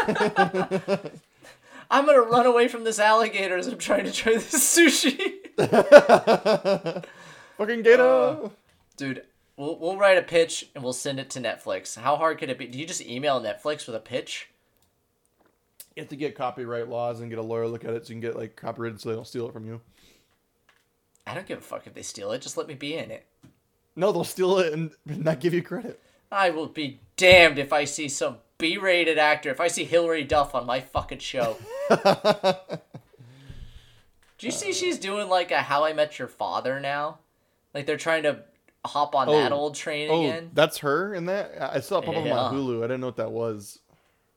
I'm 1.94 2.06
gonna 2.06 2.22
run 2.22 2.44
away 2.44 2.66
from 2.66 2.82
this 2.82 2.98
alligator 2.98 3.56
as 3.56 3.68
I'm 3.68 3.78
trying 3.78 4.04
to 4.04 4.12
try 4.12 4.32
this 4.32 4.52
sushi. 4.76 5.16
Fucking 7.56 7.82
Gato. 7.82 8.46
Uh, 8.46 8.48
dude, 8.96 9.22
we'll 9.56 9.78
we'll 9.78 9.96
write 9.96 10.18
a 10.18 10.22
pitch 10.22 10.68
and 10.74 10.82
we'll 10.82 10.92
send 10.92 11.20
it 11.20 11.30
to 11.30 11.40
Netflix. 11.40 11.96
How 11.96 12.16
hard 12.16 12.38
could 12.38 12.50
it 12.50 12.58
be? 12.58 12.66
Do 12.66 12.80
you 12.80 12.86
just 12.86 13.00
email 13.00 13.40
Netflix 13.40 13.86
with 13.86 13.94
a 13.94 14.00
pitch? 14.00 14.48
you 15.94 16.02
have 16.02 16.10
to 16.10 16.16
get 16.16 16.34
copyright 16.34 16.88
laws 16.88 17.20
and 17.20 17.30
get 17.30 17.38
a 17.38 17.42
lawyer 17.42 17.68
look 17.68 17.84
at 17.84 17.94
it 17.94 18.04
so 18.04 18.10
you 18.12 18.14
can 18.14 18.20
get 18.20 18.36
like 18.36 18.56
copyrighted 18.56 19.00
so 19.00 19.08
they 19.08 19.14
don't 19.14 19.26
steal 19.26 19.46
it 19.46 19.52
from 19.52 19.64
you. 19.64 19.80
I 21.26 21.34
don't 21.34 21.46
give 21.46 21.58
a 21.58 21.62
fuck 21.62 21.86
if 21.86 21.94
they 21.94 22.02
steal 22.02 22.32
it. 22.32 22.42
Just 22.42 22.56
let 22.56 22.66
me 22.66 22.74
be 22.74 22.96
in 22.96 23.12
it. 23.12 23.24
No, 23.94 24.10
they'll 24.10 24.24
steal 24.24 24.58
it 24.58 24.72
and 24.72 24.90
not 25.06 25.38
give 25.38 25.54
you 25.54 25.62
credit. 25.62 26.00
I 26.32 26.50
will 26.50 26.66
be 26.66 26.98
damned 27.16 27.60
if 27.60 27.72
I 27.72 27.84
see 27.84 28.08
some 28.08 28.38
B-rated 28.59 29.18
actor. 29.18 29.51
If 29.51 29.60
I 29.60 29.68
see 29.68 29.85
Hilary 29.85 30.24
Duff 30.24 30.55
on 30.55 30.66
my 30.66 30.81
fucking 30.81 31.18
show. 31.18 31.56
Do 34.39 34.47
you 34.47 34.51
see 34.52 34.72
she's 34.72 34.98
doing 34.98 35.28
like 35.28 35.51
a 35.51 35.59
How 35.62 35.85
I 35.85 35.93
Met 35.93 36.18
Your 36.18 36.28
Father 36.28 36.81
now? 36.81 37.18
Like 37.72 37.86
they're 37.86 37.97
trying 37.97 38.24
to 38.24 38.43
hop 38.85 39.14
on 39.14 39.28
that 39.28 39.52
Oh. 39.52 39.56
old 39.56 39.74
train 39.74 40.09
Oh, 40.10 40.20
again. 40.24 40.51
that's 40.55 40.78
her 40.78 41.14
in 41.14 41.26
that? 41.26 41.52
I 41.60 41.81
saw 41.81 41.98
it 41.98 42.05
pop 42.06 42.16
up 42.16 42.24
Yeah. 42.24 42.39
on 42.39 42.55
Hulu. 42.55 42.78
I 42.78 42.82
didn't 42.82 43.01
know 43.01 43.06
what 43.06 43.16
that 43.16 43.32
was. 43.32 43.78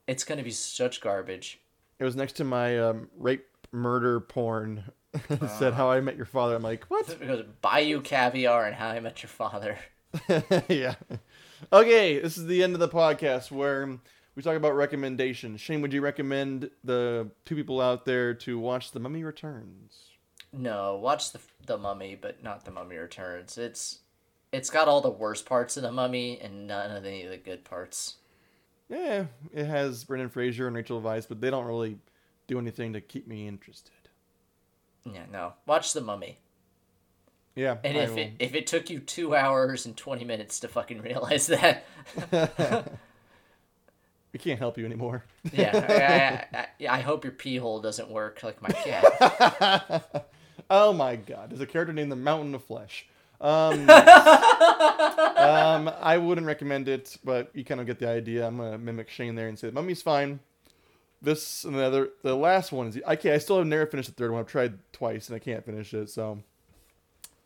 It's 0.07 0.23
gonna 0.23 0.43
be 0.43 0.51
such 0.51 1.01
garbage. 1.01 1.59
It 1.99 2.03
was 2.03 2.15
next 2.15 2.33
to 2.33 2.43
my 2.43 2.79
um, 2.79 3.09
rape 3.17 3.45
murder 3.71 4.19
porn. 4.19 4.83
it 5.29 5.49
said 5.57 5.73
how 5.73 5.89
I 5.89 5.99
met 5.99 6.15
your 6.15 6.25
father. 6.25 6.55
I'm 6.55 6.61
like, 6.63 6.85
what? 6.85 7.07
Because 7.19 7.41
Bayou 7.61 8.01
Caviar 8.01 8.65
and 8.65 8.75
How 8.75 8.89
I 8.89 8.99
Met 8.99 9.21
Your 9.23 9.29
Father. 9.29 9.77
yeah. 10.69 10.95
Okay, 11.71 12.19
this 12.19 12.37
is 12.37 12.45
the 12.45 12.63
end 12.63 12.73
of 12.73 12.79
the 12.79 12.87
podcast 12.87 13.51
where 13.51 13.97
we 14.35 14.43
talk 14.43 14.55
about 14.55 14.75
recommendations. 14.75 15.59
Shane, 15.59 15.81
would 15.81 15.93
you 15.93 16.01
recommend 16.01 16.69
the 16.83 17.29
two 17.45 17.55
people 17.55 17.81
out 17.81 18.05
there 18.05 18.33
to 18.35 18.59
watch 18.59 18.91
The 18.91 18.99
Mummy 18.99 19.23
Returns? 19.23 20.11
No, 20.53 20.95
watch 20.95 21.31
the 21.31 21.39
the 21.65 21.77
Mummy, 21.77 22.15
but 22.15 22.43
not 22.43 22.63
the 22.63 22.71
Mummy 22.71 22.95
Returns. 22.95 23.57
It's 23.57 23.99
it's 24.51 24.69
got 24.69 24.87
all 24.87 25.01
the 25.01 25.09
worst 25.09 25.45
parts 25.45 25.75
of 25.77 25.83
the 25.83 25.91
Mummy 25.91 26.39
and 26.39 26.67
none 26.67 26.91
of 26.91 27.05
any 27.05 27.23
of 27.23 27.31
the 27.31 27.37
good 27.37 27.65
parts. 27.65 28.15
Yeah, 28.89 29.25
it 29.51 29.65
has 29.65 30.03
Brendan 30.05 30.29
Fraser 30.29 30.67
and 30.67 30.75
Rachel 30.75 31.01
Weisz, 31.01 31.27
but 31.27 31.41
they 31.41 31.49
don't 31.49 31.65
really 31.65 31.97
do 32.47 32.57
anything 32.57 32.93
to 32.93 33.01
keep 33.01 33.27
me 33.27 33.47
interested. 33.47 33.91
Yeah, 35.03 35.25
no. 35.31 35.53
Watch 35.65 35.93
the 35.93 36.01
Mummy. 36.01 36.39
Yeah, 37.57 37.77
And 37.83 37.97
I 37.97 38.01
if 38.01 38.09
will. 38.11 38.17
it 38.19 38.33
if 38.37 38.53
it 38.53 38.67
took 38.67 38.91
you 38.91 38.99
two 38.99 39.35
hours 39.35 39.87
and 39.87 39.97
twenty 39.97 40.23
minutes 40.23 40.59
to 40.59 40.67
fucking 40.67 41.01
realize 41.01 41.47
that, 41.47 41.85
we 44.31 44.37
can't 44.37 44.59
help 44.59 44.77
you 44.77 44.85
anymore. 44.85 45.23
yeah, 45.51 46.45
I, 46.53 46.85
I, 46.85 46.99
I, 46.99 47.01
hope 47.01 47.23
your 47.23 47.33
pee 47.33 47.57
hole 47.57 47.81
doesn't 47.81 48.11
work 48.11 48.43
like 48.43 48.61
my 48.61 48.69
cat. 48.69 50.29
oh 50.69 50.93
my 50.93 51.15
god, 51.15 51.49
there's 51.49 51.59
a 51.59 51.65
character 51.65 51.93
named 51.93 52.11
the 52.11 52.15
Mountain 52.15 52.53
of 52.53 52.63
Flesh. 52.63 53.07
Um, 53.41 53.79
um, 53.89 55.91
I 55.99 56.19
wouldn't 56.21 56.45
recommend 56.45 56.87
it, 56.87 57.17
but 57.23 57.49
you 57.55 57.65
kind 57.65 57.81
of 57.81 57.87
get 57.87 57.97
the 57.97 58.07
idea. 58.07 58.45
I'm 58.45 58.57
gonna 58.57 58.77
mimic 58.77 59.09
Shane 59.09 59.33
there 59.33 59.47
and 59.47 59.57
say 59.57 59.69
the 59.69 59.73
Mummy's 59.73 60.03
fine. 60.03 60.41
This 61.23 61.63
and 61.63 61.73
the 61.73 61.81
other, 61.81 62.09
the 62.21 62.35
last 62.35 62.71
one 62.71 62.85
is 62.85 62.99
I 63.07 63.15
can't. 63.15 63.33
I 63.33 63.39
still 63.39 63.57
have 63.57 63.65
never 63.65 63.87
finished 63.87 64.09
the 64.09 64.15
third 64.15 64.29
one. 64.29 64.41
I've 64.41 64.47
tried 64.47 64.77
twice 64.93 65.27
and 65.27 65.35
I 65.35 65.39
can't 65.39 65.65
finish 65.65 65.91
it, 65.95 66.11
so 66.11 66.43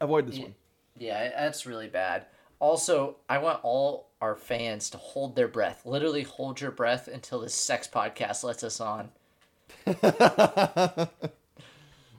avoid 0.02 0.28
this 0.28 0.40
one. 0.40 0.56
Yeah, 0.98 1.30
that's 1.30 1.66
really 1.66 1.88
bad. 1.88 2.26
Also, 2.60 3.16
I 3.30 3.38
want 3.38 3.60
all 3.64 4.10
our 4.20 4.36
fans 4.36 4.90
to 4.92 4.98
hold 4.98 5.36
their 5.36 5.48
breath. 5.48 5.86
Literally 5.86 6.24
hold 6.24 6.60
your 6.62 6.72
breath 6.72 7.08
until 7.08 7.40
this 7.40 7.56
sex 7.56 7.88
podcast 7.88 8.44
lets 8.44 8.64
us 8.64 8.80
on. 8.80 9.10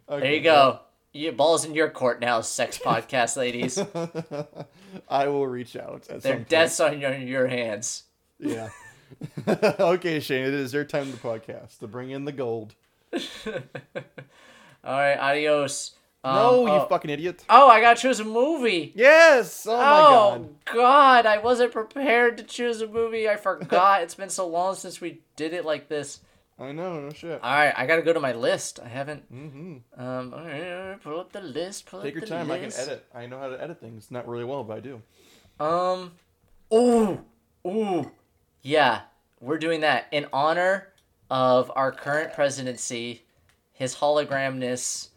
There 0.09 0.35
you 0.35 0.41
go. 0.43 0.81
You 1.15 1.33
balls 1.33 1.65
in 1.65 1.75
your 1.75 1.89
court 1.89 2.21
now, 2.21 2.41
sex 2.43 2.79
podcast 2.79 3.37
ladies. 3.37 3.79
I 5.09 5.29
will 5.29 5.47
reach 5.47 5.75
out 5.77 6.07
at 6.11 6.23
Their 6.23 6.39
deaths 6.39 6.81
on 6.81 7.01
your, 7.01 7.15
your 7.17 7.47
hands. 7.47 8.05
Yeah. 8.39 8.69
okay, 9.49 10.21
Shane. 10.21 10.45
It 10.45 10.55
is 10.55 10.75
your 10.75 10.85
time 10.85 11.11
to 11.13 11.19
podcast 11.19 11.79
to 11.79 11.87
bring 11.87 12.11
in 12.11 12.25
the 12.25 12.33
gold. 12.33 12.75
All 13.15 13.23
right, 14.85 15.17
adios. 15.17 15.93
Um, 16.24 16.35
no, 16.36 16.66
you 16.66 16.73
oh, 16.73 16.86
fucking 16.89 17.11
idiot. 17.11 17.44
oh, 17.51 17.69
I 17.69 17.81
gotta 17.81 18.01
choose 18.01 18.20
a 18.20 18.24
movie. 18.24 18.93
Yes. 18.94 19.66
Oh 19.69 19.77
my 19.77 19.82
Oh 19.85 20.49
god. 20.65 20.74
God, 20.74 21.27
I 21.27 21.39
wasn't 21.39 21.73
prepared 21.73 22.39
to 22.39 22.44
choose 22.44 22.81
a 22.81 22.86
movie. 22.86 23.28
I 23.28 23.36
forgot. 23.36 24.03
it's 24.03 24.15
been 24.15 24.28
so 24.31 24.47
long 24.47 24.77
since 24.77 25.01
we 25.01 25.20
did 25.36 25.53
it 25.53 25.65
like 25.65 25.89
this. 25.89 26.20
I 26.61 26.70
know. 26.70 27.01
No 27.01 27.11
shit. 27.12 27.43
All 27.43 27.51
right, 27.53 27.74
I 27.77 27.86
gotta 27.86 28.03
go 28.03 28.12
to 28.12 28.20
my 28.20 28.32
list. 28.35 28.78
I 28.85 28.89
haven't. 28.89 29.32
Mm-hmm. 29.35 30.01
Um, 30.01 30.31
right, 30.32 30.97
pull 31.03 31.19
up 31.19 31.32
the 31.32 31.40
list. 31.40 31.86
Pull 31.86 32.03
Take 32.03 32.15
up 32.15 32.20
your 32.20 32.28
time. 32.28 32.51
I 32.53 32.59
can 32.59 32.73
edit. 32.73 33.05
I 33.12 33.27
know 33.27 33.39
how 33.40 33.49
to 33.49 33.61
edit 33.61 33.81
things. 33.81 34.11
Not 34.12 34.28
really 34.28 34.44
well, 34.44 34.62
but 34.62 34.77
I 34.77 34.81
do. 34.81 35.03
Um, 35.59 36.12
ooh, 36.73 37.24
ooh, 37.66 38.11
yeah, 38.62 39.01
we're 39.40 39.59
doing 39.59 39.81
that 39.81 40.07
in 40.12 40.27
honor 40.32 40.89
of 41.31 41.73
our 41.74 41.90
current 41.90 42.32
presidency, 42.32 43.24
his 43.73 43.97
hologramness, 43.97 45.09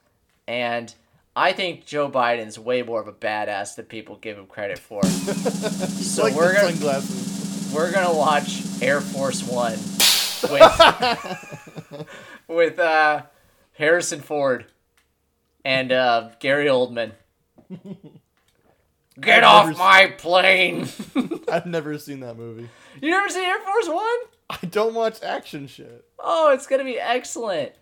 and 0.47 0.93
I 1.35 1.51
think 1.51 1.85
Joe 1.85 2.09
Biden's 2.09 2.57
way 2.57 2.81
more 2.81 3.01
of 3.01 3.07
a 3.07 3.13
badass 3.13 3.75
than 3.75 3.85
people 3.85 4.15
give 4.15 4.37
him 4.37 4.47
credit 4.47 4.79
for. 4.79 5.03
so 5.05 6.23
like 6.23 6.33
we're 6.33 6.53
gonna 6.53 6.71
sunglasses. 6.71 7.73
we're 7.73 7.91
gonna 7.91 8.15
watch 8.15 8.61
Air 8.81 9.01
Force 9.01 9.43
One 9.43 9.77
with 10.49 12.07
with 12.47 12.79
uh, 12.79 13.23
Harrison 13.73 14.21
Ford 14.21 14.65
and 15.65 15.91
uh, 15.91 16.29
Gary 16.39 16.67
Oldman. 16.67 17.11
Get 19.19 19.43
I've 19.43 19.69
off 19.69 19.77
my 19.77 20.07
plane! 20.17 20.87
I've 21.49 21.65
never 21.65 21.97
seen 21.97 22.19
that 22.19 22.35
movie. 22.37 22.69
You 23.01 23.09
never 23.09 23.29
seen 23.29 23.45
Air 23.45 23.59
Force 23.59 23.87
One? 23.87 24.17
I 24.49 24.57
don't 24.69 24.93
watch 24.93 25.23
action 25.23 25.67
shit. 25.67 26.05
Oh, 26.19 26.51
it's 26.53 26.67
gonna 26.67 26.83
be 26.83 26.99
excellent. 26.99 27.73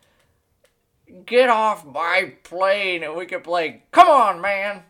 Get 1.26 1.50
off 1.50 1.86
my 1.86 2.34
plane 2.44 3.04
and 3.04 3.16
we 3.16 3.26
can 3.26 3.42
play. 3.42 3.84
Come 3.92 4.08
on, 4.08 4.42
man. 4.42 4.84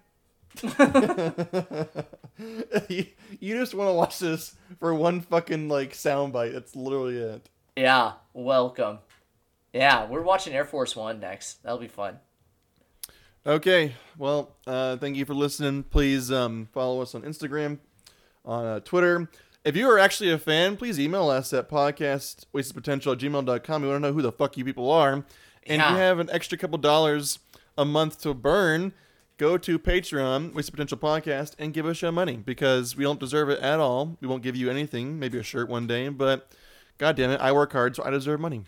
you, 2.88 3.06
you 3.40 3.57
just 3.57 3.73
want 3.73 3.90
to 3.90 3.94
watch 3.94 4.19
this 4.19 4.56
for 4.80 4.94
one 4.94 5.22
fucking 5.22 5.68
like 5.69 5.94
soundbite. 5.94 6.53
That's 6.53 6.76
literally 6.76 7.18
it. 7.18 7.49
Yeah, 7.76 8.14
welcome. 8.34 8.99
Yeah, 9.73 10.07
we're 10.07 10.22
watching 10.22 10.53
Air 10.53 10.65
Force 10.65 10.95
One 10.95 11.19
next. 11.19 11.64
That'll 11.64 11.80
be 11.80 11.88
fun. 11.88 12.19
Okay. 13.45 13.95
Well, 14.18 14.56
uh, 14.65 14.98
thank 14.98 15.18
you 15.18 15.26
for 15.26 15.34
listening. 15.34 15.84
Please 15.84 16.31
um, 16.31 16.69
follow 16.72 17.02
us 17.02 17.14
on 17.14 17.23
Instagram, 17.23 17.80
on 18.45 18.65
uh, 18.65 18.80
Twitter. 18.80 19.30
If 19.65 19.76
you 19.76 19.90
are 19.90 19.98
actually 19.98 20.31
a 20.31 20.38
fan, 20.38 20.77
please 20.77 20.99
email 20.99 21.30
us 21.30 21.52
at 21.53 21.69
podcast 21.69 22.45
podcastwastedpotential 22.53 23.14
at 23.14 23.19
gmail.com. 23.19 23.81
We 23.81 23.88
want 23.88 24.03
to 24.03 24.07
know 24.07 24.14
who 24.14 24.22
the 24.22 24.31
fuck 24.31 24.57
you 24.57 24.64
people 24.64 24.91
are. 24.91 25.26
And 25.68 25.81
if 25.81 25.85
Yeah. 25.88 25.91
you 25.91 25.98
have 25.98 26.19
an 26.19 26.30
extra 26.31 26.57
couple 26.57 26.77
dollars 26.77 27.40
a 27.77 27.85
month 27.85 28.22
to 28.22 28.34
burn, 28.34 28.94
go 29.38 29.57
to 29.57 29.80
Patreon, 29.80 30.53
Wasted 30.53 30.73
Potential 30.73 30.98
Podcast, 30.98 31.53
and 31.57 31.73
give 31.73 31.85
us 31.85 32.02
your 32.02 32.11
money 32.11 32.35
because 32.38 32.95
we 32.95 33.03
don't 33.03 33.19
deserve 33.19 33.49
it 33.49 33.60
at 33.60 33.80
all. 33.80 34.18
We 34.22 34.27
won't 34.27 34.44
give 34.44 34.56
you 34.56 34.69
anything, 34.69 35.19
maybe 35.19 35.38
a 35.40 35.44
shirt 35.44 35.69
one 35.69 35.88
day, 35.88 36.10
but 36.10 36.52
god 36.98 37.15
damn 37.15 37.31
it, 37.31 37.41
I 37.41 37.52
work 37.52 37.72
hard, 37.73 37.95
so 37.95 38.03
I 38.03 38.10
deserve 38.11 38.40
money. 38.40 38.64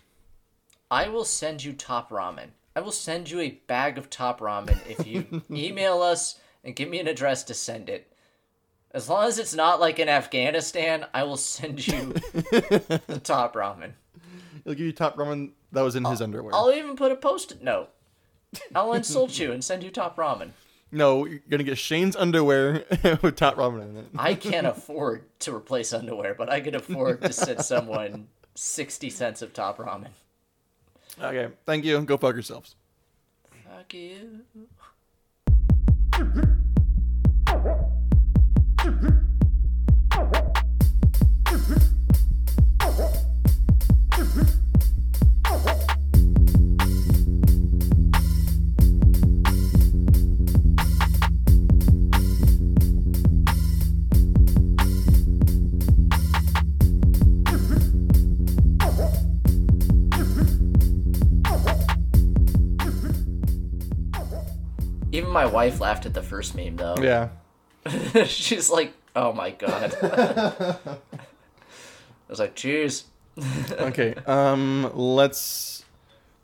I 0.90 1.08
will 1.08 1.24
send 1.24 1.64
you 1.64 1.72
top 1.72 2.10
ramen. 2.10 2.48
I 2.74 2.80
will 2.80 2.92
send 2.92 3.30
you 3.30 3.40
a 3.40 3.50
bag 3.66 3.96
of 3.98 4.10
top 4.10 4.40
ramen 4.40 4.78
if 4.88 5.06
you 5.06 5.42
email 5.50 6.02
us 6.02 6.38
and 6.64 6.74
give 6.76 6.88
me 6.88 6.98
an 6.98 7.06
address 7.08 7.42
to 7.44 7.54
send 7.54 7.88
it. 7.88 8.12
As 8.92 9.08
long 9.08 9.26
as 9.28 9.38
it's 9.38 9.54
not 9.54 9.80
like 9.80 9.98
in 9.98 10.08
Afghanistan, 10.08 11.06
I 11.12 11.22
will 11.24 11.36
send 11.36 11.86
you 11.86 12.12
the 12.32 13.20
top 13.22 13.54
ramen. 13.54 13.92
He'll 14.64 14.74
give 14.74 14.86
you 14.86 14.92
top 14.92 15.16
ramen 15.16 15.52
that 15.76 15.82
was 15.82 15.94
in 15.94 16.04
his 16.04 16.20
uh, 16.20 16.24
underwear. 16.24 16.54
I'll 16.54 16.72
even 16.72 16.96
put 16.96 17.12
a 17.12 17.16
post-it 17.16 17.62
note. 17.62 17.90
I'll 18.74 18.94
insult 18.94 19.38
you 19.38 19.52
and 19.52 19.62
send 19.62 19.82
you 19.82 19.90
top 19.90 20.16
ramen. 20.16 20.52
No, 20.90 21.26
you're 21.26 21.40
gonna 21.50 21.64
get 21.64 21.76
Shane's 21.76 22.16
underwear 22.16 22.84
with 23.22 23.36
top 23.36 23.56
ramen 23.56 23.90
in 23.90 23.96
it. 23.98 24.06
I 24.16 24.34
can't 24.34 24.66
afford 24.66 25.24
to 25.40 25.54
replace 25.54 25.92
underwear, 25.92 26.34
but 26.34 26.48
I 26.48 26.60
can 26.60 26.74
afford 26.74 27.20
to 27.22 27.32
send 27.32 27.62
someone 27.62 28.28
60 28.54 29.10
cents 29.10 29.42
of 29.42 29.52
top 29.52 29.76
ramen. 29.76 30.08
Okay, 31.20 31.52
thank 31.66 31.84
you. 31.84 32.00
Go 32.02 32.16
fuck 32.16 32.34
yourselves. 32.34 32.74
Fuck 33.68 33.92
you. 33.92 34.40
Even 65.16 65.30
my 65.30 65.46
wife 65.46 65.80
laughed 65.80 66.04
at 66.04 66.12
the 66.12 66.22
first 66.22 66.54
meme 66.54 66.76
though. 66.76 66.96
Yeah. 67.00 67.30
She's 68.26 68.68
like, 68.68 68.92
"Oh 69.14 69.32
my 69.32 69.50
god." 69.50 69.96
I 70.02 70.98
was 72.28 72.38
like, 72.38 72.54
"Jeez." 72.54 73.04
Okay. 73.70 74.14
Um. 74.26 74.90
Let's 74.94 75.86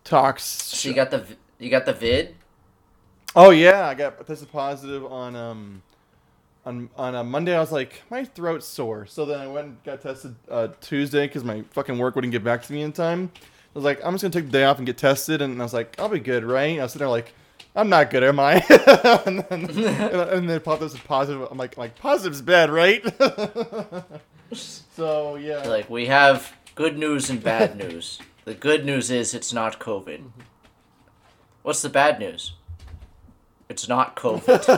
talk. 0.05 0.39
So 0.39 0.89
you 0.89 0.94
got 0.94 1.11
the 1.11 1.27
you 1.59 1.69
got 1.69 1.85
the 1.85 1.93
vid? 1.93 2.35
Oh 3.36 3.51
yeah, 3.51 3.89
I 3.89 3.94
got 3.94 4.27
tested 4.27 4.51
positive 4.51 5.05
on 5.05 5.36
um 5.36 5.82
on 6.65 6.89
on 6.97 7.15
a 7.15 7.23
Monday. 7.23 7.55
I 7.55 7.61
was 7.61 7.73
like, 7.73 8.03
my 8.11 8.24
throat's 8.24 8.66
sore. 8.66 9.05
So 9.05 9.27
then 9.27 9.39
I 9.39 9.49
went 9.49 9.66
and 9.66 9.85
got 9.85 10.01
tested 10.01 10.35
uh, 10.51 10.69
Tuesday 10.81 11.27
because 11.27 11.44
my 11.44 11.62
fucking 11.73 11.99
work 11.99 12.15
wouldn't 12.15 12.32
get 12.32 12.43
back 12.43 12.62
to 12.62 12.73
me 12.73 12.81
in 12.81 12.93
time. 12.93 13.31
I 13.35 13.39
was 13.74 13.85
like, 13.85 14.03
I'm 14.03 14.15
just 14.15 14.23
gonna 14.23 14.32
take 14.32 14.47
the 14.47 14.53
day 14.53 14.65
off 14.65 14.78
and 14.78 14.86
get 14.86 14.97
tested, 14.97 15.43
and 15.43 15.61
I 15.61 15.62
was 15.62 15.74
like, 15.74 15.99
I'll 15.99 16.09
be 16.09 16.20
good, 16.20 16.43
right? 16.44 16.78
I 16.78 16.82
was 16.82 16.93
sitting 16.93 17.05
there 17.05 17.11
like, 17.11 17.35
I'm 17.74 17.89
not 17.89 18.11
good, 18.11 18.23
am 18.23 18.39
I? 18.39 18.55
and, 19.27 19.40
then, 19.40 19.65
and 19.70 20.49
then 20.49 20.61
popped 20.61 20.82
up 20.82 20.86
as 20.86 20.99
positive. 20.99 21.49
I'm 21.51 21.57
like, 21.57 21.77
like 21.77 21.97
positive's 21.97 22.43
bad, 22.43 22.70
right? 22.70 23.03
so 24.53 25.36
yeah. 25.36 25.62
Like 25.66 25.89
we 25.89 26.07
have 26.07 26.55
good 26.74 26.99
news 26.99 27.31
and 27.31 27.43
bad 27.43 27.77
news. 27.77 28.20
The 28.44 28.55
good 28.55 28.85
news 28.85 29.11
is 29.11 29.32
it's 29.35 29.53
not 29.53 29.78
COVID. 29.78 30.19
Mm-hmm. 30.19 30.40
What's 31.62 31.81
the 31.81 31.89
bad 31.89 32.19
news? 32.19 32.55
It's 33.69 33.89
not 33.89 34.16
COVID. 34.16 34.69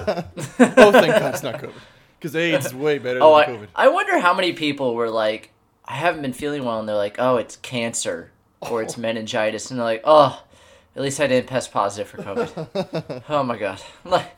oh, 0.76 0.92
thank 0.92 1.12
God 1.14 1.34
it's 1.34 1.42
not 1.42 1.60
COVID. 1.60 1.72
Because 2.18 2.36
AIDS 2.36 2.66
is 2.66 2.74
way 2.74 2.98
better 2.98 3.20
oh, 3.22 3.38
than 3.38 3.50
I, 3.50 3.58
COVID. 3.58 3.68
I 3.74 3.88
wonder 3.88 4.18
how 4.20 4.34
many 4.34 4.52
people 4.52 4.94
were 4.94 5.10
like, 5.10 5.50
I 5.84 5.94
haven't 5.96 6.22
been 6.22 6.32
feeling 6.32 6.64
well, 6.64 6.78
and 6.78 6.88
they're 6.88 6.94
like, 6.94 7.16
oh, 7.18 7.36
it's 7.36 7.56
cancer 7.56 8.30
or 8.60 8.82
it's 8.82 8.96
oh. 8.96 9.00
meningitis, 9.00 9.70
and 9.70 9.80
they're 9.80 9.84
like, 9.84 10.02
oh, 10.04 10.42
at 10.96 11.02
least 11.02 11.20
I 11.20 11.26
didn't 11.26 11.48
test 11.48 11.72
positive 11.72 12.08
for 12.08 12.18
COVID. 12.18 13.22
oh 13.28 13.42
my 13.42 13.56
god, 13.56 13.80
like, 14.04 14.36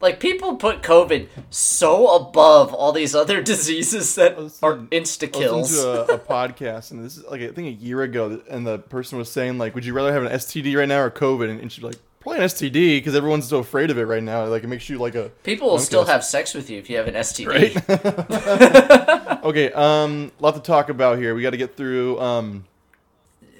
like 0.00 0.20
people 0.20 0.56
put 0.56 0.82
COVID 0.82 1.28
so 1.50 2.16
above 2.16 2.72
all 2.72 2.92
these 2.92 3.14
other 3.14 3.42
diseases 3.42 4.14
that 4.16 4.32
are 4.62 4.76
insta 4.76 5.24
I 5.24 5.26
listened 5.26 5.32
kills. 5.32 5.82
to 5.82 6.12
a, 6.12 6.14
a 6.14 6.18
podcast, 6.18 6.90
and 6.90 7.04
this 7.04 7.16
is 7.16 7.24
like 7.24 7.42
I 7.42 7.48
think 7.48 7.68
a 7.68 7.84
year 7.84 8.02
ago, 8.02 8.40
and 8.48 8.66
the 8.66 8.78
person 8.78 9.18
was 9.18 9.30
saying 9.30 9.58
like, 9.58 9.74
"Would 9.74 9.84
you 9.84 9.92
rather 9.92 10.12
have 10.12 10.22
an 10.24 10.32
STD 10.32 10.76
right 10.76 10.88
now 10.88 11.00
or 11.00 11.10
COVID?" 11.10 11.50
And, 11.50 11.60
and 11.60 11.70
she's 11.70 11.84
like, 11.84 11.96
"Probably 12.20 12.38
an 12.40 12.44
STD 12.44 12.98
because 12.98 13.14
everyone's 13.14 13.48
so 13.48 13.58
afraid 13.58 13.90
of 13.90 13.98
it 13.98 14.04
right 14.04 14.22
now. 14.22 14.46
Like 14.46 14.64
it 14.64 14.68
makes 14.68 14.88
you 14.88 14.98
like 14.98 15.14
a 15.14 15.30
People 15.42 15.70
will 15.70 15.78
still 15.78 16.04
have 16.06 16.24
sex 16.24 16.54
with 16.54 16.70
you 16.70 16.78
if 16.78 16.88
you 16.88 16.96
have 16.96 17.08
an 17.08 17.14
STD. 17.14 17.46
right." 17.46 19.44
okay, 19.44 19.70
um, 19.72 20.32
lot 20.40 20.54
to 20.54 20.60
talk 20.60 20.88
about 20.88 21.18
here. 21.18 21.34
We 21.34 21.42
got 21.42 21.50
to 21.50 21.58
get 21.58 21.76
through. 21.76 22.18
Um, 22.20 22.64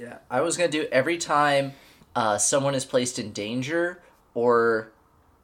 Yeah, 0.01 0.19
I 0.31 0.41
was 0.41 0.57
gonna 0.57 0.71
do 0.71 0.87
every 0.91 1.19
time 1.19 1.75
uh, 2.15 2.39
someone 2.39 2.75
is 2.75 2.85
placed 2.85 3.19
in 3.19 3.33
danger 3.33 4.03
or 4.35 4.93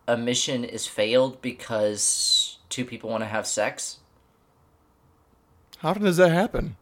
a 0.06 0.16
mission 0.16 0.64
is 0.64 0.86
failed 0.86 1.40
because 1.40 2.58
two 2.68 2.84
people 2.84 3.10
want 3.10 3.22
to 3.22 3.28
have 3.28 3.46
sex. 3.46 3.98
how 5.78 5.94
does 5.94 6.16
that 6.16 6.30
happen? 6.30 6.76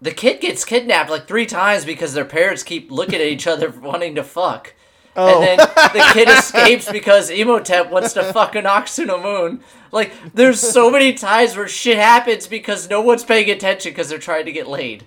The 0.00 0.12
kid 0.12 0.40
gets 0.40 0.64
kidnapped 0.64 1.10
like 1.10 1.26
three 1.26 1.46
times 1.46 1.84
because 1.84 2.14
their 2.14 2.24
parents 2.24 2.62
keep 2.62 2.90
looking 2.90 3.16
at 3.16 3.26
each 3.26 3.46
other 3.46 3.70
wanting 3.82 4.14
to 4.14 4.22
fuck. 4.22 4.74
Oh. 5.16 5.42
And 5.42 5.58
then 5.58 5.58
the 5.58 6.10
kid 6.12 6.28
escapes 6.28 6.90
because 6.90 7.28
Imhotep 7.28 7.90
wants 7.90 8.12
to 8.12 8.32
fuck 8.32 8.52
Anck-su-namun. 8.52 9.60
Like, 9.90 10.12
there's 10.32 10.60
so 10.60 10.90
many 10.92 11.12
times 11.14 11.56
where 11.56 11.66
shit 11.66 11.98
happens 11.98 12.46
because 12.46 12.88
no 12.88 13.00
one's 13.00 13.24
paying 13.24 13.50
attention 13.50 13.90
because 13.90 14.08
they're 14.08 14.18
trying 14.18 14.44
to 14.44 14.52
get 14.52 14.68
laid. 14.68 15.06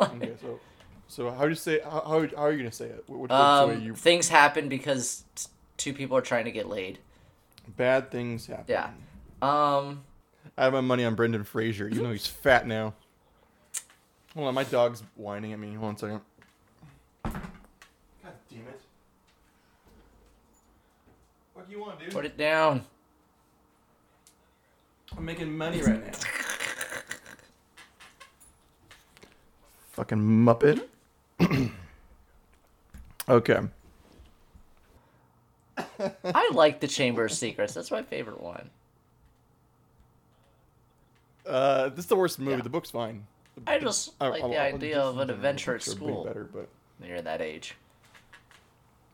Okay, 0.00 0.32
so 0.40 0.58
so 1.10 1.30
how 1.30 1.42
do 1.42 1.48
you 1.48 1.54
say 1.56 1.80
how, 1.80 1.90
how, 1.90 2.20
how 2.36 2.42
are 2.44 2.52
you 2.52 2.58
gonna 2.58 2.70
say 2.72 2.86
it? 2.86 3.04
What, 3.08 3.18
what's 3.20 3.30
the 3.30 3.34
Um, 3.36 3.68
way 3.70 3.78
you 3.78 3.94
things 3.94 4.28
happen 4.28 4.68
because 4.68 5.24
two 5.76 5.92
people 5.92 6.16
are 6.16 6.22
trying 6.22 6.44
to 6.44 6.52
get 6.52 6.68
laid. 6.68 6.98
bad 7.76 8.10
things 8.10 8.46
happen? 8.46 8.64
Yeah. 8.68 8.90
Um, 9.42 10.04
I 10.56 10.64
have 10.64 10.72
my 10.72 10.80
money 10.80 11.04
on 11.04 11.14
Brendan 11.14 11.44
Fraser, 11.44 11.88
even 11.88 12.04
though 12.04 12.12
he's 12.12 12.26
fat 12.44 12.66
now. 12.66 12.94
Hold 14.34 14.48
on, 14.48 14.54
my 14.54 14.64
dog's 14.64 15.02
whining 15.16 15.52
at 15.52 15.58
me. 15.58 15.74
Hold 15.74 15.88
on 15.88 15.94
a 15.94 15.98
second. 15.98 16.20
God 17.24 17.42
damn 18.48 18.60
it. 18.60 18.80
What 21.54 21.66
do 21.68 21.72
you 21.74 21.80
want, 21.80 21.98
dude? 21.98 22.12
put 22.12 22.24
it 22.24 22.36
down. 22.38 22.84
I'm 25.16 25.24
making 25.24 25.56
money 25.56 25.82
right 25.82 26.04
now. 26.06 26.12
Fucking 29.92 30.18
Muppet. 30.18 30.84
okay. 33.28 33.58
I 36.24 36.50
like 36.52 36.80
the 36.80 36.88
Chamber 36.88 37.24
of 37.24 37.32
Secrets. 37.32 37.74
That's 37.74 37.90
my 37.90 38.02
favorite 38.02 38.40
one. 38.40 38.70
Uh, 41.46 41.88
this 41.90 42.00
is 42.00 42.06
the 42.06 42.16
worst 42.16 42.38
movie. 42.38 42.52
Yeah. 42.56 42.62
The 42.62 42.68
book's 42.70 42.90
fine. 42.90 43.26
I 43.66 43.78
just 43.78 44.12
I- 44.20 44.28
like 44.28 44.42
I- 44.44 44.48
the 44.48 44.56
I- 44.58 44.66
idea 44.68 45.00
of 45.00 45.18
an 45.18 45.30
adventure 45.30 45.74
at 45.74 45.80
books 45.80 45.88
are 45.88 45.90
way 45.92 45.96
school. 46.12 46.24
Better, 46.24 46.48
but 46.52 46.68
when 46.98 47.10
you're 47.10 47.22
that 47.22 47.40
age. 47.40 47.74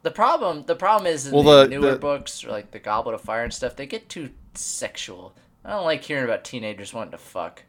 The 0.02 0.10
problem, 0.10 0.64
the 0.66 0.76
problem 0.76 1.06
is 1.12 1.26
in 1.26 1.32
Well, 1.34 1.42
the, 1.42 1.62
the- 1.64 1.68
newer 1.68 1.90
the- 1.92 1.98
books, 1.98 2.44
or 2.44 2.50
like 2.50 2.70
the 2.70 2.78
Goblet 2.78 3.14
of 3.14 3.20
Fire 3.22 3.42
and 3.42 3.52
stuff, 3.52 3.74
they 3.76 3.86
get 3.86 4.08
too 4.08 4.30
sexual. 4.54 5.34
I 5.64 5.70
don't 5.70 5.84
like 5.84 6.04
hearing 6.04 6.24
about 6.24 6.44
teenagers 6.44 6.92
wanting 6.94 7.10
to 7.12 7.18
fuck. 7.18 7.62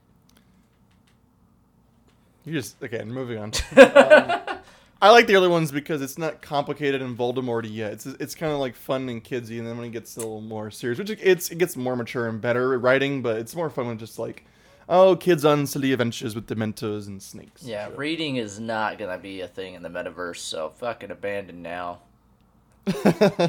You 2.47 2.53
just 2.53 2.81
okay. 2.83 3.03
Moving 3.03 3.37
on. 3.37 3.51
um, 3.77 4.57
I 4.99 5.11
like 5.11 5.27
the 5.27 5.35
early 5.35 5.47
ones 5.47 5.71
because 5.71 6.01
it's 6.01 6.17
not 6.17 6.41
complicated 6.41 7.03
and 7.03 7.15
Voldemorty 7.15 7.71
yet. 7.71 7.91
It's 7.93 8.05
it's 8.07 8.33
kind 8.33 8.51
of 8.51 8.57
like 8.59 8.75
fun 8.75 9.07
and 9.09 9.23
kidsy, 9.23 9.59
and 9.59 9.67
then 9.67 9.77
when 9.77 9.85
it 9.87 9.91
gets 9.91 10.15
a 10.17 10.19
little 10.21 10.41
more 10.41 10.71
serious, 10.71 10.97
which 10.97 11.11
it- 11.11 11.19
it's 11.21 11.49
it 11.51 11.59
gets 11.59 11.75
more 11.77 11.95
mature 11.95 12.27
and 12.27 12.41
better 12.41 12.79
writing, 12.79 13.21
but 13.21 13.37
it's 13.37 13.55
more 13.55 13.69
fun 13.69 13.85
when 13.87 13.99
just 13.99 14.17
like, 14.17 14.45
oh, 14.89 15.15
kids 15.15 15.45
on 15.45 15.67
silly 15.67 15.91
adventures 15.93 16.33
with 16.33 16.47
Dementors 16.47 17.05
and 17.05 17.21
snakes. 17.21 17.61
Yeah, 17.61 17.89
So- 17.89 17.95
reading 17.95 18.37
is 18.37 18.59
not 18.59 18.97
gonna 18.97 19.19
be 19.19 19.41
a 19.41 19.47
thing 19.47 19.75
in 19.75 19.83
the 19.83 19.89
metaverse, 19.89 20.37
so 20.37 20.69
fucking 20.69 21.11
abandon 21.11 21.61
now. 21.61 21.99
this 22.85 23.43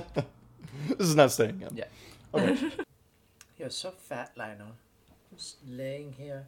is 0.98 1.14
not 1.14 1.30
staying 1.32 1.62
in. 1.62 1.76
Yeah. 1.76 1.84
Okay. 2.34 2.58
You're 3.58 3.70
so 3.70 3.90
fat, 3.90 4.32
Lionel. 4.36 4.72
Just 5.34 5.56
laying 5.68 6.12
here. 6.12 6.46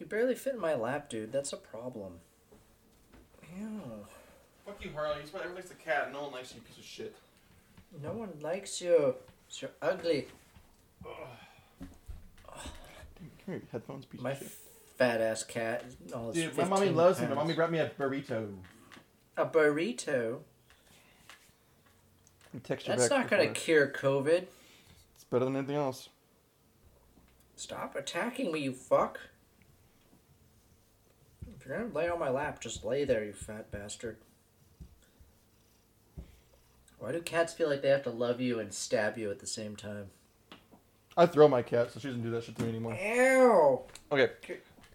You 0.00 0.06
barely 0.06 0.34
fit 0.34 0.54
in 0.54 0.60
my 0.60 0.74
lap, 0.74 1.10
dude. 1.10 1.30
That's 1.30 1.52
a 1.52 1.58
problem. 1.58 2.14
Ew. 3.58 3.82
Fuck 4.64 4.82
you, 4.82 4.90
Harley. 4.94 5.20
Everyone 5.22 5.54
likes 5.54 5.68
the 5.68 5.74
cat. 5.74 6.10
No 6.10 6.22
one 6.22 6.32
likes 6.32 6.54
you, 6.54 6.62
piece 6.62 6.78
of 6.78 6.84
shit. 6.84 7.14
No 8.02 8.12
one 8.12 8.30
likes 8.40 8.80
you. 8.80 9.14
You're 9.50 9.70
ugly. 9.82 10.26
Come 11.04 11.88
here, 13.46 13.62
headphones, 13.70 14.06
piece 14.06 14.20
My 14.22 14.30
of 14.30 14.38
shit. 14.38 14.50
fat 14.96 15.20
ass 15.20 15.42
cat. 15.42 15.84
is 15.86 16.12
all 16.12 16.32
Dude, 16.32 16.56
my 16.56 16.64
mommy 16.64 16.86
15 16.86 16.96
loves 16.96 17.20
me. 17.20 17.26
My 17.26 17.34
pounds. 17.34 17.44
mommy 17.44 17.54
brought 17.54 17.72
me 17.72 17.78
a 17.78 17.90
burrito. 17.90 18.54
A 19.36 19.44
burrito. 19.44 20.38
Texture 22.62 22.96
That's 22.96 23.10
not 23.10 23.28
gonna 23.28 23.48
cure 23.48 23.86
COVID. 23.86 24.46
It's 25.14 25.24
better 25.30 25.44
than 25.44 25.56
anything 25.56 25.76
else. 25.76 26.08
Stop 27.56 27.96
attacking 27.96 28.50
me, 28.50 28.60
you 28.60 28.72
fuck. 28.72 29.20
If 31.70 31.76
you're 31.78 31.84
gonna 31.86 31.94
lay 31.96 32.08
on 32.08 32.18
my 32.18 32.30
lap, 32.30 32.60
just 32.60 32.84
lay 32.84 33.04
there, 33.04 33.22
you 33.24 33.32
fat 33.32 33.70
bastard. 33.70 34.16
Why 36.98 37.12
do 37.12 37.20
cats 37.22 37.52
feel 37.52 37.68
like 37.68 37.80
they 37.80 37.90
have 37.90 38.02
to 38.02 38.10
love 38.10 38.40
you 38.40 38.58
and 38.58 38.74
stab 38.74 39.16
you 39.16 39.30
at 39.30 39.38
the 39.38 39.46
same 39.46 39.76
time? 39.76 40.06
I 41.16 41.26
throw 41.26 41.46
my 41.46 41.62
cat, 41.62 41.92
so 41.92 42.00
she 42.00 42.08
doesn't 42.08 42.24
do 42.24 42.30
that 42.32 42.42
shit 42.42 42.56
to 42.56 42.64
me 42.64 42.70
anymore. 42.70 42.98
Ew! 43.00 43.82
Okay. 44.10 44.30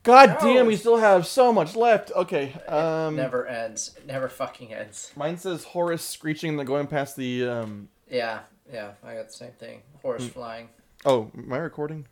God 0.03 0.35
No. 0.41 0.53
damn, 0.53 0.67
we 0.67 0.75
still 0.75 0.97
have 0.97 1.25
so 1.25 1.53
much 1.53 1.77
left. 1.77 2.11
Okay. 2.11 2.51
Um, 2.67 3.15
Never 3.15 3.47
ends. 3.47 3.95
It 3.95 4.05
never 4.05 4.27
fucking 4.27 4.73
ends. 4.73 5.13
Mine 5.15 5.37
says 5.37 5.63
Horace 5.63 6.03
screeching 6.03 6.49
and 6.49 6.59
then 6.59 6.65
going 6.65 6.87
past 6.87 7.15
the. 7.15 7.47
um 7.47 7.87
Yeah, 8.11 8.39
yeah, 8.69 8.91
I 9.01 9.13
got 9.15 9.27
the 9.27 9.33
same 9.33 9.53
thing. 9.53 9.81
Horse 10.01 10.27
flying. 10.27 10.67
Oh, 11.05 11.31
am 11.37 11.53
I 11.53 11.57
recording? 11.57 12.05